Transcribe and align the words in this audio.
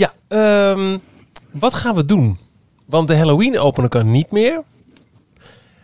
Ja, 0.00 0.12
ehm, 0.28 0.98
wat 1.50 1.74
gaan 1.74 1.94
we 1.94 2.04
doen? 2.04 2.38
Want 2.86 3.08
de 3.08 3.16
Halloween 3.16 3.58
opener 3.58 3.88
kan 3.90 4.10
niet 4.10 4.30
meer. 4.30 4.62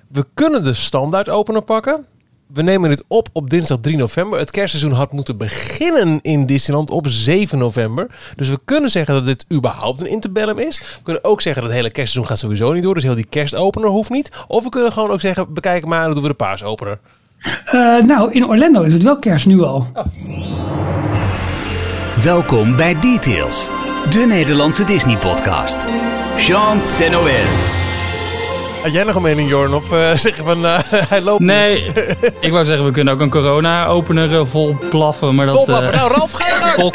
We 0.08 0.27
kunnen 0.35 0.62
de 0.62 0.73
standaard 0.73 1.29
opener 1.29 1.62
pakken. 1.62 2.07
We 2.47 2.63
nemen 2.63 2.91
dit 2.91 3.05
op 3.08 3.29
op 3.33 3.50
dinsdag 3.50 3.79
3 3.81 3.97
november. 3.97 4.39
Het 4.39 4.50
kerstseizoen 4.50 4.92
had 4.92 5.13
moeten 5.13 5.37
beginnen 5.37 6.18
in 6.23 6.47
Disneyland 6.47 6.91
op 6.91 7.07
7 7.08 7.58
november. 7.58 8.07
Dus 8.37 8.48
we 8.48 8.61
kunnen 8.64 8.91
zeggen 8.91 9.14
dat 9.14 9.25
dit 9.25 9.46
überhaupt 9.52 10.01
een 10.01 10.09
interbellum 10.09 10.59
is. 10.59 10.79
We 10.79 11.03
kunnen 11.03 11.25
ook 11.25 11.41
zeggen 11.41 11.62
dat 11.62 11.71
het 11.71 11.80
hele 11.80 11.93
kerstseizoen 11.93 12.30
gaat 12.30 12.39
sowieso 12.39 12.73
niet 12.73 12.83
door. 12.83 12.95
Dus 12.95 13.03
heel 13.03 13.14
die 13.14 13.27
kerstopener 13.27 13.91
hoeft 13.91 14.11
niet. 14.11 14.33
Of 14.48 14.64
we 14.64 14.71
kunnen 14.71 14.93
gewoon 14.93 15.11
ook 15.11 15.21
zeggen, 15.21 15.55
bekijk 15.55 15.87
maar, 15.87 16.05
dan 16.05 16.12
doen 16.12 16.23
we 16.23 16.29
de 16.29 16.35
paasopener. 16.35 16.98
Uh, 17.75 18.03
nou, 18.03 18.33
in 18.33 18.46
Orlando 18.46 18.83
is 18.83 18.93
het 18.93 19.03
wel 19.03 19.19
kerst 19.19 19.46
nu 19.46 19.62
al. 19.62 19.87
Oh. 19.95 20.07
Welkom 22.23 22.77
bij 22.77 23.01
Details, 23.01 23.69
de 24.11 24.25
Nederlandse 24.27 24.84
Disney-podcast. 24.84 25.77
Jean 26.37 26.80
Noël. 27.10 27.45
Had 28.83 28.92
jij 28.92 29.05
nog 29.05 29.14
een 29.14 29.23
mening, 29.23 29.48
Jorn? 29.48 29.74
Of 29.74 29.92
uh, 29.92 30.12
zeg 30.14 30.37
je 30.37 30.42
van, 30.42 30.64
uh, 30.64 30.78
hij 31.09 31.20
loopt 31.20 31.41
Nee, 31.41 31.92
ik 32.41 32.52
wou 32.52 32.64
zeggen, 32.64 32.84
we 32.84 32.91
kunnen 32.91 33.14
ook 33.14 33.20
een 33.20 33.30
corona-opener 33.30 34.33
uh, 34.33 34.41
vol 34.45 34.77
blaffen. 34.91 35.34
Maar 35.34 35.47
dat, 35.47 35.55
vol 35.55 35.64
blaffen? 35.64 35.95
nou, 35.95 36.12
Ralf, 36.12 36.33
ga 36.33 36.47
je. 36.77 36.91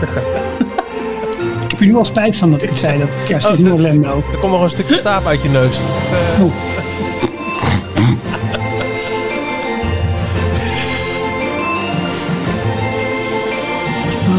Ik 1.64 1.70
heb 1.70 1.80
je 1.80 1.86
nu 1.86 1.94
al 1.94 2.04
spijt 2.04 2.36
van 2.36 2.50
dat 2.50 2.62
ik 2.62 2.76
zei 2.76 2.98
dat 2.98 3.08
kerst 3.26 3.46
oh, 3.46 3.52
is 3.52 3.58
in 3.58 3.72
Orlando. 3.72 4.22
Er 4.32 4.38
komt 4.38 4.52
nog 4.52 4.62
een 4.62 4.70
stukje 4.70 4.96
staaf 4.96 5.26
uit 5.26 5.42
je 5.42 5.48
neus. 5.48 5.76
Oh. 6.40 6.52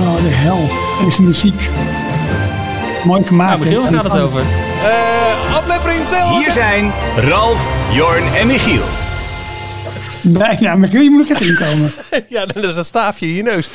Oh, 0.04 0.24
de 0.24 0.30
hel. 0.30 0.81
Deze 1.04 1.22
muziek. 1.22 1.70
Mooi 3.04 3.24
gemaakt. 3.24 3.60
Nou, 3.64 3.70
Michiel 3.70 3.98
gaat 3.98 4.12
het 4.12 4.22
over. 4.22 4.42
Uh, 4.42 5.56
aflevering 5.56 6.06
200. 6.06 6.44
Hier 6.44 6.54
zijn 6.54 6.92
Ralf, 7.16 7.68
Jorn 7.92 8.24
en 8.34 8.48
Michiel. 8.48 8.84
Bijna, 10.22 10.76
maar 10.76 10.92
je 10.92 11.10
moet 11.10 11.30
nog 11.30 11.40
even 11.40 11.48
inkomen. 11.48 11.92
ja, 12.30 12.46
dat 12.46 12.64
is 12.64 12.76
een 12.76 12.86
staafje 12.86 13.28
in 13.28 13.34
je 13.34 13.44
neus. 13.44 13.70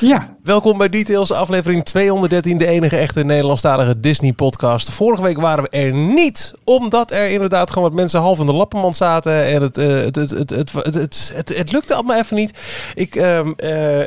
Ja. 0.00 0.36
Welkom 0.42 0.78
bij 0.78 0.88
Details, 0.88 1.32
aflevering 1.32 1.84
213, 1.84 2.58
de 2.58 2.66
enige 2.66 2.96
echte 2.96 3.24
Nederlandstalige 3.24 4.00
Disney-podcast. 4.00 4.90
Vorige 4.90 5.22
week 5.22 5.40
waren 5.40 5.64
we 5.64 5.70
er 5.70 5.92
niet, 5.92 6.54
omdat 6.64 7.10
er 7.10 7.28
inderdaad 7.28 7.68
gewoon 7.70 7.88
wat 7.88 7.98
mensen 7.98 8.20
half 8.20 8.38
in 8.38 8.46
de 8.46 8.52
lappenmand 8.52 8.96
zaten. 8.96 9.44
En 9.44 9.62
het, 9.62 9.78
uh, 9.78 9.86
het, 9.86 10.16
het, 10.16 10.30
het, 10.30 10.50
het, 10.50 10.72
het, 10.72 11.32
het, 11.34 11.56
het, 11.56 11.72
lukte 11.72 11.94
allemaal 11.94 12.16
even 12.16 12.36
niet. 12.36 12.58
Ik 12.94 13.16
uh, 13.16 13.38
uh, 13.38 13.44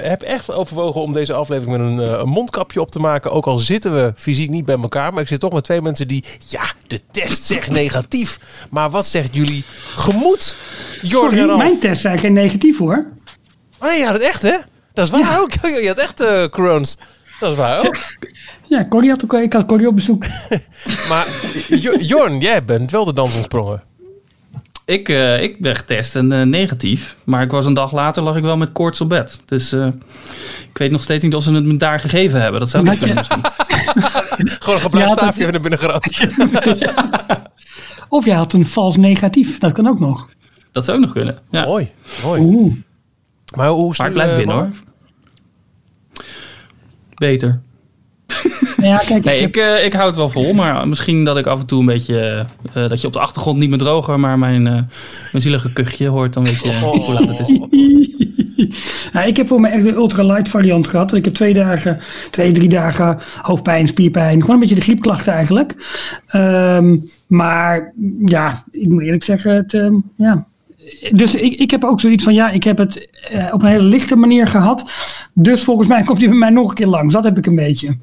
heb 0.01 0.21
echt 0.21 0.51
overwogen 0.51 1.01
om 1.01 1.13
deze 1.13 1.33
aflevering 1.33 1.77
met 1.77 1.87
een, 1.87 2.19
een, 2.19 2.29
mondkapje 2.29 2.81
op 2.81 2.91
te 2.91 2.99
maken. 2.99 3.31
Ook 3.31 3.45
al 3.45 3.57
zitten 3.57 3.95
we 3.95 4.11
fysiek 4.15 4.49
niet 4.49 4.65
bij 4.65 4.77
elkaar. 4.81 5.13
Maar 5.13 5.21
ik 5.21 5.27
zit 5.27 5.39
toch 5.39 5.53
met 5.53 5.63
twee 5.63 5.81
mensen 5.81 6.07
die, 6.07 6.23
ja, 6.47 6.63
de 6.87 6.99
test 7.11 7.43
zegt 7.43 7.69
negatief. 7.69 8.39
Maar 8.69 8.89
wat 8.89 9.05
zegt 9.05 9.35
jullie 9.35 9.63
gemoed? 9.95 10.55
Jorgen 11.01 11.57
mijn 11.57 11.79
test 11.79 12.01
zei 12.01 12.17
geen 12.17 12.33
negatief 12.33 12.77
hoor. 12.77 13.05
Oh 13.79 13.89
nee, 13.89 13.99
ja, 13.99 14.11
dat 14.11 14.21
echt 14.21 14.41
hè? 14.41 14.57
Dat 14.95 15.05
is 15.05 15.11
waar 15.11 15.41
ook. 15.41 15.51
Je 15.53 15.87
had 15.87 15.97
echt 15.97 16.21
uh, 16.21 16.45
corones. 16.45 16.97
Dat 17.39 17.51
is 17.51 17.57
waar 17.57 17.85
ook. 17.87 17.97
Ja, 18.67 18.85
Corrie 18.89 19.09
had 19.09 19.23
ook, 19.23 19.33
ik 19.33 19.53
had 19.53 19.65
Corrie 19.65 19.87
op 19.87 19.95
bezoek. 19.95 20.25
maar 21.09 21.27
Jorn, 21.99 22.39
jij 22.39 22.65
bent 22.65 22.91
wel 22.91 23.05
de 23.05 23.13
dans 23.13 23.35
ontsprongen. 23.35 23.83
Ik, 24.85 25.09
uh, 25.09 25.41
ik 25.41 25.61
ben 25.61 25.75
getest 25.75 26.15
en 26.15 26.33
uh, 26.33 26.41
negatief. 26.41 27.15
Maar 27.23 27.41
ik 27.41 27.51
was 27.51 27.65
een 27.65 27.73
dag 27.73 27.91
later 27.91 28.23
lag 28.23 28.35
ik 28.35 28.43
wel 28.43 28.57
met 28.57 28.71
koorts 28.71 29.01
op 29.01 29.09
bed. 29.09 29.39
Dus 29.45 29.73
uh, 29.73 29.87
ik 30.69 30.77
weet 30.77 30.91
nog 30.91 31.01
steeds 31.01 31.23
niet 31.23 31.35
of 31.35 31.43
ze 31.43 31.53
het 31.53 31.63
me 31.63 31.77
daar 31.77 31.99
gegeven 31.99 32.41
hebben. 32.41 32.59
Dat 32.59 32.69
zou 32.69 32.89
niet 32.89 32.99
kunnen 32.99 33.25
Gewoon 34.59 34.75
een 34.75 34.81
gebruikt 34.81 35.11
staafje 35.11 35.59
binnen 35.59 35.79
geramd. 35.79 36.27
of 38.09 38.25
jij 38.25 38.35
had 38.35 38.53
een 38.53 38.65
vals 38.65 38.97
negatief. 38.97 39.59
Dat 39.59 39.71
kan 39.71 39.87
ook 39.87 39.99
nog. 39.99 40.29
Dat 40.71 40.85
zou 40.85 40.97
ook 40.97 41.03
nog 41.03 41.13
kunnen. 41.13 41.37
Ja. 41.51 41.65
Mooi, 41.65 41.91
mooi. 42.23 42.41
Oeh. 42.41 42.73
Maar 43.55 43.67
hoe 43.67 43.93
maar 43.97 44.05
het 44.05 44.13
blijft 44.15 44.37
binnen 44.37 44.55
hoor. 44.55 44.69
Beter. 47.15 47.61
Ja, 48.77 48.97
kijk, 48.97 49.23
nee, 49.23 49.41
ik, 49.41 49.57
uh, 49.57 49.85
ik 49.85 49.93
hou 49.93 50.05
het 50.05 50.15
wel 50.15 50.29
vol, 50.29 50.53
maar 50.53 50.87
misschien 50.87 51.23
dat 51.23 51.37
ik 51.37 51.47
af 51.47 51.59
en 51.59 51.65
toe 51.65 51.79
een 51.79 51.85
beetje. 51.85 52.45
Uh, 52.77 52.89
dat 52.89 53.01
je 53.01 53.07
op 53.07 53.13
de 53.13 53.19
achtergrond 53.19 53.57
niet 53.57 53.69
meer 53.69 53.77
droger, 53.77 54.19
maar 54.19 54.39
mijn, 54.39 54.65
uh, 54.65 54.71
mijn 55.31 55.41
zielige 55.41 55.73
kuchje 55.73 56.07
hoort 56.07 56.33
dan 56.33 56.43
weet 56.43 56.59
je 56.59 56.69
oh. 56.69 56.81
hoe 56.81 57.13
laat 57.13 57.37
het 57.37 57.47
is. 57.47 57.59
nou, 59.13 59.27
ik 59.27 59.37
heb 59.37 59.47
voor 59.47 59.59
mij 59.59 59.71
echt 59.71 59.83
de 59.83 59.93
ultralight 59.93 60.49
variant 60.49 60.87
gehad. 60.87 61.13
Ik 61.13 61.25
heb 61.25 61.33
twee 61.33 61.53
dagen, 61.53 61.99
twee, 62.31 62.51
drie 62.51 62.69
dagen 62.69 63.19
hoofdpijn, 63.41 63.87
spierpijn. 63.87 64.39
Gewoon 64.39 64.55
een 64.55 64.61
beetje 64.61 64.75
de 64.75 64.81
griepklachten 64.81 65.33
eigenlijk. 65.33 65.75
Um, 66.35 67.09
maar 67.27 67.93
ja, 68.25 68.63
ik 68.71 68.91
moet 68.91 69.03
eerlijk 69.03 69.23
zeggen, 69.23 69.55
het, 69.55 69.73
um, 69.73 70.11
ja, 70.15 70.47
dus 71.11 71.35
ik, 71.35 71.53
ik 71.53 71.71
heb 71.71 71.83
ook 71.83 71.99
zoiets 71.99 72.23
van, 72.23 72.33
ja, 72.33 72.49
ik 72.49 72.63
heb 72.63 72.77
het 72.77 73.09
uh, 73.33 73.47
op 73.51 73.61
een 73.61 73.67
hele 73.67 73.83
lichte 73.83 74.15
manier 74.15 74.47
gehad. 74.47 74.91
Dus 75.33 75.63
volgens 75.63 75.87
mij 75.87 76.03
komt 76.03 76.19
hij 76.19 76.29
bij 76.29 76.37
mij 76.37 76.49
nog 76.49 76.69
een 76.69 76.75
keer 76.75 76.87
langs. 76.87 77.13
Dat 77.13 77.23
heb 77.23 77.37
ik 77.37 77.45
een 77.45 77.55
beetje. 77.55 77.97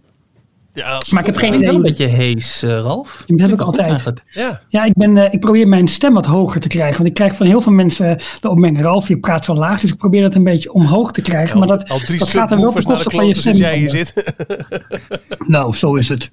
Ja, 0.81 1.01
maar 1.11 1.21
ik 1.21 1.27
heb 1.27 1.37
geen 1.37 1.55
idee. 1.55 1.69
een 1.69 1.83
beetje 1.83 2.07
hees, 2.07 2.63
uh, 2.63 2.71
Ralf. 2.71 3.25
Dat 3.27 3.41
heb 3.41 3.53
ik 3.53 3.61
altijd. 3.61 4.03
Ja, 4.27 4.61
ja 4.69 4.85
ik, 4.85 4.93
ben, 4.95 5.17
uh, 5.17 5.33
ik 5.33 5.41
probeer 5.41 5.69
mijn 5.69 5.89
stem 5.89 6.15
wat 6.15 6.27
hoger 6.27 6.61
te 6.61 6.69
krijgen. 6.69 6.97
Want 6.97 7.09
ik 7.09 7.15
krijg 7.15 7.35
van 7.35 7.47
heel 7.47 7.61
veel 7.61 7.73
mensen 7.73 8.19
de 8.41 8.49
opmerking: 8.49 8.85
Ralf, 8.85 9.09
je 9.09 9.19
praat 9.19 9.45
zo 9.45 9.55
laag. 9.55 9.81
Dus 9.81 9.91
ik 9.91 9.97
probeer 9.97 10.23
dat 10.23 10.35
een 10.35 10.45
beetje 10.45 10.73
omhoog 10.73 11.13
te 11.13 11.23
krijgen. 11.23 11.59
maar 11.59 11.69
dat, 11.69 11.89
dat 11.89 12.29
gaat 12.29 12.51
er 12.51 12.57
wel 12.57 12.69
op 12.69 12.85
kosten 12.85 13.11
van 13.11 13.27
je 13.27 13.35
stem. 13.35 13.55
jij 13.55 13.79
hier 13.79 13.91
zit. 13.91 14.35
nou, 15.47 15.75
zo 15.75 15.95
is 15.95 16.09
het. 16.09 16.31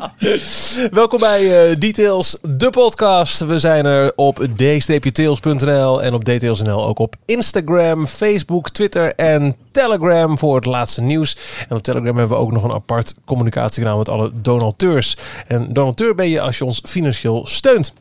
Welkom 0.90 1.18
bij 1.18 1.70
uh, 1.70 1.76
Details, 1.78 2.38
de 2.42 2.70
podcast. 2.70 3.46
We 3.46 3.58
zijn 3.58 3.84
er 3.84 4.12
op 4.16 4.48
d-tails.nl 4.56 6.02
en 6.02 6.14
op 6.14 6.24
details.nl 6.24 6.86
ook 6.86 6.98
op 6.98 7.16
Instagram, 7.24 8.06
Facebook, 8.06 8.70
Twitter 8.70 9.14
en 9.14 9.56
Telegram 9.70 10.38
voor 10.38 10.54
het 10.54 10.64
laatste 10.64 11.02
nieuws. 11.02 11.36
En 11.68 11.76
op 11.76 11.82
Telegram 11.82 12.16
hebben 12.16 12.36
we 12.36 12.42
ook 12.42 12.52
nog 12.52 12.64
een 12.64 12.72
apart 12.72 13.14
communicatiekanaal 13.24 13.98
met 13.98 14.08
alle 14.08 14.32
donateurs. 14.40 15.16
En 15.46 15.72
donateur 15.72 16.14
ben 16.14 16.28
je 16.28 16.40
als 16.40 16.58
je 16.58 16.64
ons 16.64 16.82
financieel 16.84 17.46
steunt. 17.46 17.94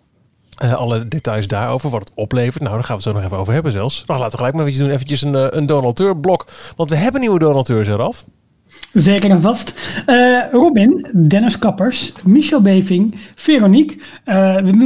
Uh, 0.63 0.73
alle 0.73 1.07
details 1.07 1.47
daarover, 1.47 1.89
wat 1.89 1.99
het 1.99 2.11
oplevert. 2.15 2.63
Nou, 2.63 2.75
daar 2.75 2.83
gaan 2.83 2.97
we 2.97 3.03
het 3.03 3.11
zo 3.11 3.13
nog 3.13 3.23
even 3.23 3.37
over 3.37 3.53
hebben 3.53 3.71
zelfs. 3.71 4.03
Nou, 4.05 4.19
laten 4.19 4.31
we 4.31 4.37
gelijk 4.37 4.55
maar 4.55 4.65
eventjes 4.65 4.85
doen. 4.85 4.95
Eventjes 4.95 5.21
een, 5.21 5.35
eh, 5.35 5.59
een 5.59 5.65
donateurblok. 5.65 6.47
Want 6.75 6.89
we 6.89 6.95
hebben 6.95 7.21
nieuwe 7.21 7.39
donateurs 7.39 7.87
eraf. 7.87 8.25
Zeker 8.93 9.29
en 9.29 9.41
vast. 9.41 9.73
Uh, 10.07 10.41
Robin, 10.51 11.07
Dennis 11.27 11.59
Kappers, 11.59 12.13
Michel 12.23 12.61
Beving, 12.61 13.15
Veronique. 13.35 13.97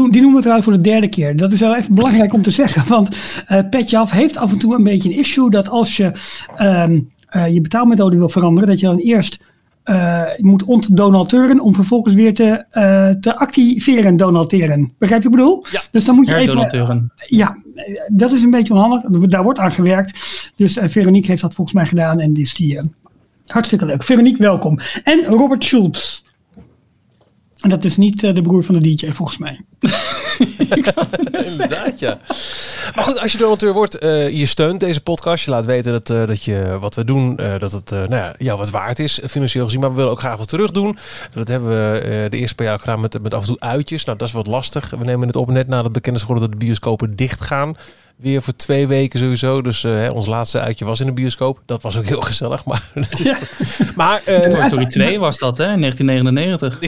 Die 0.10 0.22
noemen 0.22 0.34
we 0.34 0.40
trouwens 0.40 0.64
voor 0.64 0.74
de 0.74 0.82
derde 0.82 1.08
keer. 1.08 1.36
Dat 1.36 1.52
is 1.52 1.60
wel 1.60 1.76
even 1.76 1.96
belangrijk 1.96 2.34
om 2.34 2.42
te 2.42 2.52
zeggen. 2.52 2.88
Want 2.88 3.10
uh, 3.50 3.60
Petje 3.70 3.98
Af 3.98 4.12
heeft 4.12 4.38
af 4.38 4.52
en 4.52 4.60
toe 4.60 4.76
een 4.76 4.84
beetje 4.84 5.10
een 5.10 5.18
issue 5.18 5.50
dat 5.50 5.70
als 5.70 5.98
je 5.98 6.12
ehm, 6.56 7.00
je 7.52 7.62
betaalmethode 7.62 8.18
wil 8.18 8.30
veranderen, 8.30 8.70
dat 8.70 8.80
je 8.80 8.86
dan 8.86 8.98
eerst 8.98 9.40
uh, 9.86 9.96
je 10.38 10.46
moet 10.46 10.64
ontdonateuren 10.64 11.60
om 11.60 11.76
vervolgens 11.76 12.16
weer 12.16 12.34
te, 12.34 12.66
uh, 12.72 13.10
te 13.10 13.38
activeren 13.38 14.18
donateren. 14.18 14.94
Begrijp 14.98 15.24
je 15.24 15.30
wat 15.30 15.40
ik 15.40 15.44
bedoel? 15.46 15.66
Ja, 15.72 15.82
dus 15.92 16.06
dan 16.06 16.16
moet 16.16 16.28
je 16.28 16.36
even, 16.36 17.12
ja, 17.16 17.58
dat 18.12 18.32
is 18.32 18.42
een 18.42 18.52
beetje 18.52 18.74
onhandig. 18.74 19.02
Daar 19.30 19.44
wordt 19.44 19.60
aan 19.60 19.72
gewerkt. 19.72 20.52
Dus 20.56 20.78
uh, 20.78 20.84
Veronique 20.88 21.30
heeft 21.30 21.42
dat 21.42 21.54
volgens 21.54 21.76
mij 21.76 21.86
gedaan 21.86 22.20
en 22.20 22.34
is 22.34 22.54
die 22.54 22.80
hartstikke 23.48 23.86
leuk. 23.86 24.04
Veronique, 24.04 24.44
welkom. 24.44 24.80
En 25.04 25.24
Robert 25.26 25.64
Schultz. 25.64 26.23
En 27.64 27.70
dat 27.70 27.86
is 27.86 27.98
niet 27.98 28.20
de 28.20 28.42
broer 28.42 28.64
van 28.64 28.80
de 28.80 28.96
DJ, 28.96 29.12
volgens 29.12 29.38
mij. 29.38 29.60
Inderdaad, 31.52 32.00
ja. 32.00 32.20
Maar 32.96 33.04
goed, 33.04 33.20
als 33.20 33.32
je 33.32 33.38
donateur 33.38 33.74
wordt, 33.74 34.04
uh, 34.04 34.30
je 34.30 34.46
steunt 34.46 34.80
deze 34.80 35.02
podcast. 35.02 35.46
Je 35.46 35.52
laat 35.52 35.66
weten 35.66 35.92
dat, 35.92 36.10
uh, 36.10 36.26
dat 36.26 36.44
je 36.44 36.78
wat 36.80 36.96
we 36.96 37.04
doen, 37.04 37.38
uh, 37.42 37.60
dat 37.60 37.72
het 37.72 37.90
nou 37.90 38.16
ja, 38.16 38.36
jou 38.38 38.58
wat 38.58 38.70
waard 38.70 39.00
is, 39.00 39.20
financieel 39.28 39.66
gezien. 39.66 39.80
Maar 39.80 39.90
we 39.90 39.96
willen 39.96 40.12
ook 40.12 40.20
graag 40.20 40.38
wat 40.38 40.48
terug 40.48 40.72
doen. 40.72 40.98
Dat 41.34 41.48
hebben 41.48 41.70
we 41.70 42.28
de 42.30 42.38
eerste 42.38 42.56
paar 42.56 42.66
jaar 42.66 42.80
gedaan 42.80 43.00
met, 43.00 43.22
met 43.22 43.34
af 43.34 43.42
en 43.42 43.48
toe 43.48 43.60
uitjes. 43.60 44.06
Nou, 44.06 44.18
dat 44.18 44.28
is 44.28 44.34
wat 44.34 44.48
lastig. 44.48 44.90
We 44.90 45.06
nemen 45.06 45.28
het 45.28 45.36
op 45.36 45.50
net 45.50 45.68
nadat 45.68 45.92
bekend 45.92 46.16
is 46.16 46.22
geworden 46.22 46.50
dat 46.50 46.60
de 46.60 46.66
bioscopen 46.66 47.16
dicht 47.16 47.42
gaan. 47.42 47.76
Weer 48.16 48.42
voor 48.42 48.56
twee 48.56 48.88
weken 48.88 49.20
sowieso. 49.20 49.62
Dus 49.62 49.84
uh, 49.84 50.10
ons 50.14 50.26
laatste 50.26 50.60
uitje 50.60 50.86
was 50.86 51.00
in 51.00 51.06
de 51.06 51.14
bioscoop. 51.14 51.62
Dat 51.66 51.82
was 51.82 51.98
ook 51.98 52.06
heel 52.06 52.22
gezellig. 52.22 52.66
Maar, 52.74 52.92
dat 52.94 53.20
is... 53.20 53.34
maar 53.96 54.22
uh, 54.28 54.40
Toy 54.40 54.66
Story 54.66 54.86
2 54.86 55.20
was 55.20 55.38
dat, 55.38 55.58
hè? 55.58 55.78
1999. 55.78 56.80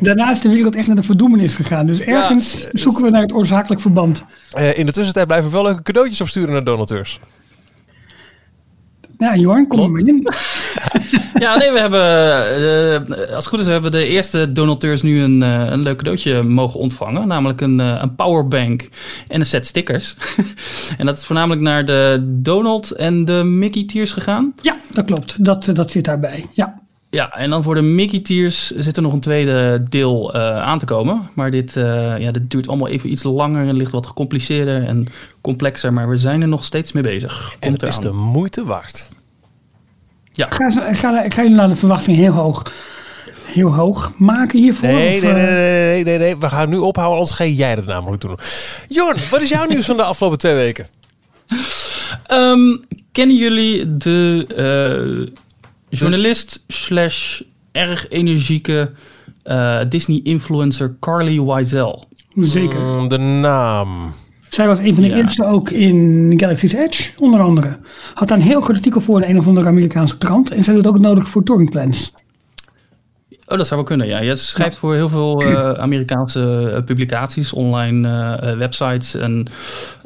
Daarna 0.00 0.30
is 0.30 0.40
de 0.40 0.48
wereld 0.48 0.76
echt 0.76 0.86
naar 0.86 0.96
de 0.96 1.02
verdoemenis 1.02 1.54
gegaan. 1.54 1.86
Dus 1.86 2.00
ergens 2.00 2.68
zoeken 2.68 3.04
we 3.04 3.10
naar 3.10 3.22
het 3.22 3.32
oorzakelijk 3.32 3.80
verband. 3.80 4.24
Uh, 4.58 4.78
in 4.78 4.86
de 4.86 4.92
tussentijd 4.92 5.26
blijven 5.26 5.50
we 5.50 5.56
wel 5.56 5.64
leuke 5.64 5.82
cadeautjes 5.82 6.20
opsturen 6.20 6.52
naar 6.52 6.64
donateurs. 6.64 7.20
Ja, 9.20 9.36
Jorn, 9.36 9.66
kom 9.66 9.80
er 9.80 9.90
maar 9.90 10.06
in. 10.06 10.26
Ja, 11.40 11.56
nee, 11.56 11.72
we 11.72 11.78
hebben, 11.78 12.00
eh, 13.10 13.34
als 13.34 13.44
het 13.44 13.46
goed 13.46 13.58
is, 13.58 13.66
hebben 13.66 13.90
de 13.90 14.06
eerste 14.06 14.52
donateurs 14.52 15.02
nu 15.02 15.22
een, 15.22 15.42
eh, 15.42 15.70
een 15.70 15.82
leuk 15.82 15.96
cadeautje 15.96 16.42
mogen 16.42 16.80
ontvangen. 16.80 17.28
Namelijk 17.28 17.60
een, 17.60 17.80
eh, 17.80 17.98
een 18.00 18.14
powerbank 18.14 18.88
en 19.28 19.40
een 19.40 19.46
set 19.46 19.66
stickers. 19.66 20.16
en 20.98 21.06
dat 21.06 21.16
is 21.16 21.26
voornamelijk 21.26 21.60
naar 21.60 21.84
de 21.84 22.18
Donald 22.42 22.90
en 22.90 23.24
de 23.24 23.42
Mickey 23.44 23.84
tiers 23.84 24.12
gegaan. 24.12 24.54
Ja, 24.62 24.76
dat 24.90 25.04
klopt. 25.04 25.44
Dat, 25.44 25.70
dat 25.72 25.90
zit 25.90 26.04
daarbij. 26.04 26.46
Ja. 26.52 26.79
Ja, 27.10 27.30
en 27.30 27.50
dan 27.50 27.62
voor 27.62 27.74
de 27.74 27.80
Mickey 27.80 28.20
tiers 28.20 28.70
zit 28.70 28.96
er 28.96 29.02
nog 29.02 29.12
een 29.12 29.20
tweede 29.20 29.82
deel 29.88 30.34
eh, 30.34 30.56
aan 30.56 30.78
te 30.78 30.84
komen. 30.84 31.30
Maar 31.34 31.50
dit, 31.50 31.76
eh, 31.76 32.18
ja, 32.18 32.30
dit 32.30 32.50
duurt 32.50 32.68
allemaal 32.68 32.88
even 32.88 33.10
iets 33.10 33.22
langer 33.22 33.68
en 33.68 33.76
ligt 33.76 33.92
wat 33.92 34.06
gecompliceerder 34.06 34.84
en 34.84 35.06
complexer. 35.40 35.92
Maar 35.92 36.08
we 36.08 36.16
zijn 36.16 36.42
er 36.42 36.48
nog 36.48 36.64
steeds 36.64 36.92
mee 36.92 37.02
bezig. 37.02 37.56
En 37.60 37.72
het 37.72 37.82
is 37.82 37.98
de 37.98 38.12
moeite 38.12 38.64
waard. 38.64 39.08
Ja, 40.32 40.46
Ik 40.46 40.54
ga, 40.54 40.70
ga, 40.92 41.22
ik 41.22 41.34
ga 41.34 41.42
jullie 41.42 41.56
laten 41.56 41.72
de 41.72 41.76
verwachting 41.76 42.16
heel 42.16 42.32
hoog, 42.32 42.72
heel 43.46 43.74
hoog 43.74 44.12
maken 44.16 44.58
hiervoor. 44.58 44.88
Nee, 44.88 45.16
of, 45.16 45.22
nee, 45.22 45.32
nee, 45.32 45.42
eh, 45.42 45.50
nee, 45.50 45.92
nee, 45.92 46.04
nee, 46.04 46.18
nee. 46.18 46.38
We 46.38 46.48
gaan 46.48 46.68
nu 46.68 46.76
ophouden, 46.76 47.18
anders 47.18 47.36
ga 47.36 47.44
jij 47.44 47.74
dat 47.74 47.84
namelijk 47.86 48.22
doen. 48.22 48.38
Jorn, 48.88 49.16
wat 49.30 49.40
is 49.40 49.48
jouw 49.48 49.66
nieuws 49.66 49.86
van 49.86 49.96
de 49.96 50.02
afgelopen 50.02 50.38
twee 50.38 50.54
weken? 50.54 50.86
Ehm, 52.26 52.76
kennen 53.12 53.36
jullie 53.36 53.96
de 53.96 54.46
eh, 54.56 55.34
journalist 55.90 56.64
slash 56.68 57.40
erg 57.72 58.08
energieke 58.08 58.90
eh, 59.42 59.80
Disney-influencer 59.88 60.96
Carly 61.00 61.40
Wiesel? 61.40 62.04
Zeker. 62.34 62.80
Mm, 62.80 63.08
de 63.08 63.18
naam. 63.18 64.12
Zij 64.48 64.66
was 64.66 64.78
een 64.78 64.94
van 64.94 65.02
de 65.02 65.08
Ja. 65.08 65.16
eerste 65.16 65.44
ook 65.44 65.70
in 65.70 66.34
Galaxy's 66.36 66.72
Edge, 66.72 67.10
onder 67.18 67.40
andere. 67.40 67.78
Had 68.14 68.28
daar 68.28 68.38
een 68.38 68.44
heel 68.44 68.60
groot 68.60 68.76
artikel 68.76 69.00
voor 69.00 69.22
in 69.22 69.30
een 69.30 69.38
of 69.38 69.46
andere 69.46 69.66
Amerikaanse 69.66 70.18
krant. 70.18 70.50
En 70.50 70.64
zij 70.64 70.74
doet 70.74 70.86
ook 70.86 70.92
het 70.94 71.02
nodige 71.02 71.26
voor 71.26 71.42
touring 71.44 71.70
plans. 71.70 72.12
Oh, 73.50 73.56
dat 73.56 73.66
zou 73.66 73.80
wel 73.80 73.96
kunnen, 73.96 74.06
ja. 74.06 74.34
ze 74.34 74.46
schrijft 74.46 74.76
voor 74.76 74.94
heel 74.94 75.08
veel 75.08 75.42
eh, 75.42 75.72
Amerikaanse 75.72 76.72
eh, 76.74 76.82
publicaties, 76.82 77.52
online 77.52 78.08
eh, 78.36 78.56
websites. 78.56 79.14
En 79.14 79.46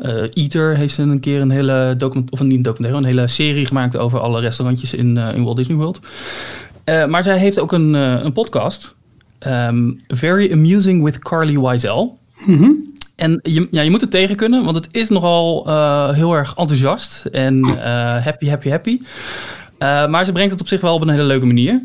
eh 0.03 0.27
Eater 0.33 0.77
heeft 0.77 0.99
een 0.99 1.21
keer 1.21 1.41
een 1.41 1.51
hele 1.51 1.95
document, 1.97 2.31
of 2.31 2.43
niet 2.43 2.53
een 2.53 2.63
documentaire, 2.63 3.07
een 3.07 3.15
hele 3.15 3.29
serie 3.29 3.67
gemaakt 3.67 3.97
over 3.97 4.21
alle 4.21 4.41
restaurantjes 4.41 4.95
in, 4.95 5.17
in 5.17 5.45
Walt 5.45 5.57
Disney 5.57 5.77
World. 5.77 6.01
Maar 6.85 7.23
zij 7.23 7.39
heeft 7.39 7.61
ook 7.61 7.73
een, 7.73 7.93
een 7.95 8.33
podcast. 8.33 8.95
ehm, 9.39 9.91
Very 10.07 10.53
Amusing 10.53 11.03
with 11.03 11.19
Carly 11.19 11.59
Wiesel. 11.59 12.19
En 13.17 13.41
je, 13.43 13.69
ja, 13.71 13.83
je 13.83 13.91
moet 13.91 14.01
het 14.01 14.11
tegen 14.11 14.37
kunnen, 14.37 14.65
want 14.65 14.77
het 14.77 14.89
is 14.91 15.09
nogal 15.09 15.67
heel 16.13 16.35
erg 16.35 16.55
enthousiast 16.57 17.25
en 17.25 17.65
happy, 18.23 18.49
happy, 18.49 18.69
happy. 18.69 19.01
Maar 19.79 20.25
ze 20.25 20.33
brengt 20.33 20.53
het 20.53 20.61
op 20.61 20.69
zich 20.69 20.81
wel 20.81 20.95
op 20.95 21.03
een 21.03 21.09
hele 21.09 21.23
leuke 21.23 21.47
manier. 21.47 21.83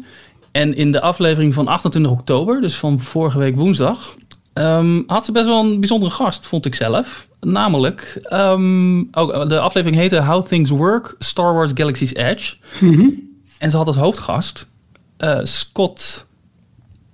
En 0.51 0.75
in 0.75 0.91
de 0.91 1.01
aflevering 1.01 1.53
van 1.53 1.67
28 1.67 2.11
oktober, 2.11 2.61
dus 2.61 2.75
van 2.75 2.99
vorige 2.99 3.37
week 3.37 3.55
woensdag, 3.55 4.15
ehm, 4.53 5.01
had 5.07 5.25
ze 5.25 5.31
best 5.31 5.45
wel 5.45 5.59
een 5.63 5.79
bijzondere 5.79 6.11
gast, 6.11 6.47
vond 6.47 6.65
ik 6.65 6.75
zelf. 6.75 7.27
Namelijk, 7.41 8.19
ehm, 8.23 8.99
ook, 9.11 9.49
de 9.49 9.59
aflevering 9.59 9.99
heette 9.99 10.21
How 10.21 10.45
Things 10.47 10.69
Work, 10.69 11.15
Star 11.19 11.53
Wars 11.53 11.71
Galaxy's 11.73 12.13
Edge. 12.13 12.55
En 13.59 13.69
ze 13.71 13.77
had 13.77 13.87
als 13.87 13.95
hoofdgast 13.95 14.67
eh, 15.17 15.39
Scott... 15.43 16.27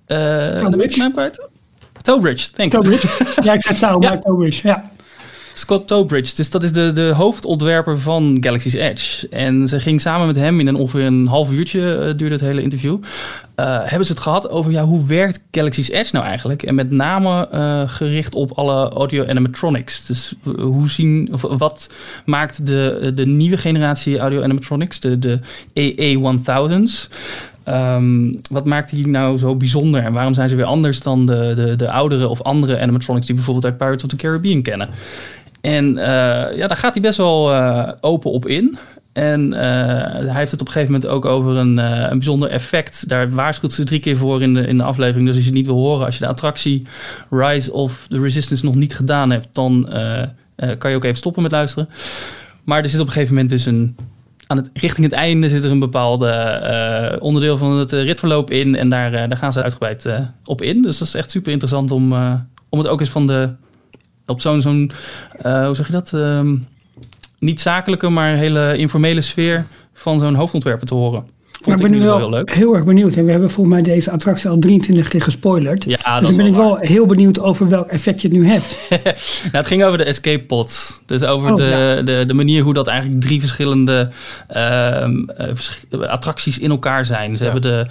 eh 0.06 0.56
Tobridge. 0.56 0.90
zijn 0.90 1.00
naam 1.00 1.12
kwijt? 1.12 1.48
Tobridge, 2.02 2.52
thanks. 2.52 2.76
Tobridge. 2.76 3.08
ja, 3.44 3.54
ik 3.54 3.62
zei 3.62 3.78
touw, 3.80 4.02
Ja. 4.04 4.10
maar 4.10 4.22
Tobridge. 4.22 4.68
Ja. 4.68 4.92
Scott 5.58 5.88
Tobridge, 5.88 6.36
dus 6.36 6.50
dat 6.50 6.64
is 6.64 6.72
de, 6.72 6.92
de 6.92 7.12
hoofdontwerper 7.16 8.00
van 8.00 8.38
Galaxy's 8.40 8.74
Edge. 8.74 9.30
En 9.30 9.68
ze 9.68 9.80
ging 9.80 10.02
samen 10.02 10.28
met 10.28 10.36
hem 10.36 10.60
in 10.60 10.68
een 10.68 10.76
ongeveer 10.76 11.06
een 11.06 11.28
half 11.28 11.52
uurtje, 11.52 11.96
eh, 11.96 12.18
duurde 12.18 12.36
het 12.36 12.44
hele 12.44 12.62
interview, 12.62 12.98
eh, 13.56 13.80
hebben 13.84 14.06
ze 14.08 14.14
het 14.14 14.22
gehad 14.22 14.50
over 14.50 14.72
ja, 14.72 14.84
hoe 14.84 15.06
werkt 15.06 15.44
Galaxy's 15.52 15.90
Edge 15.90 16.10
nou 16.14 16.26
eigenlijk? 16.26 16.64
En 16.64 16.76
met 16.76 16.92
name 16.92 17.48
eh, 17.48 17.90
gericht 17.90 18.36
op 18.36 18.52
alle 18.52 18.90
audio 18.90 19.28
animatronics. 19.28 20.06
Dus 20.06 20.34
hoe 20.44 20.90
zien, 20.90 21.30
of 21.32 21.42
wat 21.42 21.90
maakt 22.26 22.68
de, 22.68 23.12
de 23.16 23.26
nieuwe 23.26 23.58
generatie 23.58 24.18
audio 24.18 24.44
animatronics, 24.44 25.00
de, 25.00 25.20
de 25.20 25.40
AA1000's, 25.74 27.10
Ehm, 27.66 28.34
wat 28.50 28.66
maakt 28.66 28.90
die 28.90 29.08
nou 29.08 29.38
zo 29.38 29.56
bijzonder 29.56 30.04
en 30.04 30.14
waarom 30.14 30.34
zijn 30.34 30.50
ze 30.50 30.56
weer 30.56 30.66
anders 30.66 31.02
dan 31.02 31.26
de, 31.26 31.54
de, 31.56 31.76
de 31.76 31.92
oudere 31.92 32.28
of 32.28 32.42
andere 32.42 32.80
animatronics 32.80 33.26
die 33.26 33.36
bijvoorbeeld 33.36 33.66
uit 33.66 33.78
Pirates 33.78 34.04
of 34.04 34.10
the 34.10 34.16
Caribbean 34.16 34.62
kennen? 34.62 34.90
En 35.66 35.98
eh, 35.98 36.58
ja, 36.58 36.68
daar 36.68 36.78
gaat 36.78 36.94
hij 36.94 37.02
best 37.02 37.18
wel 37.18 37.54
eh, 37.54 37.92
open 38.02 38.32
op 38.32 38.48
in. 38.48 38.78
En 39.14 39.54
eh, 39.54 39.62
hij 40.14 40.40
heeft 40.40 40.52
het 40.52 40.62
op 40.62 40.68
een 40.68 40.74
gegeven 40.74 40.94
moment 40.94 41.12
ook 41.12 41.26
over 41.26 41.56
een, 41.56 41.78
een 41.78 42.18
bijzonder 42.18 42.50
effect. 42.50 43.10
Daar 43.10 43.30
waarschuwt 43.30 43.74
ze 43.74 43.84
drie 43.84 44.00
keer 44.00 44.18
voor 44.18 44.42
in 44.42 44.54
de, 44.54 44.68
in 44.68 44.78
de 44.78 44.84
aflevering. 44.84 45.26
Dus 45.26 45.36
als 45.36 45.44
je 45.44 45.50
het 45.50 45.60
niet 45.60 45.68
wil 45.68 45.76
horen, 45.76 46.06
als 46.06 46.18
je 46.18 46.24
de 46.24 46.30
attractie 46.30 46.86
Rise 47.30 47.74
of 47.74 48.06
the 48.10 48.22
Resistance 48.22 48.66
nog 48.66 48.76
niet 48.76 48.96
gedaan 48.96 49.32
hebt, 49.32 49.48
dan 49.52 49.90
kan 50.78 50.90
je 50.90 50.96
ook 50.96 51.04
even 51.04 51.18
stoppen 51.18 51.44
met 51.44 51.52
luisteren. 51.52 51.90
Maar 52.64 52.84
er 52.84 52.90
zit 52.90 53.00
op 53.00 53.06
een 53.06 53.12
gegeven 53.12 53.34
moment 53.34 53.52
dus 53.52 53.66
een. 53.66 53.96
Aan 54.48 54.58
het, 54.58 54.70
richting 54.74 55.06
het 55.06 55.16
einde 55.16 55.50
zit 55.50 55.64
er 55.64 55.72
een 55.72 55.80
bepaalde 55.80 57.18
onderdeel 57.22 57.58
van 57.58 57.72
het 57.72 57.92
ritverloop 57.92 58.52
in. 58.52 58.76
En 58.76 58.90
daar, 58.90 59.12
daar 59.12 59.38
gaan 59.38 59.54
ze 59.54 59.64
uitgebreid 59.64 60.08
op 60.46 60.62
in. 60.62 60.82
Dus 60.82 60.98
dat 60.98 61.08
is 61.08 61.14
echt 61.14 61.32
super 61.32 61.52
interessant 61.52 61.92
om, 61.92 62.14
om 62.70 62.80
het 62.80 62.88
ook 62.88 63.00
eens 63.00 63.10
van 63.10 63.28
de. 63.28 63.50
Op 64.26 64.42
zo'n. 64.42 64.62
zo'n 64.62 64.92
eh, 65.42 65.66
hoe 65.66 65.76
zeg 65.76 65.86
je 65.86 65.92
dat? 65.92 66.12
Ehm, 66.14 66.56
niet 67.40 67.62
zakelijke, 67.62 68.10
maar 68.10 68.36
hele 68.36 68.78
informele 68.78 69.22
sfeer 69.22 69.66
van 69.94 70.20
zo'n 70.20 70.36
hoofdontwerper 70.36 70.88
te 70.88 70.94
horen. 70.96 71.24
Vond 71.52 71.78
Maar 71.78 71.86
ik 71.86 71.92
ben 71.92 72.00
nu 72.00 72.06
wel 72.06 72.18
heel 72.18 72.30
leuk. 72.30 72.54
heel 72.54 72.76
erg 72.76 72.84
benieuwd. 72.86 73.16
En 73.16 73.26
we 73.26 73.32
hebben 73.32 73.52
volgens 73.52 73.76
mij 73.76 73.84
deze 73.94 74.12
attractie 74.12 74.50
al 74.50 74.60
23 74.60 75.08
keer 75.08 75.22
gespoilerd. 75.22 75.84
Ja, 75.84 75.98
dat 76.04 76.20
dus 76.20 76.28
dan 76.28 76.38
ben 76.38 76.46
ik 76.46 76.56
wel 76.56 76.78
heel 76.78 77.06
benieuwd 77.06 77.40
over 77.40 77.70
welk 77.70 77.88
effect 77.88 78.22
je 78.22 78.28
het 78.28 78.38
nu 78.38 78.48
hebt. 78.48 78.78
Nou, 79.44 79.52
het 79.52 79.68
ging 79.68 79.84
over 79.84 79.98
de 79.98 80.04
escape 80.04 80.44
pods. 80.44 81.02
Dus 81.06 81.24
over 81.24 81.50
Oh, 81.52 81.56
de, 81.56 81.64
ja. 81.64 82.02
de, 82.02 82.24
de 82.28 82.34
manier 82.34 82.64
hoe 82.64 82.74
dat 82.74 82.88
eigenlijk 82.88 83.22
drie 83.22 83.40
verschillende 83.40 84.10
ehm, 84.48 85.24
eh, 85.30 86.00
attracties 86.00 86.60
in 86.60 86.70
elkaar 86.70 87.06
zijn. 87.06 87.38
Ze 87.38 87.44
Ja. 87.44 87.52
hebben 87.52 87.72
de, 87.72 87.86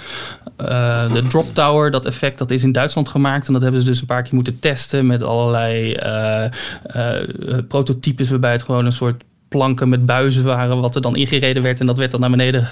eh, 0.69 1.13
de 1.13 1.27
drop 1.27 1.55
tower, 1.55 1.91
dat 1.91 2.07
effect, 2.07 2.39
dat 2.39 2.51
is 2.51 2.63
in 2.63 2.73
Duitsland 2.73 3.09
gemaakt. 3.09 3.47
En 3.47 3.53
dat 3.53 3.63
hebben 3.63 3.81
ze 3.81 3.87
dus 3.87 4.01
een 4.01 4.07
paar 4.07 4.23
keer 4.23 4.35
moeten 4.35 4.59
testen 4.59 5.07
met 5.07 5.23
allerlei 5.23 5.93
eh, 5.93 6.45
eh, 6.83 7.29
prototypes 7.69 8.31
waarbij 8.31 8.53
het 8.53 8.63
gewoon 8.63 8.87
een 8.87 8.93
soort 8.93 9.23
planken 9.49 9.89
met 9.89 10.07
buizen 10.07 10.45
waren, 10.45 10.81
wat 10.81 10.95
er 10.95 11.01
dan 11.01 11.17
ingereden 11.17 11.63
werd. 11.63 11.81
En 11.81 11.87
dat 11.87 11.99
werd 11.99 12.11
dan 12.11 12.21
naar 12.21 12.31
beneden 12.31 12.69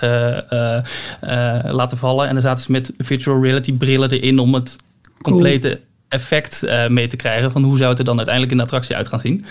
laten 1.75 1.99
vallen. 1.99 2.27
En 2.27 2.33
dan 2.33 2.43
zaten 2.43 2.65
ze 2.65 2.73
met 2.73 2.93
virtual 2.99 3.43
reality 3.43 3.73
brillen 3.73 4.11
erin 4.11 4.39
om 4.39 4.55
het 4.55 4.77
complete 5.23 5.81
effect 6.13 6.63
eh, 6.63 6.89
mee 6.89 7.07
te 7.07 7.17
krijgen 7.17 7.51
van 7.53 7.63
hoe 7.63 7.77
zou 7.77 7.91
het 7.91 7.99
er 7.99 8.05
dan 8.05 8.17
uiteindelijk 8.17 8.53
in 8.55 8.59
de 8.59 8.65
attractie 8.65 8.97
uit 8.97 9.09
gaan 9.09 9.21
zien. 9.21 9.45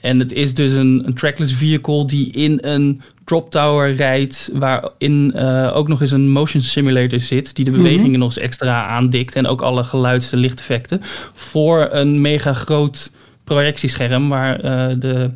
En 0.00 0.18
het 0.18 0.32
is 0.32 0.54
dus 0.54 0.72
een, 0.72 1.02
een 1.06 1.14
trackless 1.14 1.54
vehicle 1.54 2.06
die 2.06 2.30
in 2.32 2.58
een 2.62 3.00
drop 3.24 3.50
tower 3.50 3.94
rijdt, 3.94 4.50
waarin 4.52 5.32
eh, 5.34 5.76
ook 5.76 5.88
nog 5.88 6.00
eens 6.00 6.10
een 6.10 6.30
motion 6.30 6.62
simulator 6.62 7.20
zit, 7.20 7.56
die 7.56 7.64
de 7.64 7.70
bewegingen 7.70 8.18
nog 8.18 8.28
eens 8.28 8.38
extra 8.38 8.86
aandikt 8.86 9.36
en 9.36 9.46
ook 9.46 9.62
alle 9.62 9.84
geluids- 9.84 10.32
en 10.32 10.38
lichteffecten 10.38 11.00
voor 11.32 11.88
een 11.90 12.20
mega 12.20 12.52
groot 12.52 13.10
projectiescherm 13.44 14.28
waar 14.28 14.60
eh, 14.60 14.94
de 14.98 15.28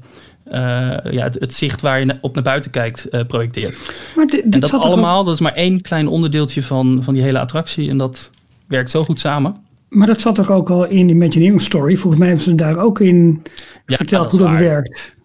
ja, 1.11 1.23
het, 1.23 1.37
het 1.39 1.55
zicht 1.55 1.81
waar 1.81 2.01
je 2.01 2.15
op 2.21 2.35
naar 2.35 2.43
buiten 2.45 2.71
kijkt 2.71 3.09
projecteert. 3.27 3.93
Maar 4.17 4.27
dit, 4.27 4.43
En 4.51 4.61
dat 4.61 4.75
ook- 4.75 4.83
allemaal, 4.83 5.25
dat 5.25 5.35
is 5.35 5.41
maar 5.41 5.55
één 5.55 5.81
klein 5.81 6.09
onderdeeltje 6.09 6.63
van, 6.63 6.99
van 7.03 7.15
die 7.15 7.23
hele 7.23 7.39
attractie. 7.39 7.89
En 7.89 7.97
dat 7.97 8.31
werkt 8.67 8.91
zo 8.91 9.05
goed 9.05 9.21
samen. 9.21 9.57
Maar 9.91 10.07
dat 10.07 10.21
zat 10.21 10.35
toch 10.35 10.51
ook 10.51 10.71
al 10.71 10.85
in 10.87 11.07
de 11.07 11.13
Imagineering 11.13 11.61
Story? 11.61 11.97
Volgens 11.97 12.19
mij 12.19 12.27
hebben 12.29 12.45
ze 12.47 12.55
daar 12.55 12.79
ook 12.79 13.01
in 13.01 13.43
Ja, 13.87 13.97
verteld 13.97 14.23
dat 14.23 14.31
hoe 14.31 14.41
dat 14.41 14.51
waar. 14.51 14.59
werkt. 14.59 15.19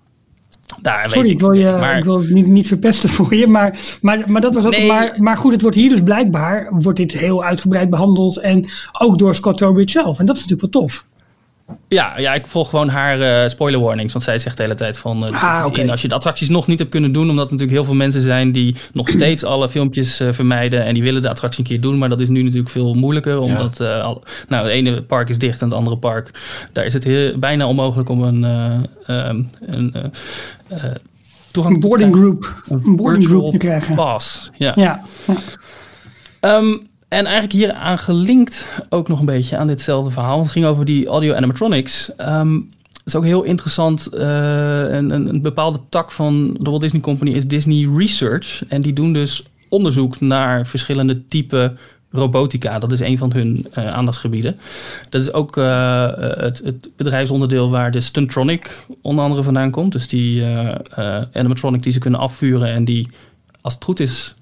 Daar 0.82 1.02
weet 1.02 1.12
Sorry, 1.12 1.30
ik 1.30 1.40
wil, 1.40 1.52
je, 1.52 1.64
maar- 1.80 1.98
ik 1.98 2.04
wil 2.04 2.20
het 2.20 2.30
niet, 2.30 2.48
niet 2.48 2.68
verpesten 2.68 3.10
voor 3.16 3.36
je, 3.36 3.48
maar, 3.48 3.80
maar, 4.02 4.24
maar 4.28 4.42
dat 4.42 4.54
was 4.54 4.66
ook. 4.66 4.72
Nee. 4.72 4.88
Maar, 4.88 5.16
maar 5.18 5.38
goed, 5.38 5.52
het 5.52 5.62
wordt 5.62 5.76
hier 5.76 5.90
dus 5.90 6.02
blijkbaar 6.04 6.68
wordt 6.80 6.98
dit 6.98 7.14
heel 7.14 7.44
uitgebreid 7.44 7.90
behandeld 7.90 8.38
en 8.40 8.66
ook 9.00 9.20
door 9.20 9.36
Scott 9.36 9.58
Tobridge 9.58 9.92
zelf. 10.02 10.20
En 10.20 10.26
dat 10.26 10.36
is 10.36 10.42
natuurlijk 10.46 10.74
wel 10.74 10.82
tof. 10.82 11.08
Ja, 11.88 12.20
ja, 12.20 12.34
ik 12.34 12.48
volg 12.48 12.70
gewoon 12.70 12.90
haar 12.90 13.22
eh, 13.22 13.50
spoiler 13.50 13.80
warnings. 13.80 14.14
Want 14.14 14.26
zij 14.26 14.40
zegt 14.40 14.58
de 14.58 14.64
hele 14.64 14.76
tijd 14.76 14.98
van... 14.98 15.28
er 15.28 15.36
Ah, 15.36 15.68
in 15.72 15.90
als 15.90 16.02
je 16.02 16.08
de 16.08 16.14
attracties 16.14 16.50
nog 16.50 16.68
niet 16.68 16.80
hebt 16.80 16.92
kunnen 16.92 17.12
doen... 17.12 17.30
omdat 17.30 17.46
er 17.46 17.52
natuurlijk 17.52 17.78
heel 17.78 17.86
veel 17.86 17.94
mensen 18.04 18.22
zijn... 18.22 18.52
die 18.52 18.76
nog 18.94 19.10
steeds 19.18 19.44
alle 19.44 19.70
filmpjes 19.70 20.20
eh, 20.20 20.32
vermijden... 20.32 20.84
en 20.86 20.94
die 20.94 21.04
willen 21.04 21.22
de 21.22 21.30
attractie 21.30 21.60
een 21.60 21.70
keer 21.70 21.82
doen. 21.82 21.98
Maar 21.98 22.10
dat 22.10 22.20
is 22.20 22.30
nu 22.30 22.42
natuurlijk 22.42 22.70
veel 22.70 22.94
moeilijker. 22.94 23.40
Omdat 23.40 23.80
al, 23.80 24.24
nou, 24.48 24.64
het 24.64 24.74
ene 24.74 25.02
park 25.02 25.30
is 25.30 25.38
dicht 25.38 25.62
en 25.62 25.68
het 25.68 25.78
andere 25.78 25.98
park... 25.98 26.32
daar 26.72 26.86
is 26.86 26.94
het 26.94 27.04
heel, 27.04 27.38
bijna 27.38 27.68
onmogelijk 27.68 28.10
om 28.10 28.24
een... 28.24 28.44
eh, 29.06 29.28
ehm, 29.28 29.44
een 29.60 29.94
toegang 31.52 31.76
Een 31.76 31.82
boarding 31.82 32.16
group, 32.16 32.62
een 32.70 32.96
boarding 32.96 33.26
group 33.26 33.52
te 33.52 33.58
krijgen. 33.58 33.96
Pass, 33.96 34.50
ja. 34.58 34.72
Ja, 34.76 35.02
ja. 35.28 35.36
Ehm, 36.40 36.78
en 37.08 37.26
eigenlijk 37.26 37.54
hier 37.54 37.74
aan 37.74 37.98
gelinkt 37.98 38.68
ook 38.90 39.08
nog 39.08 39.20
een 39.20 39.26
beetje 39.26 39.58
aan 39.58 39.68
ditzelfde 39.68 40.12
verhaal. 40.12 40.40
Het 40.40 40.50
ging 40.50 40.66
over 40.66 40.86
die 40.86 41.08
audio 41.08 41.34
animatronics. 41.34 42.16
Ehm, 42.16 42.54
het 42.54 43.14
is 43.14 43.16
ook 43.16 43.24
heel 43.24 43.44
interessant. 43.44 44.08
eh, 44.08 44.80
een, 44.80 45.10
een, 45.10 45.28
een 45.28 45.42
bepaalde 45.42 45.80
tak 45.90 46.12
van 46.12 46.58
de 46.60 46.70
Walt 46.70 46.82
Disney 46.82 47.02
Company 47.02 47.32
is 47.32 47.48
Disney 47.48 47.90
Research. 47.98 48.68
En 48.68 48.82
die 48.82 48.94
doen 48.94 49.14
dus 49.14 49.44
onderzoek 49.70 50.20
naar 50.20 50.68
verschillende 50.68 51.26
typen 51.26 51.78
robotica. 52.12 52.80
Dat 52.80 52.92
is 52.92 53.00
een 53.00 53.18
van 53.18 53.34
hun 53.34 53.68
uh, 53.78 53.88
aandachtsgebieden. 53.88 54.60
Dat 55.10 55.22
is 55.22 55.34
ook 55.34 55.58
uh, 55.58 56.12
het, 56.18 56.62
het, 56.64 56.90
bedrijfsonderdeel 56.96 57.70
waar 57.70 57.92
de 57.92 58.00
Stuntronic 58.00 58.86
onder 59.02 59.24
andere 59.24 59.44
vandaan 59.44 59.72
komt. 59.72 59.92
Dus 59.92 60.08
die 60.08 60.46
animatronic 61.34 61.84
die 61.84 61.92
ze 61.92 62.00
kunnen 62.00 62.20
afvuren 62.20 62.68
en 62.68 62.86
die, 62.86 63.08
als 63.62 63.74
het 63.74 63.84
goed 63.84 64.00
is, 64.00 64.36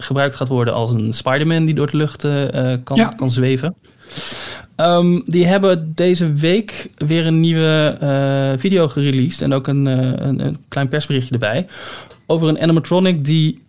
gebruikt 0.00 0.34
gaat 0.34 0.48
worden 0.48 0.74
als 0.74 0.90
een 0.90 1.12
Spider-Man 1.12 1.64
die 1.64 1.74
door 1.74 1.90
de 1.90 1.96
lucht 1.96 2.22
kan, 2.84 2.96
ja. 2.96 3.12
kan 3.16 3.30
zweven. 3.30 3.74
Um, 4.76 5.22
die 5.26 5.46
hebben 5.46 5.92
deze 5.94 6.32
week 6.32 6.90
weer 6.96 7.26
een 7.26 7.40
nieuwe 7.40 7.96
video 8.58 8.88
gereleased 8.88 9.42
en 9.42 9.52
ook 9.52 9.66
een, 9.66 9.86
een, 9.86 10.46
een 10.46 10.56
klein 10.68 10.88
persberichtje 10.88 11.32
erbij 11.32 11.66
over 12.26 12.48
een 12.48 12.60
animatronic 12.60 13.24
die 13.24 13.62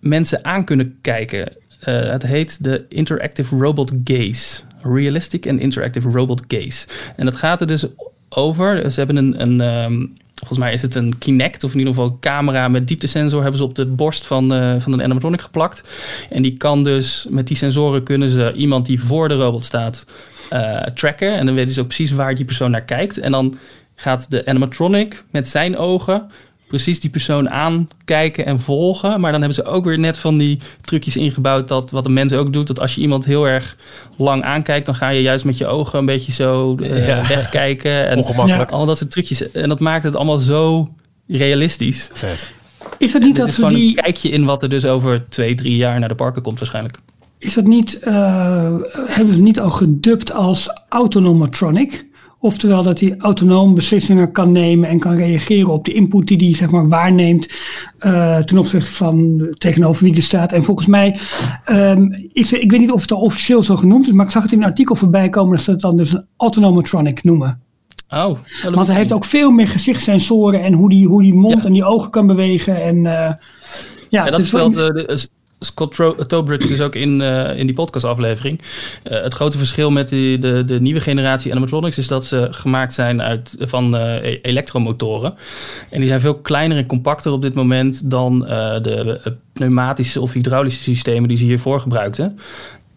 mensen 0.00 0.44
aan 0.44 0.64
kunnen 0.64 0.98
kijken. 1.00 1.52
Uh, 1.88 2.10
het 2.10 2.22
heet 2.22 2.64
de 2.64 2.84
Interactive 2.88 3.56
Robot 3.56 3.92
Gaze. 4.04 4.62
Realistic 4.82 5.48
and 5.48 5.60
Interactive 5.60 6.10
Robot 6.10 6.42
Gaze. 6.48 6.86
En 7.16 7.24
dat 7.24 7.36
gaat 7.36 7.60
er 7.60 7.66
dus 7.66 7.86
over. 8.28 8.90
Ze 8.90 8.98
hebben 8.98 9.16
een, 9.16 9.40
een 9.40 9.84
um, 9.84 10.12
volgens 10.46 10.58
mij 10.58 10.72
is 10.72 10.82
het 10.82 10.94
een 10.94 11.18
Kinect, 11.18 11.64
of 11.64 11.72
in 11.72 11.78
ieder 11.78 11.94
geval 11.94 12.10
een 12.10 12.20
camera 12.20 12.68
met 12.68 12.88
dieptesensor, 12.88 13.40
hebben 13.40 13.58
ze 13.58 13.64
op 13.64 13.74
de 13.74 13.86
borst 13.86 14.26
van, 14.26 14.52
uh, 14.52 14.74
van 14.78 14.92
een 14.92 15.02
animatronic 15.02 15.40
geplakt. 15.40 15.88
En 16.30 16.42
die 16.42 16.56
kan 16.56 16.82
dus, 16.82 17.26
met 17.30 17.46
die 17.46 17.56
sensoren 17.56 18.02
kunnen 18.02 18.28
ze 18.28 18.52
iemand 18.52 18.86
die 18.86 19.00
voor 19.00 19.28
de 19.28 19.34
robot 19.34 19.64
staat 19.64 20.06
uh, 20.52 20.80
tracken. 20.80 21.34
En 21.34 21.46
dan 21.46 21.54
weten 21.54 21.74
ze 21.74 21.80
ook 21.80 21.86
precies 21.86 22.10
waar 22.10 22.34
die 22.34 22.44
persoon 22.44 22.70
naar 22.70 22.84
kijkt. 22.84 23.18
En 23.18 23.32
dan 23.32 23.58
gaat 23.94 24.30
de 24.30 24.46
animatronic 24.46 25.24
met 25.30 25.48
zijn 25.48 25.76
ogen 25.76 26.30
precies 26.66 27.00
die 27.00 27.10
persoon 27.10 27.50
aankijken 27.50 28.46
en 28.46 28.60
volgen. 28.60 29.20
Maar 29.20 29.32
dan 29.32 29.40
hebben 29.42 29.64
ze 29.64 29.70
ook 29.70 29.84
weer 29.84 29.98
net 29.98 30.16
van 30.16 30.38
die 30.38 30.58
trucjes 30.80 31.16
ingebouwd 31.16 31.68
dat 31.68 31.90
wat 31.90 32.04
de 32.04 32.10
mens 32.10 32.32
ook 32.32 32.52
doet. 32.52 32.66
Dat 32.66 32.80
als 32.80 32.94
je 32.94 33.00
iemand 33.00 33.24
heel 33.24 33.48
erg 33.48 33.76
lang 34.16 34.42
aankijkt, 34.42 34.86
dan 34.86 34.94
ga 34.94 35.08
je 35.08 35.22
juist 35.22 35.44
met 35.44 35.58
je 35.58 35.66
ogen 35.66 35.98
een 35.98 36.06
beetje 36.06 36.32
zo 36.32 36.76
uh, 36.80 37.06
ja. 37.06 37.26
wegkijken. 37.28 38.08
En 38.08 38.16
Ongemakkelijk. 38.16 38.70
al 38.70 38.86
dat 38.86 38.98
soort 38.98 39.10
trucjes. 39.10 39.52
En 39.52 39.68
dat 39.68 39.80
maakt 39.80 40.04
het 40.04 40.16
allemaal 40.16 40.38
zo 40.38 40.88
realistisch. 41.28 42.10
Vet. 42.12 42.50
Is 42.98 43.12
dat 43.12 43.22
niet 43.22 43.36
dat 43.36 43.48
is 43.48 43.54
ze 43.54 43.66
die... 43.66 43.88
een 43.88 44.02
kijkje 44.02 44.28
in 44.28 44.44
wat 44.44 44.62
er 44.62 44.68
dus 44.68 44.84
over 44.84 45.28
twee, 45.28 45.54
drie 45.54 45.76
jaar 45.76 45.98
naar 45.98 46.08
de 46.08 46.14
parken 46.14 46.42
komt 46.42 46.58
waarschijnlijk. 46.58 46.98
Is 47.38 47.54
dat 47.54 47.64
niet... 47.64 47.98
Uh, 48.04 48.74
hebben 49.06 49.34
ze 49.34 49.42
niet 49.42 49.60
al 49.60 49.70
gedubt 49.70 50.32
als 50.32 50.70
autonomatronic? 50.88 52.06
Oftewel 52.44 52.82
dat 52.82 53.00
hij 53.00 53.14
autonoom 53.18 53.74
beslissingen 53.74 54.32
kan 54.32 54.52
nemen 54.52 54.88
en 54.88 54.98
kan 54.98 55.14
reageren 55.14 55.72
op 55.72 55.84
de 55.84 55.92
input 55.92 56.26
die 56.26 56.38
hij 56.38 56.54
zeg 56.54 56.70
maar, 56.70 56.88
waarneemt 56.88 57.48
uh, 57.98 58.38
ten 58.38 58.58
opzichte 58.58 58.92
van 58.92 59.46
tegenover 59.58 60.04
wie 60.04 60.16
er 60.16 60.22
staat. 60.22 60.52
En 60.52 60.62
volgens 60.62 60.86
mij, 60.86 61.16
um, 61.70 62.28
is, 62.32 62.52
ik 62.52 62.70
weet 62.70 62.80
niet 62.80 62.90
of 62.90 63.00
het 63.00 63.12
al 63.12 63.20
officieel 63.20 63.62
zo 63.62 63.76
genoemd 63.76 64.06
is, 64.06 64.12
maar 64.12 64.26
ik 64.26 64.32
zag 64.32 64.42
het 64.42 64.52
in 64.52 64.58
een 64.58 64.64
artikel 64.64 64.94
voorbij 64.94 65.28
komen 65.28 65.56
dat 65.56 65.64
ze 65.64 65.70
het 65.70 65.80
dan 65.80 65.96
dus 65.96 66.12
een 66.12 66.26
autonomatronic 66.36 67.22
noemen. 67.22 67.62
Oh, 68.08 68.38
Want 68.70 68.86
hij 68.86 68.96
heeft 68.96 69.12
ook 69.12 69.24
veel 69.24 69.50
meer 69.50 69.68
gezichtssensoren 69.68 70.62
en 70.62 70.72
hoe 70.72 70.88
die, 70.88 71.06
hoe 71.06 71.22
die 71.22 71.34
mond 71.34 71.62
ja. 71.62 71.64
en 71.64 71.72
die 71.72 71.84
ogen 71.84 72.10
kan 72.10 72.26
bewegen. 72.26 72.82
En, 72.82 72.96
uh, 72.96 73.02
ja, 73.02 73.36
ja, 74.08 74.30
dat 74.30 74.52
uh, 74.52 75.16
Scott 75.64 76.28
Tobridge 76.28 76.68
dus 76.68 76.80
ook 76.80 76.94
in, 76.94 77.20
uh, 77.20 77.58
in 77.58 77.66
die 77.66 77.74
podcastaflevering. 77.74 78.60
Uh, 79.04 79.22
het 79.22 79.34
grote 79.34 79.58
verschil 79.58 79.90
met 79.90 80.08
die, 80.08 80.38
de, 80.38 80.64
de 80.64 80.80
nieuwe 80.80 81.00
generatie 81.00 81.50
animatronics 81.50 81.98
is 81.98 82.06
dat 82.06 82.24
ze 82.24 82.46
gemaakt 82.50 82.92
zijn 82.92 83.22
uit, 83.22 83.56
van 83.58 83.94
uh, 83.94 84.16
elektromotoren. 84.42 85.34
En 85.90 85.98
die 85.98 86.08
zijn 86.08 86.20
veel 86.20 86.34
kleiner 86.34 86.76
en 86.76 86.86
compacter 86.86 87.32
op 87.32 87.42
dit 87.42 87.54
moment 87.54 88.10
dan 88.10 88.38
de 88.38 89.36
pneumatische 89.52 90.20
of 90.20 90.32
hydraulische 90.32 90.82
systemen 90.82 91.28
die 91.28 91.36
ze 91.36 91.44
hiervoor 91.44 91.80
gebruikten. 91.80 92.38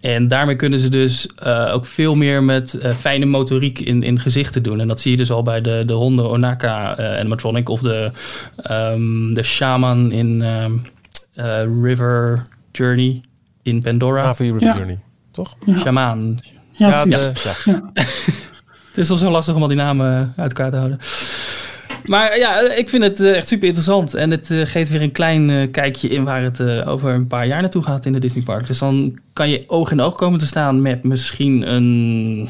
En 0.01 0.27
daarmee 0.27 0.55
kunnen 0.55 0.79
ze 0.79 0.89
dus 0.89 1.29
ook 1.71 1.85
veel 1.85 2.15
meer 2.15 2.43
met 2.43 2.79
fijne 2.95 3.25
motoriek 3.25 3.79
in, 3.79 4.03
in 4.03 4.19
gezichten 4.19 4.63
doen. 4.63 4.79
En 4.79 4.87
dat 4.87 5.01
zie 5.01 5.11
je 5.11 5.17
dus 5.17 5.31
al 5.31 5.43
bij 5.43 5.61
de, 5.61 5.83
de 5.85 5.93
Honda 5.93 6.23
Onaka 6.23 6.99
uh, 6.99 7.19
animatronic 7.19 7.69
of 7.69 7.81
de, 7.81 8.11
um, 8.71 9.33
de 9.33 9.43
Shaman 9.43 10.11
in 10.11 10.41
um, 10.41 10.81
River 11.83 12.41
Journey 12.77 13.21
in 13.63 13.81
Pandora. 13.81 14.23
Ah, 14.29 14.37
River 14.37 14.61
ja. 14.63 14.75
Journey, 14.75 14.99
toch? 15.31 15.55
Ja. 15.65 15.79
Shaman. 15.79 16.39
Ja, 16.71 16.87
Ja, 16.89 17.01
precies. 17.03 17.43
de, 17.43 17.71
ja. 17.71 17.73
Ja. 17.73 17.91
Het 18.87 18.97
is 19.05 19.07
wel 19.09 19.17
zo 19.17 19.29
lastig 19.31 19.55
om 19.55 19.61
al 19.61 19.67
die 19.67 19.77
namen 19.77 20.33
uit 20.37 20.53
elkaar 20.57 20.69
te 20.71 20.77
houden. 20.77 20.99
Maar 22.05 22.37
ja, 22.37 22.59
ik 22.75 22.89
vind 22.89 23.03
het 23.03 23.19
eh, 23.19 23.35
echt 23.35 23.47
super 23.47 23.65
interessant. 23.67 24.13
En 24.13 24.31
het 24.31 24.51
eh, 24.51 24.61
geeft 24.63 24.89
weer 24.91 25.01
een 25.01 25.11
klein 25.11 25.49
eh, 25.49 25.71
kijkje 25.71 26.07
in 26.09 26.23
waar 26.23 26.43
het 26.43 26.61
over 26.85 27.13
een 27.13 27.27
paar 27.27 27.47
jaar 27.47 27.61
naartoe 27.61 27.83
gaat 27.83 28.05
in 28.05 28.13
de 28.13 28.19
Disney 28.19 28.43
Park. 28.43 28.67
Dus 28.67 28.79
dan 28.79 29.19
kan 29.33 29.49
je 29.49 29.63
oog 29.67 29.91
in 29.91 30.01
oog 30.01 30.15
komen 30.15 30.39
te 30.39 30.45
staan 30.45 30.81
met 30.81 31.03
misschien 31.03 31.71
een. 31.73 32.49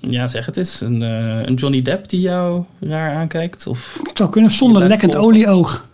Ja, 0.00 0.28
zeg 0.28 0.46
het 0.46 0.56
eens. 0.56 0.80
Een, 0.80 1.00
een 1.00 1.54
Johnny 1.54 1.82
Depp 1.82 2.08
die 2.08 2.20
jou 2.20 2.64
raar 2.80 3.14
aankijkt. 3.14 3.66
Of 3.66 4.00
Het 4.02 4.16
zou 4.18 4.30
kunnen 4.30 4.50
zonder 4.50 4.88
lekkend 4.88 5.12
volgen. 5.12 5.30
olieoog. 5.30 5.86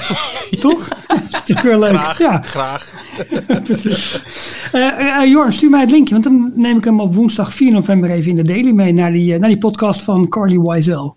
Toch? 0.60 0.88
Dat 0.88 1.18
is 1.28 1.30
natuurlijk 1.30 1.66
wel 1.66 1.78
leuk. 1.78 1.94
Graag, 2.00 2.18
Ja, 2.18 2.40
graag. 2.42 2.92
precies. 3.64 4.20
Eh 4.72 5.20
eh, 5.22 5.30
Jorn, 5.30 5.52
stuur 5.52 5.70
mij 5.70 5.80
het 5.80 5.90
linkje, 5.90 6.12
want 6.12 6.24
dan 6.24 6.52
neem 6.54 6.76
ik 6.76 6.84
hem 6.84 7.00
op 7.00 7.14
woensdag 7.14 7.54
4 7.54 7.72
november 7.72 8.10
even 8.10 8.30
in 8.30 8.36
de 8.36 8.42
daily 8.44 8.70
mee 8.70 8.92
naar 8.92 9.12
die, 9.12 9.38
naar 9.38 9.48
die 9.48 9.58
podcast 9.58 10.02
van 10.02 10.28
Carly 10.28 10.58
Wiesel. 10.58 11.16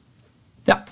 Ja. 0.64 0.84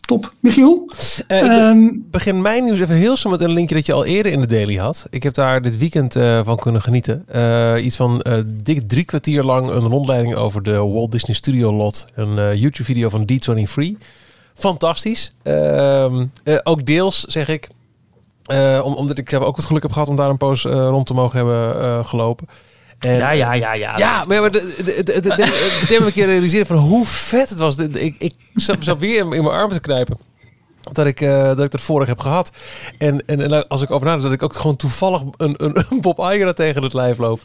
Top. 0.00 0.32
Michiel? 0.40 0.90
Ik 1.16 1.24
Ehm, 1.28 1.88
begin 2.10 2.42
mijn 2.42 2.64
nieuws 2.64 2.80
even 2.80 2.94
heel 2.94 3.16
snel 3.16 3.32
met 3.32 3.40
een 3.40 3.52
linkje 3.52 3.74
dat 3.74 3.86
je 3.86 3.92
al 3.92 4.04
eerder 4.04 4.32
in 4.32 4.40
de 4.40 4.46
daily 4.46 4.76
had. 4.76 5.06
Ik 5.10 5.22
heb 5.22 5.34
daar 5.34 5.62
dit 5.62 5.78
weekend 5.78 6.16
eh, 6.16 6.40
van 6.44 6.56
kunnen 6.56 6.82
genieten. 6.82 7.24
Eh, 7.28 7.84
iets 7.84 7.96
van 7.96 8.20
eh, 8.22 8.34
dik 8.62 8.88
drie 8.88 9.04
kwartier 9.04 9.42
lang 9.42 9.68
een 9.70 9.84
rondleiding 9.86 10.34
over 10.34 10.62
de 10.62 10.76
Walt 10.76 11.12
Disney 11.12 11.36
Studio 11.36 11.72
lot. 11.72 12.06
Een 12.14 12.38
eh, 12.38 12.54
YouTube 12.54 12.84
video 12.84 13.08
van 13.08 13.28
D23. 13.32 14.06
Fantastisch. 14.58 15.32
Ehm, 15.42 16.24
eh, 16.44 16.58
ook 16.62 16.86
deels 16.86 17.20
zeg 17.20 17.48
ik. 17.48 17.68
eh, 18.46 18.80
om, 18.84 18.94
omdat 18.94 19.18
ik 19.18 19.30
zelf 19.30 19.44
ook 19.44 19.56
het 19.56 19.64
geluk 19.66 19.82
heb 19.82 19.92
gehad 19.92 20.08
om 20.08 20.16
daar 20.16 20.30
een 20.30 20.36
poos 20.36 20.64
eh, 20.64 20.72
rond 20.72 21.06
te 21.06 21.14
mogen 21.14 21.36
hebben 21.36 21.82
eh, 21.84 22.06
gelopen. 22.06 22.48
En, 22.98 23.16
Ja, 23.16 23.30
ja, 23.30 23.52
ja, 23.52 23.72
ja. 23.74 23.98
ja, 23.98 24.24
maar, 24.28 24.40
maar 24.40 24.50
de, 24.50 24.74
de, 24.76 24.84
de, 24.84 25.02
de, 25.02 25.20
de, 25.20 25.20
de, 25.28 25.84
de, 25.88 26.00
een 26.06 26.12
keer 26.12 26.26
realiseren 26.26 26.66
van 26.66 26.76
hoe 26.76 27.06
vet 27.06 27.48
het 27.48 27.58
was. 27.58 27.76
De- 27.76 27.88
de- 27.88 28.00
ik, 28.00 28.14
ik 28.18 28.34
zat 28.54 28.78
mezelf 28.78 28.98
weer 28.98 29.16
in, 29.18 29.32
in 29.32 29.42
mijn 29.42 29.54
armen 29.54 29.74
te 29.74 29.80
knijpen. 29.80 30.18
Dat 30.92 31.06
ik, 31.06 31.20
eh, 31.20 31.42
dat 31.42 31.60
ik 31.64 31.70
dat 31.70 31.80
vorig 31.80 32.08
heb 32.08 32.18
gehad. 32.18 32.50
En, 32.98 33.26
en, 33.26 33.40
en 33.52 33.68
als 33.68 33.82
ik 33.82 33.90
over 33.90 34.06
nadenk, 34.06 34.24
dat 34.24 34.32
ik 34.32 34.42
ook 34.42 34.56
gewoon 34.56 34.76
toevallig 34.76 35.22
een, 35.36 35.54
een, 35.56 35.84
een 35.90 36.00
Bob 36.00 36.18
Iger 36.18 36.54
tegen 36.54 36.82
het 36.82 36.94
lijf 36.94 37.18
loop. 37.18 37.40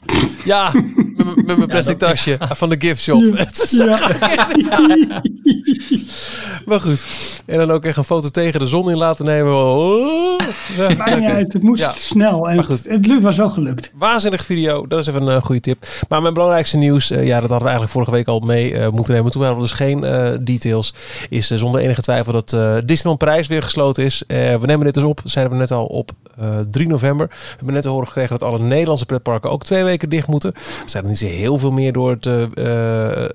Ja, 0.46 0.72
met, 0.74 1.15
mijn- 1.25 1.46
met 1.46 1.58
mijn 1.58 1.68
plastic 1.70 2.00
dat- 2.00 2.10
tasje 2.10 2.38
van 2.39 2.70
de 2.70 2.75
gift 2.80 3.01
shop. 3.01 3.22
Ja. 3.70 4.00
Maar 6.65 6.81
goed. 6.81 7.03
En 7.46 7.58
dan 7.58 7.72
ook 7.72 7.86
echt 7.86 7.98
een 7.98 8.03
foto 8.03 8.29
tegen 8.29 8.60
de 8.60 8.65
zon 8.67 8.89
in 8.91 8.98
laten 8.98 9.25
nemen. 9.25 9.53
Oh. 9.55 10.39
Ja, 10.77 10.96
Maakt 10.96 11.15
niet 11.15 11.24
oké. 11.25 11.34
uit, 11.36 11.53
het 11.53 11.63
moest 11.63 11.81
Ja. 11.81 11.91
snel. 11.91 12.50
En 12.50 12.55
Maar 12.55 12.67
het, 12.67 12.79
goed. 12.79 12.91
het 12.91 13.05
lukt, 13.05 13.22
was 13.22 13.38
wel 13.38 13.50
gelukt. 13.50 13.91
Waanzinnig 13.96 14.46
video. 14.46 14.88
Dat 14.88 15.00
is 15.00 15.08
even 15.08 15.22
een 15.22 15.36
eh, 15.36 15.41
goede 15.43 15.62
tip. 15.62 15.86
Maar 16.10 16.22
mijn 16.22 16.34
belangrijkste 16.34 16.77
nieuws, 16.77 17.12
eh, 17.12 17.17
ja, 17.27 17.39
dat 17.39 17.50
hadden 17.50 17.58
we 17.58 17.63
eigenlijk 17.63 17.91
vorige 17.91 18.12
week 18.12 18.27
al 18.27 18.39
mee 18.39 18.74
eh, 18.77 18.89
moeten 18.89 19.13
nemen. 19.13 19.31
Toen 19.31 19.41
hadden 19.43 19.62
we 19.62 19.67
dus 19.67 19.77
geen 19.77 20.00
details. 20.43 20.93
Is 21.29 21.48
zonder 21.50 21.81
enige 21.81 22.01
twijfel 22.01 22.34
dat 22.34 22.50
Disneyland 22.88 23.17
Parijs 23.20 23.48
weer 23.48 23.63
gesloten 23.63 24.03
is. 24.03 24.24
We 24.27 24.60
nemen 24.65 24.86
dit 24.86 24.93
dus 24.93 25.03
op, 25.03 25.22
zeiden 25.24 25.53
we 25.53 25.60
net 25.60 25.72
al, 25.72 25.86
op 25.86 26.12
eh 26.38 26.48
3 26.72 26.88
november. 26.88 27.27
We 27.27 27.36
hebben 27.55 27.74
net 27.74 27.84
te 27.84 27.89
horen 27.89 28.08
gekregen 28.08 28.39
dat 28.39 28.50
alle 28.50 28.60
Nederlandse 28.60 29.05
pretparken 29.05 29.50
ook 29.51 29.63
twee 29.63 29.84
weken 29.84 30.10
dicht 30.10 30.27
moeten. 30.27 30.53
Er 30.53 30.62
zijn 30.89 31.03
er 31.03 31.10
niet 31.10 31.17
zo 31.20 31.25
heel 31.25 31.58
veel 31.58 31.72
meer 31.72 31.91
door 31.93 32.10
het, 32.10 32.25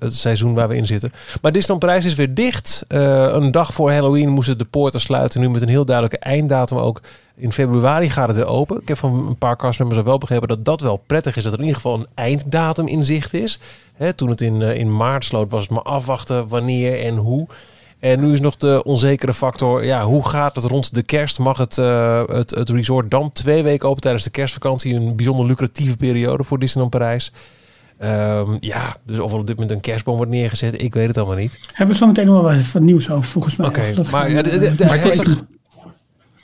het 0.01 0.15
seizoen 0.15 0.53
waar 0.53 0.67
we 0.67 0.75
in 0.75 0.85
zitten. 0.85 1.11
Maar 1.41 1.51
Disneyland 1.51 1.85
Parijs 1.85 2.05
is 2.07 2.15
weer 2.15 2.33
dicht. 2.33 2.83
Eh, 2.87 3.27
een 3.31 3.51
dag 3.51 3.73
voor 3.73 3.91
Halloween 3.91 4.29
moesten 4.29 4.57
de 4.57 4.65
poorten 4.65 4.99
sluiten. 4.99 5.41
Nu 5.41 5.49
met 5.49 5.61
een 5.61 5.69
heel 5.69 5.85
duidelijke 5.85 6.25
einddatum 6.25 6.77
ook. 6.77 7.01
In 7.35 7.51
februari 7.51 8.09
gaat 8.09 8.27
het 8.27 8.35
weer 8.35 8.47
open. 8.47 8.81
Ik 8.81 8.87
heb 8.87 8.97
van 8.97 9.27
een 9.27 9.37
paar 9.37 9.55
castmembers 9.55 10.01
wel 10.01 10.17
begrepen 10.17 10.47
dat 10.47 10.65
dat 10.65 10.81
wel 10.81 11.03
prettig 11.07 11.37
is. 11.37 11.43
Dat 11.43 11.53
er 11.53 11.59
in 11.59 11.65
ieder 11.65 11.81
geval 11.81 11.99
een 11.99 12.07
einddatum 12.13 12.87
in 12.87 13.03
zicht 13.03 13.33
is. 13.33 13.59
Hè, 13.93 14.13
toen 14.13 14.29
het 14.29 14.41
in, 14.41 14.61
eh, 14.61 14.77
in 14.77 14.95
maart 14.95 15.25
sloot 15.25 15.51
was 15.51 15.61
het 15.61 15.71
maar 15.71 15.81
afwachten 15.81 16.47
wanneer 16.47 16.99
en 16.99 17.15
hoe. 17.15 17.47
En 17.99 18.19
nu 18.19 18.33
is 18.33 18.39
nog 18.39 18.55
de 18.55 18.83
onzekere 18.83 19.33
factor, 19.33 19.85
ja, 19.85 20.03
hoe 20.03 20.27
gaat 20.27 20.55
het 20.55 20.65
rond 20.65 20.93
de 20.93 21.03
kerst? 21.03 21.39
Mag 21.39 21.57
het, 21.57 21.77
eh, 21.77 22.23
het, 22.27 22.51
het 22.51 22.69
resort 22.69 23.11
dan 23.11 23.31
twee 23.31 23.63
weken 23.63 23.89
open 23.89 24.01
tijdens 24.01 24.23
de 24.23 24.29
kerstvakantie? 24.29 24.95
Een 24.95 25.15
bijzonder 25.15 25.45
lucratieve 25.45 25.97
periode 25.97 26.43
voor 26.43 26.59
Disneyland 26.59 26.91
Parijs. 26.91 27.31
Ehm, 27.99 28.55
ja, 28.59 28.95
dus 29.05 29.19
of 29.19 29.31
er 29.31 29.37
op 29.39 29.47
dit 29.47 29.55
moment 29.55 29.75
een 29.75 29.81
kerstboom 29.81 30.15
wordt 30.17 30.31
neergezet, 30.31 30.81
ik 30.81 30.93
weet 30.93 31.07
het 31.07 31.17
allemaal 31.17 31.35
niet. 31.35 31.59
Hebben 31.73 31.95
we 31.95 32.01
zo 32.01 32.07
meteen 32.07 32.25
nog 32.25 32.41
wel 32.41 32.55
wat 32.73 32.81
nieuws 32.81 33.09
over, 33.11 33.29
volgens 33.29 33.55
mij. 33.55 33.67
Oké, 33.67 33.93
maar 33.95 34.05
gaan 34.05 34.29
ja, 34.31 34.35
we, 34.35 34.41
de- 34.43 34.49
de- 34.59 34.75
de- 34.75 34.85
het 34.85 35.05
is 35.05 35.15
bespreken. 35.17 35.47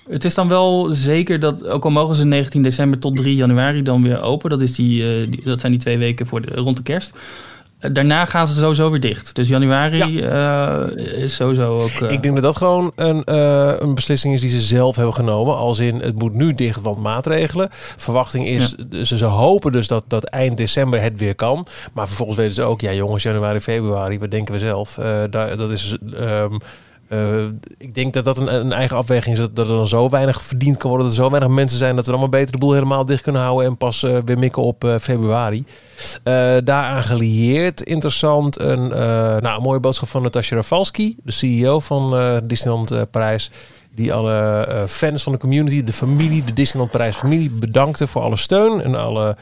Het 0.09 0.25
is 0.25 0.33
dan 0.35 0.47
wel 0.47 0.89
zeker 0.95 1.39
dat, 1.39 1.65
ook 1.65 1.83
al 1.83 1.89
mogen 1.91 2.15
ze 2.15 2.25
19 2.25 2.63
december 2.63 2.99
tot 2.99 3.15
3 3.15 3.35
januari 3.35 3.81
dan 3.81 4.03
weer 4.03 4.21
open. 4.21 4.49
Dat, 4.49 4.61
is 4.61 4.75
die, 4.75 5.03
eh, 5.03 5.27
die- 5.31 5.41
dat 5.43 5.59
zijn 5.59 5.71
die 5.71 5.81
twee 5.81 5.97
weken 5.97 6.27
voor 6.27 6.41
de, 6.41 6.55
rond 6.55 6.77
de 6.77 6.83
kerst. 6.83 7.13
Daarna 7.91 8.25
gaan 8.25 8.47
ze 8.47 8.59
sowieso 8.59 8.89
weer 8.91 8.99
dicht. 8.99 9.35
Dus 9.35 9.47
januari 9.47 10.21
eh, 10.21 10.83
is 10.95 11.35
sowieso 11.35 11.79
ook... 11.79 11.89
eh, 11.89 12.11
Ik 12.11 12.23
denk 12.23 12.33
dat 12.35 12.43
dat 12.43 12.57
gewoon 12.57 12.91
een, 12.95 13.23
eh, 13.23 13.71
een 13.77 13.93
beslissing 13.95 14.33
is 14.33 14.41
die 14.41 14.49
ze 14.49 14.61
zelf 14.61 14.95
hebben 14.95 15.15
genomen. 15.15 15.55
Als 15.57 15.79
in, 15.79 15.99
het 15.99 16.19
moet 16.19 16.33
nu 16.33 16.53
dicht, 16.53 16.81
want 16.81 16.97
maatregelen. 16.97 17.67
Verwachting 17.97 18.47
is, 18.47 18.75
ze, 19.03 19.17
ze 19.17 19.25
hopen 19.25 19.71
dus 19.71 19.87
dat, 19.87 20.03
dat 20.07 20.23
eind 20.23 20.57
december 20.57 21.01
het 21.01 21.17
weer 21.19 21.35
kan. 21.35 21.65
Maar 21.93 22.07
vervolgens 22.07 22.37
weten 22.37 22.53
ze 22.53 22.61
ook, 22.63 22.81
ja 22.81 22.93
jongens, 22.93 23.23
januari, 23.23 23.61
februari, 23.61 24.19
wat 24.19 24.31
denken 24.31 24.53
we 24.53 24.59
zelf? 24.59 24.97
Eh, 24.97 25.05
daar, 25.29 25.57
dat 25.57 25.71
is... 25.71 25.97
ehm, 26.17 26.57
eh, 27.07 27.43
ik 27.77 27.95
denk 27.95 28.13
dat 28.13 28.25
dat 28.25 28.37
een, 28.37 28.53
een 28.53 28.71
eigen 28.71 28.97
afweging 28.97 29.37
is. 29.37 29.47
Dat, 29.53 29.67
er 29.67 29.73
dan 29.73 29.87
zo 29.87 30.09
weinig 30.09 30.41
verdiend 30.41 30.77
kan 30.77 30.89
worden. 30.89 31.07
Dat 31.07 31.17
er 31.17 31.23
zo 31.23 31.29
weinig 31.29 31.49
mensen 31.49 31.77
zijn. 31.77 31.95
Dat 31.95 32.05
we 32.05 32.11
dan 32.11 32.19
maar 32.19 32.29
beter 32.29 32.51
de 32.51 32.57
boel 32.57 32.73
helemaal 32.73 33.05
dicht 33.05 33.21
kunnen 33.21 33.41
houden. 33.41 33.65
En 33.65 33.77
pas 33.77 34.03
eh, 34.03 34.17
weer 34.25 34.37
mikken 34.37 34.61
op 34.61 34.83
eh, 34.83 34.95
februari. 34.99 35.65
Daaraan 36.63 37.03
gelieerd. 37.03 37.81
Interessant. 37.81 38.59
Een, 38.59 38.87
nou, 38.87 39.55
een 39.55 39.61
mooie 39.61 39.79
boodschap 39.79 40.09
van 40.09 40.21
Natasja 40.21 40.55
Rafalski. 40.55 41.15
De 41.23 41.31
CEO 41.31 41.79
van 41.79 42.41
Disneyland 42.43 43.11
Parijs. 43.11 43.51
Die 43.95 44.13
alle 44.13 44.67
fans 44.87 45.23
van 45.23 45.31
de 45.31 45.37
community. 45.37 45.83
De 45.83 45.93
familie. 45.93 46.43
De 46.43 46.53
Disneyland 46.53 46.91
Parijs 46.91 47.15
familie. 47.15 47.49
Bedankte 47.49 48.07
voor 48.07 48.21
alle 48.21 48.37
steun. 48.37 48.81
En 48.81 48.95
alle 48.95 49.35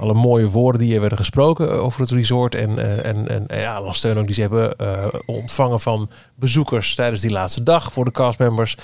alle 0.00 0.14
mooie 0.14 0.48
woorden 0.48 0.80
die 0.80 0.94
er 0.94 1.00
werden 1.00 1.18
gesproken 1.18 1.70
eh, 1.70 1.84
over 1.84 2.00
het 2.00 2.10
resort. 2.10 2.54
En, 2.54 2.78
eh, 2.78 3.08
en, 3.08 3.28
en, 3.28 3.48
en 3.48 3.60
ja, 3.60 3.74
alle 3.74 3.94
steun 3.94 4.18
ook 4.18 4.24
die 4.24 4.34
ze 4.34 4.40
hebben 4.40 4.76
eh, 4.76 5.06
ontvangen 5.26 5.80
van 5.80 6.10
bezoekers 6.34 6.94
tijdens 6.94 7.20
die 7.20 7.30
laatste 7.30 7.62
dag 7.62 7.92
voor 7.92 8.04
de 8.04 8.10
castmembers. 8.10 8.76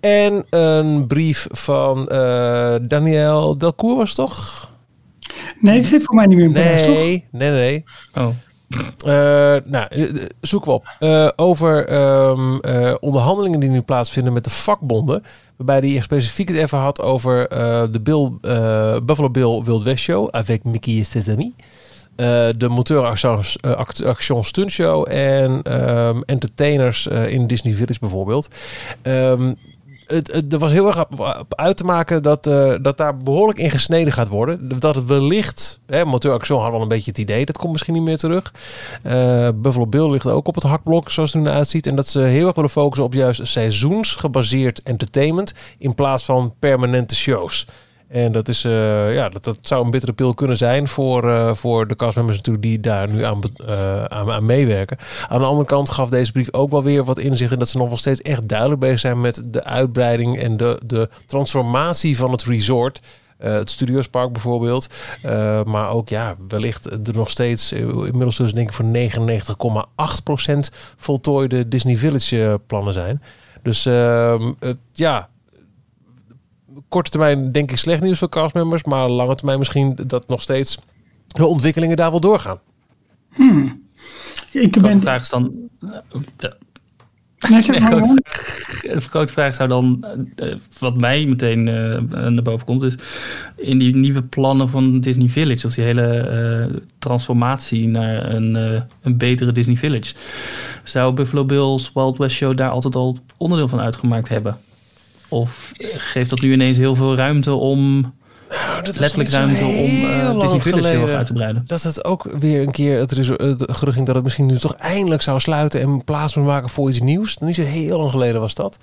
En 0.00 0.46
een 0.50 1.06
brief 1.06 1.46
van 1.50 2.08
eh 2.08 2.74
Daniel 2.82 3.58
Delcourt 3.58 3.96
was 3.96 4.08
het 4.08 4.16
toch? 4.16 4.70
Nee, 5.60 5.78
die 5.78 5.88
zit 5.88 6.04
voor 6.04 6.14
mij 6.14 6.26
niet 6.26 6.36
meer 6.36 6.46
in 6.46 6.52
Parijs, 6.52 6.82
toch? 6.82 6.96
Nee, 6.96 7.24
nee, 7.30 7.50
nee. 7.50 7.84
oh. 8.14 8.28
Eh, 8.68 9.10
nou, 9.64 9.86
eh, 9.88 10.24
zoeken 10.40 10.68
we 10.70 10.74
op. 10.76 10.86
Eh, 10.98 11.28
over 11.36 11.86
ehm, 11.86 12.56
eh, 12.58 12.94
onderhandelingen 13.00 13.60
die 13.60 13.68
nu 13.68 13.80
plaatsvinden 13.80 14.32
met 14.32 14.44
de 14.44 14.50
vakbonden. 14.50 15.22
Waarbij 15.56 15.90
hij 15.90 16.02
specifiek 16.02 16.48
het 16.48 16.56
even 16.56 16.78
had 16.78 17.00
over 17.00 17.48
eh, 17.48 17.82
de 17.90 18.00
Bill, 18.00 18.32
eh, 18.42 18.96
Buffalo 19.04 19.30
Bill 19.30 19.62
Wild 19.64 19.82
West 19.82 20.02
Show. 20.02 20.28
Avec 20.30 20.64
Mickey 20.64 20.98
et 20.98 21.06
ses 21.06 21.28
amis. 21.28 21.52
Eh, 22.16 22.48
de 22.56 22.68
Monteur 22.68 23.04
Action, 23.04 23.40
eh, 23.60 23.70
Act- 23.72 24.04
Action 24.04 24.44
Stunt 24.44 24.70
Show. 24.70 25.06
En 25.10 25.62
ehm, 25.62 26.20
entertainers 26.26 27.08
eh, 27.08 27.28
in 27.32 27.46
Disney 27.46 27.72
Village 27.74 27.98
bijvoorbeeld. 28.00 28.48
Ehm, 29.02 29.52
het, 30.08 30.52
er 30.52 30.58
was 30.58 30.72
heel 30.72 30.86
erg 30.86 31.00
op, 31.00 31.44
uit 31.48 31.76
te 31.76 31.84
maken 31.84 32.22
dat, 32.22 32.46
eh, 32.46 32.74
dat 32.82 32.96
daar 32.96 33.16
behoorlijk 33.16 33.58
in 33.58 33.70
gesneden 33.70 34.12
gaat 34.12 34.28
worden. 34.28 34.68
Dat 34.78 34.94
het 34.94 35.04
wellicht, 35.04 35.80
hè, 35.86 36.04
Moteur 36.04 36.32
Action 36.32 36.60
had 36.60 36.72
al 36.72 36.82
een 36.82 36.88
beetje 36.88 37.10
het 37.10 37.18
idee, 37.18 37.44
dat 37.44 37.58
komt 37.58 37.72
misschien 37.72 37.94
niet 37.94 38.02
meer 38.02 38.18
terug. 38.18 38.52
Eh, 39.02 39.48
Buffalo 39.54 39.86
Bill 39.86 40.10
ligt 40.10 40.26
ook 40.26 40.48
op 40.48 40.54
het 40.54 40.64
hakblok, 40.64 41.10
zoals 41.10 41.32
het 41.32 41.42
er 41.44 41.50
nu 41.50 41.56
uitziet. 41.56 41.86
En 41.86 41.94
dat 41.94 42.06
ze 42.06 42.20
heel 42.20 42.46
erg 42.46 42.54
willen 42.54 42.70
focussen 42.70 43.04
op 43.04 43.14
juist 43.14 43.46
seizoensgebaseerd 43.46 44.82
entertainment 44.82 45.54
in 45.78 45.94
plaats 45.94 46.24
van 46.24 46.54
permanente 46.58 47.16
shows. 47.16 47.66
En 48.08 48.32
dat, 48.32 48.48
is, 48.48 48.64
eh, 48.64 49.14
ja, 49.14 49.28
dat, 49.28 49.44
dat 49.44 49.58
zou 49.60 49.84
een 49.84 49.90
bittere 49.90 50.12
pil 50.12 50.34
kunnen 50.34 50.56
zijn 50.56 50.88
voor, 50.88 51.30
eh, 51.30 51.54
voor 51.54 51.86
de 51.86 51.96
castmembers 51.96 52.36
natuurlijk 52.36 52.64
die 52.64 52.80
daar 52.80 53.08
nu 53.08 53.22
aan, 53.22 53.40
eh, 53.66 54.04
aan, 54.04 54.30
aan 54.30 54.44
meewerken. 54.44 54.98
Aan 55.28 55.40
de 55.40 55.46
andere 55.46 55.66
kant 55.66 55.90
gaf 55.90 56.08
deze 56.08 56.32
brief 56.32 56.52
ook 56.52 56.70
wel 56.70 56.82
weer 56.82 57.04
wat 57.04 57.18
inzicht 57.18 57.52
in 57.52 57.58
dat 57.58 57.68
ze 57.68 57.78
nog 57.78 57.88
wel 57.88 57.96
steeds 57.96 58.22
echt 58.22 58.48
duidelijk 58.48 58.80
bezig 58.80 58.98
zijn 58.98 59.20
met 59.20 59.42
de 59.46 59.64
uitbreiding 59.64 60.38
en 60.38 60.56
de, 60.56 60.80
de 60.86 61.08
transformatie 61.26 62.16
van 62.16 62.32
het 62.32 62.44
resort. 62.44 63.00
Eh, 63.38 63.52
het 63.52 63.70
Studiospark 63.70 64.32
bijvoorbeeld. 64.32 64.88
Maar 65.64 65.90
ook 65.90 66.08
ja, 66.08 66.36
wellicht 66.48 66.86
er 66.86 67.00
nog 67.14 67.30
steeds 67.30 67.72
inmiddels 67.72 68.36
dus 68.36 68.52
denk 68.52 68.68
ik 68.68 68.74
voor 68.74 68.84
99,8% 68.84 70.70
voltooide 70.96 71.68
Disney 71.68 71.96
Village 71.96 72.60
plannen 72.66 72.92
zijn. 72.92 73.22
Dus 73.62 73.86
ehm, 73.86 74.52
ja, 74.92 75.28
korte 76.88 77.10
termijn 77.10 77.52
denk 77.52 77.70
ik 77.70 77.76
slecht 77.76 78.02
nieuws 78.02 78.18
voor 78.18 78.28
castmembers. 78.28 78.84
Maar 78.84 79.08
lange 79.08 79.34
termijn 79.34 79.58
misschien 79.58 79.98
dat 80.06 80.28
nog 80.28 80.40
steeds 80.42 80.78
de 81.26 81.46
ontwikkelingen 81.46 81.96
daar 81.96 82.10
wel 82.10 82.20
doorgaan. 82.20 82.58
Ik 84.52 84.72
De 84.72 84.80
grote 84.80 84.80
ben... 84.80 85.00
vraag 85.00 85.20
is 85.20 85.28
dan... 85.30 85.52
eh, 85.80 85.88
de- 86.36 86.56
Nee, 87.48 87.62
zeg 87.62 87.70
Nee, 87.70 87.80
maar, 87.80 87.88
grote, 87.90 88.06
Ron. 88.06 88.18
vraag, 88.24 88.94
de 88.94 89.00
grote 89.00 89.32
vraag 89.32 89.54
zou 89.54 89.68
dan, 89.68 90.04
eh, 90.36 90.54
wat 90.78 90.96
mij 90.96 91.26
meteen 91.26 91.68
eh, 91.68 91.98
naar 92.28 92.42
boven 92.42 92.66
komt, 92.66 92.82
is 92.82 92.94
in 93.56 93.78
die 93.78 93.96
nieuwe 93.96 94.22
plannen 94.22 94.68
van 94.68 95.00
Disney 95.00 95.28
Village, 95.28 95.66
of 95.66 95.74
die 95.74 95.84
hele 95.84 96.02
eh, 96.06 96.76
transformatie 96.98 97.88
naar 97.88 98.34
een, 98.34 98.56
eh, 98.56 98.80
een 99.02 99.16
betere 99.16 99.52
Disney 99.52 99.76
Village, 99.76 100.14
zou 100.84 101.12
Buffalo 101.14 101.44
Bill's 101.44 101.90
Wild 101.94 102.18
West 102.18 102.36
Show 102.36 102.56
daar 102.56 102.70
altijd 102.70 102.94
al 102.96 103.16
onderdeel 103.36 103.68
van 103.68 103.80
uitgemaakt 103.80 104.28
hebben? 104.28 104.56
Of 105.28 105.72
geeft 105.96 106.30
dat 106.30 106.40
nu 106.40 106.52
ineens 106.52 106.76
heel 106.76 106.94
veel 106.94 107.16
ruimte 107.16 107.52
om, 107.52 108.14
Nou, 108.50 108.82
dat 108.82 108.98
letterlijk 108.98 109.30
ruimte 109.30 109.64
om 109.64 109.70
heel 109.70 110.34
eh, 110.34 110.40
Disney 110.40 110.60
Village 110.60 110.88
heel 110.88 111.08
erg 111.08 111.16
uit 111.16 111.26
te 111.26 111.32
breiden? 111.32 111.64
Dat 111.66 111.82
het 111.82 112.04
ook 112.04 112.30
weer 112.38 112.62
een 112.62 112.70
keer 112.70 112.98
het, 112.98 113.10
het 113.10 113.64
gerucht 113.68 113.94
ging 113.94 114.06
dat 114.06 114.14
het 114.14 114.24
misschien 114.24 114.46
nu 114.46 114.58
toch 114.58 114.74
eindelijk 114.74 115.22
zou 115.22 115.40
sluiten 115.40 115.80
en 115.80 116.04
plaats 116.04 116.34
moet 116.34 116.46
maken 116.46 116.68
voor 116.68 116.88
iets 116.88 117.00
nieuws. 117.00 117.38
Niet 117.38 117.54
zo 117.54 117.62
heel 117.62 117.98
lang 117.98 118.10
geleden 118.10 118.40
was 118.40 118.54
dat. 118.54 118.78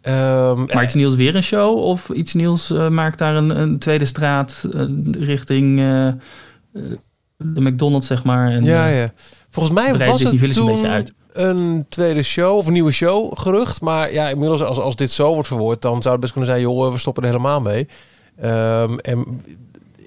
Ehm, 0.00 0.64
Maar 0.64 0.82
iets 0.84 0.94
nieuws 0.94 1.14
weer 1.14 1.34
een 1.34 1.42
show? 1.42 1.78
Of 1.78 2.08
iets 2.08 2.34
nieuws 2.34 2.70
eh, 2.70 2.88
maakt 2.88 3.18
daar 3.18 3.34
een, 3.34 3.60
een 3.60 3.78
tweede 3.78 4.04
straat 4.04 4.68
richting 5.10 5.78
eh, 5.78 6.08
de 7.36 7.60
McDonald's, 7.60 8.06
zeg 8.06 8.24
maar. 8.24 8.50
En, 8.50 8.62
ja, 8.62 8.86
ja. 8.86 9.12
Volgens 9.50 9.74
mij 9.74 9.96
was 9.96 9.98
Disney 9.98 10.30
het 10.30 10.40
Village 10.40 10.60
een 10.60 10.66
toen 10.66 10.74
beetje 10.74 10.90
uit. 10.90 11.12
Een 11.32 11.86
tweede 11.88 12.22
show 12.22 12.56
of 12.56 12.66
een 12.66 12.72
nieuwe 12.72 12.92
show 12.92 13.38
gerucht. 13.38 13.80
Maar 13.80 14.12
ja, 14.12 14.28
inmiddels 14.28 14.62
als, 14.62 14.78
als 14.78 14.96
dit 14.96 15.10
zo 15.10 15.32
wordt 15.32 15.48
verwoord, 15.48 15.82
dan 15.82 16.00
zou 16.02 16.10
het 16.12 16.20
best 16.20 16.32
kunnen 16.32 16.50
zijn, 16.50 16.62
joh, 16.62 16.92
we 16.92 16.98
stoppen 16.98 17.22
er 17.22 17.28
helemaal 17.28 17.60
mee. 17.60 17.88
Ehm, 18.40 18.98
en 18.98 19.40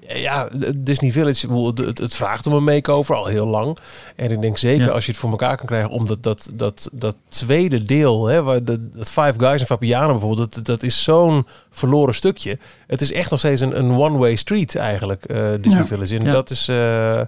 ja, 0.08 0.48
Disney 0.76 1.12
Village, 1.12 1.52
het, 1.82 1.98
het 1.98 2.14
vraagt 2.14 2.46
om 2.46 2.52
een 2.52 2.64
makeover 2.64 3.14
al 3.16 3.26
heel 3.26 3.46
lang. 3.46 3.76
En 4.16 4.30
ik 4.30 4.40
denk 4.40 4.58
zeker 4.58 4.84
Ja. 4.86 4.90
als 4.92 5.04
je 5.06 5.10
het 5.10 5.20
voor 5.20 5.30
elkaar 5.30 5.56
kan 5.56 5.66
krijgen, 5.66 5.90
om 5.90 6.06
dat, 6.06 6.22
dat, 6.22 6.88
dat, 6.92 7.16
tweede 7.28 7.84
deel, 7.84 8.26
hè, 8.26 8.42
waar 8.42 8.64
de, 8.64 8.88
dat 8.90 9.10
Five 9.10 9.34
Guys 9.36 9.60
en 9.60 9.66
Fabiana 9.66 10.10
bijvoorbeeld, 10.12 10.54
dat, 10.54 10.66
dat 10.66 10.82
is 10.82 11.02
zo'n 11.04 11.46
verloren 11.70 12.14
stukje. 12.14 12.58
Het 12.86 13.00
is 13.00 13.12
echt 13.12 13.30
nog 13.30 13.38
steeds 13.38 13.60
een, 13.60 13.78
een 13.78 13.90
one-way 13.98 14.36
street 14.36 14.76
eigenlijk, 14.76 15.24
eh, 15.24 15.46
Disney 15.60 15.80
Ja. 15.80 15.86
Village. 15.86 16.16
En 16.18 16.24
Ja. 16.24 16.32
dat 16.32 16.50
is... 16.50 16.68
eh, 16.68 17.20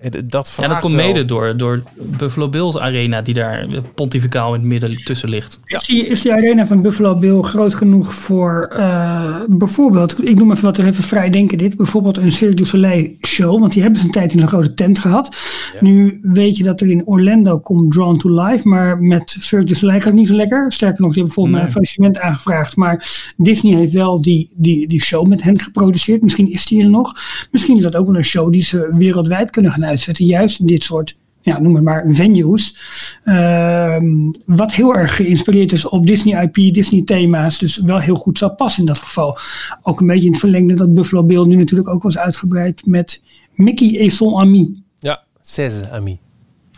en 0.00 0.10
dat 0.28 0.54
Ja, 0.60 0.68
dat 0.68 0.80
komt 0.80 0.94
wel- 0.94 1.06
mede 1.06 1.24
door, 1.24 1.56
door 1.56 1.82
Buffalo 1.94 2.48
Bills 2.48 2.78
Arena, 2.78 3.22
die 3.22 3.34
daar 3.34 3.68
eh, 3.68 3.78
pontificaal 3.94 4.54
in 4.54 4.60
het 4.60 4.68
midden 4.68 5.04
tussen 5.04 5.28
ligt. 5.28 5.60
Is, 5.64 5.82
die, 5.84 6.06
is 6.06 6.22
die 6.22 6.32
arena 6.32 6.66
van 6.66 6.82
Buffalo 6.82 7.16
Bill 7.16 7.40
groot 7.42 7.74
genoeg 7.74 8.14
voor 8.14 8.70
eh, 8.76 9.34
bijvoorbeeld, 9.48 10.26
ik 10.26 10.36
noem 10.38 10.52
even 10.52 10.64
wat 10.64 10.78
er 10.78 10.86
even 10.86 11.04
vrij 11.04 11.30
denken 11.30 11.58
dit, 11.58 11.76
bijvoorbeeld 11.76 12.16
een 12.16 12.32
Cirque 12.32 12.56
du 12.56 12.64
Soleil 12.66 13.08
show, 13.26 13.60
want 13.60 13.72
die 13.72 13.82
hebben 13.82 14.00
ze 14.00 14.06
een 14.06 14.12
tijd 14.12 14.32
in 14.32 14.40
een 14.40 14.48
grote 14.48 14.74
tent 14.74 14.98
gehad. 14.98 15.36
Nu 15.80 16.18
weet 16.22 16.56
je 16.56 16.62
dat 16.64 16.80
er 16.80 16.88
in 16.90 17.06
Orlando 17.06 17.58
komt 17.58 17.92
Drawn 17.92 18.16
to 18.16 18.30
Life, 18.44 18.68
maar 18.68 18.98
met 18.98 19.36
Cirque 19.38 19.66
du 19.66 19.74
Soleil 19.74 19.96
gaat 19.98 20.06
het 20.06 20.14
niet 20.14 20.28
zo 20.28 20.34
lekker. 20.34 20.72
Sterker 20.72 21.00
nog, 21.00 21.08
die 21.12 21.18
hebben 21.18 21.34
volgens 21.34 21.54
mij 21.56 21.64
een 21.64 21.72
faillissement 21.72 22.18
aangevraagd, 22.18 22.76
maar 22.76 23.32
Disney 23.36 23.74
heeft 23.74 23.92
wel 23.92 24.22
die, 24.22 24.50
die, 24.54 24.88
die 24.88 25.02
show 25.02 25.26
met 25.26 25.42
hen 25.42 25.60
geproduceerd. 25.60 26.22
Misschien 26.22 26.52
is 26.52 26.64
die 26.64 26.82
er 26.82 26.90
nog. 26.90 27.12
Misschien 27.50 27.76
is 27.76 27.82
dat 27.82 27.96
ook 27.96 28.06
wel 28.06 28.16
een 28.16 28.24
show 28.24 28.52
die 28.52 28.62
ze 28.64 28.94
wereldwijd 28.96 29.50
kunnen 29.50 29.72
gaan 29.72 29.88
uitzetten, 29.90 30.24
juist 30.24 30.60
in 30.60 30.66
dit 30.66 30.84
soort 30.84 31.16
ja, 31.42 31.58
noem 31.58 31.74
het 31.74 31.84
maar, 31.84 32.04
venues. 32.08 32.76
Ehm, 33.24 34.30
wat 34.46 34.72
heel 34.72 34.94
erg 34.94 35.16
geïnspireerd 35.16 35.72
is 35.72 35.88
op 35.88 36.06
Disney 36.06 36.42
IP, 36.42 36.74
Disney 36.74 37.02
thema's. 37.02 37.58
Dus 37.58 37.76
wel 37.76 37.98
heel 37.98 38.14
goed 38.14 38.38
zou 38.38 38.52
passen 38.52 38.80
in 38.80 38.86
dat 38.86 38.98
geval. 38.98 39.38
Ook 39.82 40.00
een 40.00 40.06
beetje 40.06 40.26
in 40.26 40.30
het 40.30 40.40
verlengde 40.40 40.74
dat 40.74 40.94
Buffalo 40.94 41.24
Bill 41.24 41.44
nu 41.44 41.56
natuurlijk 41.56 41.88
ook 41.88 42.02
was 42.02 42.18
uitgebreid 42.18 42.86
met 42.86 43.22
Mickey 43.52 43.98
et 43.98 44.12
son 44.12 44.34
ami. 44.34 44.82
Ja, 44.98 45.22
16 45.40 45.90
ami. 45.90 46.18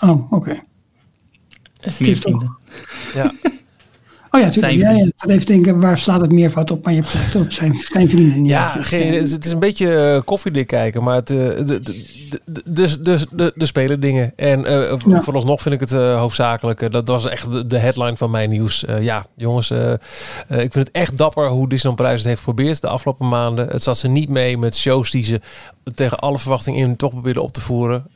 Oh, 0.00 0.32
oké. 0.32 0.62
Vrienden. 1.80 2.56
Ja. 3.14 3.32
Oh 4.34 4.40
ja, 4.40 4.50
Zijn. 4.50 4.78
Ja, 4.78 4.90
ja, 4.90 5.04
zat 5.16 5.30
even 5.30 5.46
denken, 5.46 5.80
waar 5.80 5.98
slaat 5.98 6.20
het 6.20 6.32
meervoud 6.32 6.70
op? 6.70 6.84
Maar 6.84 6.92
je 6.92 7.00
hebt 7.00 7.12
gelijk 7.12 7.46
op 7.46 7.52
zijn, 7.52 7.74
zijn 7.74 8.10
vrienden. 8.10 8.44
Ja, 8.44 8.74
dus, 8.74 8.86
geen, 8.88 9.14
het, 9.14 9.24
is- 9.24 9.32
het 9.32 9.50
een 9.50 9.58
beetje 9.58 9.94
eh, 9.94 10.20
koffiedik 10.24 10.66
kijken, 10.66 11.02
maar 11.02 11.14
het, 11.14 11.30
eh, 11.30 11.36
de, 11.36 11.64
de, 11.64 11.80
de, 12.46 12.62
de, 12.64 13.00
de, 13.02 13.26
de, 13.30 13.52
de 13.54 13.66
spelen 13.66 14.00
dingen. 14.00 14.32
En 14.36 14.64
v- 15.00 15.04
Ja. 15.06 15.20
vooralsnog 15.22 15.62
vind 15.62 15.74
ik 15.74 15.80
het 15.80 15.92
eh, 15.92 16.18
hoofdzakelijk. 16.18 16.92
dat 16.92 17.08
was 17.08 17.28
echt 17.28 17.50
de, 17.52 17.66
de 17.66 17.78
headline 17.78 18.16
van 18.16 18.30
mijn 18.30 18.50
nieuws. 18.50 18.84
Ja, 19.00 19.24
jongens, 19.36 19.70
ik 20.48 20.58
vind 20.58 20.74
het 20.74 20.90
echt 20.90 21.16
dapper 21.16 21.48
hoe 21.48 21.68
Disneyland 21.68 21.96
Parijs 22.02 22.18
het 22.18 22.28
heeft 22.28 22.42
geprobeerd 22.42 22.80
de 22.80 22.88
afgelopen 22.88 23.28
maanden. 23.28 23.68
Het 23.68 23.82
zat 23.82 23.98
ze 23.98 24.08
niet 24.08 24.28
mee 24.28 24.58
met 24.58 24.76
shows 24.76 25.10
die 25.10 25.24
ze 25.24 25.40
tegen 25.94 26.18
alle 26.18 26.38
verwachtingen 26.38 26.80
in 26.80 26.96
toch 26.96 27.10
probeerden 27.10 27.42
op 27.42 27.52
te 27.52 27.60
voeren. 27.60 28.06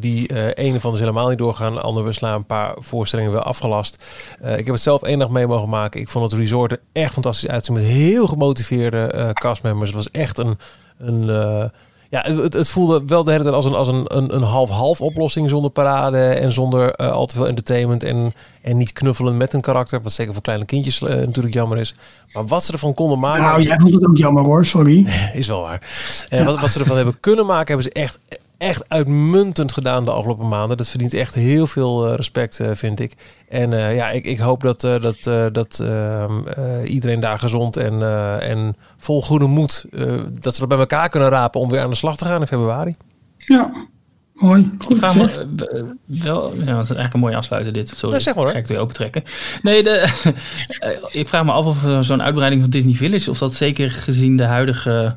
Die 0.00 0.54
ene 0.54 0.80
van 0.80 0.92
is 0.94 1.00
helemaal 1.00 1.28
niet 1.28 1.38
doorgaan. 1.38 1.74
De 1.74 1.80
andere 1.80 2.12
slaan 2.12 2.34
een 2.34 2.46
paar 2.46 2.74
voorstellingen 2.78 3.32
weer 3.32 3.42
afgelast. 3.42 4.04
Ik 4.40 4.56
heb 4.64 4.66
het 4.66 4.80
zelf 4.80 5.02
één 5.02 5.18
dag 5.18 5.28
mee 5.28 5.46
mogen 5.46 5.63
maken. 5.68 6.00
Ik 6.00 6.08
vond 6.08 6.30
het 6.30 6.40
resort 6.40 6.72
er 6.72 6.80
echt 6.92 7.12
fantastisch 7.12 7.48
uitzien 7.48 7.74
met 7.74 7.84
heel 7.84 8.26
gemotiveerde 8.26 9.06
eh 9.06 9.30
castmembers. 9.30 9.90
Het 9.90 9.98
was 9.98 10.10
echt 10.10 10.38
een, 10.38 10.58
een, 10.98 11.30
eh, 11.30 11.64
Ja, 12.10 12.20
het, 12.22 12.52
het 12.54 12.68
voelde 12.68 13.02
wel 13.06 13.24
de 13.24 13.30
hele 13.30 13.42
tijd 13.42 13.54
als 13.54 13.64
een, 13.64 13.74
als 13.74 13.88
een, 13.88 14.16
een, 14.16 14.34
een 14.34 14.42
half-half 14.42 15.00
oplossing 15.00 15.50
zonder 15.50 15.70
parade 15.70 16.18
en 16.18 16.52
zonder 16.52 16.92
eh, 16.92 17.10
al 17.10 17.26
te 17.26 17.34
veel 17.34 17.46
entertainment 17.46 18.02
en, 18.02 18.34
en 18.62 18.76
niet 18.76 18.92
knuffelen 18.92 19.36
met 19.36 19.52
een 19.54 19.60
karakter, 19.60 20.02
wat 20.02 20.12
zeker 20.12 20.32
voor 20.32 20.42
kleine 20.42 20.64
kindjes 20.64 21.00
natuurlijk 21.00 21.54
jammer 21.54 21.78
is. 21.78 21.94
Maar 22.32 22.46
wat 22.46 22.64
ze 22.64 22.72
ervan 22.72 22.94
konden 22.94 23.18
maken, 23.18 23.42
Nou, 23.42 23.62
jij 23.62 23.78
vond 23.78 23.94
het 23.94 24.06
ook 24.06 24.16
jammer 24.16 24.44
hoor, 24.44 24.64
sorry. 24.64 25.06
is 25.32 25.46
wel 25.46 25.60
waar. 25.60 25.90
En 26.28 26.44
wat, 26.44 26.60
wat 26.60 26.70
ze 26.70 26.78
ervan 26.78 26.96
hebben 26.96 27.20
kunnen 27.20 27.46
maken, 27.46 27.66
hebben 27.66 27.92
ze 27.92 27.92
echt, 27.92 28.18
echt 28.64 28.84
uitmuntend 28.88 29.72
gedaan 29.72 30.04
de 30.04 30.10
afgelopen 30.10 30.48
maanden. 30.48 30.76
Dat 30.76 30.88
verdient 30.88 31.14
echt 31.14 31.34
heel 31.34 31.66
veel 31.66 32.06
eh, 32.08 32.14
respect, 32.14 32.60
eh, 32.60 32.68
vind 32.72 33.00
ik. 33.00 33.12
En 33.48 33.72
eh, 33.72 33.94
ja, 33.96 34.10
ik, 34.10 34.24
ik 34.24 34.38
hoop 34.38 34.60
dat, 34.62 34.84
eh, 34.84 35.00
dat, 35.00 35.26
eh, 35.26 35.44
dat 35.52 35.80
ehm, 35.80 36.46
eh, 36.46 36.90
iedereen 36.92 37.20
daar 37.20 37.38
gezond 37.38 37.76
en, 37.76 38.02
eh, 38.02 38.50
en 38.50 38.76
vol 38.96 39.22
goede 39.22 39.46
moed, 39.46 39.86
eh, 39.92 40.20
dat 40.40 40.54
ze 40.54 40.60
dat 40.60 40.68
bij 40.68 40.78
elkaar 40.78 41.08
kunnen 41.08 41.28
rapen 41.28 41.60
om 41.60 41.70
weer 41.70 41.80
aan 41.80 41.90
de 41.90 41.96
slag 41.96 42.16
te 42.16 42.24
gaan 42.24 42.40
in 42.40 42.46
februari. 42.46 42.94
Ja, 43.38 43.70
mooi. 44.34 44.62
Ik 44.62 44.82
Goed 44.84 44.98
vraag 44.98 45.14
me 45.14 45.46
wel, 46.06 46.54
ja, 46.54 46.64
dat 46.64 46.64
is 46.64 46.68
eigenlijk 46.70 47.14
een 47.14 47.20
mooie 47.20 47.36
afsluiter 47.36 47.72
dit. 47.72 47.88
Sorry, 47.88 48.14
Ja, 48.16 48.20
zeg 48.22 48.34
maar, 48.34 48.44
hoor. 48.44 48.52
ga 48.52 48.58
ik 48.58 48.66
weer 48.66 48.78
opentrekken. 48.78 49.22
Nee, 49.62 49.82
de, 49.82 50.08
ik 51.12 51.28
vraag 51.28 51.44
me 51.44 51.52
af 51.52 51.64
of 51.66 52.04
zo'n 52.06 52.22
uitbreiding 52.22 52.62
van 52.62 52.70
Disney 52.70 52.94
Village, 52.94 53.30
of 53.30 53.38
dat 53.38 53.54
zeker 53.54 53.90
gezien 53.90 54.36
de 54.36 54.44
huidige 54.44 55.16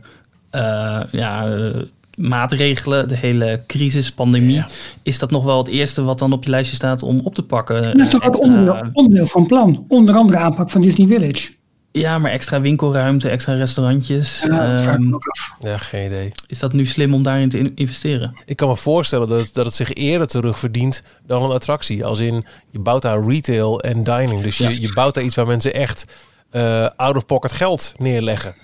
eh, 0.49 1.01
ja, 1.11 1.47
eh, 1.47 1.81
maatregelen, 2.17 3.07
de 3.07 3.15
hele 3.15 3.63
crisis, 3.67 4.11
pandemie, 4.11 4.55
Ja. 4.55 4.67
is 5.03 5.19
dat 5.19 5.31
nog 5.31 5.43
wel 5.43 5.57
het 5.57 5.67
eerste 5.67 6.03
wat 6.03 6.19
dan 6.19 6.31
op 6.33 6.43
je 6.43 6.49
lijstje 6.49 6.75
staat 6.75 7.03
om 7.03 7.19
op 7.23 7.35
te 7.35 7.43
pakken? 7.43 7.83
Dat 7.83 7.99
is 8.05 8.09
toch 8.09 8.21
ook 8.23 8.33
Extra- 8.33 8.47
onderdeel, 8.49 8.89
onderdeel 8.93 9.27
van 9.27 9.45
plan. 9.47 9.85
Onder 9.87 10.15
andere 10.15 10.37
aanpak 10.37 10.69
van 10.69 10.81
Disney 10.81 11.07
Village. 11.07 11.55
Ja, 11.91 12.17
maar 12.17 12.31
extra 12.31 12.61
winkelruimte, 12.61 13.29
extra 13.29 13.53
restaurantjes. 13.53 14.43
Ja, 14.47 14.75
Ehm. 14.77 15.13
Ja, 15.59 15.77
geen 15.77 16.05
idee. 16.05 16.31
is 16.47 16.59
dat 16.59 16.73
nu 16.73 16.85
slim 16.85 17.13
om 17.13 17.23
daarin 17.23 17.49
te 17.49 17.57
in- 17.59 17.71
investeren? 17.75 18.41
Ik 18.45 18.55
kan 18.55 18.67
me 18.67 18.75
voorstellen 18.75 19.27
dat 19.27 19.39
het, 19.45 19.53
dat 19.53 19.65
het 19.65 19.73
zich 19.75 19.93
eerder 19.93 20.27
terug 20.27 20.59
verdient 20.59 21.03
dan 21.25 21.43
een 21.43 21.51
attractie. 21.51 22.05
Als 22.05 22.19
in, 22.19 22.45
je 22.69 22.79
bouwt 22.79 23.01
daar 23.01 23.23
retail 23.23 23.79
en 23.81 24.03
dining. 24.03 24.41
Dus 24.41 24.57
je, 24.57 24.63
Ja. 24.63 24.69
je 24.69 24.93
bouwt 24.93 25.13
daar 25.13 25.23
iets 25.23 25.35
waar 25.35 25.47
mensen 25.47 25.73
echt 25.73 26.05
eh, 26.51 26.87
out-of-pocket 26.95 27.51
geld 27.51 27.95
neerleggen. 27.97 28.55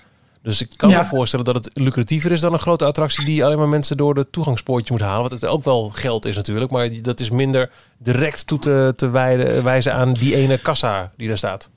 Dus 0.44 0.60
ik 0.60 0.68
kan 0.76 0.88
Ja. 0.90 0.98
me 0.98 1.04
voorstellen 1.04 1.44
dat 1.44 1.54
het 1.54 1.70
lucratiever 1.72 2.32
is 2.32 2.40
dan 2.40 2.52
een 2.52 2.58
grote 2.58 2.84
attractie... 2.84 3.24
die 3.24 3.44
alleen 3.44 3.58
maar 3.58 3.68
mensen 3.68 3.96
door 3.96 4.14
de 4.14 4.28
toegangspoortje 4.30 4.92
moet 4.92 5.02
halen. 5.02 5.22
Wat 5.22 5.30
het 5.32 5.46
ook 5.46 5.64
wel 5.64 5.88
geld 5.94 6.24
is 6.24 6.36
natuurlijk. 6.36 6.70
Maar 6.70 6.88
dat 7.02 7.20
is 7.20 7.30
minder 7.30 7.70
direct 7.98 8.46
toe 8.46 8.58
te, 8.58 8.92
te 8.96 9.10
wijden, 9.10 9.64
wijzen 9.64 9.94
aan 9.94 10.12
die 10.12 10.36
ene 10.36 10.58
kassa 10.58 11.12
die 11.16 11.28
daar 11.28 11.36
staat. 11.36 11.70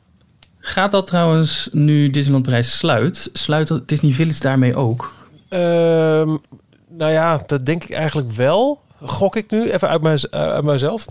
Gaat 0.59 0.91
dat 0.91 1.07
trouwens, 1.07 1.69
nu 1.71 2.09
Disneyland 2.09 2.45
Parijs 2.45 2.77
sluit, 2.77 3.29
sluit 3.33 3.71
Disney 3.85 4.11
Village 4.11 4.39
daarmee 4.39 4.75
ook? 4.75 5.13
Ehm, 5.49 6.35
nou 6.89 7.11
ja, 7.11 7.43
dat 7.45 7.65
denk 7.65 7.83
ik 7.83 7.91
eigenlijk 7.91 8.31
wel. 8.31 8.81
Gok 9.01 9.35
ik 9.35 9.51
nu 9.51 9.71
even 9.71 9.89
uit, 9.89 10.01
mijn, 10.01 10.17
eh, 10.17 10.41
uit 10.41 10.63
mijzelf. 10.63 11.05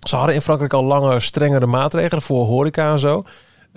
Ze 0.00 0.16
hadden 0.16 0.34
in 0.34 0.42
Frankrijk 0.42 0.72
al 0.72 0.84
langer 0.84 1.22
strengere 1.22 1.66
maatregelen 1.66 2.22
voor 2.22 2.46
horeca 2.46 2.92
en 2.92 2.98
zo. 2.98 3.24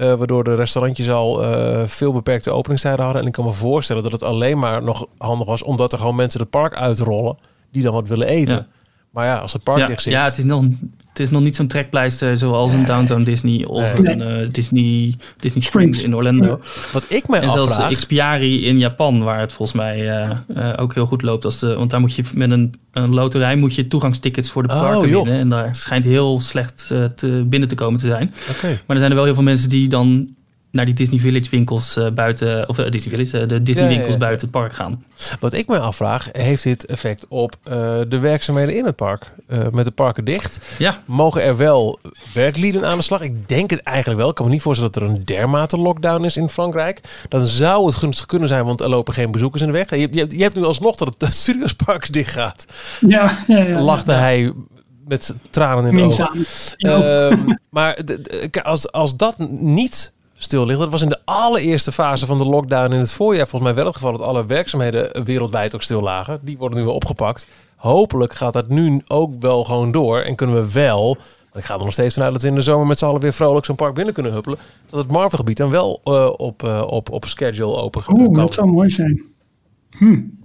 Eh, 0.02 0.14
waardoor 0.14 0.44
de 0.44 0.56
restaurantjes 0.56 1.10
al 1.10 1.44
eh, 1.44 1.88
veel 1.88 2.14
beperkte 2.14 2.52
openingstijden 2.52 3.04
hadden. 3.04 3.22
En 3.22 3.28
ik 3.28 3.34
kan 3.34 3.46
me 3.46 3.52
voorstellen 3.52 4.04
dat 4.04 4.12
het 4.12 4.24
alleen 4.24 4.60
maar 4.60 4.84
nog 4.84 5.08
handig 5.18 5.48
was... 5.48 5.64
omdat 5.64 5.92
er 5.92 6.00
gewoon 6.00 6.16
mensen 6.16 6.40
het 6.40 6.50
park 6.50 6.76
uitrollen 6.76 7.38
die 7.72 7.84
dan 7.84 7.94
wat 7.94 8.08
willen 8.08 8.28
eten. 8.28 8.56
Ja. 8.56 8.68
Maar 9.12 9.26
ja, 9.26 9.38
als 9.38 9.54
het 9.54 9.64
park 9.64 9.80
Ja, 9.80 9.86
dicht 9.86 10.02
zit... 10.02 10.14
ja 10.14 10.24
het, 10.24 10.38
is 10.38 10.44
nog, 10.44 10.66
is 11.22 11.30
nog 11.30 11.42
niet 11.42 11.56
zo'n 11.56 11.68
trekpleister 11.68 12.38
zoals 12.38 12.74
een 12.74 12.86
Downtown 12.86 13.24
Disney 13.24 13.66
of 13.66 14.00
Nee. 14.00 14.14
een 14.14 14.22
eh, 14.22 14.48
Disney, 14.52 15.16
Disney 15.40 15.64
Springs 15.64 16.04
in 16.04 16.16
Orlando. 16.16 16.60
Wat 16.92 17.06
ik 17.08 17.28
mij 17.28 17.42
En 17.42 17.50
zelfs 17.50 17.72
afvraag... 17.72 17.90
de 17.90 17.96
Xpiari 17.96 18.66
in 18.66 18.80
Japan, 18.80 19.24
waar 19.24 19.40
het 19.40 19.54
volgens 19.54 19.78
mij 19.78 20.10
eh, 20.10 20.30
eh, 20.56 20.82
ook 20.82 20.94
heel 20.94 21.06
goed 21.06 21.22
loopt. 21.22 21.46
Als 21.46 21.60
de, 21.60 21.76
want 21.76 21.90
daar 21.90 22.00
moet 22.00 22.16
je 22.16 22.24
met 22.34 22.52
een, 22.52 22.74
een 22.92 23.14
loterij 23.14 23.56
moet 23.56 23.76
je 23.76 23.88
toegangstickets 23.88 24.52
voor 24.52 24.64
de 24.68 24.74
Oh, 24.74 24.82
parken 24.82 25.02
winnen. 25.02 25.34
En 25.34 25.50
daar 25.50 25.76
schijnt 25.76 26.04
heel 26.04 26.40
slecht 26.40 26.88
te, 27.16 27.46
binnen 27.46 27.70
te 27.70 27.76
komen 27.76 28.00
te 28.00 28.06
zijn. 28.06 28.34
Oké. 28.50 28.68
Maar 28.68 28.96
er 28.96 28.98
zijn 28.98 29.10
er 29.10 29.16
wel 29.16 29.26
heel 29.26 29.34
veel 29.34 29.44
mensen 29.44 29.70
die 29.70 29.88
dan 29.88 30.36
naar 30.72 30.86
die 30.86 30.94
Disney 30.94 31.20
Village 31.20 31.50
winkels 31.50 31.96
eh, 31.96 32.08
buiten, 32.10 32.70
of 32.70 32.78
eh, 32.78 32.90
Disney 32.92 33.16
Village, 33.16 33.40
eh, 33.40 33.48
de 33.48 33.62
Disney 33.62 33.84
Ja, 33.84 33.90
ja, 33.90 33.96
winkels 33.96 34.14
ja. 34.14 34.20
buiten 34.20 34.48
het 34.48 34.58
park 34.58 34.74
gaan. 34.74 35.04
Wat 35.40 35.54
ik 35.54 35.68
mij 35.68 35.80
afvraag, 35.80 36.30
heeft 36.32 36.64
dit 36.64 36.86
effect 36.86 37.26
op 37.30 37.56
eh, 37.64 37.74
de 38.08 38.20
werkzaamheden 38.20 38.76
in 38.78 38.86
het 38.86 38.96
park? 38.96 39.32
Eh, 39.48 39.60
met 39.72 39.86
de 39.86 39.92
parken 39.92 40.26
dicht, 40.26 40.76
Ja, 40.78 41.02
mogen 41.06 41.44
er 41.44 41.58
wel 41.58 42.00
werklieden 42.34 42.86
aan 42.86 42.98
de 42.98 43.04
slag? 43.04 43.22
Ik 43.22 43.48
denk 43.50 43.70
het 43.70 43.82
eigenlijk 43.82 44.20
wel. 44.20 44.30
Ik 44.30 44.36
kan 44.36 44.46
me 44.46 44.52
niet 44.52 44.62
voorstellen 44.62 44.92
dat 44.94 45.02
er 45.04 45.10
een 45.10 45.24
dermate 45.26 45.78
lockdown 45.78 46.24
is 46.26 46.38
in 46.38 46.50
Frankrijk. 46.50 47.00
Dan 47.30 47.42
zou 47.42 47.86
het 47.86 47.96
gunstig 47.96 48.26
kunnen 48.26 48.48
zijn, 48.48 48.66
want 48.66 48.82
er 48.82 48.90
lopen 48.90 49.14
geen 49.14 49.32
bezoekers 49.32 49.62
in 49.62 49.68
de 49.68 49.74
weg. 49.74 49.90
Je, 49.90 49.96
hebt- 49.96 50.14
je, 50.14 50.20
hebt, 50.20 50.32
je 50.34 50.42
hebt 50.44 50.56
nu 50.56 50.64
alsnog 50.64 50.96
dat 50.96 51.16
het 51.18 51.34
Studiospark 51.44 52.14
dicht 52.14 52.32
gaat. 52.34 52.66
Ja, 53.08 53.44
ja, 53.48 53.60
ja. 53.60 53.82
Lachte 53.82 54.12
hij 54.12 54.54
met 55.08 55.36
tranen 55.50 55.86
in 55.86 55.96
de 55.98 56.04
ogen. 56.04 56.30
Ja. 56.78 57.02
Ehm, 57.28 57.40
maar 57.70 57.98
als, 58.64 58.92
als 58.92 59.18
dat 59.18 59.36
niet 59.50 60.14
stil 60.44 60.66
ligt, 60.66 60.80
dat 60.80 60.92
was 60.92 61.02
in 61.02 61.10
de 61.10 61.20
allereerste 61.26 61.92
fase 61.92 62.26
van 62.26 62.38
de 62.38 62.46
lockdown 62.46 62.94
in 62.94 63.00
het 63.00 63.12
voorjaar 63.12 63.48
volgens 63.48 63.72
mij 63.72 63.74
wel 63.74 63.86
het 63.86 63.96
geval 63.96 64.12
dat 64.12 64.22
alle 64.22 64.46
werkzaamheden 64.46 65.24
wereldwijd 65.24 65.76
ook 65.76 65.82
stil 65.82 66.02
lagen. 66.02 66.40
Die 66.42 66.58
worden 66.58 66.78
nu 66.78 66.84
weer 66.84 66.94
opgepakt. 66.94 67.48
Hopelijk 67.76 68.34
gaat 68.34 68.54
dat 68.54 68.68
nu 68.68 69.02
ook 69.08 69.34
wel 69.40 69.64
gewoon 69.64 69.92
door 69.92 70.20
en 70.20 70.36
kunnen 70.36 70.56
we 70.56 70.72
wel, 70.72 71.18
ik 71.54 71.64
ga 71.64 71.74
er 71.74 71.80
nog 71.80 71.92
steeds 71.92 72.14
vanuit 72.14 72.34
dat 72.34 72.42
we 72.42 72.48
in 72.48 72.56
de 72.56 72.62
zomer 72.62 72.88
met 72.88 73.00
z'n 73.00 73.06
allen 73.06 73.22
weer 73.22 73.34
vrolijk 73.34 73.66
zo'n 73.66 73.76
park 73.76 73.94
binnen 73.94 74.14
kunnen 74.14 74.32
huppelen, 74.32 74.58
dat 74.90 75.00
het 75.00 75.12
Marvel-gebied 75.12 75.58
dan 75.58 75.70
wel 75.70 76.02
eh, 76.04 76.30
op, 76.38 76.64
eh, 76.64 76.84
op, 76.88 77.12
op 77.12 77.26
schedule 77.26 77.76
open 77.76 78.04
kan. 78.04 78.20
Oeh, 78.20 78.36
dat 78.36 78.54
zou 78.54 78.68
mooi 78.68 78.90
zijn. 78.90 79.24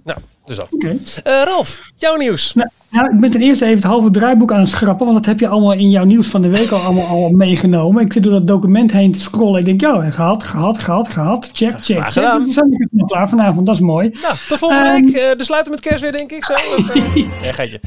Nou, 0.03 0.19
dus 0.47 0.55
dat. 0.57 0.75
Eh, 1.23 1.41
Ralf, 1.45 1.91
jouw 1.95 2.15
nieuws. 2.15 2.53
Nou, 2.53 2.69
nou, 2.89 3.13
ik 3.13 3.19
ben 3.19 3.31
ten 3.31 3.41
eerste 3.41 3.65
even 3.65 3.77
het 3.77 3.85
halve 3.85 4.09
draaiboek 4.09 4.51
aan 4.51 4.59
het 4.59 4.69
schrappen, 4.69 5.05
want 5.05 5.17
dat 5.17 5.25
heb 5.25 5.39
je 5.39 5.47
allemaal 5.47 5.73
in 5.73 5.89
jouw 5.89 6.03
nieuws 6.03 6.27
van 6.27 6.41
de 6.41 6.49
week 6.49 6.69
al 6.71 6.79
allemaal 6.79 7.07
al 7.07 7.29
meegenomen. 7.29 8.05
Ik 8.05 8.13
zit 8.13 8.23
door 8.23 8.31
dat 8.31 8.47
document 8.47 8.91
heen 8.91 9.11
te 9.11 9.19
scrollen. 9.21 9.59
Ik 9.59 9.65
denk, 9.65 9.81
ja, 9.81 10.11
gehad, 10.11 10.43
gehad, 10.43 10.77
gehad, 10.77 11.09
gehad. 11.13 11.49
Check, 11.53 11.75
check, 11.81 11.97
graag 11.97 12.13
gedaan. 12.13 12.43
Dus 12.45 12.55
ik 12.57 12.87
nog 12.91 13.07
klaar 13.07 13.29
vanavond, 13.29 13.65
dat 13.65 13.75
is 13.75 13.81
mooi. 13.81 14.09
Nou, 14.21 14.35
tot 14.47 14.59
volgende 14.59 14.83
Ehm. 14.83 15.03
week. 15.05 15.15
Eh, 15.15 15.37
de 15.37 15.43
sluiten 15.43 15.71
met 15.71 15.81
kerst 15.81 16.01
weer, 16.01 16.11
denk 16.11 16.31
ik. 16.31 16.45
Zo. 16.45 16.53
Of, 16.77 16.95
eh, 16.95 17.53
geitje. 17.53 17.79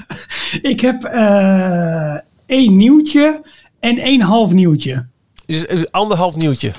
Ik 0.70 0.80
heb 0.80 1.04
één 2.46 2.76
nieuwtje 2.76 3.42
en 3.80 3.98
één 3.98 4.20
half 4.20 4.52
nieuwtje. 4.52 5.06
Dus, 5.46 5.66
eh, 5.66 5.82
anderhalf 5.90 6.36
nieuwtje. 6.36 6.72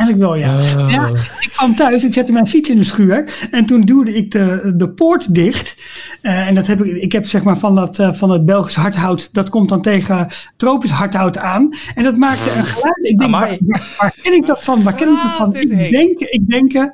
Eigenlijk 0.00 0.18
wel, 0.18 0.34
ja. 0.34 0.60
ja. 0.88 1.08
Ik 1.40 1.50
kwam 1.52 1.74
thuis, 1.74 2.04
ik 2.04 2.12
zette 2.14 2.32
mijn 2.32 2.46
fiets 2.46 2.68
in 2.70 2.76
de 2.76 2.84
schuur. 2.84 3.48
En 3.50 3.66
toen 3.66 3.80
duwde 3.80 4.14
ik 4.14 4.30
de, 4.30 4.72
de 4.76 4.90
poort 4.90 5.34
dicht. 5.34 5.76
Eh, 6.22 6.46
en 6.46 6.54
dat 6.54 6.66
heb 6.66 6.84
ik, 6.84 7.02
ik 7.02 7.12
heb 7.12 7.26
zeg 7.26 7.42
maar 7.42 7.58
van, 7.58 7.74
dat, 7.74 7.98
eh, 7.98 8.12
van 8.12 8.30
het 8.30 8.44
Belgisch 8.44 8.74
hardhout, 8.74 9.34
dat 9.34 9.48
komt 9.48 9.68
dan 9.68 9.82
tegen 9.82 10.28
tropisch 10.56 10.90
hardhout 10.90 11.38
aan. 11.38 11.74
En 11.94 12.04
dat 12.04 12.16
maakte 12.16 12.50
een 12.56 12.64
geluid. 12.64 12.96
Ik 13.04 13.18
denk, 13.18 13.30
waar, 13.30 13.42
Amai. 13.44 13.58
waar, 13.60 13.94
waar 13.98 14.14
ken 14.22 14.32
ik 14.34 14.46
dat 14.46 14.64
van? 14.64 14.82
Waar 14.82 14.94
ken 14.94 15.08
ik 15.08 15.14
dat 15.22 15.32
van? 15.32 15.46
Ah, 15.46 15.52
dit 15.52 15.70
Ik 15.70 15.90
denk, 15.90 16.20
ik 16.20 16.48
denk... 16.48 16.72
eh, 16.72 16.84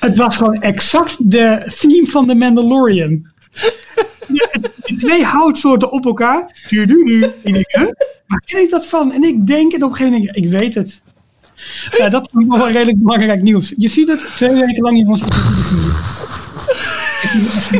Het 0.00 0.16
was 0.16 0.36
gewoon 0.36 0.62
exact 0.62 1.30
de 1.30 1.72
theme 1.80 2.06
van 2.06 2.26
The 2.26 2.34
Mandalorian. 2.34 3.26
Die 4.84 4.96
twee 4.96 5.24
houtsoorten 5.24 5.92
op 5.92 6.04
elkaar. 6.04 6.56
Du, 6.68 6.86
du, 6.86 7.04
du. 7.04 7.24
Ik 7.42 7.52
denk, 7.52 7.70
huh? 7.72 7.82
Waar 8.26 8.42
ken 8.44 8.60
ik 8.60 8.70
dat 8.70 8.86
van? 8.86 9.12
En 9.12 9.22
ik 9.24 9.46
denk, 9.46 9.72
en 9.72 9.82
op 9.84 9.90
een 9.90 9.96
gegeven 9.96 10.12
moment 10.18 10.34
denk 10.34 10.46
ik, 10.46 10.52
ik 10.52 10.58
weet 10.60 10.74
het. 10.74 11.00
Ja, 11.98 12.08
dat 12.08 12.28
is 12.32 12.46
nog 12.46 12.58
wel 12.58 12.70
redelijk 12.70 13.02
belangrijk 13.02 13.42
nieuws. 13.42 13.72
Je 13.76 13.88
ziet 13.88 14.08
het, 14.08 14.20
twee 14.36 14.52
weken 14.54 14.82
lang 14.82 14.96
is 14.98 15.04
niet- 15.04 15.40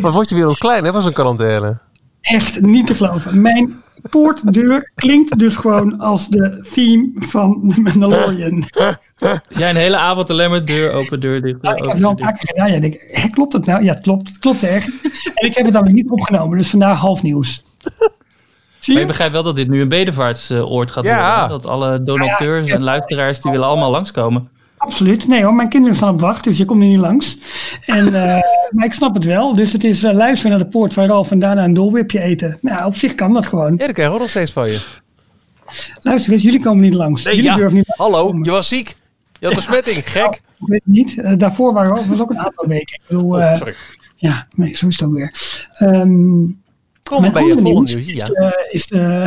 Maar 0.02 0.12
word 0.12 0.28
je 0.28 0.34
weer 0.34 0.58
klein, 0.58 0.84
hè, 0.84 0.92
van 0.92 1.02
zo'n 1.02 1.12
quarantaine? 1.12 1.78
Echt 2.22 2.60
niet 2.60 2.86
te 2.86 2.94
geloven. 2.94 3.40
Mijn 3.40 3.82
poortdeur 4.10 4.90
klinkt 4.94 5.38
dus 5.38 5.56
gewoon 5.56 5.98
als 5.98 6.28
de 6.28 6.68
theme 6.74 7.10
van 7.14 7.62
The 7.74 7.80
Mandalorian. 7.80 8.64
Jij 9.48 9.70
een 9.70 9.76
hele 9.76 9.96
avond 9.96 10.30
alleen 10.30 10.50
maar 10.50 10.64
deur 10.64 10.92
open, 10.92 11.20
deur 11.20 11.42
dicht. 11.42 11.62
Deur 11.62 11.76
ik 11.76 11.84
heb 11.84 11.96
wel 11.98 12.10
een 12.10 12.16
deur 12.16 12.26
paar 12.26 12.36
keer 12.38 12.48
gedaan. 12.48 12.68
Ja, 12.68 12.74
ik 12.74 12.80
denk, 12.80 13.06
hè, 13.10 13.28
klopt 13.28 13.52
het 13.52 13.66
nou? 13.66 13.84
Ja, 13.84 13.92
het 13.92 14.02
klopt. 14.02 14.28
Het 14.28 14.38
klopt 14.38 14.62
echt. 14.62 14.88
En 15.34 15.46
ik 15.48 15.54
heb 15.54 15.64
het 15.64 15.74
dan 15.74 15.82
weer 15.84 15.92
niet 15.92 16.10
opgenomen. 16.10 16.58
Dus 16.58 16.70
vandaar 16.70 16.94
half 16.94 17.22
nieuws. 17.22 17.62
Zie 18.78 18.92
Maar 18.92 19.02
je? 19.02 19.08
begrijpt 19.08 19.32
wel 19.32 19.42
dat 19.42 19.56
dit 19.56 19.68
nu 19.68 19.80
een 19.80 19.88
bedevaartsoord 19.88 20.90
gaat 20.90 21.04
Ja. 21.04 21.16
worden. 21.30 21.42
hè? 21.42 21.48
Dat 21.48 21.66
alle 21.66 22.02
donateurs 22.04 22.68
en 22.68 22.82
luisteraars 22.82 23.40
die 23.40 23.50
willen 23.50 23.66
allemaal 23.66 23.90
langskomen. 23.90 24.48
Absoluut. 24.82 25.28
Nee 25.28 25.42
hoor, 25.44 25.54
mijn 25.54 25.68
kinderen 25.68 25.96
staan 25.96 26.12
op 26.12 26.20
wacht, 26.20 26.44
dus 26.44 26.56
je 26.58 26.64
komt 26.64 26.82
er 26.82 26.88
niet 26.88 26.98
langs. 26.98 27.38
En, 27.84 28.06
eh, 28.06 28.40
maar 28.74 28.84
ik 28.84 28.92
snap 28.92 29.14
het 29.14 29.24
wel. 29.24 29.54
Dus 29.54 29.72
het 29.72 29.84
is 29.84 30.02
eh, 30.02 30.14
luisteren 30.14 30.56
naar 30.56 30.64
de 30.64 30.70
poort 30.70 30.92
van 30.92 31.06
Ralf 31.06 31.30
en 31.30 31.38
daarna 31.38 31.64
een 31.64 31.74
dolwipje 31.74 32.20
eten. 32.20 32.58
Nou, 32.60 32.84
op 32.86 32.96
zich 32.96 33.14
kan 33.14 33.32
dat 33.32 33.46
gewoon. 33.46 33.74
Ja, 33.76 33.86
krijgen 33.86 34.14
we 34.14 34.20
nog 34.20 34.30
steeds 34.30 34.52
van 34.52 34.70
je. 34.70 34.80
Luister 36.00 36.32
eens, 36.32 36.42
jullie 36.42 36.62
komen 36.62 36.82
niet 36.82 36.94
langs. 36.94 37.22
Nee, 37.22 37.34
jullie 37.34 37.50
ja. 37.50 37.56
durven 37.56 37.76
niet 37.76 37.94
Hallo, 37.96 38.38
je 38.42 38.50
was 38.50 38.68
ziek. 38.68 38.96
Je 39.38 39.46
had 39.46 39.54
besmetting, 39.62 40.10
gek. 40.10 40.34
Ik 40.34 40.66
weet 40.66 40.82
het 40.84 40.94
niet. 40.94 41.18
Eh, 41.18 41.36
daarvoor 41.36 41.72
waren 41.72 41.94
we 41.94 42.06
was 42.06 42.20
ook 42.20 42.30
een 42.30 42.38
aantal 42.38 42.66
weken. 42.66 42.94
Ik 42.94 43.00
bedoel, 43.08 43.32
Oh, 43.32 43.42
eh, 43.42 43.56
sorry. 43.56 43.74
ja, 44.16 44.46
nee, 44.54 44.76
zo 44.76 44.86
is 44.86 44.98
het 44.98 45.08
ook 45.08 45.14
weer. 45.14 45.32
Ehm, 45.72 46.40
Kom 47.02 47.20
Mijn 47.20 47.32
bij 47.32 47.44
je 47.44 47.50
andere 47.50 47.72
volgende 47.72 47.94
nieuws 47.94 48.06
nieuwtje. 48.16 48.32
is, 48.32 48.36
Ja. 48.38 48.50
eh, 48.50 48.74
is 48.74 48.86
de, 48.86 49.26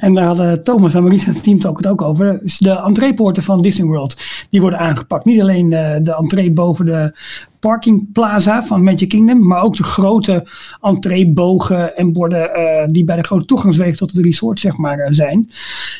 en 0.06 0.14
daar 0.14 0.24
hadden 0.26 0.62
Thomas 0.64 0.94
en 0.94 1.00
Maurice 1.02 1.26
en 1.26 1.32
het 1.32 1.42
team 1.42 1.56
het 1.56 1.66
ook, 1.66 1.76
het 1.76 1.86
ook 1.86 2.02
over, 2.02 2.40
is 2.42 2.58
de 2.58 2.70
entreepoorten 2.70 3.42
van 3.42 3.62
Disney 3.62 3.86
World. 3.86 4.16
Die 4.50 4.60
worden 4.60 4.78
aangepakt. 4.78 5.24
Niet 5.24 5.40
alleen 5.40 5.72
eh, 5.72 5.96
de 6.02 6.14
entree 6.16 6.52
boven 6.52 6.84
de 6.86 7.16
parkingplaza 7.60 8.62
van 8.64 8.82
Magic 8.82 9.08
Kingdom, 9.08 9.46
maar 9.46 9.62
ook 9.62 9.76
de 9.76 9.82
grote 9.82 10.46
entreebogen 10.80 11.96
en 11.96 12.12
borden 12.12 12.54
eh, 12.54 12.86
die 12.90 13.04
bij 13.04 13.16
de 13.16 13.24
grote 13.24 13.44
toegangswegen 13.44 13.96
tot 13.96 14.12
het 14.12 14.24
resort 14.24 14.60
zeg 14.60 14.76
maar 14.76 14.98
eh, 14.98 15.12
zijn. 15.12 15.50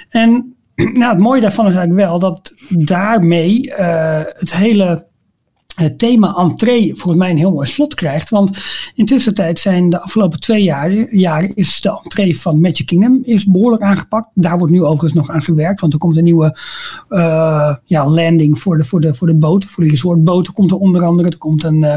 En 0.09 0.55
nou, 0.75 1.11
het 1.13 1.19
mooie 1.19 1.41
daarvan 1.41 1.67
is 1.67 1.75
eigenlijk 1.75 2.09
wel 2.09 2.19
dat 2.19 2.55
daarmee 2.69 3.73
eh, 3.75 4.21
het 4.39 4.55
hele 4.55 5.07
het 5.75 5.99
thema 5.99 6.35
entree 6.35 6.95
volgens 6.95 7.17
mij 7.17 7.31
een 7.31 7.37
heel 7.37 7.53
mooi 7.53 7.67
slot 7.67 7.95
krijgt. 7.95 8.31
Want 8.31 8.59
intussen 8.95 9.35
tijd 9.35 9.59
zijn 9.59 9.91
de 9.91 10.01
afgelopen 10.01 10.41
twee 10.41 10.63
jaar, 10.63 11.15
jaren 11.15 11.55
is 11.55 11.81
de 11.81 12.01
entree 12.03 12.41
van 12.41 12.61
Magic 12.61 12.87
Kingdom 12.87 13.21
is 13.25 13.45
behoorlijk 13.45 13.83
aangepakt. 13.83 14.29
Daar 14.35 14.59
wordt 14.59 14.73
nu 14.73 14.83
overigens 14.83 15.13
nog 15.13 15.31
aan 15.31 15.43
gewerkt. 15.43 15.81
Want 15.81 15.93
er 15.93 15.99
komt 15.99 16.17
een 16.17 16.25
nieuwe 16.25 16.59
eh, 17.09 17.77
ja, 17.85 18.09
landing 18.09 18.59
voor 18.59 18.77
de, 18.77 18.85
voor, 18.85 19.01
de, 19.01 19.15
voor 19.15 19.27
de 19.27 19.35
boten. 19.35 19.69
Voor 19.69 19.87
resortboten 19.87 20.53
komt 20.53 20.71
er 20.71 20.77
onder 20.77 21.05
andere. 21.05 21.29
Er 21.29 21.39
komt 21.39 21.65
een, 21.65 21.85
eh, 21.85 21.97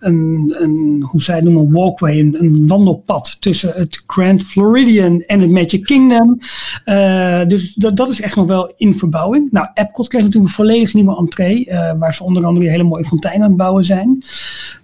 een, 0.00 0.54
een 0.58 1.04
hoe 1.06 1.22
zij 1.22 1.40
noemen, 1.40 1.72
walkway. 1.72 2.18
Een, 2.18 2.36
een 2.38 2.66
wandelpad 2.66 3.36
tussen 3.40 3.72
het 3.74 4.02
Grand 4.06 4.42
Floridian 4.42 5.20
en 5.20 5.40
het 5.40 5.50
Magic 5.50 5.84
Kingdom. 5.84 6.38
Eh, 6.84 7.46
dus 7.46 7.74
dat, 7.74 7.96
dat 7.96 8.10
is 8.10 8.20
echt 8.20 8.36
nog 8.36 8.46
wel 8.46 8.72
in 8.76 8.94
verbouwing. 8.94 9.50
Nou, 9.50 9.66
Epcot 9.74 10.08
krijgt 10.08 10.26
natuurlijk 10.26 10.52
een 10.54 10.64
volledig 10.64 10.94
nieuwe 10.94 11.16
entree. 11.16 11.68
waar 11.98 12.14
ze 12.14 12.24
onder 12.24 12.44
andere 12.44 12.70
hele 12.70 12.82
mooie 12.82 13.04
fonteinen 13.14 13.42
aan 13.42 13.48
het 13.48 13.58
bouwen 13.58 13.84
zijn. 13.84 14.22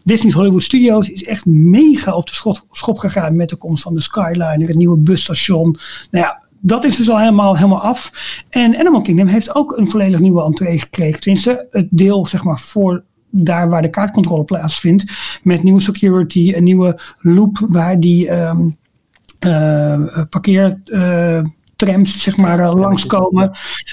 Disney's 0.05 0.35
Hollywood 0.35 0.63
Studios 0.63 1.09
is 1.09 1.25
echt 1.25 1.47
mega 1.47 2.15
op 2.15 2.27
de 2.27 2.55
schop 2.71 2.99
gegaan 2.99 3.37
met 3.37 3.49
de 3.49 3.57
komst 3.57 3.83
van 3.83 3.95
de 3.95 4.01
Skyliner, 4.01 4.69
het 4.69 4.77
nieuwe 4.77 4.99
busstation. 4.99 5.77
Nou 6.11 6.25
ja, 6.25 6.43
dat 6.61 6.85
is 6.85 6.97
dus 6.97 7.11
al 7.11 7.19
helemaal, 7.19 7.57
helemaal 7.57 7.81
af. 7.81 8.13
En 8.49 8.79
Animal 8.79 9.01
Kingdom 9.01 9.27
heeft 9.27 9.55
ook 9.55 9.77
een 9.77 9.89
volledig 9.89 10.21
nieuwe 10.21 10.45
entree 10.45 10.79
gekregen. 10.79 11.21
Tenminste, 11.21 11.67
het 11.71 11.87
deel 11.91 12.27
zeg 12.27 12.45
maar 12.45 12.59
voor 12.59 13.05
daar 13.31 13.69
waar 13.69 13.83
de 13.83 13.91
kaartcontrole 13.91 14.45
plaatsvindt. 14.45 15.05
Met 15.43 15.63
nieuwe 15.63 15.81
security, 15.81 16.53
een 16.55 16.65
nieuwe 16.65 17.01
loop 17.19 17.67
waar 17.69 18.01
die 18.01 18.29
eh, 18.29 19.99
parkeer... 20.31 20.81
eh, 20.85 21.43
trams 21.81 22.23
zeg 22.23 22.37
maar 22.37 22.59
eh, 22.59 22.75
langskomen. 22.75 23.51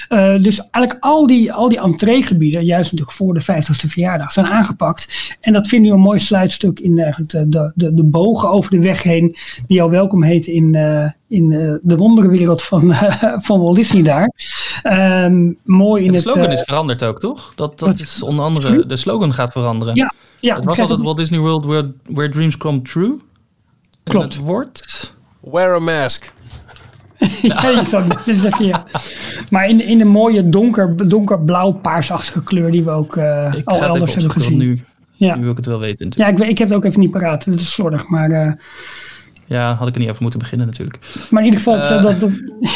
Eh, 0.08 0.42
dus 0.42 0.60
eigenlijk 0.70 1.04
al 1.04 1.26
die, 1.26 1.52
al 1.52 1.68
die 1.68 1.80
entreegebieden, 1.80 2.64
juist 2.64 2.90
natuurlijk 2.90 3.16
voor 3.16 3.34
de 3.34 3.42
50ste 3.42 3.88
verjaardag, 3.88 4.32
zijn 4.32 4.46
aangepakt. 4.46 5.36
En 5.40 5.52
dat 5.52 5.68
vind 5.68 5.86
ik 5.86 5.92
een 5.92 6.00
mooi 6.00 6.18
sluitstuk 6.18 6.80
in 6.80 6.98
eigenlijk 6.98 7.30
de, 7.30 7.72
de, 7.74 7.94
de, 7.94 8.04
bogen 8.04 8.50
over 8.50 8.70
de 8.70 8.80
weg 8.80 9.02
heen, 9.02 9.36
die 9.66 9.82
al 9.82 9.90
welkom 9.90 10.22
heet 10.22 10.46
in, 10.46 10.74
eh, 10.74 11.10
in 11.28 11.52
eh, 11.52 11.74
de 11.82 11.96
wonderenwereld 11.96 12.62
van, 12.62 12.94
van 13.48 13.60
Walt 13.60 13.76
Disney 13.76 14.02
daar. 14.02 14.32
Ehm, 14.82 15.52
mooi 15.62 16.04
in 16.04 16.12
De 16.12 16.18
het... 16.18 16.26
slogan 16.26 16.46
eh, 16.46 16.52
is 16.52 16.62
veranderd 16.62 17.04
ook, 17.04 17.20
toch? 17.20 17.52
Dat, 17.54 17.78
dat 17.78 18.00
is 18.00 18.22
onder 18.22 18.44
andere, 18.44 18.86
de 18.86 18.96
slogan 18.96 19.34
gaat 19.34 19.52
veranderen. 19.52 19.94
ja, 19.94 20.12
ja, 20.40 20.56
het 20.56 20.64
was 20.64 20.80
altijd 20.80 21.00
Walt 21.00 21.16
Disney 21.16 21.38
World 21.38 21.64
where, 21.64 21.92
where 22.10 22.28
dreams 22.28 22.56
come 22.56 22.82
true. 22.82 23.10
En 24.04 24.12
Klopt. 24.12 24.34
het 24.34 24.44
wordt... 24.44 25.16
Wear 25.40 25.74
a 25.74 25.78
mask. 25.78 26.32
ja, 27.42 27.68
je 27.68 27.82
even, 28.26 28.64
ja. 28.66 28.84
Maar 29.50 29.68
in, 29.68 29.80
in 29.84 30.00
een 30.00 30.08
mooie 30.08 30.48
donker, 30.48 31.08
donkerblauw 31.08 31.72
paarsachtige 31.72 32.42
kleur 32.42 32.70
die 32.70 32.84
we 32.84 32.90
ook 32.90 33.16
eh, 33.16 33.52
Ik 33.56 33.66
al 33.68 33.82
elders 33.82 34.14
hebben 34.14 34.32
gezien. 34.32 34.58
nu, 34.58 34.80
ja. 35.12 35.34
nu 35.34 35.42
wil 35.42 35.50
ik 35.50 35.56
het 35.56 35.66
wel 35.66 35.78
weten. 35.78 35.96
Ja, 35.98 36.04
natuurlijk. 36.04 36.32
ik, 36.38 36.42
weet- 36.42 36.50
ik 36.50 36.58
heb 36.58 36.68
het 36.68 36.76
ook 36.76 36.84
even 36.84 37.00
niet 37.00 37.10
paraat. 37.10 37.44
Het 37.44 37.54
is 37.60 37.70
slordig. 37.72 38.08
Maar, 38.08 38.30
eh, 38.30 38.52
Ja, 39.46 39.74
had 39.74 39.88
ik 39.88 39.94
er 39.94 40.00
niet 40.00 40.08
over 40.08 40.22
moeten 40.22 40.40
beginnen 40.40 40.66
natuurlijk. 40.66 40.98
maar 41.30 41.40
in 41.44 41.48
ieder 41.52 41.60
geval, 41.64 41.80
Eh. 41.82 42.02
dat, 42.02 42.20
dat, 42.20 42.30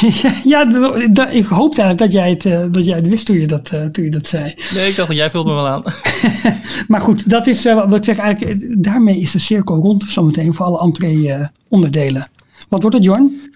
ja, 0.53 0.65
dat, 1.13 1.35
ik 1.35 1.47
hoopte 1.47 1.83
eigenlijk 1.83 1.99
dat 1.99 2.13
jij 2.13 2.31
het, 2.31 2.73
dat 2.75 2.85
jij 2.87 2.97
het 2.97 3.09
wist 3.09 3.27
toen 3.27 3.39
je 3.39 3.47
dat, 3.47 3.65
toen 3.93 4.05
je 4.05 4.11
dat 4.11 4.27
zei. 4.27 4.55
Nee, 4.75 4.89
ik 4.89 4.97
dacht, 4.97 5.13
jij 5.13 5.31
vult 5.31 5.47
me 5.47 5.53
wel 5.55 5.69
aan. 5.69 5.83
Maar 6.89 7.01
goed, 7.01 7.31
dat 7.31 7.47
is 7.47 7.65
wat 7.65 7.95
ik 7.95 8.05
zeg 8.05 8.19
eigenlijk. 8.19 8.83
Daarmee 8.83 9.19
is 9.19 9.31
de 9.31 9.39
cirkel 9.39 9.77
rond 9.77 10.05
zometeen 10.09 10.55
voor 10.55 10.67
alle 10.67 10.79
entree-onderdelen. 10.79 12.29
wat 12.69 12.81
wordt 12.81 12.97
het, 12.97 13.05
Jorn? 13.05 13.51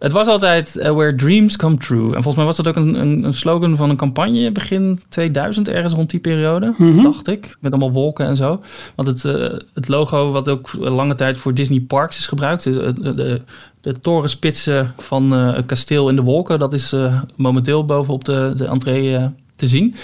Het 0.00 0.12
was 0.12 0.26
altijd 0.26 0.76
eh, 0.76 0.90
Where 0.92 1.14
Dreams 1.14 1.56
Come 1.56 1.76
True. 1.76 2.06
En 2.06 2.12
volgens 2.12 2.34
mij 2.34 2.44
was 2.44 2.56
dat 2.56 2.68
ook 2.68 2.76
een, 2.76 2.94
een, 3.00 3.24
een 3.24 3.32
slogan 3.32 3.76
van 3.76 3.90
een 3.90 3.96
campagne 3.96 4.52
begin 4.52 5.00
2000, 5.08 5.68
ergens 5.68 5.92
rond 5.92 6.10
die 6.10 6.20
periode, 6.20 6.74
Mhm. 6.76 7.02
dacht 7.02 7.28
ik. 7.28 7.56
Met 7.60 7.72
allemaal 7.72 7.92
wolken 7.92 8.26
en 8.26 8.36
zo. 8.36 8.60
Want 8.94 9.08
het, 9.08 9.24
eh, 9.24 9.58
het 9.74 9.88
logo 9.88 10.30
wat 10.30 10.48
ook 10.48 10.70
lange 10.78 11.14
tijd 11.14 11.38
voor 11.38 11.54
Disney 11.54 11.80
Parks 11.80 12.18
is 12.18 12.26
gebruikt, 12.26 12.66
is, 12.66 12.76
eh, 12.76 12.88
de, 12.94 13.40
de, 13.80 14.00
torenspitsen 14.00 14.94
van 14.98 15.30
het 15.30 15.66
kasteel 15.66 16.08
in 16.08 16.16
de 16.16 16.22
wolken, 16.22 16.58
dat 16.58 16.72
is 16.72 16.94
momenteel 17.36 17.84
bovenop 17.84 18.24
de, 18.24 18.52
de 18.56 18.64
entree 18.64 19.28
te 19.60 19.66
zien. 19.66 19.94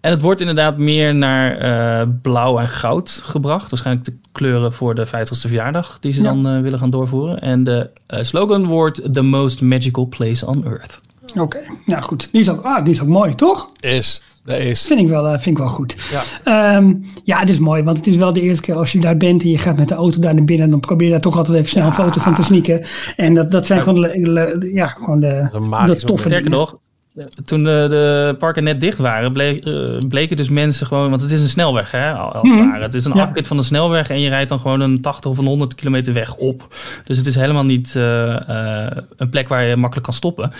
En 0.00 0.10
het 0.10 0.22
wordt 0.22 0.40
inderdaad 0.40 0.78
meer 0.78 1.14
naar 1.14 1.56
eh, 1.58 2.06
blauw 2.22 2.58
en 2.58 2.68
goud 2.68 3.20
gebracht. 3.24 3.70
Waarschijnlijk 3.70 4.06
de 4.06 4.14
kleuren 4.32 4.72
voor 4.72 4.94
de 4.94 5.06
50ste 5.06 5.10
verjaardag 5.48 5.98
die 6.00 6.12
ze 6.12 6.22
Ja. 6.22 6.32
dan 6.32 6.46
eh, 6.48 6.60
willen 6.60 6.78
gaan 6.78 6.90
doorvoeren. 6.90 7.40
En 7.40 7.64
de 7.64 7.90
eh, 8.06 8.22
slogan 8.22 8.66
wordt 8.66 9.12
The 9.12 9.22
Most 9.22 9.60
Magical 9.60 10.06
Place 10.06 10.46
on 10.46 10.64
Earth. 10.66 10.98
Oké, 11.38 11.58
nou 11.86 12.02
goed. 12.02 12.28
Die 12.32 12.40
is, 12.40 12.48
ook, 12.50 12.62
ah, 12.64 12.84
die 12.84 12.94
is 12.94 13.00
ook 13.02 13.08
mooi, 13.08 13.34
toch? 13.34 13.70
Is. 13.80 14.22
Dat 14.42 14.58
is. 14.58 14.86
Vind 14.86 15.00
ik 15.00 15.08
wel, 15.08 15.26
eh, 15.26 15.32
vind 15.32 15.46
ik 15.46 15.58
wel 15.58 15.68
goed. 15.68 15.96
Ja. 16.10 16.22
Ehm, 16.74 16.94
ja, 17.24 17.38
het 17.38 17.48
is 17.48 17.58
mooi, 17.58 17.82
want 17.82 17.96
het 17.96 18.06
is 18.06 18.16
wel 18.16 18.32
de 18.32 18.40
eerste 18.40 18.62
keer 18.62 18.76
als 18.76 18.92
je 18.92 18.98
daar 19.00 19.16
bent 19.16 19.42
en 19.42 19.48
je 19.48 19.58
gaat 19.58 19.76
met 19.76 19.88
de 19.88 19.94
auto 19.94 20.18
daar 20.20 20.34
naar 20.34 20.44
binnen, 20.44 20.70
dan 20.70 20.80
probeer 20.80 21.06
je 21.06 21.12
daar 21.12 21.20
toch 21.22 21.36
altijd 21.36 21.56
even 21.56 21.68
snel 21.70 21.86
een 21.86 21.92
foto 21.92 22.20
van 22.20 22.34
te 22.34 22.42
sneaken. 22.42 22.84
En 23.16 23.34
dat, 23.34 23.50
dat 23.50 23.66
zijn 23.66 23.82
gewoon, 23.82 24.00
de, 24.00 24.18
le- 24.30 24.56
ja, 24.72 24.86
gewoon 24.86 25.20
de, 25.20 25.48
de 25.86 25.96
toffe 25.96 26.28
dingen. 26.28 26.50
nog, 26.50 26.76
toen 27.44 27.64
de, 27.64 27.86
de 27.88 28.34
parken 28.38 28.64
net 28.64 28.80
dicht 28.80 28.98
waren, 28.98 29.32
bleek, 29.32 29.64
eh, 29.64 29.98
bleken 30.08 30.36
dus 30.36 30.48
mensen 30.48 30.86
gewoon... 30.86 31.10
Want 31.10 31.22
het 31.22 31.30
is 31.30 31.40
een 31.40 31.48
snelweg, 31.48 31.90
hè, 31.90 32.12
als 32.12 32.32
het 32.32 32.42
Mhm. 32.58 32.68
ware. 32.70 32.82
Het 32.82 32.94
is 32.94 33.04
een 33.04 33.14
Ja. 33.14 33.22
afrit 33.24 33.46
van 33.46 33.56
de 33.56 33.62
snelweg 33.62 34.08
en 34.10 34.20
je 34.20 34.28
rijdt 34.28 34.48
dan 34.48 34.60
gewoon 34.60 34.80
een 34.80 35.00
80 35.00 35.30
of 35.30 35.38
een 35.38 35.46
100 35.46 35.74
kilometer 35.74 36.12
weg 36.12 36.34
op. 36.36 36.74
Dus 37.04 37.16
het 37.16 37.26
is 37.26 37.34
helemaal 37.34 37.64
niet 37.64 37.96
eh, 37.96 38.84
eh, 38.86 38.96
een 39.16 39.28
plek 39.28 39.48
waar 39.48 39.64
je 39.64 39.76
makkelijk 39.76 40.04
kan 40.06 40.14
stoppen. 40.16 40.52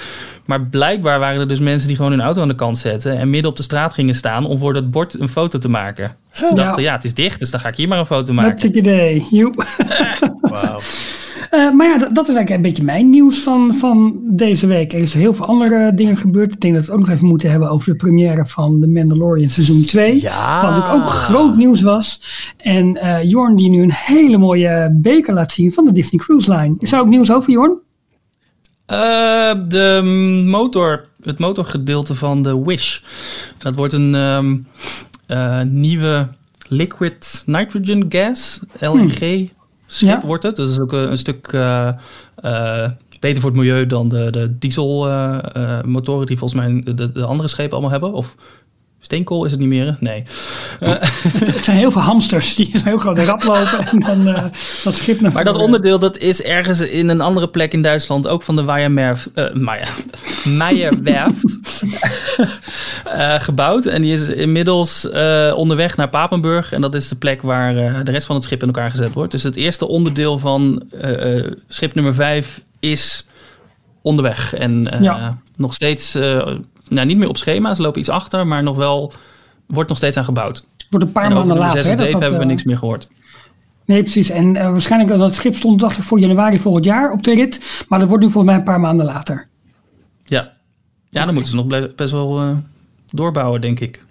Maar 0.44 0.60
blijkbaar 0.66 1.18
waren 1.18 1.40
er 1.40 1.48
dus 1.48 1.58
mensen 1.60 1.88
die 1.88 1.96
gewoon 1.96 2.10
hun 2.10 2.20
auto 2.20 2.42
aan 2.42 2.48
de 2.48 2.54
kant 2.54 2.78
zetten... 2.78 3.18
en 3.18 3.30
midden 3.30 3.50
op 3.50 3.56
de 3.56 3.62
straat 3.62 3.92
gingen 3.92 4.14
staan 4.14 4.46
om 4.46 4.58
voor 4.58 4.72
dat 4.72 4.90
bord 4.90 5.20
een 5.20 5.28
foto 5.28 5.58
te 5.58 5.68
maken. 5.68 6.16
Ze 6.32 6.54
dachten, 6.54 6.82
ja, 6.82 6.92
het 6.92 7.04
is 7.04 7.14
dicht, 7.14 7.38
dus 7.38 7.50
dan 7.50 7.60
ga 7.60 7.68
ik 7.68 7.76
hier 7.76 7.88
maar 7.88 7.98
een 7.98 8.06
foto 8.06 8.32
maken. 8.32 8.52
Met 8.66 8.76
idee. 8.76 9.26
Joep. 9.30 9.64
Wauw. 10.40 10.78
Eh, 11.50 11.70
maar 11.70 11.86
ja, 11.86 11.98
dat, 11.98 12.14
dat 12.14 12.28
is 12.28 12.34
eigenlijk 12.34 12.50
een 12.50 12.70
beetje 12.70 12.84
mijn 12.84 13.10
nieuws 13.10 13.38
van, 13.38 13.74
van 13.74 14.20
deze 14.24 14.66
week. 14.66 14.92
Er 14.92 14.98
is 14.98 15.14
heel 15.14 15.34
veel 15.34 15.46
andere 15.46 15.94
dingen 15.94 16.16
gebeurd. 16.16 16.52
Ik 16.52 16.60
denk 16.60 16.74
dat 16.74 16.86
we 16.86 16.90
het 16.90 17.00
ook 17.00 17.06
nog 17.06 17.16
even 17.16 17.28
moeten 17.28 17.50
hebben 17.50 17.70
over 17.70 17.90
de 17.90 17.96
première 17.96 18.46
van 18.46 18.80
The 18.80 18.86
Mandalorian 18.86 19.50
seizoen 19.50 19.84
2. 19.84 20.20
Ja. 20.20 20.74
Wat 20.74 21.00
ook 21.00 21.08
groot 21.08 21.56
nieuws 21.56 21.80
was. 21.80 22.22
En 22.56 22.96
eh, 22.96 23.30
Jorn 23.30 23.56
die 23.56 23.70
nu 23.70 23.82
een 23.82 23.92
hele 23.92 24.38
mooie 24.38 24.98
beker 25.02 25.34
laat 25.34 25.52
zien 25.52 25.72
van 25.72 25.84
de 25.84 25.92
Disney 25.92 26.20
Cruise 26.20 26.54
Line. 26.54 26.74
Is 26.78 26.90
daar 26.90 27.00
ook 27.00 27.08
nieuws 27.08 27.32
over, 27.32 27.52
Jorn? 27.52 27.80
Eh, 28.86 29.52
de 29.68 30.02
motor, 30.46 31.08
het 31.22 31.38
motorgedeelte 31.38 32.14
van 32.14 32.42
de 32.42 32.62
Wish. 32.64 33.00
Dat 33.58 33.74
wordt 33.74 33.92
een 33.92 34.14
ehm, 34.14 34.56
eh, 35.26 35.60
nieuwe 35.60 36.28
liquid 36.68 37.42
nitrogen 37.46 38.06
gas, 38.08 38.60
LNG 38.80 39.50
schip 39.92 40.08
Ja. 40.08 40.26
wordt 40.26 40.42
het. 40.42 40.56
Dus 40.56 40.66
dat 40.66 40.74
is 40.76 40.80
ook 40.82 40.92
een, 40.92 41.10
een 41.10 41.16
stuk 41.18 41.46
eh, 41.46 41.88
eh, 42.34 42.90
beter 43.20 43.40
voor 43.40 43.50
het 43.50 43.58
milieu 43.58 43.86
dan 43.86 44.08
de, 44.08 44.30
de 44.30 44.58
diesel 44.58 45.08
eh, 45.08 45.38
eh, 45.52 45.84
motoren 45.84 46.26
die 46.26 46.38
volgens 46.38 46.60
mij 46.60 46.94
de, 46.94 47.12
de 47.12 47.24
andere 47.24 47.48
schepen 47.48 47.72
allemaal 47.72 47.90
hebben. 47.90 48.12
Of 48.12 48.36
steenkool 49.10 49.44
is 49.44 49.50
het 49.50 49.60
niet 49.60 49.68
meer, 49.68 49.86
hè? 49.86 49.92
nee. 49.98 50.22
Het 51.32 51.64
zijn 51.64 51.76
heel 51.76 51.90
veel 51.90 52.00
hamsters 52.00 52.54
die 52.54 52.70
heel 52.84 52.96
grote 52.96 53.24
rad 53.24 53.44
lopen 53.44 53.86
en 53.86 54.00
dan 54.00 54.34
eh, 54.34 54.44
dat 54.84 54.96
schip 54.96 55.20
naar 55.20 55.32
Maar 55.32 55.44
dat 55.44 55.56
onderdeel 55.56 55.98
dat 55.98 56.18
is 56.18 56.42
ergens 56.42 56.80
in 56.80 57.08
een 57.08 57.20
andere 57.20 57.48
plek 57.48 57.72
in 57.72 57.82
Duitsland 57.82 58.28
ook 58.28 58.42
van 58.42 58.56
de 58.56 58.64
Weiermerf, 58.64 59.28
eh 59.34 59.52
Meijer, 59.54 59.88
Meijerwerft 60.62 61.58
eh, 63.04 63.40
gebouwd. 63.40 63.86
En 63.86 64.02
die 64.02 64.12
is 64.12 64.28
inmiddels 64.28 65.10
eh, 65.10 65.52
onderweg 65.56 65.96
naar 65.96 66.08
Papenburg. 66.08 66.72
En 66.72 66.80
dat 66.80 66.94
is 66.94 67.08
de 67.08 67.16
plek 67.16 67.42
waar 67.42 67.76
eh, 67.76 67.94
de 68.04 68.10
rest 68.10 68.26
van 68.26 68.36
het 68.36 68.44
schip 68.44 68.60
in 68.60 68.66
elkaar 68.66 68.90
gezet 68.90 69.12
wordt. 69.12 69.32
Dus 69.32 69.42
het 69.42 69.56
eerste 69.56 69.88
onderdeel 69.88 70.38
van 70.38 70.82
eh, 71.00 71.36
eh, 71.38 71.52
schip 71.68 71.94
nummer 71.94 72.14
5 72.14 72.62
is 72.80 73.26
onderweg. 74.02 74.54
En 74.54 74.90
eh, 74.92 75.00
Ja. 75.02 75.38
nog 75.56 75.74
steeds, 75.74 76.14
eh, 76.14 76.46
nou 76.90 77.06
niet 77.06 77.16
meer 77.16 77.28
op 77.28 77.36
schema, 77.36 77.74
ze 77.74 77.82
lopen 77.82 78.00
iets 78.00 78.08
achter, 78.08 78.46
maar 78.46 78.62
nog 78.62 78.76
wel, 78.76 79.12
wordt 79.66 79.88
nog 79.88 79.98
steeds 79.98 80.16
aan 80.16 80.24
gebouwd. 80.24 80.64
Wordt 80.90 81.06
een 81.06 81.12
paar 81.12 81.32
maanden 81.32 81.56
later. 81.56 81.82
6 81.82 81.90
hè, 81.90 81.96
dat 81.96 82.04
7 82.04 82.20
dat, 82.20 82.28
hebben 82.30 82.46
we 82.46 82.52
niks 82.52 82.64
meer 82.64 82.78
gehoord. 82.78 83.08
Nee, 83.84 84.02
precies. 84.02 84.30
En 84.30 84.56
eh, 84.56 84.70
waarschijnlijk 84.70 85.18
dat 85.18 85.28
het 85.28 85.36
schip 85.36 85.54
stond, 85.54 85.80
dacht 85.80 85.98
ik, 85.98 86.04
voor 86.04 86.18
januari 86.18 86.58
volgend 86.58 86.84
jaar 86.84 87.12
op 87.12 87.22
de 87.22 87.34
rit. 87.34 87.84
Maar 87.88 87.98
dat 87.98 88.08
wordt 88.08 88.24
nu 88.24 88.30
volgens 88.30 88.52
mij 88.52 88.60
een 88.60 88.70
paar 88.70 88.80
maanden 88.80 89.06
later. 89.06 89.46
Ja, 90.24 90.52
ja 91.08 91.24
dan 91.24 91.34
moeten 91.34 91.52
ze 91.52 91.58
nog 91.64 91.94
best 91.94 92.12
wel 92.12 92.40
eh, 92.40 92.50
doorbouwen, 93.06 93.60
denk 93.60 93.80
ik. 93.80 94.02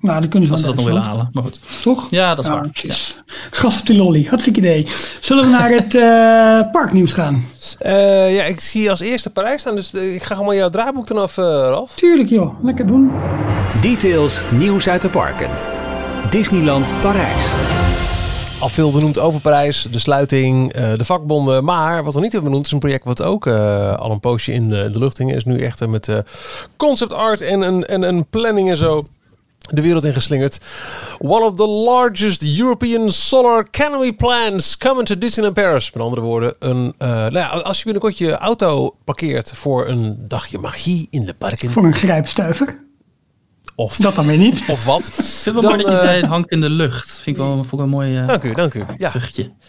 Nou, 0.00 0.20
dat 0.20 0.30
kunnen 0.30 0.48
ze 0.48 0.54
Als 0.54 0.62
ze 0.62 0.68
dat 0.68 0.76
nog 0.76 0.84
willen 0.84 1.02
halen. 1.02 1.28
Maar 1.32 1.42
goed. 1.42 1.82
Toch? 1.82 2.06
Ja, 2.10 2.34
dat 2.34 2.44
is 2.44 2.50
waar. 2.50 2.62
het 2.62 2.84
is 2.84 3.22
Gas 3.50 3.80
op 3.80 3.86
die 3.86 3.96
lolly. 3.96 4.24
Hartstikke 4.28 4.58
idee. 4.58 4.86
Zullen 5.20 5.44
we 5.44 5.50
naar 5.50 5.70
het 5.80 5.94
eh, 5.94 6.70
parknieuws 6.72 7.12
gaan? 7.12 7.44
Eh, 7.78 8.34
ja, 8.34 8.42
ik 8.44 8.60
zie 8.60 8.90
als 8.90 9.00
eerste 9.00 9.30
Parijs 9.30 9.60
staan, 9.60 9.74
dus 9.74 9.94
eh, 9.94 10.14
ik 10.14 10.22
ga 10.22 10.34
gewoon 10.34 10.56
jouw 10.56 10.70
draaiboek 10.70 11.06
dan 11.06 11.18
af, 11.18 11.38
eh, 11.38 11.44
Ralf. 11.44 11.94
Tuurlijk 11.94 12.28
joh. 12.28 12.64
Lekker 12.64 12.86
doen. 12.86 13.10
Details 13.80 14.42
nieuws 14.50 14.88
uit 14.88 15.02
de 15.02 15.08
parken. 15.08 15.50
Disneyland 16.30 16.92
Parijs. 17.02 17.44
Al 18.60 18.68
veel 18.68 18.92
benoemd 18.92 19.18
over 19.18 19.40
Parijs, 19.40 19.88
de 19.90 19.98
sluiting, 19.98 20.72
eh, 20.72 20.92
de 20.96 21.04
vakbonden. 21.04 21.64
Maar 21.64 22.04
wat 22.04 22.14
we 22.14 22.20
niet 22.20 22.32
hebben 22.32 22.50
benoemd 22.50 22.66
is 22.66 22.72
een 22.72 22.78
project 22.78 23.04
wat 23.04 23.22
ook 23.22 23.46
eh, 23.46 23.94
al 23.94 24.10
een 24.10 24.20
poosje 24.20 24.52
in 24.52 24.68
de, 24.68 24.90
de 24.90 24.98
lucht 24.98 25.18
hing. 25.18 25.34
Is 25.34 25.44
nu 25.44 25.58
echt 25.58 25.86
met 25.86 26.08
eh, 26.08 26.18
concept 26.76 27.12
art 27.12 27.40
en 27.40 27.60
een, 27.60 27.86
en 27.86 28.02
een 28.02 28.26
planning 28.26 28.70
en 28.70 28.76
zo 28.76 29.06
de 29.70 29.82
wereld 29.82 30.04
ingeslingerd. 30.04 30.58
One 31.18 31.44
of 31.44 31.56
the 31.56 31.68
largest 31.68 32.42
European 32.42 33.10
solar 33.10 33.70
canopy 33.70 34.12
plants 34.12 34.76
coming 34.76 35.06
to 35.06 35.18
Disneyland 35.18 35.54
Paris. 35.54 35.92
Met 35.92 36.02
andere 36.02 36.22
woorden, 36.22 36.54
een, 36.58 36.94
eh, 36.98 37.08
nou 37.08 37.32
ja, 37.32 37.46
als 37.46 37.78
je 37.78 37.84
binnenkort 37.84 38.18
je 38.18 38.32
auto 38.32 38.96
parkeert 39.04 39.52
voor 39.54 39.88
een 39.88 40.16
dagje 40.28 40.58
magie 40.58 41.06
in 41.10 41.24
de 41.24 41.34
parken. 41.34 41.70
Voor 41.70 41.84
een 41.84 41.94
grijpstuiver. 41.94 42.78
Of, 43.80 43.96
Dat 43.96 44.14
dan 44.14 44.26
weer 44.26 44.36
niet. 44.36 44.62
of 44.68 44.84
wat. 44.84 45.06
Ik 45.06 45.12
vind 45.14 45.44
het 45.44 45.44
wel 45.44 45.62
Dan, 45.62 45.70
mooi 45.70 45.82
dat 45.82 45.92
je 45.92 45.98
eh, 45.98 46.04
zei, 46.04 46.20
het 46.20 46.30
hangt 46.30 46.50
in 46.50 46.60
de 46.60 46.70
lucht. 46.70 47.20
Vind 47.20 47.36
ik 47.36 47.42
wel, 47.42 47.52
vond 47.54 47.72
ik 47.72 47.78
een 47.78 47.88
mooi 47.88 48.16
eh 48.16 48.26
Dank 48.26 48.42
u, 48.42 48.52
dank 48.52 48.74
u. 48.74 48.84
Ja. 48.98 49.12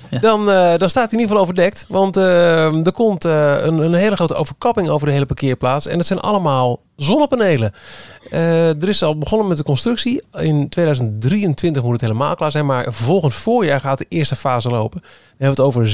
Ja. 0.10 0.20
Dan, 0.20 0.52
eh, 0.52 0.78
dan 0.78 0.90
staat 0.90 1.12
hij 1.12 1.20
in 1.20 1.20
ieder 1.20 1.28
geval 1.28 1.42
overdekt. 1.42 1.86
Want 1.88 2.18
eh, 2.18 2.86
er 2.86 2.92
komt 2.92 3.26
eh, 3.26 3.56
een, 3.60 3.78
een 3.78 3.94
hele 3.94 4.16
grote 4.16 4.34
overkapping 4.34 4.90
over 4.90 5.08
de 5.08 5.14
hele 5.14 5.26
parkeerplaats. 5.26 5.88
En 5.88 5.98
het 5.98 6.08
zijn 6.08 6.20
allemaal 6.20 6.80
zonnepanelen. 6.96 7.74
Eh, 8.30 8.82
er 8.82 8.88
is 8.88 9.04
al 9.04 9.18
begonnen 9.18 9.48
met 9.48 9.58
de 9.58 9.64
constructie. 9.64 10.24
In 10.34 10.70
2023 10.70 11.84
moet 11.84 11.92
het 11.92 12.02
helemaal 12.02 12.36
klaar 12.36 12.52
zijn. 12.52 12.66
Maar 12.66 12.94
volgend 12.94 13.34
voorjaar 13.34 13.80
gaat 13.80 13.98
de 13.98 14.06
eerste 14.10 14.36
fase 14.36 14.70
lopen. 14.70 15.02
Dan 15.02 15.12
hebben 15.38 15.56
we 15.56 15.64
het 15.64 15.76
over 15.76 15.86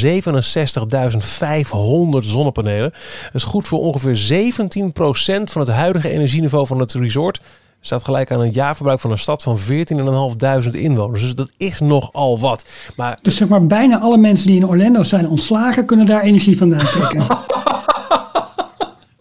67.500 2.21 2.27
zonnepanelen. 2.27 2.91
Dat 3.23 3.33
is 3.33 3.43
goed 3.43 3.67
voor 3.67 3.79
ongeveer 3.79 4.15
17% 4.15 5.43
van 5.43 5.61
het 5.61 5.69
huidige 5.69 6.09
energieniveau 6.09 6.67
van 6.67 6.79
het 6.79 6.93
resort. 6.93 7.39
Staat 7.87 8.03
gelijk 8.03 8.31
aan 8.31 8.39
een 8.41 8.51
jaarverbruik 8.51 8.99
van 8.99 9.11
een 9.11 9.17
stad 9.17 9.43
van 9.43 9.57
14.500 9.59 10.69
inwoners. 10.71 11.21
Dus 11.21 11.35
dat 11.35 11.49
is 11.57 11.79
nogal 11.79 12.39
wat. 12.39 12.65
Maar 12.95 13.19
Dus 13.21 13.35
zeg 13.35 13.47
maar 13.47 13.65
bijna 13.65 13.99
alle 13.99 14.17
mensen 14.17 14.47
die 14.47 14.55
in 14.55 14.67
Orlando 14.67 15.03
zijn 15.03 15.27
ontslagen 15.29 15.85
kunnen 15.85 16.05
daar 16.05 16.21
energie 16.21 16.57
vandaan 16.57 16.79
trekken. 16.85 17.25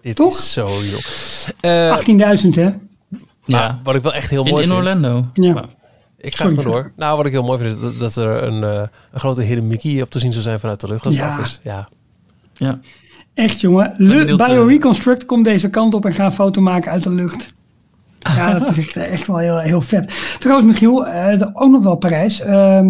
Dit 0.00 0.16
Toch? 0.16 0.38
is 0.38 0.52
zo 0.52 0.68
joh. 0.82 1.90
Eh, 1.90 1.98
18.000 2.42 2.48
hè? 2.54 2.62
maar 2.64 3.20
Ja. 3.44 3.80
wat 3.82 3.94
ik 3.94 4.02
wel 4.02 4.14
echt 4.14 4.30
heel 4.30 4.44
In, 4.44 4.50
mooi 4.50 4.62
in 4.64 4.68
vind. 4.70 4.80
Orlando. 4.80 5.24
Ja. 5.34 5.64
Ik 6.18 6.36
ga 6.36 6.42
Sorry. 6.42 6.56
gewoon 6.56 6.72
door. 6.72 6.92
Nou, 6.96 7.16
wat 7.16 7.26
ik 7.26 7.32
heel 7.32 7.42
mooi 7.42 7.58
vind 7.58 7.74
is 7.74 7.80
dat, 7.80 7.98
dat 7.98 8.16
er 8.16 8.42
een, 8.42 8.64
eh, 8.64 8.82
een 9.12 9.20
grote 9.20 9.42
hidden 9.42 9.66
Mickey 9.66 10.02
op 10.02 10.10
te 10.10 10.18
zien 10.18 10.30
zou 10.32 10.42
zijn 10.42 10.60
vanuit 10.60 10.80
de 10.80 10.86
lucht. 10.86 11.04
Dat 11.04 11.14
Ja. 11.14 11.38
is. 11.40 11.60
Ja. 11.62 11.88
ja. 12.54 12.78
Echt 13.34 13.60
jongen. 13.60 13.94
Le 13.98 14.24
eh, 14.24 14.36
BioReconstruct 14.36 15.24
komt 15.26 15.44
deze 15.44 15.70
kant 15.70 15.94
op 15.94 16.04
en 16.04 16.12
gaat 16.12 16.26
een 16.30 16.36
foto 16.36 16.60
maken 16.60 16.90
uit 16.92 17.02
de 17.02 17.10
lucht. 17.10 17.54
Ja, 18.18 18.58
dat 18.58 18.68
is 18.68 18.78
echt, 18.78 18.96
eh, 18.96 19.12
echt 19.12 19.26
wel 19.26 19.38
heel, 19.38 19.58
heel 19.58 19.80
vet. 19.80 20.36
Trouwens 20.38 20.68
Michiel, 20.68 21.06
eh, 21.06 21.42
ook 21.52 21.70
nog 21.70 21.82
wel 21.82 21.96
Parijs. 21.96 22.40
Ehm, 22.40 22.88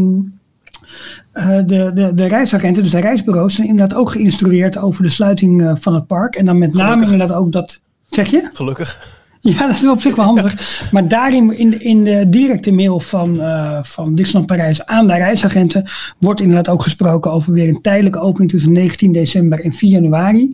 eh, 1.32 1.46
de, 1.46 1.90
de, 1.94 2.14
de 2.14 2.26
reisagenten, 2.26 2.82
dus 2.82 2.92
de 2.92 3.00
reisbureaus, 3.00 3.54
zijn 3.54 3.68
inderdaad 3.68 3.98
ook 3.98 4.10
geïnstrueerd 4.10 4.78
over 4.78 5.02
de 5.02 5.08
sluiting 5.08 5.76
van 5.80 5.94
het 5.94 6.06
park. 6.06 6.34
En 6.36 6.44
dan 6.44 6.58
met 6.58 6.72
name 6.72 6.84
Gelukkig. 6.84 7.12
inderdaad 7.12 7.36
ook 7.36 7.52
dat... 7.52 7.80
Zeg 8.06 8.30
je? 8.30 8.50
Gelukkig. 8.52 8.98
Ja, 9.40 9.66
dat 9.66 9.76
is 9.76 9.88
op 9.88 10.00
zich 10.00 10.14
wel 10.14 10.24
handig. 10.24 10.82
Maar 10.92 11.08
daarin, 11.08 11.58
in 11.58 11.70
de, 11.70 11.78
in 11.78 12.04
de 12.04 12.28
directe 12.28 12.70
mail 12.70 13.00
van, 13.00 13.40
eh, 13.40 13.78
van 13.82 14.14
Disneyland 14.14 14.46
Parijs 14.46 14.86
aan 14.86 15.06
de 15.06 15.14
reisagenten, 15.14 15.84
wordt 16.18 16.40
inderdaad 16.40 16.68
ook 16.68 16.82
gesproken 16.82 17.32
over 17.32 17.52
weer 17.52 17.68
een 17.68 17.80
tijdelijke 17.80 18.18
opening 18.18 18.50
tussen 18.50 18.72
19 18.72 19.12
december 19.12 19.64
en 19.64 19.72
4 19.72 19.90
januari 19.90 20.52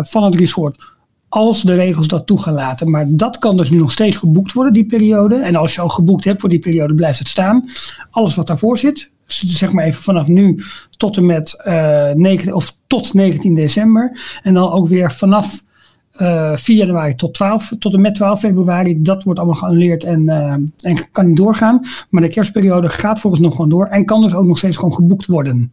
van 0.00 0.24
het 0.24 0.34
resort. 0.34 0.94
Als 1.28 1.62
de 1.62 1.74
regels 1.74 2.08
dat 2.08 2.26
toe 2.26 2.42
gaan 2.42 2.54
laten. 2.54 2.90
Maar 2.90 3.06
dat 3.08 3.38
kan 3.38 3.56
dus 3.56 3.70
nu 3.70 3.78
nog 3.78 3.92
steeds 3.92 4.16
geboekt 4.16 4.52
worden, 4.52 4.72
die 4.72 4.86
periode. 4.86 5.36
En 5.36 5.56
als 5.56 5.74
je 5.74 5.80
al 5.80 5.88
geboekt 5.88 6.24
hebt 6.24 6.40
voor 6.40 6.50
die 6.50 6.58
periode, 6.58 6.94
blijft 6.94 7.18
het 7.18 7.28
staan. 7.28 7.64
Alles 8.10 8.34
wat 8.34 8.46
daarvoor 8.46 8.78
zit, 8.78 9.10
zeg 9.26 9.72
maar 9.72 9.84
even 9.84 10.02
vanaf 10.02 10.26
nu 10.26 10.62
tot 10.96 11.16
en 11.16 11.26
met 11.26 11.62
eh 11.64 12.10
9, 12.10 12.54
of 12.54 12.76
tot 12.86 13.14
19 13.14 13.54
december. 13.54 14.18
En 14.42 14.54
dan 14.54 14.70
ook 14.72 14.88
weer 14.88 15.12
vanaf 15.12 15.64
eh 16.12 16.56
4 16.56 16.76
januari 16.76 17.14
tot, 17.14 17.34
12, 17.34 17.72
tot 17.78 17.94
en 17.94 18.00
met 18.00 18.14
12 18.14 18.40
februari. 18.40 19.02
Dat 19.02 19.22
wordt 19.24 19.38
allemaal 19.38 19.58
geannuleerd 19.58 20.04
en, 20.04 20.28
eh, 20.28 20.52
en 20.90 21.10
kan 21.12 21.26
niet 21.26 21.36
doorgaan. 21.36 21.80
Maar 22.10 22.22
de 22.22 22.28
kerstperiode 22.28 22.88
gaat 22.88 23.20
volgens 23.20 23.42
nog 23.42 23.54
gewoon 23.54 23.70
door. 23.70 23.86
En 23.86 24.04
kan 24.04 24.20
dus 24.20 24.34
ook 24.34 24.46
nog 24.46 24.58
steeds 24.58 24.76
gewoon 24.76 24.94
geboekt 24.94 25.26
worden. 25.26 25.72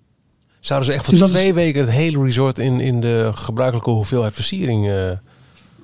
Zouden 0.59 0.89
ze 0.89 0.95
echt 0.95 1.05
voor 1.05 1.13
Dus 1.13 1.23
is- 1.27 1.29
twee 1.33 1.53
weken 1.53 1.81
het 1.81 1.89
hele 1.89 2.23
resort 2.23 2.57
in, 2.57 2.79
in 2.79 2.99
de 2.99 3.29
gebruikelijke 3.33 3.89
hoeveelheid 3.89 4.33
versiering... 4.33 4.87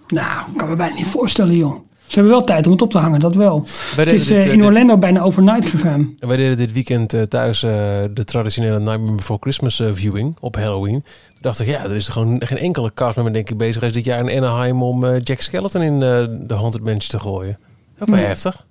Nou, 0.09 0.45
kan 0.57 0.69
me 0.69 0.75
bijna 0.75 0.95
niet 0.95 1.05
voorstellen 1.07 1.55
joh. 1.57 1.75
Ze 2.07 2.15
hebben 2.15 2.33
wel 2.33 2.43
tijd 2.43 2.65
om 2.65 2.71
het 2.71 2.81
op 2.81 2.89
te 2.91 2.97
hangen, 2.97 3.19
dat 3.19 3.35
wel. 3.35 3.65
Wij 3.95 4.05
Het 4.05 4.13
is 4.13 4.27
dit, 4.27 4.37
eh, 4.37 4.45
eh, 4.45 4.51
in 4.51 4.57
dit- 4.57 4.67
Orlando 4.67 4.97
bijna 4.97 5.21
overnight 5.21 5.69
gegaan. 5.69 6.15
wij 6.19 6.37
deden 6.37 6.57
dit 6.57 6.73
weekend 6.73 7.13
eh, 7.13 7.21
thuis 7.21 7.59
de 7.59 8.23
traditionele 8.25 8.79
Nightmare 8.79 9.15
Before 9.15 9.39
Christmas 9.41 9.81
viewing 9.91 10.37
op 10.39 10.55
Halloween. 10.55 11.01
Toen 11.01 11.41
dacht 11.41 11.59
ik, 11.59 11.67
ja, 11.67 11.83
er 11.83 11.95
is 11.95 12.07
er 12.07 12.13
gewoon 12.13 12.41
geen 12.45 12.57
enkele 12.57 12.91
cast 12.93 13.15
met 13.15 13.25
me 13.25 13.31
denk 13.31 13.49
ik 13.49 13.57
bezig 13.57 13.81
is 13.81 13.93
dit 13.93 14.05
jaar 14.05 14.29
in 14.29 14.37
Anaheim 14.43 14.83
om 14.83 15.17
Jack 15.17 15.41
Skeleton 15.41 15.81
in 15.81 15.99
de 15.99 16.53
Haunted 16.53 16.83
Mansion 16.83 17.19
te 17.19 17.19
gooien. 17.19 17.57
Ook 17.99 18.07
wel 18.09 18.19
Ja. 18.19 18.25
heftig. 18.25 18.65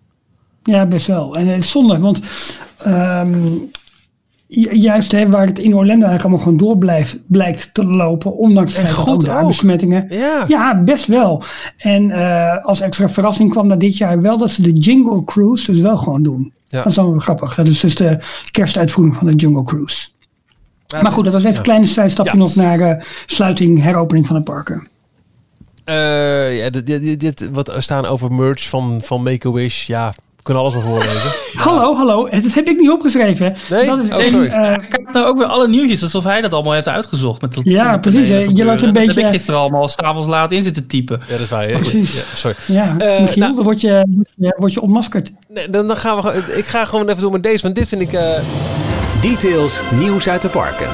Ja, 0.62 0.86
best 0.86 1.06
wel. 1.06 1.36
En 1.36 1.46
het 1.46 1.62
is 1.62 1.70
zonde, 1.70 1.98
want 1.98 2.20
ehm, 2.78 3.38
juist 4.70 5.12
hè, 5.12 5.28
waar 5.28 5.46
het 5.46 5.58
in 5.58 5.74
Orlando 5.74 6.06
eigenlijk 6.06 6.22
allemaal 6.22 6.38
gewoon 6.42 6.58
door 6.58 6.78
blijft, 6.78 7.16
blijkt 7.26 7.74
te 7.74 7.84
lopen, 7.84 8.36
ondanks 8.36 8.76
het 8.76 8.90
feit 8.90 9.06
dat 9.06 9.20
daar 9.20 9.42
ook. 9.42 9.48
besmettingen. 9.48 10.06
Ja. 10.10 10.44
Ja, 10.48 10.82
best 10.82 11.06
wel. 11.06 11.42
En 11.76 12.10
eh, 12.10 12.64
als 12.64 12.80
extra 12.80 13.08
verrassing 13.08 13.50
kwam 13.50 13.68
dat 13.68 13.80
dit 13.80 13.96
jaar 13.96 14.20
wel 14.20 14.38
dat 14.38 14.50
ze 14.50 14.62
de 14.62 14.72
Jingle 14.72 15.24
Cruise 15.24 15.72
dus 15.72 15.80
wel 15.80 15.96
gewoon 15.98 16.22
doen. 16.22 16.52
Ja. 16.68 16.78
Dat 16.78 16.86
is 16.86 16.94
dan 16.94 17.10
wel 17.10 17.18
grappig. 17.18 17.54
Dat 17.54 17.66
is 17.66 17.80
dus 17.80 17.94
de 17.94 18.18
kerstuitvoering 18.50 19.16
van 19.16 19.26
de 19.26 19.34
Jungle 19.34 19.62
Cruise. 19.62 20.08
Ja, 20.86 21.02
maar 21.02 21.10
goed, 21.12 21.24
dat 21.24 21.32
was 21.32 21.44
even 21.44 21.56
een 21.56 21.62
kleine 21.62 21.86
zijstapje 21.86 22.36
nog 22.36 22.54
naar 22.54 22.80
eh, 22.80 23.04
sluiting, 23.26 23.82
heropening 23.82 24.26
van 24.26 24.36
het 24.36 24.44
parken. 24.44 24.88
Eh, 25.84 26.58
ja, 26.58 26.70
dit, 26.70 26.86
dit, 26.86 27.20
dit- 27.20 27.50
wat 27.52 27.68
er 27.68 27.82
staan 27.82 28.06
over 28.06 28.32
merch 28.32 28.68
van, 28.68 29.00
van 29.02 29.22
Make-A-Wish. 29.22 29.86
Ja, 29.86 30.14
kunnen 30.48 30.62
alles 30.66 30.74
wel 30.74 30.82
voorlezen. 30.82 31.30
Hallo, 31.66 31.94
hallo. 31.96 32.28
Dat 32.28 32.54
heb 32.54 32.68
ik 32.68 32.76
niet 32.80 32.90
opgeschreven. 32.90 33.54
Nee? 33.70 33.86
Dat 33.86 33.98
is 33.98 34.08
Oh, 34.10 34.20
echt, 34.20 34.30
sorry. 34.30 34.48
eh, 34.48 34.72
Ik 34.72 34.92
heb 34.92 35.12
nou 35.12 35.26
ook 35.26 35.38
weer 35.38 35.46
alle 35.46 35.68
nieuwtjes, 35.68 36.02
alsof 36.02 36.24
hij 36.24 36.40
dat 36.40 36.52
allemaal 36.52 36.72
heeft 36.72 36.88
uitgezocht. 36.88 37.40
Met 37.40 37.54
dat 37.54 37.64
Ja, 37.64 37.98
precies, 37.98 38.28
hè. 38.28 38.38
Je 38.38 38.64
loopt 38.64 38.82
een 38.82 38.92
Dat 38.92 39.04
beetje- 39.04 39.20
heb 39.20 39.28
ik 39.28 39.34
gisteren 39.36 39.60
allemaal 39.60 39.88
s'avonds 39.88 40.28
laat 40.28 40.50
in 40.50 40.62
zitten 40.62 40.86
typen. 40.86 41.20
Ja, 41.26 41.32
dat 41.32 41.40
is 41.40 41.48
waar. 41.48 41.66
hè? 41.68 41.72
Precies. 41.74 42.14
Ja, 42.16 42.22
sorry. 42.34 42.56
ja, 42.66 42.94
Eh, 42.98 43.20
Michiel, 43.20 43.42
nou- 43.42 43.54
dan 43.54 43.64
word 43.64 43.80
je, 43.80 44.24
word 44.56 44.72
je, 44.72 44.80
ontmaskerd. 44.80 45.32
Nee, 45.48 45.70
dan, 45.70 45.86
dan 45.86 45.96
gaan 45.96 46.20
we, 46.20 46.42
ik 46.56 46.64
ga 46.66 46.84
gewoon 46.84 47.08
even 47.08 47.20
doen 47.20 47.32
met 47.32 47.42
deze, 47.42 47.62
want 47.62 47.74
dit 47.74 47.88
vind 47.88 48.00
ik... 48.02 48.12
eh, 48.12 48.30
Details 49.20 49.82
nieuws 49.98 50.28
uit 50.28 50.42
de 50.42 50.48
parken. 50.48 50.88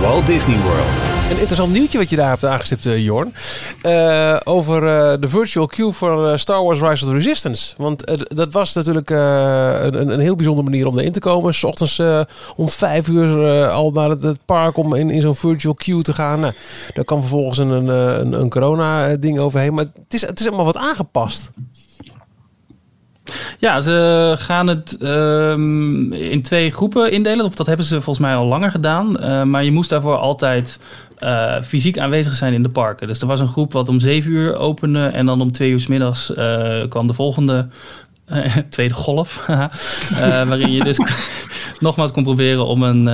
Walt 0.00 0.26
Disney 0.26 0.56
World. 0.56 1.11
Een 1.32 1.38
interessant 1.38 1.72
nieuwtje 1.72 1.98
wat 1.98 2.10
je 2.10 2.16
daar 2.16 2.28
hebt 2.28 2.44
aangestipt, 2.44 2.86
eh, 2.86 3.04
Jorn. 3.04 3.34
Eh, 3.82 4.36
over 4.44 4.74
eh, 4.86 5.20
de 5.20 5.28
virtual 5.28 5.66
queue 5.66 5.92
voor 5.92 6.38
Star 6.38 6.62
Wars 6.62 6.80
Rise 6.80 7.04
of 7.04 7.10
the 7.10 7.16
Resistance. 7.16 7.74
Want 7.76 8.28
dat 8.28 8.52
was 8.52 8.74
natuurlijk 8.74 9.10
een, 9.10 10.12
een 10.12 10.20
heel 10.20 10.34
bijzondere 10.34 10.70
manier 10.70 10.86
om 10.86 10.98
erin 10.98 11.12
te 11.12 11.20
komen. 11.20 11.54
S 11.54 11.64
ochtends 11.64 12.02
om 12.56 12.68
vijf 12.68 13.08
uur 13.08 13.68
al 13.68 13.90
naar 13.90 14.10
het, 14.10 14.22
het 14.22 14.38
park 14.44 14.76
om 14.76 14.94
in, 14.94 15.10
in 15.10 15.20
zo'n 15.20 15.34
virtual 15.34 15.74
queue 15.74 16.02
te 16.02 16.12
gaan. 16.12 16.40
Nou, 16.40 16.52
daar 16.94 17.04
kwam 17.04 17.20
vervolgens 17.20 17.58
een, 17.58 17.70
een, 17.70 18.32
een, 18.40 18.50
corona-ding 18.50 19.38
overheen. 19.38 19.74
Maar 19.74 19.84
het 19.84 20.14
is, 20.14 20.26
het 20.26 20.40
is 20.40 20.46
allemaal 20.46 20.64
wat 20.64 20.76
aangepast. 20.76 21.50
Ja, 23.58 23.80
ze 23.80 24.34
gaan 24.38 24.66
het 24.66 24.96
ehm, 25.00 26.12
in 26.12 26.42
twee 26.42 26.70
groepen 26.70 27.12
indelen. 27.12 27.44
Of 27.44 27.54
dat 27.54 27.66
hebben 27.66 27.86
ze 27.86 27.94
volgens 27.94 28.26
mij 28.26 28.34
al 28.34 28.46
langer 28.46 28.70
gedaan. 28.70 29.10
Maar 29.50 29.64
je 29.64 29.72
moest 29.72 29.90
daarvoor 29.90 30.16
altijd 30.16 30.78
eh, 31.22 31.62
fysiek 31.62 31.98
aanwezig 31.98 32.32
zijn 32.32 32.52
in 32.52 32.62
de 32.62 32.68
parken. 32.68 33.06
Dus 33.06 33.20
er 33.20 33.26
was 33.26 33.40
een 33.40 33.48
groep 33.48 33.72
wat 33.72 33.88
om 33.88 34.00
zeven 34.00 34.30
uur 34.32 34.56
opende. 34.56 35.06
En 35.06 35.26
dan 35.26 35.40
om 35.40 35.52
twee 35.52 35.70
uur 35.70 35.80
s 35.80 35.86
middags 35.86 36.34
eh, 36.34 36.88
kwam 36.88 37.06
de 37.06 37.14
volgende 37.14 37.68
eh, 38.24 38.56
tweede 38.68 38.94
golf. 38.94 39.46
waarin 40.48 40.72
je 40.72 40.84
dus 40.84 40.98
nogmaals 41.78 42.12
kon 42.12 42.22
proberen 42.22 42.66
om 42.66 42.82
een, 42.82 43.06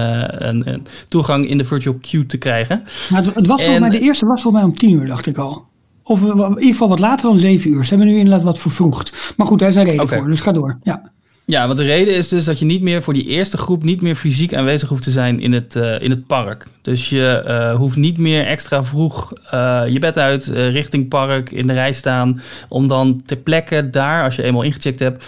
een, 0.49 0.69
een 0.73 0.87
toegang 1.09 1.49
in 1.49 1.59
de 1.59 1.65
virtual 1.65 1.97
queue 2.01 2.27
te 2.27 2.37
krijgen. 2.37 2.83
Maar 3.11 3.23
het, 3.25 3.35
het 3.35 3.47
was 3.47 3.63
volgens 3.65 3.75
En- 3.75 3.81
mij, 3.81 3.91
de 3.91 4.01
eerste 4.01 4.27
was 4.27 4.43
volgens 4.43 4.63
mij 4.63 4.73
om 4.73 4.79
tien 4.79 4.93
uur, 4.93 5.07
dacht 5.07 5.27
ik 5.27 5.39
al. 5.39 5.67
Of 6.03 6.23
in 6.23 6.29
ieder 6.49 6.63
geval 6.63 6.89
wat 6.89 6.99
later 6.99 7.29
dan 7.29 7.39
zeven 7.39 7.71
uur. 7.71 7.85
Ze 7.85 7.95
hebben 7.95 8.13
nu 8.13 8.19
inderdaad 8.19 8.43
wat 8.43 8.59
vervroegd. 8.59 9.35
Maar 9.37 9.47
goed, 9.47 9.59
daar 9.59 9.69
is 9.69 9.77
een 9.77 9.85
reden 9.85 10.09
voor, 10.09 10.31
dus 10.31 10.41
ga 10.41 10.53
door. 10.53 10.79
Ja. 10.83 11.13
Ja, 11.51 11.67
want 11.67 11.79
de 11.79 11.85
reden 11.85 12.15
is 12.15 12.29
dus 12.29 12.45
dat 12.45 12.59
je 12.59 12.65
niet 12.65 12.83
meer 12.83 13.03
voor 13.03 13.15
die 13.15 13.27
eerste 13.27 13.59
groep 13.59 13.83
niet 13.83 14.03
meer 14.03 14.15
fysiek 14.15 14.55
aanwezig 14.55 14.89
hoeft 14.89 15.03
te 15.03 15.11
zijn 15.11 15.41
in 15.41 15.53
het, 15.53 15.77
uh, 15.77 16.01
in 16.01 16.11
het 16.11 16.27
park. 16.27 16.67
Dus 16.83 17.09
je 17.09 17.45
uh, 17.47 17.75
hoeft 17.75 17.97
niet 17.97 18.19
meer 18.19 18.45
extra 18.45 18.85
vroeg 18.85 19.33
uh, 19.55 19.83
je 19.89 19.99
bed 19.99 20.19
uit 20.19 20.47
richting 20.47 21.09
park 21.09 21.51
in 21.51 21.67
de 21.67 21.73
rij 21.73 21.93
staan. 21.93 22.41
Om 22.69 22.89
dan 22.89 23.23
ter 23.27 23.37
plekke 23.37 23.91
daar, 23.91 24.25
als 24.25 24.37
je 24.37 24.43
eenmaal 24.43 24.63
ingecheckt 24.63 25.01
hebt, 25.01 25.25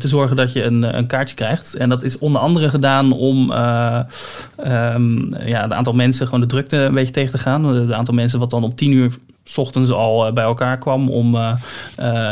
te 0.00 0.08
zorgen 0.08 0.36
dat 0.36 0.52
je 0.52 0.62
een, 0.62 0.96
een 0.96 1.06
kaartje 1.06 1.34
krijgt. 1.34 1.74
En 1.74 1.88
dat 1.88 2.02
is 2.02 2.18
onder 2.18 2.40
andere 2.40 2.70
gedaan 2.70 3.12
om 3.12 3.50
um, 3.50 5.34
ja, 5.44 5.62
het 5.62 5.72
aantal 5.72 5.94
mensen, 5.94 6.26
gewoon 6.26 6.40
de 6.40 6.46
drukte 6.46 6.76
een 6.76 6.94
beetje 6.94 7.12
tegen 7.12 7.30
te 7.30 7.38
gaan. 7.38 7.64
Het 7.64 7.92
aantal 7.92 8.14
mensen 8.14 8.38
wat 8.38 8.50
dan 8.50 8.64
om 8.64 8.74
tien 8.74 8.92
uur 8.92 9.12
s 9.44 9.58
ochtends 9.58 9.90
al 9.90 10.32
bij 10.32 10.44
elkaar 10.44 10.78
kwam 10.78 11.10
om 11.10 11.36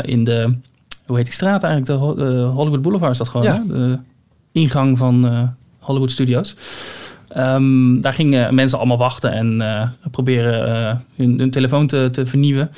in 0.03 0.25
de 0.25 0.55
hoe 1.07 1.17
heet 1.17 1.25
die 1.25 1.35
straat 1.35 1.63
eigenlijk? 1.63 2.01
De 2.01 2.25
uh, 2.25 2.55
Hollywood 2.55 2.83
Boulevard 2.83 3.13
is 3.13 3.19
dat 3.19 3.29
gewoon, 3.29 3.47
ja. 3.47 3.63
De 3.67 3.99
ingang 4.53 4.99
van 4.99 5.25
uh, 5.25 5.43
Hollywood 5.79 6.11
Studios. 6.11 6.57
Um, 7.37 8.01
daar 8.01 8.15
gingen 8.15 8.55
mensen 8.55 8.79
allemaal 8.79 8.99
wachten 8.99 9.33
en 9.33 9.61
uh, 9.61 9.89
proberen 10.11 11.05
hun, 11.17 11.39
hun, 11.39 11.51
telefoon 11.51 11.87
te, 11.87 12.09
te, 12.13 12.27
vernieuwen 12.27 12.71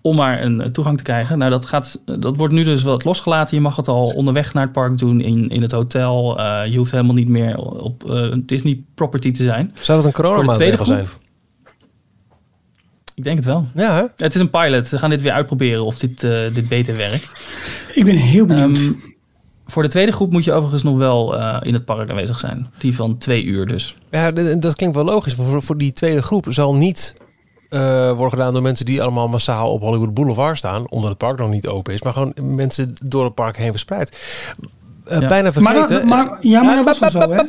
om 0.00 0.16
maar 0.16 0.42
een 0.42 0.72
toegang 0.72 0.96
te 0.96 1.02
krijgen. 1.02 1.38
Nou, 1.38 1.50
dat, 1.50 1.64
gaat, 1.64 2.02
dat 2.04 2.36
wordt 2.36 2.54
nu 2.54 2.64
dus 2.64 2.82
wat 2.82 3.04
losgelaten. 3.04 3.56
Je 3.56 3.62
mag 3.62 3.76
het 3.76 3.88
al 3.88 4.02
onderweg 4.02 4.54
naar 4.54 4.62
het 4.62 4.72
park 4.72 4.98
doen, 4.98 5.20
in, 5.20 5.48
in 5.48 5.62
het 5.62 5.72
hotel. 5.72 6.40
je 6.64 6.76
hoeft 6.76 6.90
helemaal 6.90 7.14
niet 7.14 7.28
meer 7.28 7.58
op 7.58 8.28
Disney 8.36 8.80
property 8.94 9.30
te 9.30 9.42
zijn. 9.42 9.72
Zou 9.80 9.98
dat 9.98 10.06
een 10.06 10.12
coronamaatregel 10.12 10.84
zijn? 10.84 11.06
Ik 13.18 13.24
denk 13.24 13.36
het 13.36 13.46
wel. 13.46 13.66
Ja, 13.74 13.94
hè? 13.94 14.24
Het 14.24 14.34
is 14.34 14.40
een 14.40 14.50
pilot. 14.50 14.86
Ze 14.86 14.98
gaan 14.98 15.10
dit 15.10 15.20
weer 15.20 15.32
uitproberen 15.32 15.84
of 15.84 15.98
dit, 15.98 16.22
uh, 16.22 16.54
dit 16.54 16.68
beter 16.68 16.96
werkt. 16.96 17.32
Ik 17.94 18.04
ben 18.04 18.16
heel 18.16 18.46
benieuwd. 18.46 18.78
Um, 18.78 19.00
voor 19.66 19.82
de 19.82 19.88
tweede 19.88 20.12
groep 20.12 20.32
moet 20.32 20.44
je 20.44 20.52
overigens 20.52 20.82
nog 20.82 20.96
wel 20.96 21.38
uh, 21.38 21.56
in 21.62 21.74
het 21.74 21.84
park 21.84 22.10
aanwezig 22.10 22.38
zijn. 22.38 22.70
Die 22.78 22.94
van 22.94 23.18
twee 23.18 23.44
uur 23.44 23.66
dus. 23.66 23.96
Ja, 24.10 24.30
dat 24.30 24.74
klinkt 24.74 24.96
wel 24.96 25.04
logisch. 25.04 25.34
Voor, 25.34 25.62
voor 25.62 25.78
die 25.78 25.92
tweede 25.92 26.22
groep 26.22 26.46
zal 26.48 26.74
niet 26.74 27.14
uh, 27.70 27.80
worden 28.10 28.30
gedaan 28.30 28.52
door 28.52 28.62
mensen 28.62 28.86
die 28.86 29.02
allemaal 29.02 29.28
massaal 29.28 29.72
op 29.72 29.82
Hollywood 29.82 30.14
Boulevard 30.14 30.56
staan. 30.56 30.90
Omdat 30.90 31.08
het 31.08 31.18
park 31.18 31.38
nog 31.38 31.50
niet 31.50 31.66
open 31.66 31.92
is. 31.92 32.02
Maar 32.02 32.12
gewoon 32.12 32.34
mensen 32.42 32.94
door 33.02 33.24
het 33.24 33.34
park 33.34 33.56
heen 33.56 33.70
verspreid. 33.70 34.20
Uh, 35.10 35.20
ja. 35.20 35.26
Bijna 35.26 35.52
vergeten. 35.52 36.06
Maar, 36.06 36.26
maar, 36.26 36.38
ja, 36.40 36.62
maar 36.62 36.84
dat 36.84 36.98
was 36.98 37.12
zo, 37.12 37.30
hè? 37.30 37.42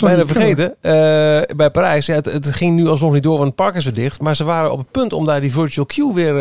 Bijna 0.00 0.26
vergeten. 0.26 0.74
Uh, 0.82 1.56
bij 1.56 1.70
Parijs, 1.72 2.06
ja, 2.06 2.14
het, 2.14 2.26
het, 2.26 2.52
ging 2.52 2.76
nu 2.76 2.88
alsnog 2.88 3.12
niet 3.12 3.22
door, 3.22 3.36
want 3.36 3.46
het 3.46 3.54
park 3.54 3.74
is 3.74 3.84
weer 3.84 3.94
dicht. 3.94 4.20
Maar 4.20 4.36
ze 4.36 4.44
waren 4.44 4.72
op 4.72 4.78
het 4.78 4.90
punt 4.90 5.12
om 5.12 5.24
daar 5.24 5.40
die 5.40 5.52
virtual 5.52 5.86
queue 5.86 6.14
weer, 6.14 6.34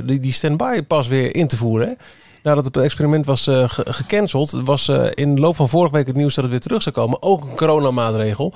uh, 0.00 0.08
die, 0.08 0.20
die 0.20 0.32
standby 0.32 0.82
pas 0.82 1.08
weer 1.08 1.34
in 1.34 1.46
te 1.46 1.56
voeren. 1.56 1.88
Hè? 1.88 1.94
Nadat 2.42 2.64
het 2.64 2.76
experiment 2.76 3.26
was 3.26 3.46
uh, 3.46 3.68
ge 3.68 3.84
gecanceld, 3.88 4.50
was 4.50 4.88
in 5.14 5.34
de 5.34 5.40
loop 5.40 5.56
van 5.56 5.68
vorige 5.68 5.94
week 5.94 6.06
het 6.06 6.16
nieuws 6.16 6.34
dat 6.34 6.44
het 6.44 6.52
weer 6.52 6.62
terug 6.62 6.82
zou 6.82 6.94
komen. 6.94 7.22
Ook 7.22 7.44
een 7.44 7.56
coronamaatregel. 7.56 8.54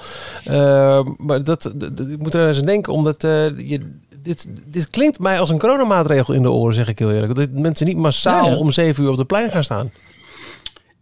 maar 1.17 1.45
dat, 1.45 1.73
ik 2.11 2.19
moet 2.19 2.35
er 2.35 2.47
eens 2.47 2.59
aan 2.59 2.67
denken, 2.67 2.93
omdat 2.93 3.23
je 3.23 3.81
dit, 4.23 4.47
dit 4.65 4.91
klinkt 4.91 5.19
mij 5.19 5.41
als 5.41 5.51
een 5.51 5.59
coronamaatregel 5.59 6.35
in 6.35 6.43
de 6.43 6.51
oren, 6.51 6.75
zeg 6.75 6.89
ik 6.89 6.99
heel 6.99 7.13
eerlijk. 7.13 7.35
Dat 7.35 7.51
mensen 7.51 7.87
niet 7.87 7.97
massaal 7.97 8.45
ja, 8.45 8.51
ja. 8.51 8.57
om 8.57 8.71
zeven 8.71 9.05
uur 9.05 9.11
op 9.11 9.17
de 9.17 9.25
plein 9.25 9.51
gaan 9.51 9.65
staan. 9.65 9.91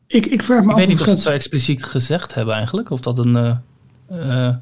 Ik, 0.08 0.26
ik 0.26 0.42
vraag 0.42 0.64
me 0.64 0.70
ik 0.70 0.76
weet 0.76 0.88
niet 0.88 1.00
of 1.00 1.04
ze 1.04 1.10
het 1.10 1.20
zo 1.20 1.30
expliciet 1.30 1.84
gezegd 1.84 2.34
hebben 2.34 2.54
eigenlijk. 2.54 2.90
Of 2.90 3.00
dat 3.00 3.18
een... 3.18 3.36
Uh, 3.36 3.56
uh, 4.10 4.54